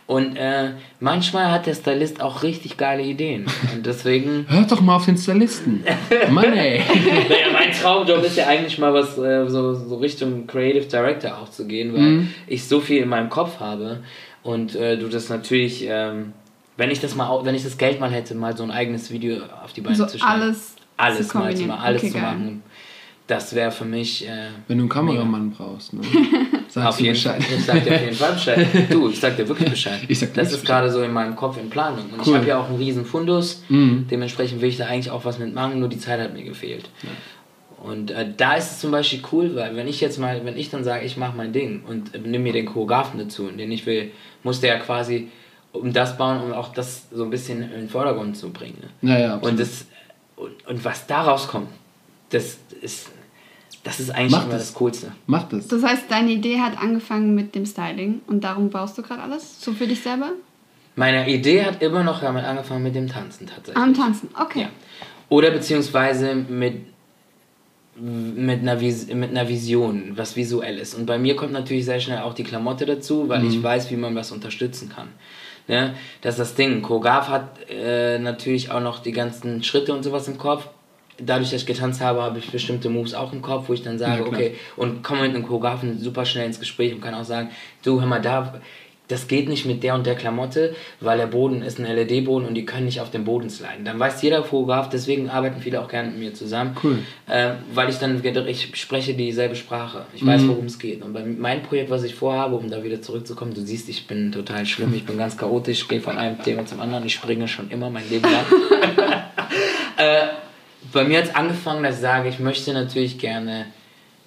Und 0.05 0.35
äh, 0.35 0.71
manchmal 0.99 1.49
hat 1.51 1.65
der 1.65 1.75
Stylist 1.75 2.21
auch 2.21 2.43
richtig 2.43 2.77
geile 2.77 3.03
Ideen. 3.03 3.45
Und 3.73 3.85
deswegen. 3.85 4.45
Hört 4.49 4.71
doch 4.71 4.81
mal 4.81 4.97
auf 4.97 5.05
den 5.05 5.17
Stylisten. 5.17 5.83
Mann, 6.29 6.53
ey. 6.53 6.79
naja, 7.29 7.47
mein 7.53 7.71
Traumjob 7.71 8.23
ist 8.23 8.35
ja 8.35 8.47
eigentlich 8.47 8.77
mal 8.77 8.93
was 8.93 9.17
äh, 9.17 9.47
so, 9.47 9.73
so 9.73 9.95
Richtung 9.97 10.45
Creative 10.45 10.85
Director 10.85 11.37
auch 11.37 11.49
zu 11.49 11.65
gehen, 11.65 11.93
weil 11.93 12.01
mhm. 12.01 12.33
ich 12.47 12.65
so 12.65 12.81
viel 12.81 13.01
in 13.01 13.09
meinem 13.09 13.29
Kopf 13.29 13.59
habe. 13.59 13.99
Und 14.43 14.75
äh, 14.75 14.97
du 14.97 15.07
das 15.07 15.29
natürlich. 15.29 15.85
Ähm, 15.87 16.33
wenn 16.75 16.89
ich 16.89 16.99
das 16.99 17.15
mal, 17.15 17.45
wenn 17.45 17.53
ich 17.53 17.63
das 17.63 17.77
Geld 17.77 17.99
mal 17.99 18.09
hätte, 18.09 18.33
mal 18.33 18.57
so 18.57 18.63
ein 18.63 18.71
eigenes 18.71 19.11
Video 19.11 19.43
auf 19.63 19.73
die 19.73 19.81
Beine 19.81 19.95
so 19.95 20.05
zu 20.07 20.17
stellen. 20.17 20.41
Alles 20.41 20.72
alles 21.04 21.28
zu 21.28 21.38
mal 21.38 21.56
zu 21.56 21.64
machen, 21.66 21.82
alles 21.82 22.04
okay, 22.04 22.12
zu 22.12 22.18
machen. 22.18 22.64
Das 23.26 23.56
wäre 23.56 23.72
für 23.72 23.86
mich. 23.86 24.28
Äh, 24.28 24.49
Wenn 24.68 24.78
du 24.80 24.84
einen 24.84 24.89
Kameramann 24.89 25.49
mega. 25.49 25.64
brauchst, 25.64 25.93
ne? 25.93 26.01
Sagst 26.68 26.89
auf 26.89 26.99
jeden 26.99 27.14
Bescheid. 27.14 27.41
Fall. 27.41 27.58
Ich 27.58 27.66
sag 27.66 27.84
dir 27.84 27.95
auf 27.95 28.01
jeden 28.01 28.16
Fall 28.16 28.34
Bescheid. 28.34 28.68
Du, 28.89 29.10
ich 29.10 29.20
sag 29.20 29.38
dir 29.38 29.47
wirklich 29.47 29.70
Bescheid. 29.70 29.99
ich 30.08 30.20
sag 30.20 30.34
das 30.34 30.51
ist 30.51 30.66
gerade 30.66 30.91
so 30.91 31.01
in 31.01 31.14
meinem 31.14 31.36
Kopf 31.36 31.58
in 31.58 31.70
Planung. 31.70 32.06
Und 32.12 32.20
cool. 32.20 32.28
ich 32.28 32.34
habe 32.34 32.47
ja 32.47 32.60
auch 32.60 32.68
einen 32.68 32.78
riesen 32.78 33.06
Fundus. 33.06 33.64
Mhm. 33.70 34.08
Dementsprechend 34.10 34.62
will 34.62 34.70
ich 34.70 34.78
da 34.78 34.88
eigentlich 34.88 35.12
auch 35.12 35.24
was 35.24 35.39
mitmachen, 35.39 35.80
nur 35.80 35.88
die 35.88 35.99
Zeit 35.99 36.20
hat 36.20 36.34
mir 36.34 36.43
gefehlt. 36.43 36.89
Ja. 37.04 37.10
Und 37.84 38.12
äh, 38.12 38.26
da 38.36 38.56
ist 38.56 38.72
es 38.72 38.80
zum 38.80 38.91
Beispiel 38.91 39.22
cool, 39.32 39.56
weil 39.56 39.76
wenn 39.76 39.88
ich 39.88 39.99
jetzt 39.99 40.18
mal, 40.18 40.45
wenn 40.45 40.58
ich 40.58 40.70
dann 40.70 40.84
sage, 40.84 41.06
ich 41.06 41.18
mache 41.18 41.36
mein 41.36 41.51
Ding 41.51 41.84
und 41.86 42.16
äh, 42.16 42.20
nimm 42.20 42.43
mir 42.43 42.54
den 42.54 42.66
Choreografen 42.66 43.20
dazu, 43.20 43.47
den 43.49 43.72
ich 43.72 43.86
will, 43.86 44.12
muss 44.41 44.62
der 44.62 44.76
ja 44.76 44.80
quasi 44.80 45.30
um 45.74 45.91
das 45.91 46.18
bauen, 46.18 46.41
um 46.41 46.54
auch 46.54 46.72
das 46.74 47.08
so 47.12 47.24
ein 47.24 47.30
bisschen 47.30 47.62
in 47.62 47.72
den 47.72 47.89
Vordergrund 47.89 48.38
zu 48.38 48.51
bringen. 48.51 48.78
Ne? 49.01 49.12
Ja, 49.12 49.20
ja, 49.20 49.36
und 49.36 49.60
das 49.60 49.86
und, 50.36 50.67
und 50.67 50.86
was 50.86 51.07
daraus 51.07 51.47
kommt, 51.47 51.69
das 52.29 52.57
ist, 52.81 53.09
das 53.84 53.99
ist 53.99 54.09
eigentlich 54.11 54.31
Macht 54.31 54.45
immer 54.45 54.53
das. 54.53 54.67
das 54.67 54.73
Coolste. 54.73 55.11
Macht 55.27 55.53
es. 55.53 55.67
Das 55.67 55.84
heißt, 55.84 56.03
deine 56.09 56.31
Idee 56.31 56.59
hat 56.59 56.77
angefangen 56.77 57.36
mit 57.36 57.55
dem 57.55 57.65
Styling 57.65 58.21
und 58.27 58.43
darum 58.43 58.69
baust 58.69 58.97
du 58.97 59.01
gerade 59.01 59.21
alles? 59.21 59.61
So 59.61 59.73
für 59.73 59.88
dich 59.88 60.01
selber? 60.01 60.31
Meine 60.95 61.27
Idee 61.29 61.63
hat 61.63 61.81
immer 61.81 62.03
noch 62.03 62.21
damit 62.21 62.43
angefangen 62.45 62.84
mit 62.84 62.95
dem 62.95 63.07
Tanzen 63.07 63.47
tatsächlich. 63.47 63.77
Am 63.84 63.93
Tanzen, 63.93 64.29
okay. 64.39 64.61
Ja. 64.61 64.69
Oder 65.29 65.49
beziehungsweise 65.49 66.36
mit, 66.36 66.81
mit, 67.95 68.59
einer 68.59 68.79
Vis 68.79 69.07
mit 69.07 69.31
einer 69.31 69.49
Vision, 69.49 70.13
was 70.15 70.36
visuell 70.36 70.77
ist. 70.77 70.93
Und 70.93 71.07
bei 71.07 71.17
mir 71.17 71.36
kommt 71.36 71.51
natürlich 71.51 71.86
sehr 71.86 71.99
schnell 71.99 72.19
auch 72.19 72.36
die 72.36 72.43
Klamotte 72.43 72.86
dazu, 72.86 73.29
weil 73.29 73.41
mhm. 73.41 73.49
ich 73.49 73.63
weiß, 73.63 73.89
wie 73.89 73.95
man 73.95 74.15
was 74.15 74.31
unterstützen 74.31 74.89
kann. 74.89 75.07
Ne? 75.68 75.95
Das 76.22 76.36
ist 76.36 76.39
das 76.39 76.55
Ding. 76.55 76.82
Choreograf 76.82 77.30
hat 77.30 77.70
äh, 77.70 78.20
natürlich 78.20 78.72
auch 78.72 78.82
noch 78.82 78.99
die 78.99 79.11
ganzen 79.11 79.64
Schritte 79.64 79.93
und 79.93 80.03
sowas 80.03 80.28
im 80.28 80.38
Kopf. 80.38 80.68
Dadurch, 81.20 81.51
dass 81.51 81.61
ich 81.61 81.68
getanzt 81.68 82.01
habe, 82.01 82.24
habe 82.24 82.39
ich 82.39 82.49
bestimmte 82.49 82.89
Moves 82.89 83.14
auch 83.14 83.34
im 83.34 83.41
Kopf, 83.41 83.70
wo 83.70 83.74
ich 83.74 83.84
dann 83.84 83.99
sage, 83.99 84.24
ja, 84.24 84.28
okay, 84.28 84.55
und 84.76 85.03
komme 85.03 85.22
mit 85.22 85.36
einem 85.36 85.43
Choreografen 85.43 85.99
super 85.99 86.26
schnell 86.26 86.47
ins 86.47 86.59
Gespräch 86.59 86.91
und 86.93 87.01
kann 87.01 87.14
auch 87.14 87.24
sagen, 87.24 87.51
du, 87.84 87.99
hör 87.99 88.07
mal, 88.07 88.20
da, 88.20 88.59
das 89.14 89.28
geht 89.28 89.47
nicht 89.47 89.66
mit 89.66 89.84
der 89.84 89.93
und 89.93 90.05
der 90.07 90.16
Klamotte, 90.16 90.76
weil 90.99 91.20
der 91.20 91.28
Boden 91.28 91.61
ist 91.61 91.80
ein 91.80 91.86
LED-Boden 91.86 92.45
und 92.47 92.55
die 92.55 92.66
können 92.66 92.86
nicht 92.86 92.99
auf 92.99 93.11
dem 93.11 93.24
Boden 93.24 93.49
sliden. 93.49 93.86
Dann 93.86 93.99
weiß 93.99 94.22
jeder 94.24 94.43
Fotograf, 94.43 94.89
deswegen 94.89 95.30
arbeiten 95.30 95.61
viele 95.61 95.82
auch 95.82 95.88
gerne 95.88 96.09
mit 96.09 96.20
mir 96.20 96.34
zusammen. 96.34 96.76
Cool. 96.84 96.99
Äh, 97.28 97.51
weil 97.74 97.89
ich 97.89 97.97
dann, 97.97 98.22
ich 98.47 98.76
spreche 98.76 99.14
dieselbe 99.14 99.55
Sprache. 99.55 100.05
Ich 100.16 100.24
mhm. 100.24 100.28
weiß, 100.28 100.47
worum 100.47 100.66
es 100.66 100.80
geht. 100.80 101.03
Und 101.03 101.14
bei 101.14 101.24
meinem 101.24 101.61
Projekt, 101.61 101.91
was 101.91 102.03
ich 102.03 102.16
vorhabe, 102.16 102.55
um 102.55 102.70
da 102.70 102.84
wieder 102.84 103.01
zurückzukommen, 103.01 103.53
du 103.53 103.61
siehst, 103.61 103.88
ich 103.88 104.07
bin 104.07 104.32
total 104.32 104.66
schlimm, 104.66 104.93
ich 104.95 105.05
bin 105.05 105.18
ganz 105.18 105.38
chaotisch, 105.38 105.84
ich 105.84 105.88
gehe 105.88 106.01
von 106.01 106.18
einem 106.18 106.41
Thema 106.41 106.66
zum 106.66 106.82
anderen, 106.82 107.05
ich 107.05 107.14
springe 107.14 107.47
schon 107.47 107.70
immer 107.70 107.91
mein 107.91 108.09
Leben 108.09 108.26
lang. 108.32 108.45
äh, 109.97 110.28
bei 110.91 111.03
mir 111.03 111.20
hat 111.20 111.26
es 111.26 111.36
angefangen, 111.36 111.84
dass 111.84 111.95
ich 111.95 112.01
sage, 112.01 112.30
ich 112.30 112.39
möchte 112.39 112.74
natürlich 112.74 113.20
gerne 113.20 113.68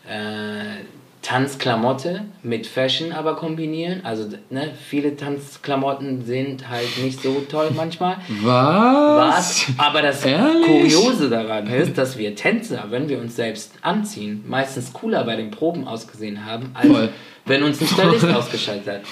äh, 0.08 0.84
Tanzklamotte 1.26 2.20
mit 2.44 2.68
Fashion 2.68 3.10
aber 3.10 3.34
kombinieren. 3.34 4.02
Also 4.04 4.28
ne, 4.48 4.70
viele 4.88 5.16
Tanzklamotten 5.16 6.24
sind 6.24 6.68
halt 6.68 7.02
nicht 7.02 7.20
so 7.20 7.44
toll 7.50 7.70
manchmal. 7.74 8.18
Was? 8.42 9.66
Was? 9.66 9.66
Aber 9.76 10.02
das 10.02 10.24
Ehrlich? 10.24 10.66
Kuriose 10.66 11.28
daran 11.28 11.66
ist, 11.66 11.98
dass 11.98 12.16
wir 12.16 12.36
Tänzer, 12.36 12.84
wenn 12.90 13.08
wir 13.08 13.18
uns 13.18 13.34
selbst 13.34 13.72
anziehen, 13.82 14.44
meistens 14.46 14.92
cooler 14.92 15.24
bei 15.24 15.34
den 15.34 15.50
Proben 15.50 15.88
ausgesehen 15.88 16.46
haben, 16.46 16.70
als 16.74 16.86
Voll. 16.86 17.08
Wenn 17.46 17.62
uns 17.62 17.80
ein 17.80 17.86
Stylist 17.86 18.26
ausgeschaltet 18.34 18.86
hat. 18.86 19.02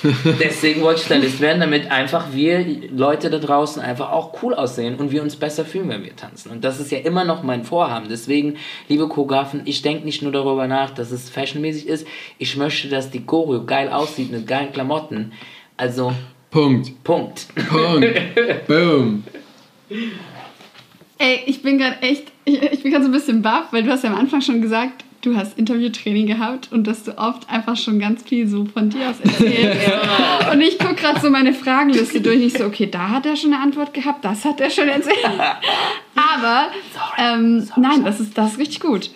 Deswegen 0.40 0.82
wollte 0.82 1.00
ich 1.00 1.06
Stylist 1.06 1.40
werden, 1.40 1.60
damit 1.60 1.90
einfach 1.90 2.32
wir 2.32 2.64
Leute 2.90 3.30
da 3.30 3.38
draußen 3.38 3.80
einfach 3.80 4.10
auch 4.10 4.42
cool 4.42 4.54
aussehen 4.54 4.96
und 4.96 5.12
wir 5.12 5.22
uns 5.22 5.36
besser 5.36 5.64
fühlen, 5.64 5.88
wenn 5.88 6.04
wir 6.04 6.16
tanzen. 6.16 6.50
Und 6.50 6.64
das 6.64 6.80
ist 6.80 6.90
ja 6.90 6.98
immer 6.98 7.24
noch 7.24 7.42
mein 7.42 7.64
Vorhaben. 7.64 8.08
Deswegen, 8.08 8.56
liebe 8.88 9.08
Choreografen, 9.08 9.62
ich 9.64 9.82
denke 9.82 10.04
nicht 10.04 10.22
nur 10.22 10.32
darüber 10.32 10.66
nach, 10.66 10.90
dass 10.90 11.12
es 11.12 11.30
fashionmäßig 11.30 11.86
ist. 11.86 12.06
Ich 12.38 12.56
möchte, 12.56 12.88
dass 12.88 13.10
die 13.10 13.24
Choreo 13.24 13.64
geil 13.64 13.88
aussieht 13.88 14.32
mit 14.32 14.46
geilen 14.46 14.72
Klamotten. 14.72 15.32
Also, 15.76 16.12
Punkt. 16.50 17.02
Punkt. 17.04 17.46
Punkt. 17.68 18.20
Boom. 18.66 19.24
Ey, 21.18 21.40
ich 21.46 21.62
bin 21.62 21.78
gerade 21.78 22.02
echt, 22.02 22.32
ich, 22.44 22.60
ich 22.62 22.82
bin 22.82 22.92
gerade 22.92 23.04
so 23.04 23.10
ein 23.10 23.12
bisschen 23.12 23.42
baff, 23.42 23.72
weil 23.72 23.84
du 23.84 23.90
hast 23.90 24.04
ja 24.04 24.10
am 24.10 24.18
Anfang 24.18 24.40
schon 24.40 24.60
gesagt, 24.60 25.04
du 25.24 25.36
hast 25.36 25.58
Interviewtraining 25.58 26.26
gehabt 26.26 26.70
und 26.70 26.86
dass 26.86 27.04
du 27.04 27.16
oft 27.16 27.48
einfach 27.48 27.76
schon 27.76 27.98
ganz 27.98 28.22
viel 28.22 28.46
so 28.46 28.64
von 28.66 28.90
dir 28.90 29.10
aus 29.10 29.20
erzählst. 29.20 29.90
Und 30.52 30.60
ich 30.60 30.78
gucke 30.78 30.94
gerade 30.94 31.20
so 31.20 31.30
meine 31.30 31.52
Fragenliste 31.52 32.20
durch 32.20 32.36
und 32.36 32.42
ich 32.42 32.52
so, 32.52 32.64
okay, 32.66 32.86
da 32.86 33.08
hat 33.08 33.26
er 33.26 33.34
schon 33.34 33.52
eine 33.52 33.62
Antwort 33.62 33.94
gehabt, 33.94 34.24
das 34.24 34.44
hat 34.44 34.60
er 34.60 34.70
schon 34.70 34.88
erzählt. 34.88 35.24
Aber 36.14 36.68
ähm, 37.18 37.68
nein, 37.76 38.04
das 38.04 38.20
ist, 38.20 38.36
das 38.36 38.52
ist 38.52 38.58
richtig 38.58 38.80
gut. 38.80 39.10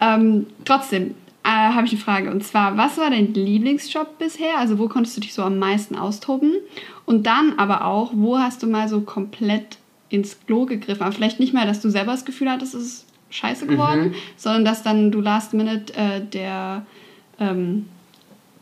Ähm, 0.00 0.46
trotzdem 0.64 1.14
äh, 1.44 1.48
habe 1.48 1.86
ich 1.86 1.92
eine 1.92 2.00
Frage 2.00 2.30
und 2.30 2.44
zwar, 2.44 2.76
was 2.76 2.98
war 2.98 3.10
dein 3.10 3.32
Lieblingsjob 3.32 4.18
bisher? 4.18 4.58
Also 4.58 4.78
wo 4.78 4.88
konntest 4.88 5.16
du 5.16 5.20
dich 5.20 5.32
so 5.32 5.42
am 5.42 5.58
meisten 5.58 5.94
austoben? 5.94 6.52
Und 7.06 7.26
dann 7.26 7.54
aber 7.58 7.84
auch, 7.84 8.12
wo 8.14 8.38
hast 8.38 8.62
du 8.62 8.66
mal 8.66 8.88
so 8.88 9.02
komplett 9.02 9.78
ins 10.08 10.38
Klo 10.46 10.66
gegriffen? 10.66 11.02
Aber 11.02 11.12
vielleicht 11.12 11.40
nicht 11.40 11.54
mal, 11.54 11.66
dass 11.66 11.80
du 11.80 11.88
selber 11.88 12.12
das 12.12 12.24
Gefühl 12.24 12.50
hattest, 12.50 12.74
es 12.74 12.82
ist 12.82 13.06
scheiße 13.34 13.66
geworden, 13.66 14.14
sondern 14.36 14.64
dass 14.64 14.82
dann 14.82 15.10
du 15.10 15.20
last 15.20 15.54
minute 15.54 15.92
äh, 15.94 16.20
der 16.20 16.86
ähm, 17.40 17.86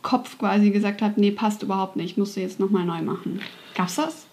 Kopf 0.02 0.38
quasi 0.38 0.70
gesagt 0.70 1.02
hat, 1.02 1.18
nee, 1.18 1.30
passt 1.30 1.62
überhaupt 1.62 1.96
nicht, 1.96 2.18
musst 2.18 2.36
du 2.36 2.40
jetzt 2.40 2.58
nochmal 2.58 2.84
neu 2.84 3.02
machen. 3.02 3.40
Gab's 3.74 3.96
das? 3.96 4.26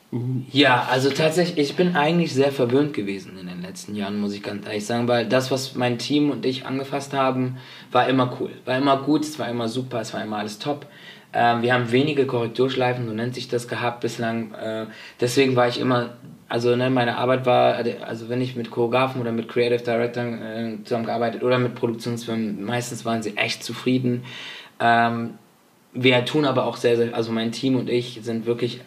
Ja, 0.51 0.87
also 0.89 1.11
tatsächlich, 1.11 1.69
ich 1.69 1.75
bin 1.75 1.95
eigentlich 1.95 2.33
sehr 2.33 2.51
verwöhnt 2.51 2.93
gewesen 2.93 3.37
in 3.39 3.45
den 3.45 3.61
letzten 3.61 3.93
Jahren, 3.93 4.19
muss 4.19 4.33
ich 4.33 4.41
ganz 4.41 4.65
ehrlich 4.65 4.85
sagen, 4.85 5.07
weil 5.07 5.27
das, 5.27 5.51
was 5.51 5.75
mein 5.75 5.99
Team 5.99 6.31
und 6.31 6.47
ich 6.47 6.65
angefasst 6.65 7.13
haben, 7.13 7.57
war 7.91 8.09
immer 8.09 8.35
cool. 8.39 8.49
War 8.65 8.77
immer 8.77 8.97
gut, 8.97 9.21
es 9.21 9.37
war 9.37 9.47
immer 9.47 9.67
super, 9.67 10.01
es 10.01 10.11
war 10.15 10.23
immer 10.23 10.37
alles 10.37 10.57
top. 10.57 10.87
Ähm, 11.31 11.61
wir 11.61 11.73
haben 11.73 11.91
wenige 11.91 12.25
Korrekturschleifen, 12.25 13.07
so 13.07 13.13
nennt 13.13 13.35
sich 13.35 13.47
das, 13.47 13.67
gehabt 13.67 14.01
bislang. 14.01 14.53
Äh, 14.53 14.85
deswegen 15.19 15.55
war 15.55 15.67
ich 15.67 15.79
immer, 15.79 16.11
also 16.47 16.75
ne, 16.75 16.89
meine 16.89 17.17
Arbeit 17.17 17.45
war, 17.45 17.83
also 18.05 18.29
wenn 18.29 18.41
ich 18.41 18.55
mit 18.55 18.71
Choreografen 18.71 19.21
oder 19.21 19.31
mit 19.31 19.47
Creative 19.47 19.83
Directors 19.83 20.41
äh, 20.41 20.83
zusammengearbeitet 20.83 21.43
oder 21.43 21.59
mit 21.59 21.75
Produktionsfirmen, 21.75 22.63
meistens 22.63 23.05
waren 23.05 23.21
sie 23.21 23.37
echt 23.37 23.63
zufrieden. 23.63 24.23
Ähm, 24.79 25.35
wir 25.93 26.25
tun 26.25 26.45
aber 26.45 26.65
auch 26.65 26.77
sehr, 26.77 26.97
sehr, 26.97 27.13
also 27.13 27.31
mein 27.31 27.51
Team 27.51 27.75
und 27.75 27.89
ich 27.89 28.19
sind 28.23 28.45
wirklich 28.45 28.81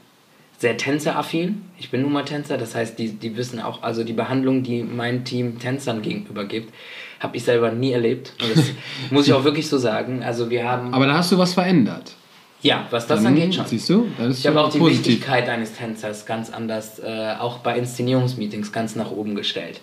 sehr 0.58 0.76
tänzeraffin. 0.76 1.62
Ich 1.78 1.90
bin 1.90 2.02
nun 2.02 2.12
mal 2.12 2.24
Tänzer, 2.24 2.56
das 2.56 2.74
heißt, 2.74 2.98
die, 2.98 3.08
die 3.08 3.36
wissen 3.36 3.60
auch, 3.60 3.82
also 3.82 4.04
die 4.04 4.12
Behandlung, 4.12 4.62
die 4.62 4.82
mein 4.84 5.24
Team 5.24 5.58
Tänzern 5.58 6.02
gegenüber 6.02 6.44
gibt, 6.44 6.72
habe 7.18 7.36
ich 7.36 7.44
selber 7.44 7.72
nie 7.72 7.92
erlebt. 7.92 8.32
Und 8.40 8.56
das 8.56 8.70
muss 9.10 9.26
ich 9.26 9.32
auch 9.32 9.44
wirklich 9.44 9.68
so 9.68 9.78
sagen. 9.78 10.22
Also 10.22 10.50
wir 10.50 10.68
haben, 10.68 10.94
Aber 10.94 11.06
da 11.06 11.14
hast 11.14 11.32
du 11.32 11.38
was 11.38 11.54
verändert. 11.54 12.14
Ja, 12.62 12.86
was 12.90 13.06
das 13.06 13.18
Dann, 13.18 13.34
angeht 13.34 13.54
schon. 13.54 13.66
Siehst 13.66 13.88
du? 13.88 14.06
Das 14.16 14.28
ist 14.28 14.38
Ich 14.40 14.46
habe 14.46 14.60
auch 14.60 14.70
die 14.70 14.78
positiv. 14.78 15.06
Wichtigkeit 15.06 15.48
eines 15.48 15.74
Tänzers 15.74 16.26
ganz 16.26 16.50
anders, 16.50 17.00
äh, 17.00 17.34
auch 17.38 17.58
bei 17.58 17.76
Inszenierungsmeetings 17.76 18.72
ganz 18.72 18.94
nach 18.94 19.10
oben 19.10 19.34
gestellt. 19.34 19.80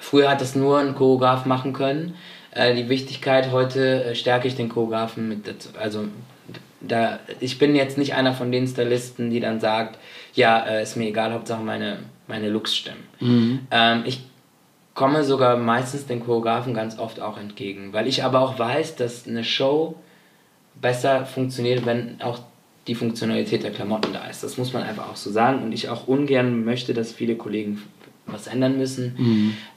Früher 0.00 0.30
hat 0.30 0.40
das 0.40 0.56
nur 0.56 0.78
ein 0.78 0.94
Choreograf 0.94 1.44
machen 1.44 1.72
können. 1.72 2.14
Äh, 2.50 2.74
die 2.74 2.88
Wichtigkeit 2.88 3.52
heute 3.52 4.04
äh, 4.04 4.14
stärke 4.14 4.48
ich 4.48 4.56
den 4.56 4.68
Choreografen 4.68 5.28
mit, 5.28 5.46
dazu. 5.46 5.68
also 5.78 6.04
da, 6.80 7.20
ich 7.38 7.58
bin 7.58 7.76
jetzt 7.76 7.96
nicht 7.98 8.14
einer 8.14 8.34
von 8.34 8.50
den 8.50 8.66
Stylisten, 8.66 9.30
die 9.30 9.38
dann 9.38 9.60
sagt, 9.60 9.98
ja, 10.34 10.58
äh, 10.64 10.82
ist 10.82 10.96
mir 10.96 11.08
egal, 11.08 11.32
Hauptsache 11.32 11.62
meine, 11.62 11.98
meine 12.26 12.48
Looks 12.48 12.74
stimmen. 12.74 13.66
Ähm, 13.70 14.02
ich 14.04 14.22
komme 14.94 15.22
sogar 15.22 15.56
meistens 15.56 16.06
den 16.06 16.24
Choreografen 16.24 16.74
ganz 16.74 16.98
oft 16.98 17.20
auch 17.20 17.38
entgegen, 17.38 17.92
weil 17.92 18.06
ich 18.06 18.24
aber 18.24 18.40
auch 18.40 18.58
weiß, 18.58 18.96
dass 18.96 19.28
eine 19.28 19.44
Show 19.44 19.94
besser 20.82 21.24
funktioniert, 21.24 21.86
wenn 21.86 22.20
auch 22.20 22.40
die 22.86 22.94
Funktionalität 22.94 23.62
der 23.62 23.70
Klamotten 23.70 24.12
da 24.12 24.26
ist. 24.26 24.42
Das 24.42 24.58
muss 24.58 24.72
man 24.74 24.82
einfach 24.82 25.08
auch 25.08 25.16
so 25.16 25.30
sagen 25.30 25.62
und 25.62 25.72
ich 25.72 25.88
auch 25.88 26.08
ungern 26.08 26.64
möchte, 26.64 26.92
dass 26.92 27.12
viele 27.12 27.36
Kollegen 27.36 27.80
was 28.26 28.48
ändern 28.48 28.76
müssen. 28.76 29.14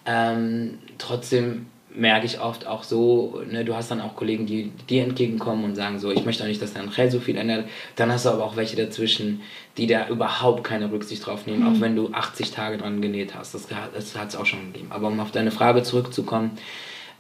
Ähm, 0.06 0.80
trotzdem 0.98 1.68
merke 1.98 2.26
ich 2.26 2.42
oft 2.42 2.68
auch 2.68 2.84
so, 2.84 3.42
ne, 3.50 3.64
du 3.64 3.76
hast 3.76 3.90
dann 3.90 4.02
auch 4.02 4.16
Kollegen, 4.16 4.46
die 4.46 4.72
dir 4.90 5.04
entgegenkommen 5.04 5.64
und 5.64 5.76
sagen 5.76 6.00
so, 6.00 6.12
ich 6.12 6.26
möchte 6.26 6.44
auch 6.44 6.48
nicht, 6.48 6.62
dass 6.62 6.74
dein 6.74 6.90
Rel 6.90 7.10
so 7.10 7.20
viel 7.20 7.38
ändert. 7.38 7.68
Dann 7.96 8.12
hast 8.12 8.26
du 8.26 8.30
aber 8.30 8.44
auch 8.44 8.58
welche 8.58 8.76
dazwischen, 8.76 9.42
die 9.78 9.88
da 9.88 10.10
überhaupt 10.10 10.64
keine 10.64 10.92
Rücksicht 10.92 11.26
drauf 11.26 11.46
nehmen, 11.46 11.66
auch 11.66 11.80
wenn 11.80 11.96
du 11.96 12.12
80 12.12 12.52
Tage 12.52 12.78
dran 12.78 13.02
genäht 13.02 13.34
hast. 13.36 13.54
Das, 13.54 13.68
das 13.94 14.18
hat 14.18 14.30
es 14.30 14.36
auch 14.36 14.46
schon 14.46 14.74
gegeben. 14.74 14.88
Aber 14.90 15.08
um 15.08 15.20
auf 15.20 15.32
deine 15.32 15.52
Frage 15.52 15.84
zurückzukommen, 15.84 16.52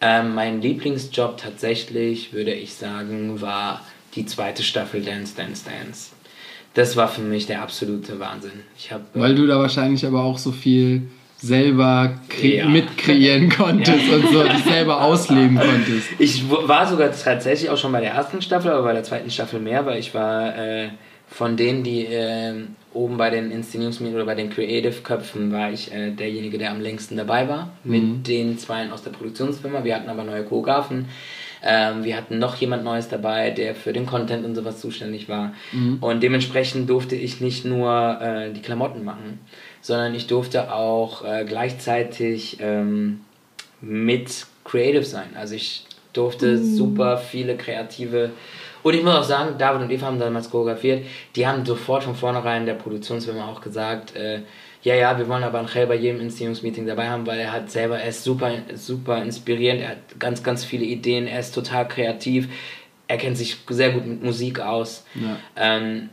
ähm, 0.05 0.35
mein 0.35 0.61
Lieblingsjob 0.61 1.37
tatsächlich, 1.37 2.31
würde 2.31 2.53
ich 2.53 2.73
sagen, 2.75 3.41
war 3.41 3.81
die 4.13 4.25
zweite 4.25 4.61
Staffel 4.61 5.01
Dance, 5.01 5.33
Dance, 5.35 5.65
Dance. 5.65 6.11
Das 6.75 6.95
war 6.95 7.07
für 7.07 7.21
mich 7.21 7.47
der 7.47 7.61
absolute 7.61 8.19
Wahnsinn. 8.19 8.51
Ich 8.77 8.91
habe 8.91 9.03
Weil 9.13 9.33
du 9.33 9.47
da 9.47 9.57
wahrscheinlich 9.59 10.05
aber 10.05 10.23
auch 10.23 10.37
so 10.37 10.51
viel 10.51 11.03
selber 11.37 12.19
Ja. 12.41 12.67
mitkreieren 12.67 13.49
konntest 13.57 14.09
und 14.09 14.27
so 14.31 14.43
dich 14.43 14.63
selber 14.63 15.01
ausleben 15.01 15.57
konntest. 15.57 16.07
Ich 16.19 16.43
war 16.49 16.87
sogar 16.87 17.11
tatsächlich 17.11 17.69
auch 17.69 17.77
schon 17.77 17.91
bei 17.91 18.01
der 18.01 18.11
ersten 18.11 18.41
Staffel, 18.41 18.71
aber 18.71 18.83
bei 18.83 18.93
der 18.93 19.03
zweiten 19.03 19.29
Staffel 19.31 19.59
mehr, 19.59 19.85
weil 19.85 19.99
ich 19.99 20.13
war 20.13 20.55
äh, 20.57 20.89
von 21.27 21.57
denen, 21.57 21.83
die 21.83 22.05
äh, 22.05 22.53
oben 22.93 23.17
bei 23.17 23.29
den 23.29 23.51
Inszenierungsmeetings 23.51 24.15
oder 24.15 24.25
bei 24.25 24.35
den 24.35 24.49
Creative-Köpfen, 24.49 25.51
war 25.51 25.71
ich 25.71 25.91
äh, 25.91 26.11
derjenige, 26.11 26.57
der 26.57 26.71
am 26.71 26.81
längsten 26.81 27.17
dabei 27.17 27.49
war. 27.49 27.73
Mit 27.83 28.27
den 28.27 28.57
Zweien 28.57 28.91
aus 28.91 29.03
der 29.03 29.11
Produktionsfirma. 29.11 29.83
Wir 29.83 29.95
hatten 29.95 30.09
aber 30.09 30.23
neue 30.23 30.43
Choreografen. 30.43 31.07
Ähm, 31.63 32.03
wir 32.03 32.15
hatten 32.15 32.37
noch 32.37 32.55
jemand 32.55 32.83
Neues 32.83 33.09
dabei, 33.09 33.49
der 33.49 33.73
für 33.73 33.91
den 33.91 34.05
Content 34.05 34.45
und 34.45 34.55
sowas 34.55 34.79
zuständig 34.79 35.27
war. 35.27 35.53
Und 35.99 36.21
dementsprechend 36.21 36.89
durfte 36.89 37.15
ich 37.15 37.41
nicht 37.41 37.65
nur 37.65 38.21
äh, 38.21 38.53
die 38.53 38.61
Klamotten 38.61 39.03
machen, 39.03 39.39
sondern 39.81 40.13
ich 40.13 40.27
durfte 40.27 40.71
auch 40.71 41.25
äh, 41.25 41.43
gleichzeitig 41.43 42.57
ähm, 42.61 43.21
mit 43.81 44.45
Creative 44.63 45.03
sein. 45.03 45.29
Also 45.35 45.55
ich 45.55 45.85
durfte 46.13 46.57
super 46.57 47.17
viele 47.17 47.57
kreative 47.57 48.29
und 48.85 48.93
ich 48.93 49.01
muss 49.01 49.15
auch 49.15 49.23
sagen, 49.23 49.57
David 49.57 49.81
und 49.81 49.91
Eva 49.91 50.05
haben 50.05 50.19
damals 50.19 50.51
choreografiert, 50.51 51.07
die 51.35 51.47
haben 51.47 51.65
sofort 51.65 52.03
von 52.03 52.13
vornherein 52.13 52.67
der 52.67 52.75
Produktionsfirma 52.75 53.47
auch 53.47 53.59
gesagt, 53.59 54.15
äh, 54.15 54.41
ja, 54.83 54.93
ja, 54.93 55.17
wir 55.17 55.27
wollen 55.27 55.43
aber 55.43 55.57
Angel 55.57 55.87
bei 55.87 55.95
jedem 55.95 56.21
Inszenierungsmeeting 56.21 56.85
dabei 56.85 57.09
haben, 57.09 57.25
weil 57.25 57.39
er 57.39 57.51
hat 57.51 57.71
selber, 57.71 57.97
er 57.97 58.09
ist 58.09 58.23
super, 58.23 58.51
super 58.75 59.23
inspirierend, 59.23 59.81
er 59.81 59.89
hat 59.89 60.19
ganz, 60.19 60.43
ganz 60.43 60.63
viele 60.63 60.85
Ideen, 60.85 61.25
er 61.25 61.39
ist 61.39 61.55
total 61.55 61.87
kreativ, 61.87 62.47
er 63.07 63.17
kennt 63.17 63.39
sich 63.39 63.57
sehr 63.69 63.89
gut 63.89 64.05
mit 64.05 64.23
Musik 64.23 64.59
aus. 64.59 65.03
Ja. 65.15 65.37
Ähm, 65.55 66.11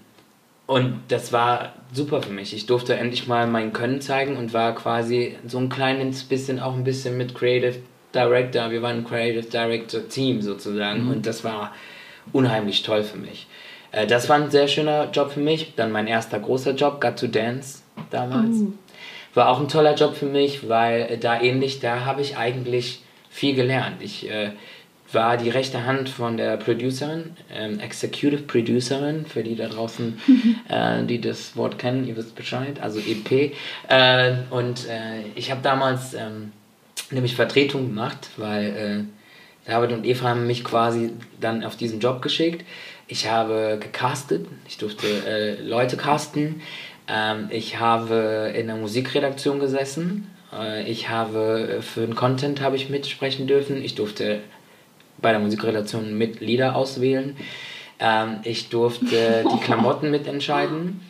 und 0.65 0.99
das 1.09 1.31
war 1.31 1.75
super 1.93 2.23
für 2.23 2.33
mich. 2.33 2.55
Ich 2.55 2.65
durfte 2.65 2.95
endlich 2.95 3.27
mal 3.27 3.47
mein 3.47 3.75
Können 3.75 4.01
zeigen 4.01 4.39
und 4.39 4.55
war 4.55 4.75
quasi 4.75 5.37
so 5.47 5.59
ein 5.59 5.69
kleines 5.69 6.25
bisschen 6.25 6.59
auch 6.59 6.75
ein 6.75 6.85
bisschen 6.85 7.19
mit 7.19 7.35
Creative 7.35 7.81
Director. 8.15 8.71
Wir 8.71 8.81
waren 8.81 9.01
ein 9.01 9.05
Creative 9.05 9.47
Director 9.47 10.09
Team 10.09 10.41
sozusagen 10.41 11.11
und 11.11 11.27
das 11.27 11.45
war 11.45 11.73
unheimlich 12.33 12.83
toll 12.83 13.03
für 13.03 13.19
mich. 13.19 13.47
Äh, 13.93 14.07
das 14.07 14.29
war 14.29 14.37
ein 14.37 14.51
sehr 14.51 14.69
schöner 14.69 15.11
Job 15.11 15.33
für 15.33 15.41
mich. 15.41 15.75
Dann 15.77 15.93
mein 15.93 16.07
erster 16.07 16.41
großer 16.41 16.73
Job, 16.73 17.01
Got 17.01 17.19
to 17.19 17.27
Dance 17.29 17.83
damals. 18.11 18.57
War 19.35 19.49
auch 19.49 19.61
ein 19.61 19.69
toller 19.69 19.95
Job 19.95 20.15
für 20.15 20.27
mich, 20.27 20.69
weil 20.69 21.03
äh, 21.03 21.19
da 21.19 21.41
ähnlich, 21.41 21.81
da 21.81 22.05
habe 22.05 22.21
ich 22.21 22.37
eigentlich 22.37 23.03
viel 23.31 23.55
gelernt. 23.55 24.03
Ich 24.03 24.29
äh, 24.29 24.51
war 25.11 25.37
die 25.37 25.51
rechte 25.51 25.85
Hand 25.85 26.09
von 26.09 26.39
der 26.39 26.57
Producerin, 26.57 27.37
ähm, 27.53 27.81
Executive 27.81 28.43
Producerin, 28.43 29.27
für 29.27 29.43
die 29.43 29.57
da 29.57 29.69
draußen, 29.69 30.19
äh, 30.69 31.05
die 31.05 31.21
das 31.21 31.55
Wort 31.57 31.79
kennen, 31.79 32.07
ihr 32.07 32.17
wisst 32.17 32.35
Bescheid, 32.35 32.81
also 32.81 32.99
EP. 32.99 33.53
Äh, 33.89 34.35
und 34.51 34.87
ich 35.35 35.51
habe 35.51 35.61
damals 35.63 36.15
ähm, 36.15 36.53
nämlich 37.11 37.35
Vertretung 37.35 37.89
gemacht, 37.89 38.31
weil 38.37 38.65
äh, 38.65 39.22
David 39.65 39.93
und 39.93 40.05
Eva 40.05 40.29
haben 40.29 40.47
mich 40.47 40.65
quasi 40.65 41.11
dann 41.41 41.65
auf 41.65 41.77
diesen 41.77 42.01
Job 42.01 42.23
geschickt. 42.23 42.65
Ich 43.07 43.31
habe 43.31 43.79
gecastet, 43.81 44.47
ich 44.69 44.79
durfte 44.79 45.07
äh, 45.07 45.63
Leute 45.63 45.97
casten. 45.97 46.63
Ähm, 47.09 47.49
ich 47.51 47.79
habe 47.79 48.53
in 48.57 48.67
der 48.67 48.77
Musikredaktion 48.77 49.61
gesessen. 49.61 50.31
Äh, 50.53 50.91
ich 50.91 51.09
habe 51.09 51.81
für 51.83 52.07
den 52.07 52.15
Content 52.15 52.61
habe 52.61 52.77
ich 52.77 52.89
mitsprechen 52.89 53.47
dürfen. 53.47 53.83
Ich 53.83 53.95
durfte 53.95 54.41
bei 55.21 55.31
der 55.31 55.41
Musikredaktion 55.41 56.17
mit 56.17 56.41
Lieder 56.41 56.75
auswählen. 56.75 57.37
Ähm, 57.99 58.41
ich 58.45 58.69
durfte 58.69 59.45
die 59.53 59.61
Klamotten 59.65 60.11
mitentscheiden 60.11 61.01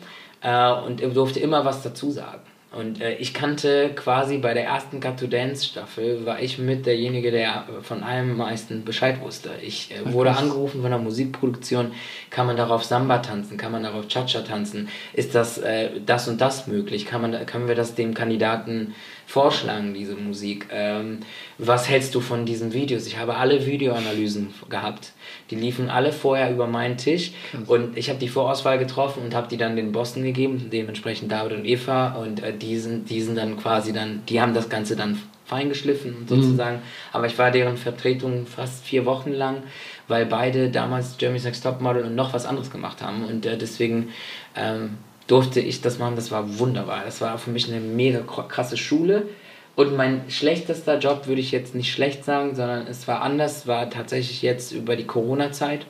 äh, 0.41 0.71
und 0.71 1.01
durfte 1.15 1.39
immer 1.39 1.65
was 1.65 1.81
dazu 1.81 2.11
sagen. 2.11 2.41
Und 2.73 3.01
äh, 3.01 3.15
ich 3.15 3.35
kannte 3.35 3.91
quasi 3.95 4.39
bei 4.39 4.55
der 4.55 4.65
ersten 4.65 4.99
Cut 4.99 5.19
to 5.19 5.27
Dance 5.27 5.63
Staffel, 5.65 6.25
war 6.25 6.41
ich 6.41 6.57
mit 6.57 6.87
derjenige, 6.87 7.29
der 7.29 7.65
von 7.83 8.01
allem 8.01 8.35
meisten 8.35 8.83
Bescheid 8.83 9.21
wusste. 9.21 9.51
Ich 9.61 9.91
äh, 9.91 10.11
wurde 10.11 10.35
angerufen 10.35 10.81
von 10.81 10.89
der 10.89 10.99
Musikproduktion, 10.99 11.91
kann 12.31 12.47
man 12.47 12.57
darauf 12.57 12.83
Samba 12.83 13.19
tanzen, 13.19 13.57
kann 13.57 13.71
man 13.71 13.83
darauf 13.83 14.07
Cha-Cha 14.07 14.41
tanzen, 14.41 14.89
ist 15.13 15.35
das 15.35 15.59
äh, 15.59 16.01
das 16.03 16.27
und 16.27 16.41
das 16.41 16.65
möglich, 16.65 17.05
kann 17.05 17.21
man, 17.21 17.45
können 17.45 17.67
wir 17.67 17.75
das 17.75 17.93
dem 17.93 18.15
Kandidaten 18.15 18.95
vorschlagen, 19.33 19.95
diese 19.95 20.15
Musik. 20.15 20.67
Ähm, 20.71 21.21
was 21.57 21.89
hältst 21.89 22.13
du 22.13 22.21
von 22.21 22.45
diesen 22.45 22.71
Videos? 22.71 23.07
Ich 23.07 23.17
habe 23.17 23.35
alle 23.35 23.65
Videoanalysen 23.65 24.53
gehabt. 24.69 25.13
Die 25.49 25.55
liefen 25.55 25.89
alle 25.89 26.11
vorher 26.11 26.51
über 26.51 26.67
meinen 26.67 26.97
Tisch 26.97 27.31
und 27.65 27.97
ich 27.97 28.09
habe 28.09 28.19
die 28.19 28.27
Vorauswahl 28.27 28.77
getroffen 28.77 29.23
und 29.23 29.33
habe 29.33 29.47
die 29.47 29.57
dann 29.57 29.75
den 29.75 29.91
Bossen 29.91 30.23
gegeben, 30.23 30.69
dementsprechend 30.71 31.31
David 31.31 31.57
und 31.57 31.65
Eva 31.65 32.13
und 32.13 32.43
äh, 32.43 32.55
die, 32.55 32.77
sind, 32.77 33.09
die 33.09 33.21
sind 33.21 33.35
dann 33.35 33.57
quasi 33.57 33.91
dann, 33.91 34.21
die 34.29 34.39
haben 34.39 34.53
das 34.53 34.69
Ganze 34.69 34.95
dann 34.95 35.19
feingeschliffen 35.45 36.27
sozusagen. 36.27 36.77
Mhm. 36.77 36.81
Aber 37.11 37.25
ich 37.25 37.35
war 37.39 37.49
deren 37.49 37.77
Vertretung 37.77 38.45
fast 38.45 38.85
vier 38.85 39.03
Wochen 39.07 39.31
lang, 39.31 39.63
weil 40.07 40.27
beide 40.27 40.69
damals 40.69 41.15
Jeremy's 41.19 41.43
Next 41.43 41.63
Topmodel 41.63 42.03
und 42.03 42.13
noch 42.13 42.33
was 42.33 42.45
anderes 42.45 42.69
gemacht 42.69 43.01
haben 43.01 43.25
und 43.25 43.47
äh, 43.47 43.57
deswegen 43.57 44.09
ähm, 44.55 44.99
durfte 45.27 45.59
ich 45.59 45.81
das 45.81 45.99
machen. 45.99 46.15
Das 46.15 46.31
war 46.31 46.59
wunderbar. 46.59 47.03
Das 47.05 47.21
war 47.21 47.37
für 47.37 47.51
mich 47.51 47.67
eine 47.67 47.79
mega 47.79 48.19
krasse 48.21 48.77
Schule. 48.77 49.27
Und 49.75 49.97
mein 49.97 50.29
schlechtester 50.29 50.99
Job 50.99 51.27
würde 51.27 51.41
ich 51.41 51.51
jetzt 51.51 51.73
nicht 51.73 51.91
schlecht 51.91 52.23
sagen, 52.25 52.55
sondern 52.55 52.85
es 52.85 53.07
war 53.07 53.21
anders, 53.21 53.65
war 53.65 53.89
tatsächlich 53.89 54.41
jetzt 54.41 54.71
über 54.71 54.95
die 54.95 55.05
Corona-Zeit. 55.05 55.85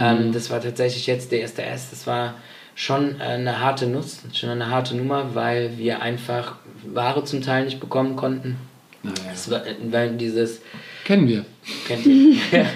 Ähm, 0.00 0.28
mhm. 0.28 0.32
das 0.32 0.50
war 0.50 0.60
tatsächlich 0.60 1.06
jetzt 1.06 1.30
der 1.30 1.40
erste 1.40 1.64
S. 1.64 1.90
Das 1.90 2.06
war 2.08 2.34
schon 2.74 3.20
eine 3.20 3.60
harte 3.60 3.86
Nuss, 3.86 4.22
schon 4.32 4.50
eine 4.50 4.68
harte 4.68 4.96
Nummer, 4.96 5.36
weil 5.36 5.78
wir 5.78 6.02
einfach 6.02 6.56
Ware 6.84 7.22
zum 7.24 7.42
Teil 7.42 7.66
nicht 7.66 7.78
bekommen 7.78 8.16
konnten. 8.16 8.56
Naja. 9.04 9.16
War, 9.48 9.62
weil 9.90 10.16
dieses. 10.16 10.60
Kennen 11.04 11.28
wir. 11.28 11.44
Kennt 11.86 12.06
ihr? 12.06 12.36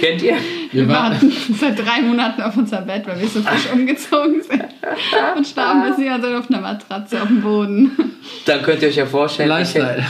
Kennt 0.00 0.22
ihr? 0.22 0.36
Wir 0.72 0.88
warten 0.88 1.32
seit 1.60 1.78
drei 1.78 2.00
Monaten 2.00 2.40
auf 2.42 2.56
unser 2.56 2.80
Bett, 2.80 3.06
weil 3.06 3.20
wir 3.20 3.28
so 3.28 3.42
frisch 3.42 3.66
umgezogen 3.72 4.42
sind. 4.42 4.64
Und 5.36 5.46
starben 5.46 5.82
bis 5.88 5.96
hier 5.96 6.14
also 6.14 6.28
auf 6.28 6.48
einer 6.48 6.60
Matratze 6.60 7.20
auf 7.20 7.28
dem 7.28 7.42
Boden. 7.42 7.90
Dann 8.46 8.62
könnt 8.62 8.82
ihr 8.82 8.88
euch 8.88 8.96
ja 8.96 9.06
vorstellen, 9.06 9.48
Lifestyle. 9.48 10.04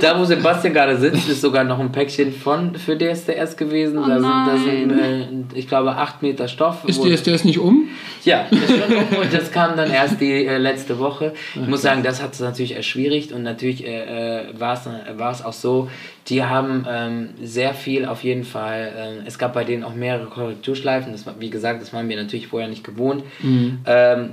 Da 0.00 0.18
wo 0.18 0.24
Sebastian 0.24 0.74
gerade 0.74 0.96
sitzt, 0.96 1.28
ist 1.28 1.40
sogar 1.40 1.64
noch 1.64 1.78
ein 1.78 1.92
Päckchen 1.92 2.32
von 2.32 2.74
für 2.76 2.96
DSDS 2.96 3.56
gewesen. 3.56 3.98
Oh 3.98 4.06
da 4.06 4.20
sind, 4.20 4.22
da 4.22 4.56
sind 4.56 5.52
äh, 5.52 5.58
ich 5.58 5.68
glaube, 5.68 5.92
acht 5.92 6.22
Meter 6.22 6.48
Stoff. 6.48 6.84
Ist 6.86 7.02
DSDS 7.02 7.44
nicht 7.44 7.58
um? 7.58 7.88
Ja, 8.24 8.46
ist 8.50 8.68
schon 8.68 8.96
um 8.96 9.22
und 9.22 9.32
das 9.32 9.50
kam 9.50 9.76
dann 9.76 9.90
erst 9.90 10.20
die 10.20 10.46
äh, 10.46 10.58
letzte 10.58 10.98
Woche. 10.98 11.34
Ich 11.54 11.66
muss 11.66 11.82
sagen, 11.82 12.02
das 12.02 12.22
hat 12.22 12.32
es 12.34 12.40
natürlich 12.40 12.76
erschwierigt 12.76 13.32
und 13.32 13.42
natürlich 13.42 13.86
äh, 13.86 14.48
äh 14.48 14.60
war 14.60 15.32
es 15.32 15.44
auch 15.44 15.52
so, 15.52 15.88
die 16.28 16.44
haben 16.44 16.86
ähm, 16.88 17.28
sehr 17.42 17.74
viel 17.74 18.04
auf 18.04 18.22
jeden 18.22 18.44
Fall. 18.44 18.92
Ähm, 18.96 19.22
es 19.26 19.38
gab 19.38 19.54
bei 19.54 19.64
denen 19.64 19.84
auch 19.84 19.94
mehrere 19.94 20.26
Korrekturschleifen. 20.26 21.12
Das 21.12 21.26
war, 21.26 21.34
wie 21.38 21.50
gesagt, 21.50 21.82
das 21.82 21.92
waren 21.92 22.08
wir 22.08 22.16
natürlich 22.16 22.46
vorher 22.46 22.68
nicht 22.68 22.84
gewohnt. 22.84 23.24
Mhm. 23.42 23.80
Ähm, 23.86 24.30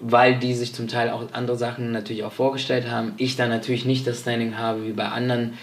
weil 0.00 0.38
die 0.38 0.54
sich 0.54 0.74
zum 0.74 0.88
Teil 0.88 1.10
auch 1.10 1.22
andere 1.32 1.56
Sachen 1.56 1.92
natürlich 1.92 2.24
auch 2.24 2.32
vorgestellt 2.32 2.90
haben. 2.90 3.14
Ich 3.16 3.36
dann 3.36 3.48
natürlich 3.48 3.84
nicht 3.84 4.06
das 4.06 4.20
Standing 4.20 4.56
habe 4.56 4.86
wie 4.86 4.92
bei 4.92 5.06
anderen. 5.06 5.54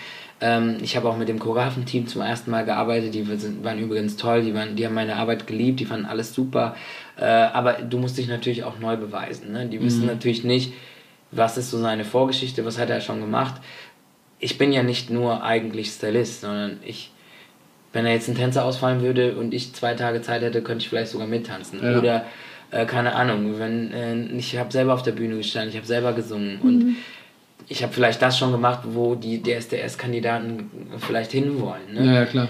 Ähm, 0.41 0.77
ich 0.81 0.97
habe 0.97 1.09
auch 1.09 1.17
mit 1.17 1.29
dem 1.29 1.39
Choreografenteam 1.39 2.07
zum 2.07 2.21
ersten 2.21 2.51
Mal 2.51 2.65
gearbeitet. 2.65 3.13
Die 3.13 3.27
waren 3.63 3.79
übrigens 3.79 4.17
toll. 4.17 4.43
Die, 4.43 4.53
waren, 4.53 4.75
die 4.75 4.85
haben 4.85 4.93
meine 4.93 5.15
Arbeit 5.15 5.47
geliebt. 5.47 5.79
Die 5.79 5.85
fanden 5.85 6.05
alles 6.05 6.33
super. 6.33 6.75
Äh, 7.17 7.25
aber 7.25 7.73
du 7.73 7.97
musst 7.97 8.17
dich 8.17 8.27
natürlich 8.27 8.63
auch 8.63 8.79
neu 8.79 8.97
beweisen. 8.97 9.53
Ne? 9.53 9.67
Die 9.67 9.81
wissen 9.81 10.01
mhm. 10.01 10.07
natürlich 10.07 10.43
nicht, 10.43 10.73
was 11.31 11.57
ist 11.57 11.71
so 11.71 11.79
seine 11.79 12.05
Vorgeschichte, 12.05 12.65
was 12.65 12.77
hat 12.77 12.89
er 12.89 13.01
schon 13.01 13.21
gemacht 13.21 13.61
ich 14.39 14.57
bin 14.57 14.71
ja 14.71 14.83
nicht 14.83 15.09
nur 15.09 15.43
eigentlich 15.43 15.89
Stylist, 15.89 16.41
sondern 16.41 16.79
ich, 16.85 17.11
wenn 17.93 18.05
er 18.05 18.13
jetzt 18.13 18.27
ein 18.27 18.35
Tänzer 18.35 18.65
ausfallen 18.65 19.01
würde 19.01 19.35
und 19.35 19.53
ich 19.53 19.73
zwei 19.73 19.93
Tage 19.93 20.21
Zeit 20.21 20.41
hätte, 20.41 20.61
könnte 20.61 20.83
ich 20.83 20.89
vielleicht 20.89 21.11
sogar 21.11 21.27
mittanzen. 21.27 21.81
Ja. 21.81 21.97
Oder 21.97 22.25
äh, 22.71 22.85
keine 22.85 23.15
Ahnung, 23.15 23.59
wenn 23.59 23.91
äh, 23.91 24.37
ich 24.37 24.57
habe 24.57 24.71
selber 24.71 24.93
auf 24.93 25.03
der 25.03 25.11
Bühne 25.11 25.37
gestanden, 25.37 25.69
ich 25.69 25.77
habe 25.77 25.87
selber 25.87 26.13
gesungen 26.13 26.59
mhm. 26.61 26.61
und 26.61 26.95
ich 27.67 27.83
habe 27.83 27.93
vielleicht 27.93 28.21
das 28.21 28.37
schon 28.37 28.51
gemacht, 28.51 28.81
wo 28.85 29.15
die 29.15 29.41
DSDS-Kandidaten 29.41 30.69
vielleicht 30.99 31.31
hinwollen. 31.31 31.93
Ne? 31.93 32.05
Ja, 32.05 32.13
ja, 32.13 32.25
klar. 32.25 32.47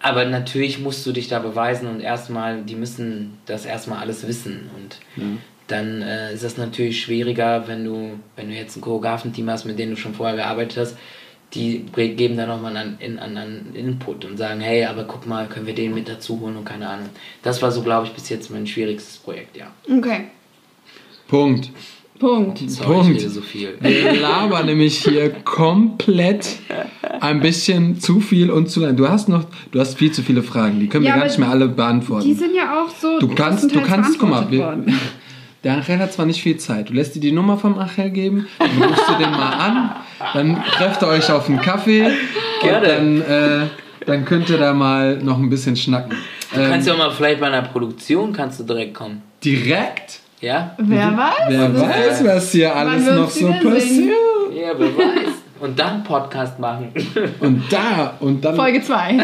Aber 0.00 0.24
natürlich 0.24 0.78
musst 0.78 1.04
du 1.06 1.12
dich 1.12 1.26
da 1.26 1.40
beweisen 1.40 1.88
und 1.88 2.00
erstmal, 2.00 2.62
die 2.62 2.76
müssen 2.76 3.38
das 3.46 3.66
erstmal 3.66 3.98
alles 3.98 4.28
wissen. 4.28 4.70
Und 4.76 5.00
ja 5.16 5.38
dann 5.68 6.02
äh, 6.02 6.32
ist 6.32 6.44
das 6.44 6.56
natürlich 6.56 7.00
schwieriger, 7.00 7.68
wenn 7.68 7.84
du, 7.84 8.18
wenn 8.36 8.48
du 8.48 8.54
jetzt 8.54 8.76
ein 8.76 8.80
Choreografenteam 8.80 9.48
hast, 9.50 9.64
mit 9.66 9.78
dem 9.78 9.90
du 9.90 9.96
schon 9.96 10.14
vorher 10.14 10.36
gearbeitet 10.36 10.78
hast, 10.78 10.98
die 11.54 11.84
geben 11.94 12.36
dann 12.36 12.48
nochmal 12.48 12.76
einen, 12.76 12.98
einen, 13.18 13.36
einen 13.36 13.74
Input 13.74 14.24
und 14.24 14.36
sagen, 14.36 14.60
hey, 14.60 14.84
aber 14.84 15.04
guck 15.04 15.26
mal, 15.26 15.46
können 15.46 15.66
wir 15.66 15.74
den 15.74 15.94
mit 15.94 16.08
dazu 16.08 16.40
holen 16.40 16.56
und 16.56 16.64
keine 16.64 16.88
Ahnung. 16.88 17.08
Das 17.42 17.62
war 17.62 17.72
so, 17.72 17.82
glaube 17.82 18.06
ich, 18.06 18.12
bis 18.12 18.28
jetzt 18.28 18.50
mein 18.50 18.66
schwierigstes 18.66 19.16
Projekt, 19.18 19.56
ja. 19.56 19.68
Okay. 19.90 20.24
Punkt. 21.26 21.70
Punkt. 22.18 22.58
Sorry, 22.68 23.14
Punkt. 23.14 23.20
so 23.20 23.40
viel. 23.40 23.78
Wir 23.80 24.12
labern 24.20 24.66
nämlich 24.66 25.04
hier 25.04 25.30
komplett 25.30 26.58
ein 27.20 27.40
bisschen 27.40 28.00
zu 28.00 28.20
viel 28.20 28.50
und 28.50 28.68
zu 28.70 28.80
lang. 28.80 28.96
Du 28.96 29.08
hast 29.08 29.28
noch, 29.28 29.44
du 29.70 29.78
hast 29.78 29.96
viel 29.96 30.10
zu 30.10 30.22
viele 30.22 30.42
Fragen, 30.42 30.80
die 30.80 30.88
können 30.88 31.04
ja, 31.04 31.14
wir 31.14 31.20
gar 31.20 31.26
nicht 31.26 31.38
mehr 31.38 31.48
alle 31.48 31.68
beantworten. 31.68 32.26
Die 32.26 32.34
sind 32.34 32.54
ja 32.54 32.82
auch 32.82 32.90
so. 32.90 33.20
Du 33.20 33.28
kannst, 33.28 33.72
du 33.72 33.80
kannst, 33.82 34.18
guck 34.18 34.30
mal, 34.30 34.50
wir, 34.50 34.84
der 35.68 35.76
Angel 35.76 35.98
hat 35.98 36.14
zwar 36.14 36.24
nicht 36.24 36.40
viel 36.40 36.56
Zeit. 36.56 36.88
Du 36.88 36.94
lässt 36.94 37.14
dir 37.14 37.20
die 37.20 37.30
Nummer 37.30 37.58
vom 37.58 37.78
Angel 37.78 38.08
geben, 38.08 38.48
dann 38.58 38.82
rufst 38.82 39.06
du 39.06 39.14
den 39.18 39.30
mal 39.30 39.52
an, 39.52 39.90
dann 40.32 40.64
trefft 40.64 41.02
ihr 41.02 41.08
euch 41.08 41.30
auf 41.30 41.46
einen 41.46 41.60
Kaffee 41.60 42.10
Gerne. 42.62 42.98
und 42.98 43.20
dann, 43.20 43.20
äh, 43.20 43.66
dann 44.06 44.24
könnt 44.24 44.48
ihr 44.48 44.56
da 44.56 44.72
mal 44.72 45.18
noch 45.18 45.36
ein 45.36 45.50
bisschen 45.50 45.76
schnacken. 45.76 46.16
Du 46.54 46.60
ähm, 46.60 46.70
kannst 46.70 46.86
ja 46.88 46.94
auch 46.94 46.98
mal 46.98 47.10
vielleicht 47.10 47.40
bei 47.40 47.48
einer 47.48 47.60
Produktion 47.60 48.32
kannst 48.32 48.60
du 48.60 48.64
direkt 48.64 48.94
kommen. 48.94 49.20
Direkt? 49.44 50.20
Ja. 50.40 50.74
Wer 50.78 51.14
weiß? 51.14 51.34
Wer 51.48 51.80
weiß, 51.80 52.24
was 52.24 52.52
hier 52.52 52.74
alles 52.74 53.04
noch 53.04 53.28
so 53.28 53.48
passiert. 53.48 54.14
Ja, 54.54 54.70
wer 54.74 54.96
weiß. 54.96 55.34
Und 55.60 55.78
dann 55.78 56.02
Podcast 56.02 56.58
machen. 56.58 56.94
Und 57.40 57.64
da, 57.70 58.14
und 58.20 58.42
dann. 58.42 58.56
Folge 58.56 58.80
2. 58.80 59.18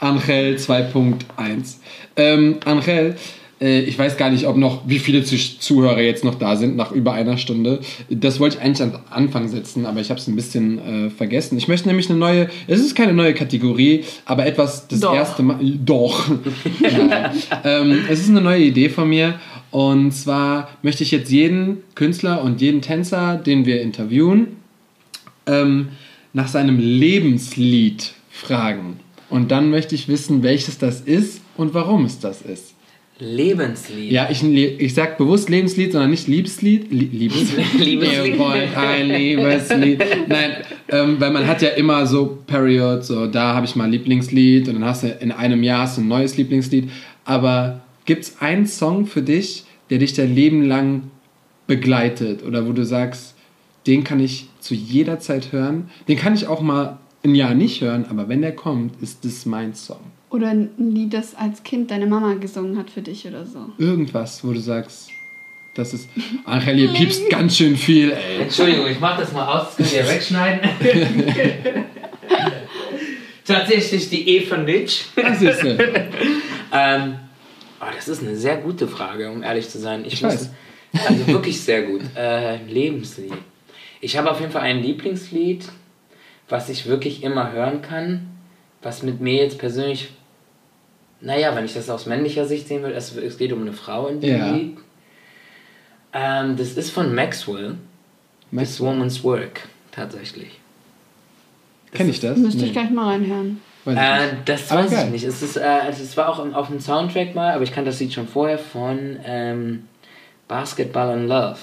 Angel 0.00 0.56
2.1. 0.56 1.74
Ähm, 2.16 2.60
Angel, 2.64 3.16
ich 3.62 3.98
weiß 3.98 4.16
gar 4.16 4.30
nicht, 4.30 4.46
ob 4.46 4.56
noch, 4.56 4.82
wie 4.86 4.98
viele 4.98 5.22
Zuhörer 5.24 6.00
jetzt 6.00 6.24
noch 6.24 6.34
da 6.34 6.56
sind 6.56 6.76
nach 6.76 6.92
über 6.92 7.12
einer 7.12 7.38
Stunde. 7.38 7.80
Das 8.10 8.40
wollte 8.40 8.56
ich 8.56 8.62
eigentlich 8.62 8.82
am 8.82 9.00
Anfang 9.10 9.48
setzen, 9.48 9.86
aber 9.86 10.00
ich 10.00 10.10
habe 10.10 10.20
es 10.20 10.26
ein 10.26 10.36
bisschen 10.36 10.78
äh, 10.78 11.10
vergessen. 11.10 11.56
Ich 11.58 11.68
möchte 11.68 11.88
nämlich 11.88 12.10
eine 12.10 12.18
neue, 12.18 12.48
es 12.66 12.80
ist 12.80 12.94
keine 12.94 13.12
neue 13.12 13.34
Kategorie, 13.34 14.04
aber 14.24 14.46
etwas 14.46 14.88
das 14.88 15.00
doch. 15.00 15.14
erste 15.14 15.42
Mal. 15.42 15.58
Doch. 15.62 16.28
ähm, 17.64 18.04
es 18.08 18.20
ist 18.20 18.30
eine 18.30 18.40
neue 18.40 18.62
Idee 18.62 18.88
von 18.88 19.08
mir. 19.08 19.38
Und 19.70 20.12
zwar 20.12 20.68
möchte 20.82 21.02
ich 21.02 21.10
jetzt 21.10 21.30
jeden 21.30 21.78
Künstler 21.94 22.42
und 22.42 22.60
jeden 22.60 22.82
Tänzer, 22.82 23.36
den 23.36 23.64
wir 23.64 23.80
interviewen, 23.80 24.56
ähm, 25.46 25.88
nach 26.32 26.48
seinem 26.48 26.78
Lebenslied 26.78 28.12
fragen. 28.30 29.00
Und 29.30 29.50
dann 29.50 29.70
möchte 29.70 29.94
ich 29.94 30.08
wissen, 30.08 30.42
welches 30.42 30.78
das 30.78 31.00
ist 31.00 31.40
und 31.56 31.74
warum 31.74 32.04
es 32.04 32.18
das 32.18 32.42
ist. 32.42 32.71
Lebenslied. 33.22 34.10
Ja, 34.10 34.28
ich, 34.30 34.42
ich 34.42 34.94
sag 34.94 35.16
bewusst 35.16 35.48
Lebenslied, 35.48 35.92
sondern 35.92 36.10
nicht 36.10 36.28
Liebeslied. 36.28 36.90
Liebeslied. 36.92 37.74
Liebeslied. 37.74 38.40
ein 38.76 39.08
Liebeslied. 39.08 40.02
Nein, 40.28 40.50
ähm, 40.88 41.16
weil 41.18 41.30
man 41.30 41.46
hat 41.46 41.62
ja 41.62 41.70
immer 41.70 42.06
so 42.06 42.38
Periods, 42.46 43.08
so 43.08 43.26
da 43.26 43.54
habe 43.54 43.66
ich 43.66 43.76
mal 43.76 43.88
Lieblingslied 43.88 44.68
und 44.68 44.74
dann 44.74 44.84
hast 44.84 45.04
du 45.04 45.08
in 45.08 45.32
einem 45.32 45.62
Jahr 45.62 45.82
hast 45.82 45.96
du 45.96 46.02
ein 46.02 46.08
neues 46.08 46.36
Lieblingslied. 46.36 46.90
Aber 47.24 47.82
gibt 48.04 48.24
es 48.24 48.40
einen 48.40 48.66
Song 48.66 49.06
für 49.06 49.22
dich, 49.22 49.64
der 49.90 49.98
dich 49.98 50.14
dein 50.14 50.34
Leben 50.34 50.62
lang 50.66 51.04
begleitet 51.66 52.42
oder 52.42 52.66
wo 52.66 52.72
du 52.72 52.84
sagst, 52.84 53.34
den 53.86 54.04
kann 54.04 54.20
ich 54.20 54.48
zu 54.60 54.74
jeder 54.74 55.18
Zeit 55.18 55.52
hören, 55.52 55.90
den 56.08 56.16
kann 56.16 56.34
ich 56.34 56.46
auch 56.46 56.60
mal 56.60 56.98
ein 57.24 57.34
Jahr 57.34 57.54
nicht 57.54 57.80
hören, 57.80 58.04
aber 58.08 58.28
wenn 58.28 58.42
der 58.42 58.54
kommt, 58.54 59.00
ist 59.00 59.24
das 59.24 59.46
mein 59.46 59.74
Song. 59.74 60.00
Oder 60.32 60.48
ein 60.48 60.70
Lied, 60.78 61.14
das 61.14 61.34
als 61.34 61.62
Kind 61.62 61.90
deine 61.90 62.06
Mama 62.06 62.34
gesungen 62.34 62.78
hat 62.78 62.90
für 62.90 63.02
dich 63.02 63.26
oder 63.26 63.44
so. 63.44 63.70
Irgendwas, 63.78 64.44
wo 64.44 64.52
du 64.52 64.60
sagst, 64.60 65.10
das 65.74 65.94
ist. 65.94 66.08
Angel, 66.44 66.78
ihr 66.78 66.88
piepst 66.92 67.28
ganz 67.30 67.56
schön 67.56 67.76
viel, 67.76 68.12
ey. 68.12 68.42
Entschuldigung, 68.42 68.86
ich 68.86 68.98
mach 69.00 69.18
das 69.18 69.32
mal 69.32 69.46
aus, 69.46 69.76
das 69.76 69.90
könnt 69.90 69.92
ihr 69.92 70.08
wegschneiden. 70.08 70.70
Tatsächlich 73.44 74.08
die 74.08 74.36
E 74.36 74.40
von 74.42 74.64
Ditch. 74.64 75.06
Das 75.16 75.42
ist 75.42 75.64
ähm, 76.72 77.14
oh, 77.80 77.86
Das 77.94 78.08
ist 78.08 78.22
eine 78.22 78.36
sehr 78.36 78.56
gute 78.56 78.88
Frage, 78.88 79.30
um 79.30 79.42
ehrlich 79.42 79.68
zu 79.68 79.78
sein. 79.78 80.04
Ich, 80.04 80.14
ich 80.14 80.22
muss, 80.22 80.34
weiß. 80.34 80.50
Also 81.08 81.26
wirklich 81.26 81.60
sehr 81.60 81.82
gut. 81.82 82.02
Äh, 82.16 82.64
Lebenslied. 82.64 83.32
Ich 84.00 84.16
habe 84.16 84.30
auf 84.30 84.40
jeden 84.40 84.52
Fall 84.52 84.62
ein 84.62 84.82
Lieblingslied 84.82 85.64
was 86.52 86.68
ich 86.68 86.86
wirklich 86.86 87.22
immer 87.22 87.50
hören 87.50 87.80
kann, 87.80 88.28
was 88.82 89.02
mit 89.02 89.20
mir 89.20 89.36
jetzt 89.36 89.58
persönlich, 89.58 90.10
naja, 91.22 91.54
wenn 91.56 91.64
ich 91.64 91.74
das 91.74 91.88
aus 91.88 92.06
männlicher 92.06 92.44
Sicht 92.46 92.68
sehen 92.68 92.82
will, 92.82 92.92
es, 92.92 93.16
es 93.16 93.38
geht 93.38 93.52
um 93.52 93.62
eine 93.62 93.72
Frau 93.72 94.08
in 94.08 94.20
dem 94.20 94.38
Ja. 94.38 94.50
Lied. 94.52 94.76
Ähm, 96.12 96.56
das 96.56 96.72
ist 96.72 96.90
von 96.90 97.14
Maxwell, 97.14 97.76
This 98.54 98.80
Woman's 98.80 99.24
Work, 99.24 99.62
tatsächlich. 99.92 100.58
Kenne 101.92 102.10
ich 102.10 102.20
das? 102.20 102.36
Müsste 102.38 102.58
ich 102.64 102.66
Nee. 102.68 102.72
gleich 102.72 102.90
mal 102.90 103.08
reinhören. 103.12 103.60
Weiß 103.84 103.94
ich 103.94 104.00
Äh, 104.00 104.32
nicht. 104.34 104.48
das 104.48 104.70
Aber 104.70 104.84
weiß 104.84 104.90
geil. 104.90 105.04
ich 105.06 105.12
nicht. 105.12 105.24
Es, 105.24 105.42
ist, 105.42 105.56
äh, 105.56 105.60
also 105.60 106.02
es 106.02 106.16
war 106.16 106.28
auch 106.28 106.44
im- 106.44 106.54
auf 106.54 106.68
dem 106.68 106.80
Soundtrack 106.80 107.34
mal, 107.34 107.52
aber 107.54 107.64
ich 107.64 107.72
kannte 107.72 107.90
das 107.90 107.98
Lied 108.00 108.12
schon 108.12 108.28
vorher 108.28 108.58
von 108.58 109.16
ähm, 109.24 109.88
Basketball 110.48 111.10
and 111.10 111.28
Love. 111.28 111.58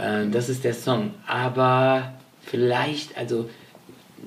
Äh, 0.00 0.28
das 0.30 0.48
ist 0.48 0.64
der 0.64 0.74
Song. 0.74 1.12
Aber 1.26 2.12
vielleicht, 2.44 3.16
also 3.16 3.48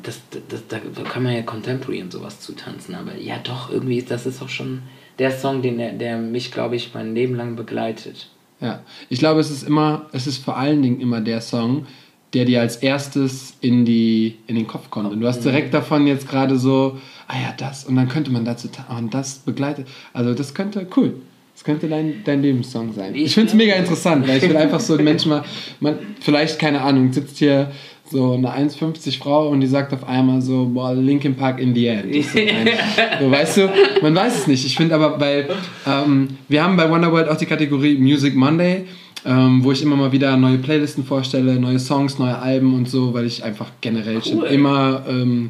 das, 0.01 0.21
das, 0.49 0.67
da, 0.67 0.79
da 0.95 1.03
kann 1.03 1.23
man 1.23 1.33
ja 1.33 1.41
Contemporary 1.43 2.01
und 2.01 2.11
sowas 2.11 2.39
zutanzen, 2.39 2.95
aber 2.95 3.15
ja 3.17 3.35
doch, 3.43 3.71
irgendwie 3.71 3.97
ist 3.97 4.09
das 4.11 4.25
ist 4.25 4.41
auch 4.41 4.49
schon 4.49 4.81
der 5.19 5.31
Song, 5.31 5.61
den, 5.61 5.77
der, 5.77 5.93
der 5.93 6.17
mich, 6.17 6.51
glaube 6.51 6.75
ich, 6.75 6.93
mein 6.93 7.13
Leben 7.13 7.35
lang 7.35 7.55
begleitet. 7.55 8.29
Ja, 8.59 8.81
ich 9.09 9.19
glaube, 9.19 9.39
es 9.41 9.51
ist 9.51 9.63
immer, 9.63 10.07
es 10.13 10.25
ist 10.25 10.37
vor 10.43 10.57
allen 10.57 10.81
Dingen 10.81 10.99
immer 11.01 11.21
der 11.21 11.41
Song, 11.41 11.85
der 12.33 12.45
dir 12.45 12.61
als 12.61 12.77
erstes 12.77 13.55
in, 13.61 13.85
die, 13.85 14.37
in 14.47 14.55
den 14.55 14.65
Kopf 14.65 14.89
kommt. 14.89 15.11
Und 15.11 15.19
du 15.19 15.27
hast 15.27 15.41
direkt 15.45 15.73
davon 15.73 16.07
jetzt 16.07 16.27
gerade 16.27 16.57
so, 16.57 16.97
ah 17.27 17.35
ja, 17.39 17.53
das, 17.57 17.85
und 17.85 17.95
dann 17.95 18.07
könnte 18.09 18.31
man 18.31 18.43
dazu, 18.43 18.69
ta- 18.69 18.85
ah, 18.89 18.97
und 18.97 19.13
das 19.13 19.39
begleitet. 19.39 19.87
Also 20.13 20.33
das 20.33 20.55
könnte, 20.55 20.87
cool. 20.97 21.13
Das 21.53 21.63
könnte 21.63 21.87
dein, 21.87 22.23
dein 22.23 22.41
Lebenssong 22.41 22.93
sein. 22.93 23.13
Ich 23.13 23.25
Ich 23.25 23.33
finde 23.35 23.49
es 23.49 23.53
mega 23.55 23.75
interessant, 23.75 24.27
weil 24.27 24.37
ich 24.37 24.49
will 24.49 24.57
einfach 24.57 24.79
so 24.79 24.95
ein 24.97 25.03
Mensch 25.03 25.27
mal, 25.27 25.43
man, 25.79 25.99
vielleicht, 26.21 26.57
keine 26.57 26.81
Ahnung, 26.81 27.13
sitzt 27.13 27.37
hier 27.37 27.71
so 28.09 28.33
eine 28.33 28.49
1,50 28.49 29.19
Frau 29.19 29.49
und 29.49 29.61
die 29.61 29.67
sagt 29.67 29.93
auf 29.93 30.07
einmal 30.07 30.41
so, 30.41 30.65
boah, 30.65 30.93
Linkin 30.93 31.35
Park 31.35 31.59
in 31.59 31.73
the 31.73 31.87
end. 31.87 32.13
Ist 32.13 32.33
so 32.33 32.39
so, 33.19 33.31
weißt 33.31 33.57
du, 33.57 33.69
man 34.01 34.15
weiß 34.15 34.39
es 34.39 34.47
nicht. 34.47 34.65
Ich 34.65 34.75
finde 34.75 34.95
aber, 34.95 35.19
weil 35.19 35.49
ähm, 35.87 36.29
wir 36.47 36.63
haben 36.63 36.75
bei 36.77 36.89
Wonderworld 36.89 37.29
auch 37.29 37.37
die 37.37 37.45
Kategorie 37.45 37.97
Music 37.97 38.35
Monday, 38.35 38.85
ähm, 39.25 39.63
wo 39.63 39.71
ich 39.71 39.81
immer 39.81 39.95
mal 39.95 40.11
wieder 40.11 40.35
neue 40.37 40.57
Playlisten 40.57 41.05
vorstelle, 41.05 41.59
neue 41.59 41.79
Songs, 41.79 42.19
neue 42.19 42.37
Alben 42.37 42.75
und 42.75 42.89
so, 42.89 43.13
weil 43.13 43.25
ich 43.25 43.43
einfach 43.43 43.69
generell 43.81 44.23
schon 44.23 44.39
Cool. 44.39 44.47
immer 44.47 45.05
ähm, 45.07 45.49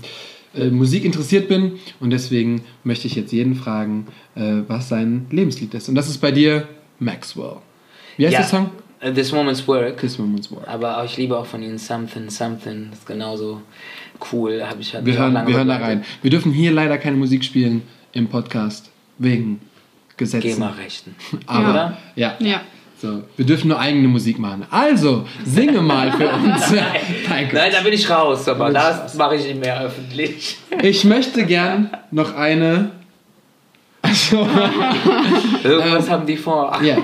äh, 0.55 0.69
Musik 0.69 1.05
interessiert 1.05 1.47
bin 1.47 1.73
und 1.99 2.11
deswegen 2.11 2.61
möchte 2.83 3.07
ich 3.07 3.15
jetzt 3.15 3.31
jeden 3.33 3.55
fragen, 3.55 4.07
äh, 4.35 4.61
was 4.67 4.89
sein 4.89 5.25
Lebenslied 5.31 5.73
ist. 5.73 5.89
Und 5.89 5.95
das 5.95 6.07
ist 6.07 6.19
bei 6.19 6.31
dir 6.31 6.67
Maxwell. 6.99 7.57
Wie 8.17 8.27
heißt 8.27 8.37
der 8.37 8.43
Song? 8.45 8.69
Äh, 9.03 9.13
This 9.13 9.31
Woman's 9.33 9.67
Work. 9.67 9.97
This 9.97 10.17
Woman's 10.17 10.51
Work. 10.51 10.67
Aber 10.67 10.97
auch, 10.97 11.05
ich 11.05 11.17
liebe 11.17 11.37
auch 11.37 11.45
von 11.45 11.61
ihnen 11.61 11.77
Something, 11.77 12.29
Something. 12.29 12.87
Das 12.89 12.99
ist 12.99 13.07
genauso 13.07 13.61
cool. 14.31 14.63
Hab 14.67 14.79
ich, 14.79 14.93
hat 14.93 15.05
Wir 15.05 15.11
mich 15.13 15.15
auch 15.19 15.23
hören, 15.23 15.33
lange 15.33 15.47
wir 15.47 15.55
hören 15.57 15.67
da 15.67 15.77
rein. 15.77 16.03
Wir 16.21 16.31
dürfen 16.31 16.51
hier 16.51 16.71
leider 16.71 16.97
keine 16.97 17.17
Musik 17.17 17.43
spielen 17.43 17.83
im 18.13 18.27
Podcast 18.27 18.89
wegen 19.17 19.61
Gesetzen. 20.17 20.47
GEMA-Rechten. 20.47 21.15
Aber 21.47 21.69
Oder? 21.69 21.97
ja. 22.15 22.35
Ja. 22.39 22.61
So, 23.01 23.21
wir 23.35 23.45
dürfen 23.45 23.67
nur 23.67 23.77
eigene 23.77 24.07
Musik 24.07 24.39
machen. 24.39 24.65
Also, 24.71 25.27
singe 25.43 25.81
mal 25.81 26.09
für 26.13 26.29
uns. 26.33 26.71
Nein, 26.71 27.49
Nein, 27.51 27.71
da 27.73 27.81
bin 27.81 27.91
ich 27.91 28.09
raus, 28.09 28.47
aber 28.47 28.71
das 28.71 29.15
mache 29.15 29.35
ich 29.35 29.43
nicht 29.43 29.59
mehr 29.59 29.81
öffentlich. 29.81 30.55
Ich 30.81 31.03
möchte 31.03 31.45
gern 31.45 31.89
noch 32.11 32.33
eine. 32.33 32.91
Also, 34.33 34.49
Irgendwas 35.69 36.09
haben 36.09 36.25
die 36.25 36.35
vor. 36.37 36.79
ja. 36.83 36.97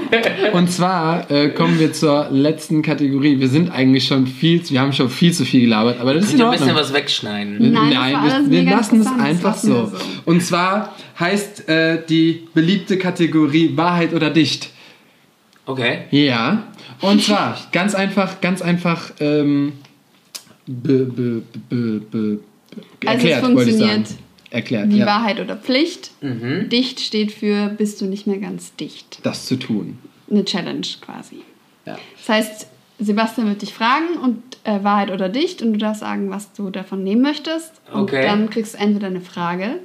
Und 0.54 0.72
zwar 0.72 1.30
äh, 1.32 1.50
kommen 1.50 1.80
wir 1.80 1.94
zur 1.94 2.28
letzten 2.32 2.82
Kategorie. 2.82 3.40
Wir 3.40 3.48
sind 3.48 3.72
eigentlich 3.72 4.06
schon 4.08 4.28
viel, 4.28 4.62
zu- 4.64 4.74
wir 4.74 4.82
haben 4.82 4.94
schon 4.94 5.10
viel 5.10 5.32
zu 5.34 5.46
viel 5.46 5.62
gelabert, 5.62 6.00
aber 6.00 6.14
das 6.14 6.26
ist 6.26 6.34
in 6.34 6.40
ihr 6.40 6.46
ein 6.46 6.52
bisschen 6.52 6.70
Ordnung. 6.70 6.84
was 6.84 6.94
wegschneiden? 6.94 7.72
Nein, 7.72 7.92
das 7.92 7.96
war 7.96 8.10
wir, 8.12 8.34
alles 8.34 8.50
wir 8.52 8.60
mega 8.64 8.72
lassen 8.78 9.02
es 9.02 9.08
einfach 9.08 9.56
so. 9.56 9.86
so. 9.86 9.92
Und 10.26 10.42
zwar 10.44 10.96
heißt 11.20 11.70
äh, 11.70 12.02
die 12.08 12.48
beliebte 12.54 12.98
Kategorie 12.98 13.72
Wahrheit 13.76 14.14
oder 14.14 14.30
Dicht. 14.30 14.70
Okay. 15.66 16.00
Ja. 16.12 16.64
Und 17.02 17.24
zwar 17.24 17.58
ganz 17.72 17.94
einfach, 17.96 18.42
ganz 18.42 18.62
einfach 18.62 19.12
ähm, 19.20 19.74
be, 20.66 21.06
be, 21.06 21.42
be, 21.70 22.02
be, 22.12 22.40
Also 23.06 23.28
es 23.28 23.34
erklärt, 23.34 23.44
wollte 23.56 23.70
ich 23.70 23.76
funktioniert 23.78 24.08
sagen. 24.08 24.20
Erklärt, 24.52 24.90
Wie 24.90 24.98
ja. 25.00 25.06
Wahrheit 25.06 25.40
oder 25.40 25.56
Pflicht. 25.56 26.12
Mhm. 26.22 26.70
Dicht 26.70 27.00
steht 27.00 27.32
für 27.32 27.68
bist 27.70 28.02
du 28.02 28.06
nicht 28.06 28.26
mehr 28.28 28.40
ganz 28.40 28.76
dicht. 28.76 29.20
Das 29.24 29.46
zu 29.46 29.58
tun. 29.58 30.00
Eine 30.30 30.44
Challenge 30.46 30.86
quasi. 31.02 31.38
Ja. 31.86 31.98
Das 32.18 32.30
heißt, 32.30 32.68
Sebastian 33.00 33.48
wird 33.48 33.62
dich 33.62 33.74
fragen 33.74 34.18
und 34.22 34.42
äh, 34.64 34.84
Wahrheit 34.84 35.12
oder 35.12 35.30
dicht 35.30 35.62
und 35.62 35.74
du 35.74 35.80
darfst 35.80 36.02
sagen, 36.02 36.30
was 36.32 36.52
du 36.54 36.70
davon 36.70 37.04
nehmen 37.04 37.22
möchtest. 37.22 37.74
Und 37.94 38.02
Okay. 38.02 38.24
dann 38.24 38.50
kriegst 38.50 38.74
du 38.74 38.80
entweder 38.80 39.08
eine 39.08 39.22
Frage 39.22 39.76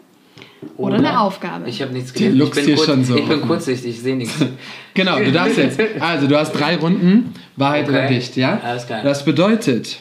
oder, 0.76 0.96
eine 0.96 1.20
Aufgabe. 1.20 1.68
Ich 1.68 1.80
habe 1.82 1.92
nichts 1.92 2.12
Die 2.14 2.24
gelesen. 2.24 2.42
Ich 2.58 2.64
bin, 2.66 2.76
kurz, 2.76 3.06
so 3.06 3.16
ich 3.16 3.28
bin 3.28 3.40
kurzsichtig, 3.42 3.90
ich 3.90 4.00
sehe 4.00 4.16
nichts. 4.16 4.34
Genau, 4.94 5.18
du 5.18 5.30
darfst 5.32 5.58
jetzt. 5.58 5.78
Also, 6.00 6.26
du 6.28 6.38
hast 6.38 6.52
drei 6.52 6.76
Runden, 6.76 7.34
Wahrheit 7.56 7.84
Okay. 7.88 7.90
oder 7.98 8.06
Dicht, 8.08 8.36
ja? 8.36 8.60
Alles 8.62 8.86
klar. 8.86 9.02
Das 9.02 9.24
bedeutet, 9.24 10.00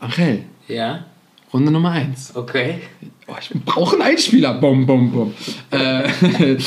Angel, 0.00 0.44
Ja? 0.68 1.04
Runde 1.52 1.72
Nummer 1.72 1.92
eins. 1.92 2.34
Okay. 2.34 2.80
Oh, 3.26 3.34
ich 3.40 3.50
brauche 3.64 3.94
einen 3.96 4.02
Einspieler. 4.02 4.54
Bum, 4.54 4.86
bum, 4.86 5.10
bum. 5.10 5.34
Äh, 5.70 6.08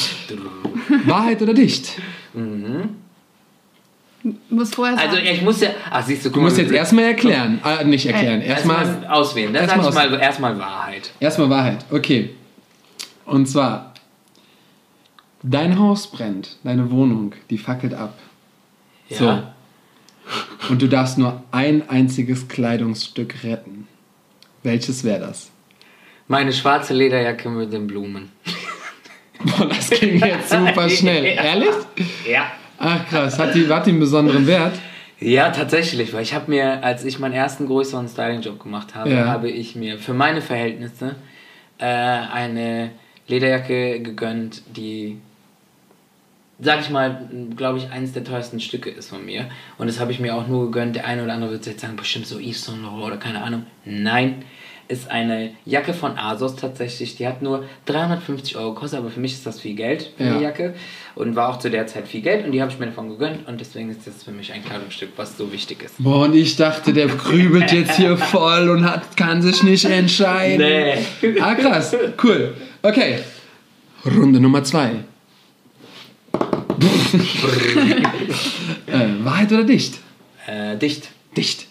Wahrheit 1.06 1.42
oder 1.42 1.54
Dicht? 1.54 2.00
muss 4.50 4.74
vorher 4.74 4.96
sagen. 4.98 5.10
Also 5.10 5.22
ich 5.22 5.42
muss 5.42 5.62
ja. 5.62 5.70
Ach, 5.90 6.06
siehst 6.06 6.26
du, 6.26 6.30
guck 6.30 6.36
Du 6.36 6.42
musst 6.42 6.58
mal, 6.58 6.64
jetzt 6.64 6.72
erstmal 6.72 7.06
erklären. 7.06 7.60
Äh, 7.64 7.84
nicht 7.86 8.06
erklären. 8.06 8.42
Erstmal 8.42 8.86
erstmal 8.86 9.12
auswählen. 9.12 9.54
Dann 9.54 9.64
erstmal 9.64 9.92
sag 9.92 10.06
ich 10.06 10.12
mal 10.12 10.20
erstmal 10.20 10.60
Wahrheit. 10.60 11.12
Erstmal 11.20 11.50
Wahrheit, 11.50 11.86
okay. 11.92 12.32
Und 13.26 13.48
zwar, 13.48 13.94
dein 15.44 15.80
Haus 15.80 16.08
brennt, 16.08 16.58
deine 16.64 16.92
Wohnung, 16.92 17.34
die 17.50 17.58
fackelt 17.58 17.94
ab. 17.94 18.18
Ja. 19.10 19.18
So. 19.18 19.44
Und 20.70 20.82
du 20.82 20.88
darfst 20.88 21.18
nur 21.18 21.44
ein 21.52 21.90
einziges 21.90 22.48
Kleidungsstück 22.48 23.44
retten. 23.44 23.88
Welches 24.64 25.04
wäre 25.04 25.20
das? 25.20 25.50
Meine 26.28 26.54
schwarze 26.54 26.94
Lederjacke 26.94 27.50
mit 27.50 27.74
den 27.74 27.88
Blumen. 27.88 28.32
Boah, 29.44 29.68
das 29.68 29.90
ging 29.90 30.20
jetzt 30.20 30.50
super 30.50 30.90
schnell. 30.90 31.26
Ja. 31.36 31.44
Ehrlich? 31.44 31.70
Ja. 32.30 32.52
Ach 32.78 33.08
krass, 33.10 33.38
hat 33.38 33.54
die, 33.56 33.68
hat 33.68 33.86
die 33.86 33.92
einen 33.92 34.00
besonderen 34.00 34.46
Wert? 34.48 34.74
Ja, 35.20 35.50
tatsächlich, 35.52 36.14
weil 36.14 36.24
ich 36.24 36.34
habe 36.34 36.50
mir, 36.50 36.84
als 36.84 37.04
ich 37.06 37.20
meinen 37.20 37.34
ersten 37.34 37.68
größeren 37.68 38.08
Styling-Job 38.08 38.60
gemacht 38.62 38.96
habe, 38.96 39.12
Ja. 39.12 39.26
habe 39.28 39.50
ich 39.52 39.76
mir 39.76 40.00
für 40.00 40.14
meine 40.14 40.42
Verhältnisse 40.42 41.16
äh, 41.78 41.86
eine 41.86 42.92
Lederjacke 43.28 44.00
gegönnt, 44.02 44.64
die, 44.76 45.18
sag 46.62 46.80
ich 46.82 46.90
mal, 46.90 47.28
glaube 47.58 47.80
ich, 47.80 47.90
eines 47.90 48.14
der 48.14 48.24
teuersten 48.24 48.60
Stücke 48.60 48.90
ist 48.90 49.10
von 49.10 49.26
mir. 49.26 49.50
Und 49.78 49.88
das 49.88 50.00
habe 50.00 50.12
ich 50.12 50.20
mir 50.20 50.36
auch 50.36 50.48
nur 50.48 50.66
gegönnt. 50.66 50.96
Der 50.96 51.06
eine 51.06 51.24
oder 51.24 51.34
andere 51.34 51.52
wird 51.52 51.66
jetzt 51.66 51.82
sagen, 51.82 51.96
bestimmt 51.96 52.28
so 52.28 52.38
Yves 52.40 52.64
Saint 52.66 52.84
Laurent 52.84 53.04
oder 53.08 53.18
keine 53.18 53.42
Ahnung. 53.42 53.66
Nein, 53.84 54.44
ist 54.88 55.10
eine 55.10 55.52
Jacke 55.66 55.94
von 55.94 56.18
Asos 56.18 56.58
tatsächlich. 56.58 57.16
Die 57.16 57.26
hat 57.26 57.42
nur 57.42 57.64
350 57.86 58.58
Euro 58.58 58.74
gekostet, 58.74 59.00
aber 59.00 59.10
für 59.10 59.22
mich 59.22 59.32
ist 59.32 59.46
das 59.46 59.60
viel 59.62 59.74
Geld 59.74 60.12
für 60.18 60.24
Ja. 60.24 60.38
die 60.38 60.44
Jacke. 60.44 60.74
Und 61.16 61.36
war 61.36 61.50
auch 61.50 61.60
zu 61.60 61.70
der 61.70 61.88
Zeit 61.88 62.08
viel 62.08 62.22
Geld 62.22 62.46
und 62.46 62.52
die 62.52 62.62
habe 62.62 62.72
ich 62.72 62.78
mir 62.78 62.86
davon 62.88 63.10
gegönnt. 63.10 63.48
Und 63.48 63.60
deswegen 63.60 63.90
ist 63.90 64.06
das 64.06 64.24
für 64.24 64.32
mich 64.32 64.52
ein 64.54 64.64
Kleidungsstück, 64.64 65.10
was 65.16 65.38
so 65.38 65.52
wichtig 65.52 65.82
ist. 65.84 65.96
Boah, 65.98 66.26
und 66.26 66.36
ich 66.36 66.56
dachte, 66.58 66.94
der 66.94 67.08
grübelt 67.08 67.72
jetzt 67.72 67.96
hier 67.96 68.18
voll 68.36 68.70
und 68.70 68.84
hat, 68.90 69.16
kann 69.18 69.42
sich 69.42 69.64
nicht 69.64 69.86
entscheiden. 69.86 70.58
Nee. 70.58 71.40
Ah, 71.42 71.56
krass. 71.56 71.96
Cool. 72.22 72.54
Okay. 72.84 73.20
Runde 74.06 74.40
Nummer 74.40 74.64
zwei. 74.64 74.92
Äh, 78.88 79.24
Wahrheit 79.24 79.52
oder 79.52 79.64
dicht? 79.64 80.00
Äh, 80.48 80.78
dicht. 80.78 81.10
Dicht. 81.38 81.68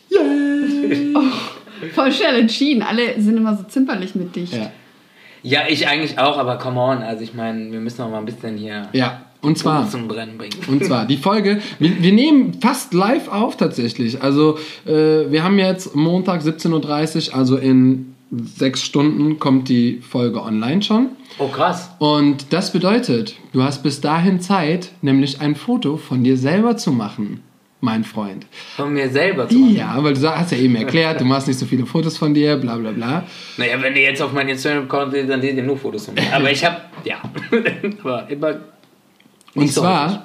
Voll 1.94 2.12
schnell 2.12 2.40
entschieden. 2.40 2.82
Alle 2.82 3.20
sind 3.20 3.36
immer 3.36 3.56
so 3.56 3.64
zimperlich 3.64 4.14
mit 4.14 4.36
dich. 4.36 4.52
Ja. 4.52 4.70
Ja, 5.42 5.60
ich 5.68 5.88
eigentlich 5.88 6.18
auch, 6.18 6.36
aber 6.36 6.58
come 6.58 6.78
on. 6.80 6.98
Also 6.98 7.22
ich 7.24 7.32
meine, 7.34 7.72
wir 7.72 7.80
müssen 7.80 8.02
auch 8.02 8.10
mal 8.10 8.18
ein 8.18 8.26
bisschen 8.26 8.56
hier 8.56 8.88
Ja. 8.92 9.22
Und 9.42 9.56
zwar. 9.56 9.88
zum 9.88 10.06
Brennen 10.06 10.36
bringen. 10.36 10.52
Und 10.68 10.84
zwar 10.84 11.06
die 11.06 11.16
Folge, 11.16 11.62
wir, 11.78 12.02
wir 12.02 12.12
nehmen 12.12 12.58
fast 12.60 12.92
live 12.92 13.28
auf 13.28 13.56
tatsächlich. 13.56 14.22
Also 14.22 14.58
äh, 14.84 15.30
wir 15.30 15.42
haben 15.42 15.58
jetzt 15.58 15.94
Montag 15.96 16.42
17.30 16.42 17.30
Uhr, 17.30 17.34
also 17.38 17.56
in 17.56 18.14
sechs 18.30 18.82
Stunden 18.82 19.38
kommt 19.38 19.68
die 19.68 20.00
Folge 20.00 20.42
online 20.42 20.82
schon. 20.82 21.10
Oh 21.38 21.48
krass. 21.48 21.90
Und 21.98 22.52
das 22.52 22.72
bedeutet, 22.72 23.36
du 23.52 23.62
hast 23.62 23.82
bis 23.82 24.00
dahin 24.00 24.40
Zeit, 24.40 24.90
nämlich 25.02 25.40
ein 25.40 25.56
Foto 25.56 25.96
von 25.96 26.22
dir 26.22 26.36
selber 26.36 26.76
zu 26.76 26.92
machen, 26.92 27.42
mein 27.80 28.04
Freund. 28.04 28.46
Von 28.76 28.92
mir 28.92 29.08
selber 29.10 29.48
zu 29.48 29.58
machen. 29.58 29.76
Ja, 29.76 30.02
weil 30.02 30.14
du 30.14 30.28
hast 30.28 30.52
ja 30.52 30.58
eben 30.58 30.76
erklärt, 30.76 31.20
du 31.20 31.24
machst 31.24 31.48
nicht 31.48 31.58
so 31.58 31.66
viele 31.66 31.86
Fotos 31.86 32.16
von 32.18 32.32
dir, 32.32 32.56
bla 32.56 32.76
bla 32.76 32.92
bla. 32.92 33.24
Naja, 33.56 33.80
wenn 33.82 33.96
ihr 33.96 34.02
jetzt 34.02 34.22
auf 34.22 34.32
meinen 34.32 34.50
Instagram-Account 34.50 35.12
seht, 35.12 35.28
dann 35.28 35.40
seht 35.40 35.56
ihr 35.56 35.62
nur 35.62 35.76
Fotos 35.76 36.06
von 36.06 36.14
mir. 36.14 36.22
Aber 36.32 36.50
ich 36.50 36.64
habe, 36.64 36.80
ja. 37.04 37.20
aber 38.02 38.28
immer 38.28 38.60
Und 39.54 39.72
so 39.72 39.80
zwar 39.80 40.08
häufig. 40.08 40.20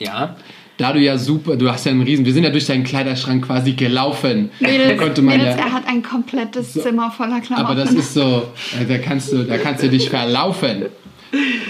Ja. 0.00 0.36
Da 0.78 0.92
du 0.92 1.00
ja 1.00 1.18
super, 1.18 1.56
du 1.56 1.70
hast 1.70 1.84
ja 1.84 1.90
einen 1.90 2.02
riesen, 2.02 2.24
wir 2.24 2.32
sind 2.32 2.44
ja 2.44 2.50
durch 2.50 2.66
deinen 2.66 2.84
Kleiderschrank 2.84 3.44
quasi 3.44 3.72
gelaufen. 3.72 4.50
Mädels, 4.60 4.88
da 4.88 4.94
konnte 4.94 5.22
man 5.22 5.36
Mädels 5.36 5.56
ja, 5.56 5.66
er 5.66 5.72
hat 5.72 5.86
ein 5.86 6.02
komplettes 6.02 6.72
Zimmer 6.72 7.10
voller 7.10 7.40
Klamotten. 7.40 7.66
aber 7.66 7.74
das 7.74 7.92
ist 7.92 8.14
so, 8.14 8.44
äh, 8.80 8.86
da 8.86 8.98
kannst 8.98 9.32
du, 9.32 9.42
da 9.42 9.58
kannst 9.58 9.82
du 9.82 9.88
dich 9.88 10.08
verlaufen. 10.08 10.86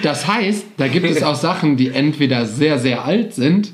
Das 0.03 0.29
heißt, 0.29 0.67
da 0.77 0.89
gibt 0.89 1.07
es 1.07 1.23
auch 1.23 1.35
Sachen, 1.35 1.77
die 1.77 1.89
entweder 1.89 2.45
sehr, 2.47 2.79
sehr 2.79 3.05
alt 3.05 3.33
sind 3.35 3.73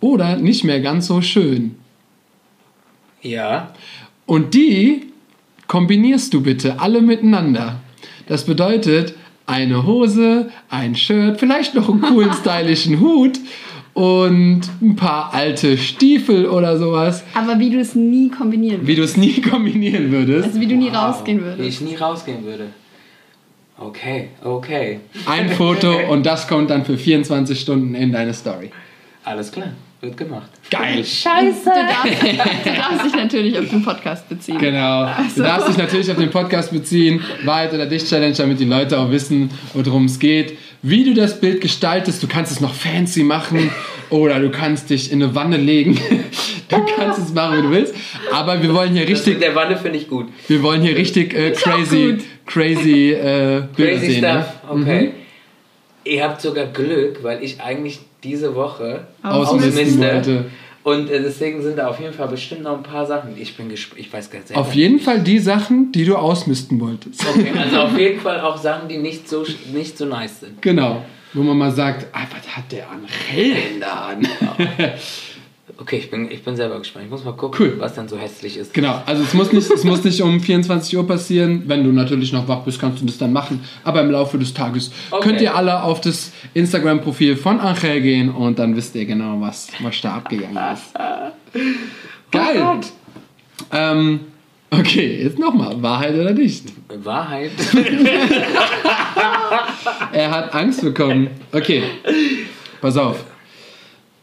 oder 0.00 0.36
nicht 0.36 0.62
mehr 0.62 0.80
ganz 0.80 1.06
so 1.06 1.22
schön. 1.22 1.76
Ja. 3.22 3.72
Und 4.26 4.54
die 4.54 5.06
kombinierst 5.68 6.34
du 6.34 6.42
bitte 6.42 6.80
alle 6.80 7.00
miteinander. 7.00 7.80
Das 8.28 8.44
bedeutet 8.44 9.14
eine 9.46 9.86
Hose, 9.86 10.50
ein 10.68 10.94
Shirt, 10.94 11.38
vielleicht 11.38 11.74
noch 11.74 11.88
einen 11.88 12.02
coolen 12.02 12.32
stylischen 12.32 13.00
Hut 13.00 13.38
und 13.96 14.60
ein 14.82 14.94
paar 14.94 15.32
alte 15.32 15.78
Stiefel 15.78 16.44
oder 16.46 16.76
sowas, 16.76 17.24
aber 17.32 17.58
wie 17.58 17.70
du 17.70 17.78
es 17.80 17.94
nie 17.94 18.28
kombinieren 18.28 18.82
wie 18.86 18.94
würdest. 18.96 19.16
du 19.16 19.20
es 19.22 19.26
nie 19.26 19.40
kombinieren 19.50 20.12
würdest. 20.12 20.44
Also 20.48 20.60
wie 20.60 20.66
du 20.66 20.74
nie 20.76 20.90
Wow. 20.90 20.96
rausgehen 20.96 21.40
Wie 21.40 21.44
würdest. 21.44 21.68
ich 21.68 21.80
nie 21.80 21.96
rausgehen 21.96 22.44
würde. 22.44 22.66
Okay, 23.78 24.28
okay. 24.44 25.00
Ein 25.26 25.48
Foto 25.56 25.94
und 26.10 26.26
das 26.26 26.46
kommt 26.46 26.68
dann 26.68 26.84
für 26.84 26.98
24 26.98 27.58
Stunden 27.58 27.94
in 27.94 28.12
deine 28.12 28.34
Story. 28.34 28.70
Alles 29.24 29.50
klar. 29.50 29.68
Wird 30.02 30.14
gemacht. 30.18 30.50
Geil. 30.70 31.02
Scheiße! 31.02 31.64
Du 31.64 31.70
darfst, 31.70 32.22
du 32.66 32.70
darfst 32.74 33.04
dich 33.06 33.14
natürlich 33.14 33.58
auf 33.58 33.68
den 33.70 33.82
Podcast 33.82 34.28
beziehen. 34.28 34.58
Genau. 34.58 35.08
Du 35.34 35.42
darfst 35.42 35.68
dich 35.70 35.78
natürlich 35.78 36.10
auf 36.10 36.18
den 36.18 36.28
Podcast 36.28 36.70
beziehen, 36.70 37.22
Wahrheit 37.46 37.72
oder 37.72 37.86
Dich 37.86 38.04
Challenge, 38.04 38.34
damit 38.34 38.60
die 38.60 38.66
Leute 38.66 38.98
auch 38.98 39.10
wissen, 39.10 39.50
worum 39.72 40.04
es 40.04 40.18
geht. 40.18 40.58
Wie 40.82 41.04
du 41.04 41.14
das 41.14 41.40
Bild 41.40 41.60
gestaltest, 41.60 42.22
du 42.22 42.26
kannst 42.28 42.52
es 42.52 42.60
noch 42.60 42.74
fancy 42.74 43.22
machen 43.22 43.70
oder 44.10 44.38
du 44.40 44.50
kannst 44.50 44.90
dich 44.90 45.10
in 45.10 45.22
eine 45.22 45.34
Wanne 45.34 45.56
legen. 45.56 45.98
Du 46.68 46.84
kannst 46.96 47.20
es 47.20 47.32
machen, 47.32 47.58
wie 47.58 47.62
du 47.62 47.70
willst. 47.70 47.94
Aber 48.32 48.60
wir 48.60 48.74
wollen 48.74 48.90
hier 48.92 49.02
Das 49.02 49.10
mit 49.10 49.18
richtig, 49.18 49.38
der 49.38 49.54
Wanne 49.54 49.76
finde 49.76 49.98
ich 49.98 50.08
gut. 50.08 50.26
wir 50.48 50.62
wollen 50.64 50.82
hier 50.82 50.96
richtig 50.96 51.32
äh, 51.32 51.52
crazy, 51.52 52.16
crazy 52.44 53.12
äh, 53.12 53.62
Bilder 53.76 53.92
Crazy 53.92 54.10
sehen. 54.10 54.20
Ne? 54.22 54.44
stuff. 54.44 54.70
Okay. 54.80 55.12
Ihr 56.02 56.24
habt 56.24 56.40
sogar 56.40 56.66
Glück, 56.66 57.22
weil 57.22 57.44
ich 57.44 57.60
eigentlich 57.60 58.00
diese 58.24 58.56
Woche 58.56 59.06
Ausmisten 59.22 60.02
ausmiste. 60.02 60.44
Und 60.86 61.10
äh, 61.10 61.20
deswegen 61.20 61.62
sind 61.62 61.78
da 61.78 61.88
auf 61.88 61.98
jeden 61.98 62.12
Fall 62.12 62.28
bestimmt 62.28 62.62
noch 62.62 62.76
ein 62.76 62.84
paar 62.84 63.06
Sachen. 63.06 63.36
Ich 63.36 63.56
bin 63.56 63.68
gespannt. 63.68 64.00
Ich 64.00 64.12
weiß 64.12 64.30
ganz 64.30 64.50
ehrlich. 64.52 64.64
Auf 64.64 64.72
jeden 64.72 65.00
Fall 65.00 65.18
die 65.18 65.40
Sachen, 65.40 65.90
die 65.90 66.04
du 66.04 66.14
ausmisten 66.14 66.80
wolltest. 66.80 67.26
Okay, 67.28 67.50
also 67.58 67.80
auf 67.80 67.98
jeden 67.98 68.20
Fall 68.20 68.40
auch 68.40 68.56
Sachen, 68.56 68.88
die 68.88 68.98
nicht 68.98 69.28
so, 69.28 69.44
nicht 69.72 69.98
so 69.98 70.04
nice 70.04 70.38
sind. 70.38 70.62
Genau. 70.62 71.04
Wo 71.32 71.42
man 71.42 71.58
mal 71.58 71.72
sagt, 71.72 72.06
ah, 72.12 72.20
was 72.30 72.56
hat 72.56 72.70
der 72.70 72.88
an 72.88 73.00
Hellen 73.28 73.80
da 73.80 74.10
an? 74.10 74.28
Okay, 75.78 75.98
ich 75.98 76.10
bin, 76.10 76.30
ich 76.30 76.42
bin 76.42 76.56
selber 76.56 76.78
gespannt. 76.78 77.04
Ich 77.04 77.10
muss 77.10 77.22
mal 77.24 77.32
gucken, 77.32 77.60
Cool. 77.60 77.74
was 77.78 77.94
dann 77.94 78.08
so 78.08 78.16
hässlich 78.16 78.56
ist. 78.56 78.72
Genau, 78.72 79.02
also 79.04 79.22
es 79.22 79.34
muss, 79.34 79.52
nicht, 79.52 79.70
es 79.70 79.84
muss 79.84 80.02
nicht 80.04 80.22
um 80.22 80.40
24 80.40 80.96
Uhr 80.96 81.06
passieren. 81.06 81.64
Wenn 81.66 81.84
du 81.84 81.92
natürlich 81.92 82.32
noch 82.32 82.48
wach 82.48 82.60
bist, 82.60 82.80
kannst 82.80 83.02
du 83.02 83.06
das 83.06 83.18
dann 83.18 83.32
machen. 83.32 83.62
Aber 83.84 84.00
im 84.00 84.10
Laufe 84.10 84.38
des 84.38 84.54
Tages 84.54 84.90
Okay. 85.10 85.28
könnt 85.28 85.40
ihr 85.42 85.54
alle 85.54 85.82
auf 85.82 86.00
das 86.00 86.32
Instagram-Profil 86.54 87.36
von 87.36 87.60
Angel 87.60 88.00
gehen 88.00 88.30
und 88.30 88.58
dann 88.58 88.74
wisst 88.74 88.94
ihr 88.94 89.04
genau, 89.04 89.38
was, 89.40 89.68
was 89.80 90.00
da 90.00 90.14
abgegangen 90.16 90.56
ist. 90.72 90.94
Geil. 92.30 92.62
Oh 92.62 92.80
ähm, 93.72 94.20
okay, 94.70 95.22
jetzt 95.24 95.38
nochmal. 95.38 95.80
Wahrheit 95.82 96.14
oder 96.14 96.32
nicht? 96.32 96.72
Wahrheit. 97.02 97.50
Er 100.12 100.30
hat 100.30 100.54
Angst 100.54 100.80
bekommen. 100.82 101.28
Okay, 101.52 101.82
pass 102.80 102.96
auf. 102.96 103.24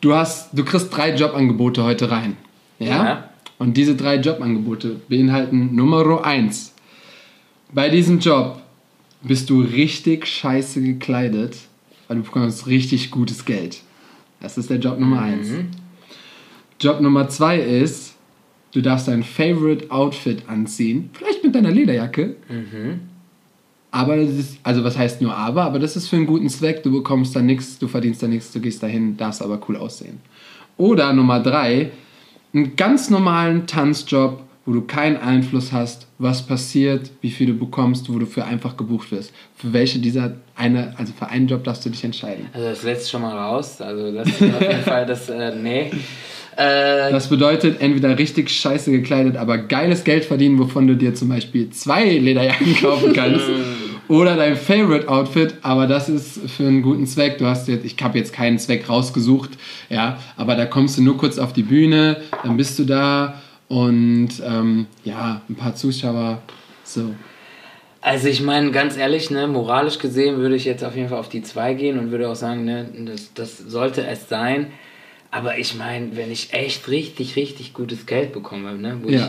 Du, 0.04 0.14
hast, 0.14 0.50
du 0.52 0.66
kriegst 0.66 0.94
drei 0.94 1.16
Jobangebote 1.16 1.82
heute 1.82 2.12
rein. 2.12 2.36
Ja? 2.78 3.06
Ja. 3.06 3.30
Und 3.58 3.78
diese 3.78 3.96
drei 3.96 4.18
Jobangebote 4.18 5.00
beinhalten 5.08 5.74
Nummer 5.74 6.26
eins. 6.26 6.74
Bei 7.72 7.88
diesem 7.88 8.20
Job 8.20 8.62
bist 9.22 9.50
du 9.50 9.62
richtig 9.62 10.28
scheiße 10.28 10.82
gekleidet, 10.82 11.56
weil 12.10 12.18
du 12.18 12.24
bekommst 12.24 12.68
richtig 12.68 13.12
gutes 13.12 13.46
Geld. 13.46 13.82
Das 14.42 14.58
ist 14.58 14.70
der 14.70 14.78
Job 14.78 15.00
Nummer 15.00 15.22
eins. 15.22 15.48
Job 16.82 17.00
Nummer 17.00 17.30
zwei 17.30 17.60
ist, 17.60 18.16
du 18.74 18.82
darfst 18.82 19.08
dein 19.08 19.24
Favorite 19.24 19.90
Outfit 19.90 20.44
anziehen. 20.48 21.12
Vielleicht 21.14 21.46
mit 21.46 21.56
deiner 21.56 21.72
Lederjacke. 21.72 22.36
Aber 23.94 24.18
das 24.18 24.32
ist, 24.32 24.58
also 24.64 24.84
was 24.84 24.98
heißt 24.98 25.22
nur 25.22 25.38
aber, 25.38 25.66
aber 25.66 25.78
das 25.78 25.96
ist 25.96 26.08
für 26.08 26.16
einen 26.16 26.26
guten 26.26 26.50
Zweck. 26.50 26.82
Du 26.82 26.92
bekommst 26.92 27.36
da 27.36 27.44
nichts, 27.44 27.78
du 27.78 27.88
verdienst 27.88 28.24
da 28.24 28.28
nichts, 28.28 28.52
du 28.52 28.60
gehst 28.60 28.82
dahin, 28.82 29.18
darfst 29.18 29.40
aber 29.40 29.60
cool 29.70 29.78
aussehen. 29.78 30.20
Oder 30.78 31.14
Nummer 31.14 31.40
drei, 31.40 31.92
einen 32.56 32.76
ganz 32.76 33.12
normalen 33.12 33.68
Tanzjob, 33.68 34.42
wo 34.66 34.74
du 34.74 34.82
keinen 34.82 35.18
Einfluss 35.18 35.72
hast, 35.72 36.08
was 36.18 36.42
passiert, 36.42 37.12
wie 37.22 37.30
viel 37.30 37.46
du 37.46 37.54
bekommst, 37.54 38.12
wo 38.12 38.18
du 38.18 38.26
für 38.26 38.46
einfach 38.46 38.78
gebucht 38.78 39.12
wirst. 39.12 39.32
Für 39.56 39.74
welche 39.74 40.00
dieser 40.00 40.38
eine, 40.56 40.96
also 40.98 41.14
für 41.14 41.28
einen 41.28 41.48
Job 41.48 41.64
darfst 41.64 41.86
du 41.86 41.92
dich 41.92 42.04
entscheiden. 42.04 42.48
Also 42.52 42.70
das 42.70 42.82
lässt 42.82 43.12
schon 43.12 43.22
mal 43.22 43.38
raus. 43.38 43.80
Also 43.80 44.12
das 44.12 44.28
ist 44.28 44.42
auf 44.42 44.62
jeden 44.62 44.82
Fall 44.86 45.06
das, 45.06 45.30
äh, 45.30 45.56
nee. 45.56 45.92
Äh, 46.58 47.12
Das 47.12 47.28
bedeutet 47.30 47.82
entweder 47.82 48.18
richtig 48.18 48.50
scheiße 48.50 48.92
gekleidet, 48.92 49.38
aber 49.38 49.58
geiles 49.58 50.04
Geld 50.04 50.26
verdienen, 50.26 50.60
wovon 50.60 50.88
du 50.88 50.96
dir 50.96 51.14
zum 51.16 51.30
Beispiel 51.30 51.70
zwei 51.72 52.06
Lederjacken 52.18 52.76
kaufen 52.82 53.14
kannst. 53.14 53.46
oder 54.08 54.36
dein 54.36 54.56
Favorite 54.56 55.08
Outfit, 55.10 55.56
aber 55.62 55.88
das 55.88 56.10
ist 56.10 56.40
für 56.52 56.64
einen 56.68 56.82
guten 56.82 57.08
Zweck. 57.08 57.38
Du 57.38 57.46
hast 57.46 57.68
jetzt, 57.68 57.86
ich 57.86 57.96
habe 58.02 58.18
jetzt 58.18 58.34
keinen 58.34 58.60
Zweck 58.60 58.88
rausgesucht, 58.90 59.52
ja, 59.90 60.20
aber 60.38 60.56
da 60.56 60.66
kommst 60.66 60.98
du 60.98 61.02
nur 61.04 61.18
kurz 61.18 61.38
auf 61.40 61.54
die 61.54 61.64
Bühne, 61.64 62.18
dann 62.44 62.58
bist 62.58 62.78
du 62.80 62.84
da 62.84 63.42
und 63.68 64.30
ähm, 64.46 64.86
ja, 65.04 65.42
ein 65.50 65.56
paar 65.56 65.76
Zuschauer, 65.76 66.42
so. 66.84 67.14
Also 68.02 68.28
ich 68.28 68.42
meine, 68.42 68.72
ganz 68.72 68.98
ehrlich, 68.98 69.32
ne, 69.32 69.48
moralisch 69.48 69.98
gesehen 69.98 70.36
würde 70.38 70.56
ich 70.56 70.66
jetzt 70.66 70.84
auf 70.84 70.94
jeden 70.98 71.08
Fall 71.08 71.20
auf 71.20 71.30
die 71.30 71.42
2 71.42 71.74
gehen 71.74 71.98
und 71.98 72.12
würde 72.12 72.28
auch 72.30 72.36
sagen, 72.36 72.66
ne, 72.66 72.86
das, 73.06 73.34
das 73.34 73.58
sollte 73.58 74.06
es 74.06 74.28
sein. 74.28 74.68
Aber 75.34 75.58
ich 75.58 75.74
meine, 75.76 76.16
wenn 76.16 76.32
ich 76.32 76.54
echt 76.54 76.88
richtig, 76.90 77.36
richtig 77.36 77.74
gutes 77.74 78.06
Geld 78.06 78.34
bekomme, 78.34 78.76
ne, 78.76 79.00
wo 79.02 79.10
Ja. 79.10 79.20
ich... 79.20 79.26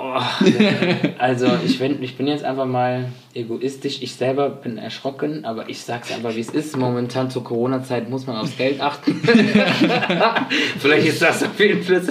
Oh, 0.00 0.14
also 1.18 1.48
ich, 1.66 1.80
bin, 1.80 2.00
ich 2.02 2.16
bin 2.16 2.28
jetzt 2.28 2.44
einfach 2.44 2.66
mal 2.66 3.06
egoistisch. 3.34 3.98
Ich 4.00 4.14
selber 4.14 4.48
bin 4.48 4.78
erschrocken, 4.78 5.44
aber 5.44 5.68
ich 5.68 5.80
sag's 5.80 6.12
einfach, 6.12 6.36
wie 6.36 6.40
es 6.40 6.50
ist. 6.50 6.76
Momentan 6.76 7.30
zur 7.32 7.42
Corona-Zeit 7.42 8.08
muss 8.08 8.24
man 8.26 8.36
aufs 8.36 8.56
Geld 8.56 8.80
achten. 8.80 9.20
Vielleicht 10.78 11.08
ist 11.08 11.20
das 11.20 11.42
auf 11.42 11.58
jeden 11.58 11.82
Fall. 11.82 12.02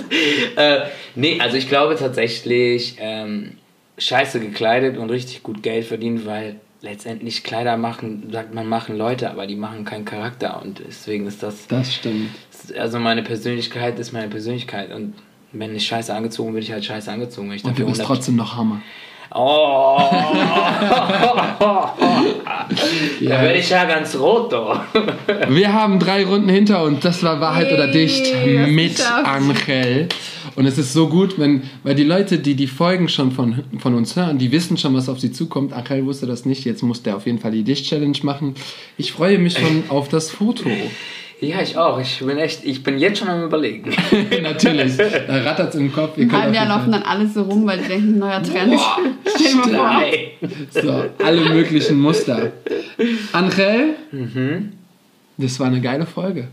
Äh, 0.58 0.82
nee, 1.16 1.40
also 1.40 1.56
ich 1.56 1.70
glaube 1.70 1.96
tatsächlich, 1.96 2.98
ähm, 3.00 3.54
scheiße 3.98 4.42
gekleidet 4.42 4.98
und 4.98 5.10
richtig 5.10 5.42
gut 5.42 5.64
Geld 5.64 5.86
verdient, 5.86 6.26
weil 6.26 6.58
letztendlich 6.82 7.44
Kleider 7.44 7.78
machen, 7.78 8.30
sagt 8.32 8.54
man, 8.54 8.68
machen 8.68 8.98
Leute, 8.98 9.30
aber 9.32 9.48
die 9.48 9.56
machen 9.56 9.86
keinen 9.86 10.06
Charakter 10.06 10.62
und 10.62 10.82
deswegen 10.88 11.28
ist 11.28 11.41
das, 11.44 11.68
Das 11.68 11.94
stimmt. 11.94 12.30
also 12.78 12.99
meine 12.99 13.24
Persönlichkeit 13.24 13.98
ist 13.99 14.12
meine 14.14 14.28
Persönlichkeit 14.28 14.94
und 14.94 15.14
wenn 15.54 15.76
ich 15.76 15.88
scheiße 15.88 16.14
angezogen 16.14 16.49
bin, 16.49 16.56
bin 16.56 16.64
ich 16.64 16.72
halt 16.72 16.86
scheiße 16.86 17.12
angezogen. 17.12 17.52
Ich 17.52 17.64
Und 17.64 17.70
du 17.72 17.84
dafür 17.84 17.86
bist 17.86 18.02
100 18.02 18.08
trotzdem 18.18 18.36
noch 18.36 18.56
Hammer. 18.56 18.82
Oh! 19.34 19.99
Da 23.22 23.41
werde 23.41 23.60
ich 23.60 23.70
ja 23.70 23.86
ganz 23.86 24.16
rot, 24.16 24.52
doch. 24.52 24.80
Wir 25.48 25.74
haben 25.74 25.99
drei 25.99 26.26
Runden 26.26 26.49
hinter 26.49 26.84
uns. 26.84 27.02
Das 27.02 27.24
war 27.24 27.40
Wahrheit 27.40 27.72
oder 27.72 27.88
Dicht 27.88 28.34
mit. 28.68 29.02
Angel. 29.10 30.08
Und 30.58 30.66
es 30.66 30.78
ist 30.80 30.92
so 30.92 31.08
gut, 31.08 31.38
wenn, 31.40 31.62
weil 31.84 31.94
die 31.96 32.04
Leute, 32.04 32.40
die 32.40 32.56
die 32.56 32.66
Folgen 32.68 33.08
schon 33.10 33.32
von, 33.32 33.64
von 33.78 33.94
uns 33.94 34.16
hören, 34.16 34.40
die 34.40 34.52
wissen 34.52 34.76
schon, 34.76 34.94
was 34.96 35.08
auf 35.08 35.20
sie 35.20 35.32
zukommt. 35.32 35.72
Angel 35.72 36.04
wusste 36.06 36.26
das 36.26 36.46
nicht. 36.46 36.66
Jetzt 36.66 36.82
muss 36.82 37.04
der 37.04 37.16
auf 37.16 37.26
jeden 37.28 37.38
Fall 37.40 37.52
die 37.52 37.64
Dicht-Challenge 37.64 38.18
machen. 38.24 38.56
Ich 38.98 39.12
freue 39.12 39.38
mich 39.38 39.54
schon 39.58 39.84
auf 39.90 40.10
das 40.10 40.32
Foto. 40.32 40.68
Ja, 41.40 41.62
ich 41.62 41.78
auch. 41.78 42.00
Ich 42.02 42.18
bin 42.26 42.40
echt, 42.40 42.66
ich 42.66 42.82
bin 42.82 42.98
jetzt 42.98 43.20
schon 43.20 43.28
am 43.28 43.44
überlegen. 43.44 43.92
Natürlich. 44.42 44.98
Da 44.98 45.44
rattert 45.44 45.76
es 45.76 45.80
im 45.80 45.94
Kopf. 45.94 46.18
Im 46.18 46.32
halben 46.32 46.56
Jahr 46.56 46.68
laufen 46.68 46.92
dann 46.92 47.04
alle 47.04 47.28
so 47.28 47.44
rum, 47.44 47.68
weil 47.68 47.78
die 47.78 47.88
denken, 47.90 48.18
neuer 48.18 48.42
Trend. 48.42 48.74
Stell 49.36 49.52
dir 49.52 49.56
mal 49.58 49.64
vor. 49.70 49.84
Nein. 49.84 50.14
Fall- 50.72 50.84
so, 51.20 51.24
alle 51.24 51.50
möglichen 51.52 52.00
Muster. 52.00 52.52
Angel, 53.32 53.90
Mhm. 54.12 54.72
das 55.38 55.60
war 55.60 55.68
eine 55.68 55.82
geile 55.82 56.08
Folge. 56.08 56.48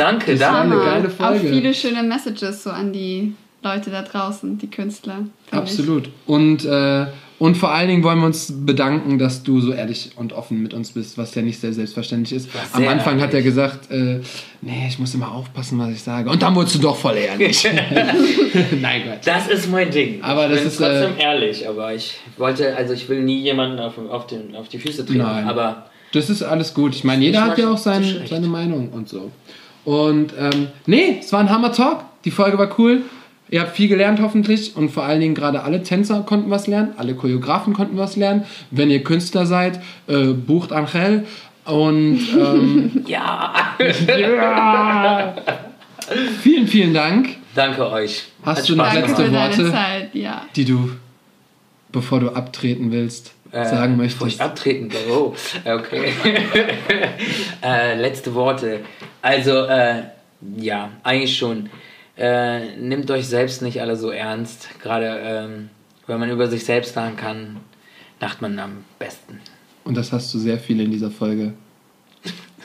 Danke, 0.00 0.32
Das 0.36 0.40
war 0.40 0.60
danke. 0.66 0.80
eine 0.80 0.84
geile 0.84 1.08
Auch 1.08 1.12
Folge. 1.12 1.48
viele 1.48 1.74
schöne 1.74 2.02
Messages 2.02 2.62
so 2.62 2.70
an 2.70 2.92
die 2.92 3.34
Leute 3.62 3.90
da 3.90 4.02
draußen, 4.02 4.56
die 4.58 4.68
Künstler. 4.70 5.14
finde 5.16 5.30
ich. 5.50 5.52
Absolut. 5.54 6.08
Und, 6.26 6.64
äh, 6.64 7.06
und 7.38 7.56
vor 7.56 7.72
allen 7.72 7.88
Dingen 7.88 8.02
wollen 8.02 8.18
wir 8.18 8.26
uns 8.26 8.52
bedanken, 8.66 9.18
dass 9.18 9.42
du 9.42 9.60
so 9.60 9.72
ehrlich 9.72 10.10
und 10.16 10.32
offen 10.34 10.62
mit 10.62 10.74
uns 10.74 10.92
bist, 10.92 11.16
was 11.18 11.34
ja 11.34 11.42
nicht 11.42 11.60
sehr 11.60 11.72
selbstverständlich 11.72 12.32
ist. 12.34 12.54
War 12.54 12.62
Am 12.72 12.82
sehr 12.82 12.90
Anfang 12.90 13.14
hat 13.20 13.28
er 13.30 13.40
ehrlich. 13.40 13.44
gesagt, 13.46 13.90
äh, 13.90 14.20
nee, 14.62 14.86
ich 14.88 14.98
muss 14.98 15.14
immer 15.14 15.32
aufpassen, 15.32 15.78
was 15.78 15.90
ich 15.90 16.02
sage. 16.02 16.28
Und 16.30 16.42
dann 16.42 16.54
wurdest 16.54 16.74
du 16.76 16.78
doch 16.80 16.96
voll 16.96 17.16
ehrlich. 17.16 17.66
Nein, 18.80 19.02
Gott. 19.06 19.18
Das 19.24 19.48
ist 19.48 19.70
mein 19.70 19.90
Ding. 19.90 20.22
Aber 20.22 20.46
ich 20.46 20.50
das 20.52 20.58
bin 20.60 20.68
ist, 20.68 20.76
trotzdem 20.78 21.18
äh, 21.18 21.22
ehrlich, 21.22 21.68
aber 21.68 21.94
ich 21.94 22.14
wollte, 22.36 22.76
also 22.76 22.92
ich 22.94 23.08
will 23.08 23.22
nie 23.22 23.40
jemanden 23.40 23.78
auf, 23.78 23.94
auf, 23.98 24.26
den, 24.26 24.54
auf 24.56 24.68
die 24.68 24.78
Füße 24.78 25.04
treten. 25.06 25.18
Nein. 25.18 25.46
Aber 25.46 25.86
Das 26.12 26.28
ist 26.30 26.42
alles 26.42 26.74
gut. 26.74 26.94
Ich 26.94 27.04
meine, 27.04 27.22
jeder 27.24 27.44
Ich 27.44 27.50
hat 27.52 27.58
ja 27.58 27.70
auch 27.70 27.78
sein, 27.78 28.04
seine 28.28 28.46
Meinung 28.48 28.88
und 28.90 29.08
so. 29.08 29.30
Und 29.90 30.34
ähm, 30.38 30.68
nee, 30.86 31.16
es 31.18 31.32
war 31.32 31.40
ein 31.40 31.50
Hammer 31.50 31.72
Talk. 31.72 32.04
Die 32.24 32.30
Folge 32.30 32.58
war 32.58 32.78
cool. 32.78 33.02
Ihr 33.48 33.60
habt 33.60 33.74
viel 33.74 33.88
gelernt 33.88 34.20
hoffentlich 34.22 34.76
und 34.76 34.90
vor 34.90 35.02
allen 35.02 35.18
Dingen 35.18 35.34
gerade 35.34 35.64
alle 35.64 35.82
Tänzer 35.82 36.20
konnten 36.20 36.48
was 36.48 36.68
lernen, 36.68 36.92
alle 36.96 37.16
Choreografen 37.16 37.72
konnten 37.72 37.96
was 37.98 38.14
lernen. 38.14 38.44
Wenn 38.70 38.88
ihr 38.88 39.02
Künstler 39.02 39.46
seid, 39.46 39.80
äh, 40.06 40.26
bucht 40.26 40.70
Angel 40.70 41.26
und 41.64 42.20
ähm, 42.38 43.02
Ja. 43.08 43.52
vielen, 46.40 46.68
vielen 46.68 46.94
Dank, 46.94 47.30
Danke 47.56 47.90
euch. 47.90 48.26
Hast 48.44 48.60
Hat 48.60 48.68
du 48.68 48.76
noch 48.76 48.94
letzte 48.94 49.32
Worte? 49.32 49.72
Zeit, 49.72 50.14
ja. 50.14 50.42
die 50.54 50.66
du, 50.66 50.90
bevor 51.90 52.20
du 52.20 52.30
abtreten 52.30 52.92
willst, 52.92 53.32
sagen 53.52 53.96
Bevor 53.96 54.26
möchtest. 54.26 54.26
ich 54.26 54.40
abtreten. 54.40 54.90
Oh, 55.10 55.34
okay. 55.64 56.12
äh, 57.62 58.00
letzte 58.00 58.34
Worte. 58.34 58.80
Also, 59.22 59.64
äh, 59.64 60.02
ja, 60.56 60.90
eigentlich 61.02 61.36
schon. 61.36 61.68
Äh, 62.16 62.76
nehmt 62.76 63.10
euch 63.10 63.26
selbst 63.26 63.62
nicht 63.62 63.80
alle 63.80 63.96
so 63.96 64.10
ernst. 64.10 64.68
Gerade 64.82 65.20
ähm, 65.22 65.70
wenn 66.06 66.20
man 66.20 66.30
über 66.30 66.48
sich 66.48 66.64
selbst 66.64 66.94
lachen 66.96 67.16
kann, 67.16 67.56
lacht 68.20 68.42
man 68.42 68.58
am 68.58 68.84
besten. 68.98 69.40
Und 69.84 69.96
das 69.96 70.12
hast 70.12 70.32
du 70.34 70.38
sehr 70.38 70.58
viel 70.58 70.80
in 70.80 70.90
dieser 70.90 71.10
Folge 71.10 71.54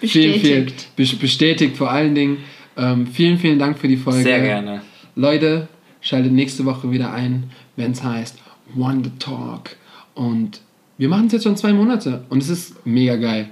Bestätigt. 0.02 0.41
Vielen, 0.41 0.68
vielen, 0.68 0.74
bes- 0.98 1.20
bestätigt 1.20 1.78
vor 1.78 1.90
allen 1.90 2.14
Dingen. 2.16 2.40
Ähm, 2.78 3.07
vielen, 3.07 3.38
vielen 3.38 3.57
Dank 3.57 3.80
für 3.80 3.88
die 3.88 3.95
Folge. 3.98 4.24
Sehr 4.24 4.41
gerne. 4.41 4.82
Leute, 5.16 5.70
schaltet 6.02 6.34
nächste 6.34 6.66
Woche 6.66 6.91
wieder 6.91 7.14
ein, 7.14 7.52
wenn 7.78 7.91
es 7.94 8.03
heißt 8.03 8.38
Wonder 8.74 9.12
Talk. 9.20 9.78
Und 10.14 10.60
wir 10.97 11.09
machen 11.09 11.27
es 11.27 11.34
jetzt 11.34 11.43
schon 11.43 11.57
zwei 11.57 11.73
Monate 11.73 12.23
und 12.30 12.41
es 12.41 12.49
ist 12.49 12.85
mega 12.85 13.15
geil. 13.15 13.49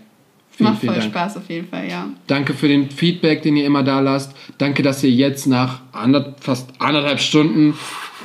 Vielen, 0.52 0.70
Macht 0.70 0.82
vielen 0.82 0.94
voll 0.94 1.02
Dank. 1.02 1.14
Spaß 1.14 1.38
auf 1.38 1.50
jeden 1.50 1.68
Fall, 1.68 1.90
ja. 1.90 2.10
Danke 2.28 2.54
für 2.54 2.68
den 2.68 2.90
Feedback, 2.92 3.42
den 3.42 3.58
ihr 3.58 3.66
immer 3.66 3.84
da 3.84 4.00
lasst. 4.00 4.34
Danke, 4.60 4.84
dass 4.84 5.04
ihr 5.04 5.10
jetzt 5.10 5.48
nach 5.48 5.82
ander, 5.92 6.36
fast 6.40 6.70
anderthalb 6.80 7.20
Stunden 7.20 7.74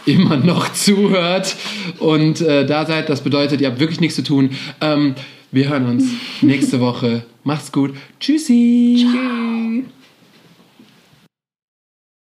immer 0.04 0.36
noch 0.36 0.70
zuhört 0.72 1.56
und 1.98 2.40
äh, 2.42 2.66
da 2.66 2.84
seid. 2.84 3.08
Das 3.08 3.22
bedeutet, 3.22 3.60
ihr 3.62 3.68
habt 3.68 3.80
wirklich 3.80 4.00
nichts 4.00 4.16
zu 4.16 4.22
tun. 4.24 4.50
Ähm, 4.80 5.14
wir 5.52 5.68
hören 5.70 5.86
uns 5.86 6.04
nächste 6.42 6.80
Woche. 6.80 7.24
Macht's 7.44 7.72
gut. 7.72 7.94
Tschüssi. 8.20 9.06
Tschüss. 9.10 9.97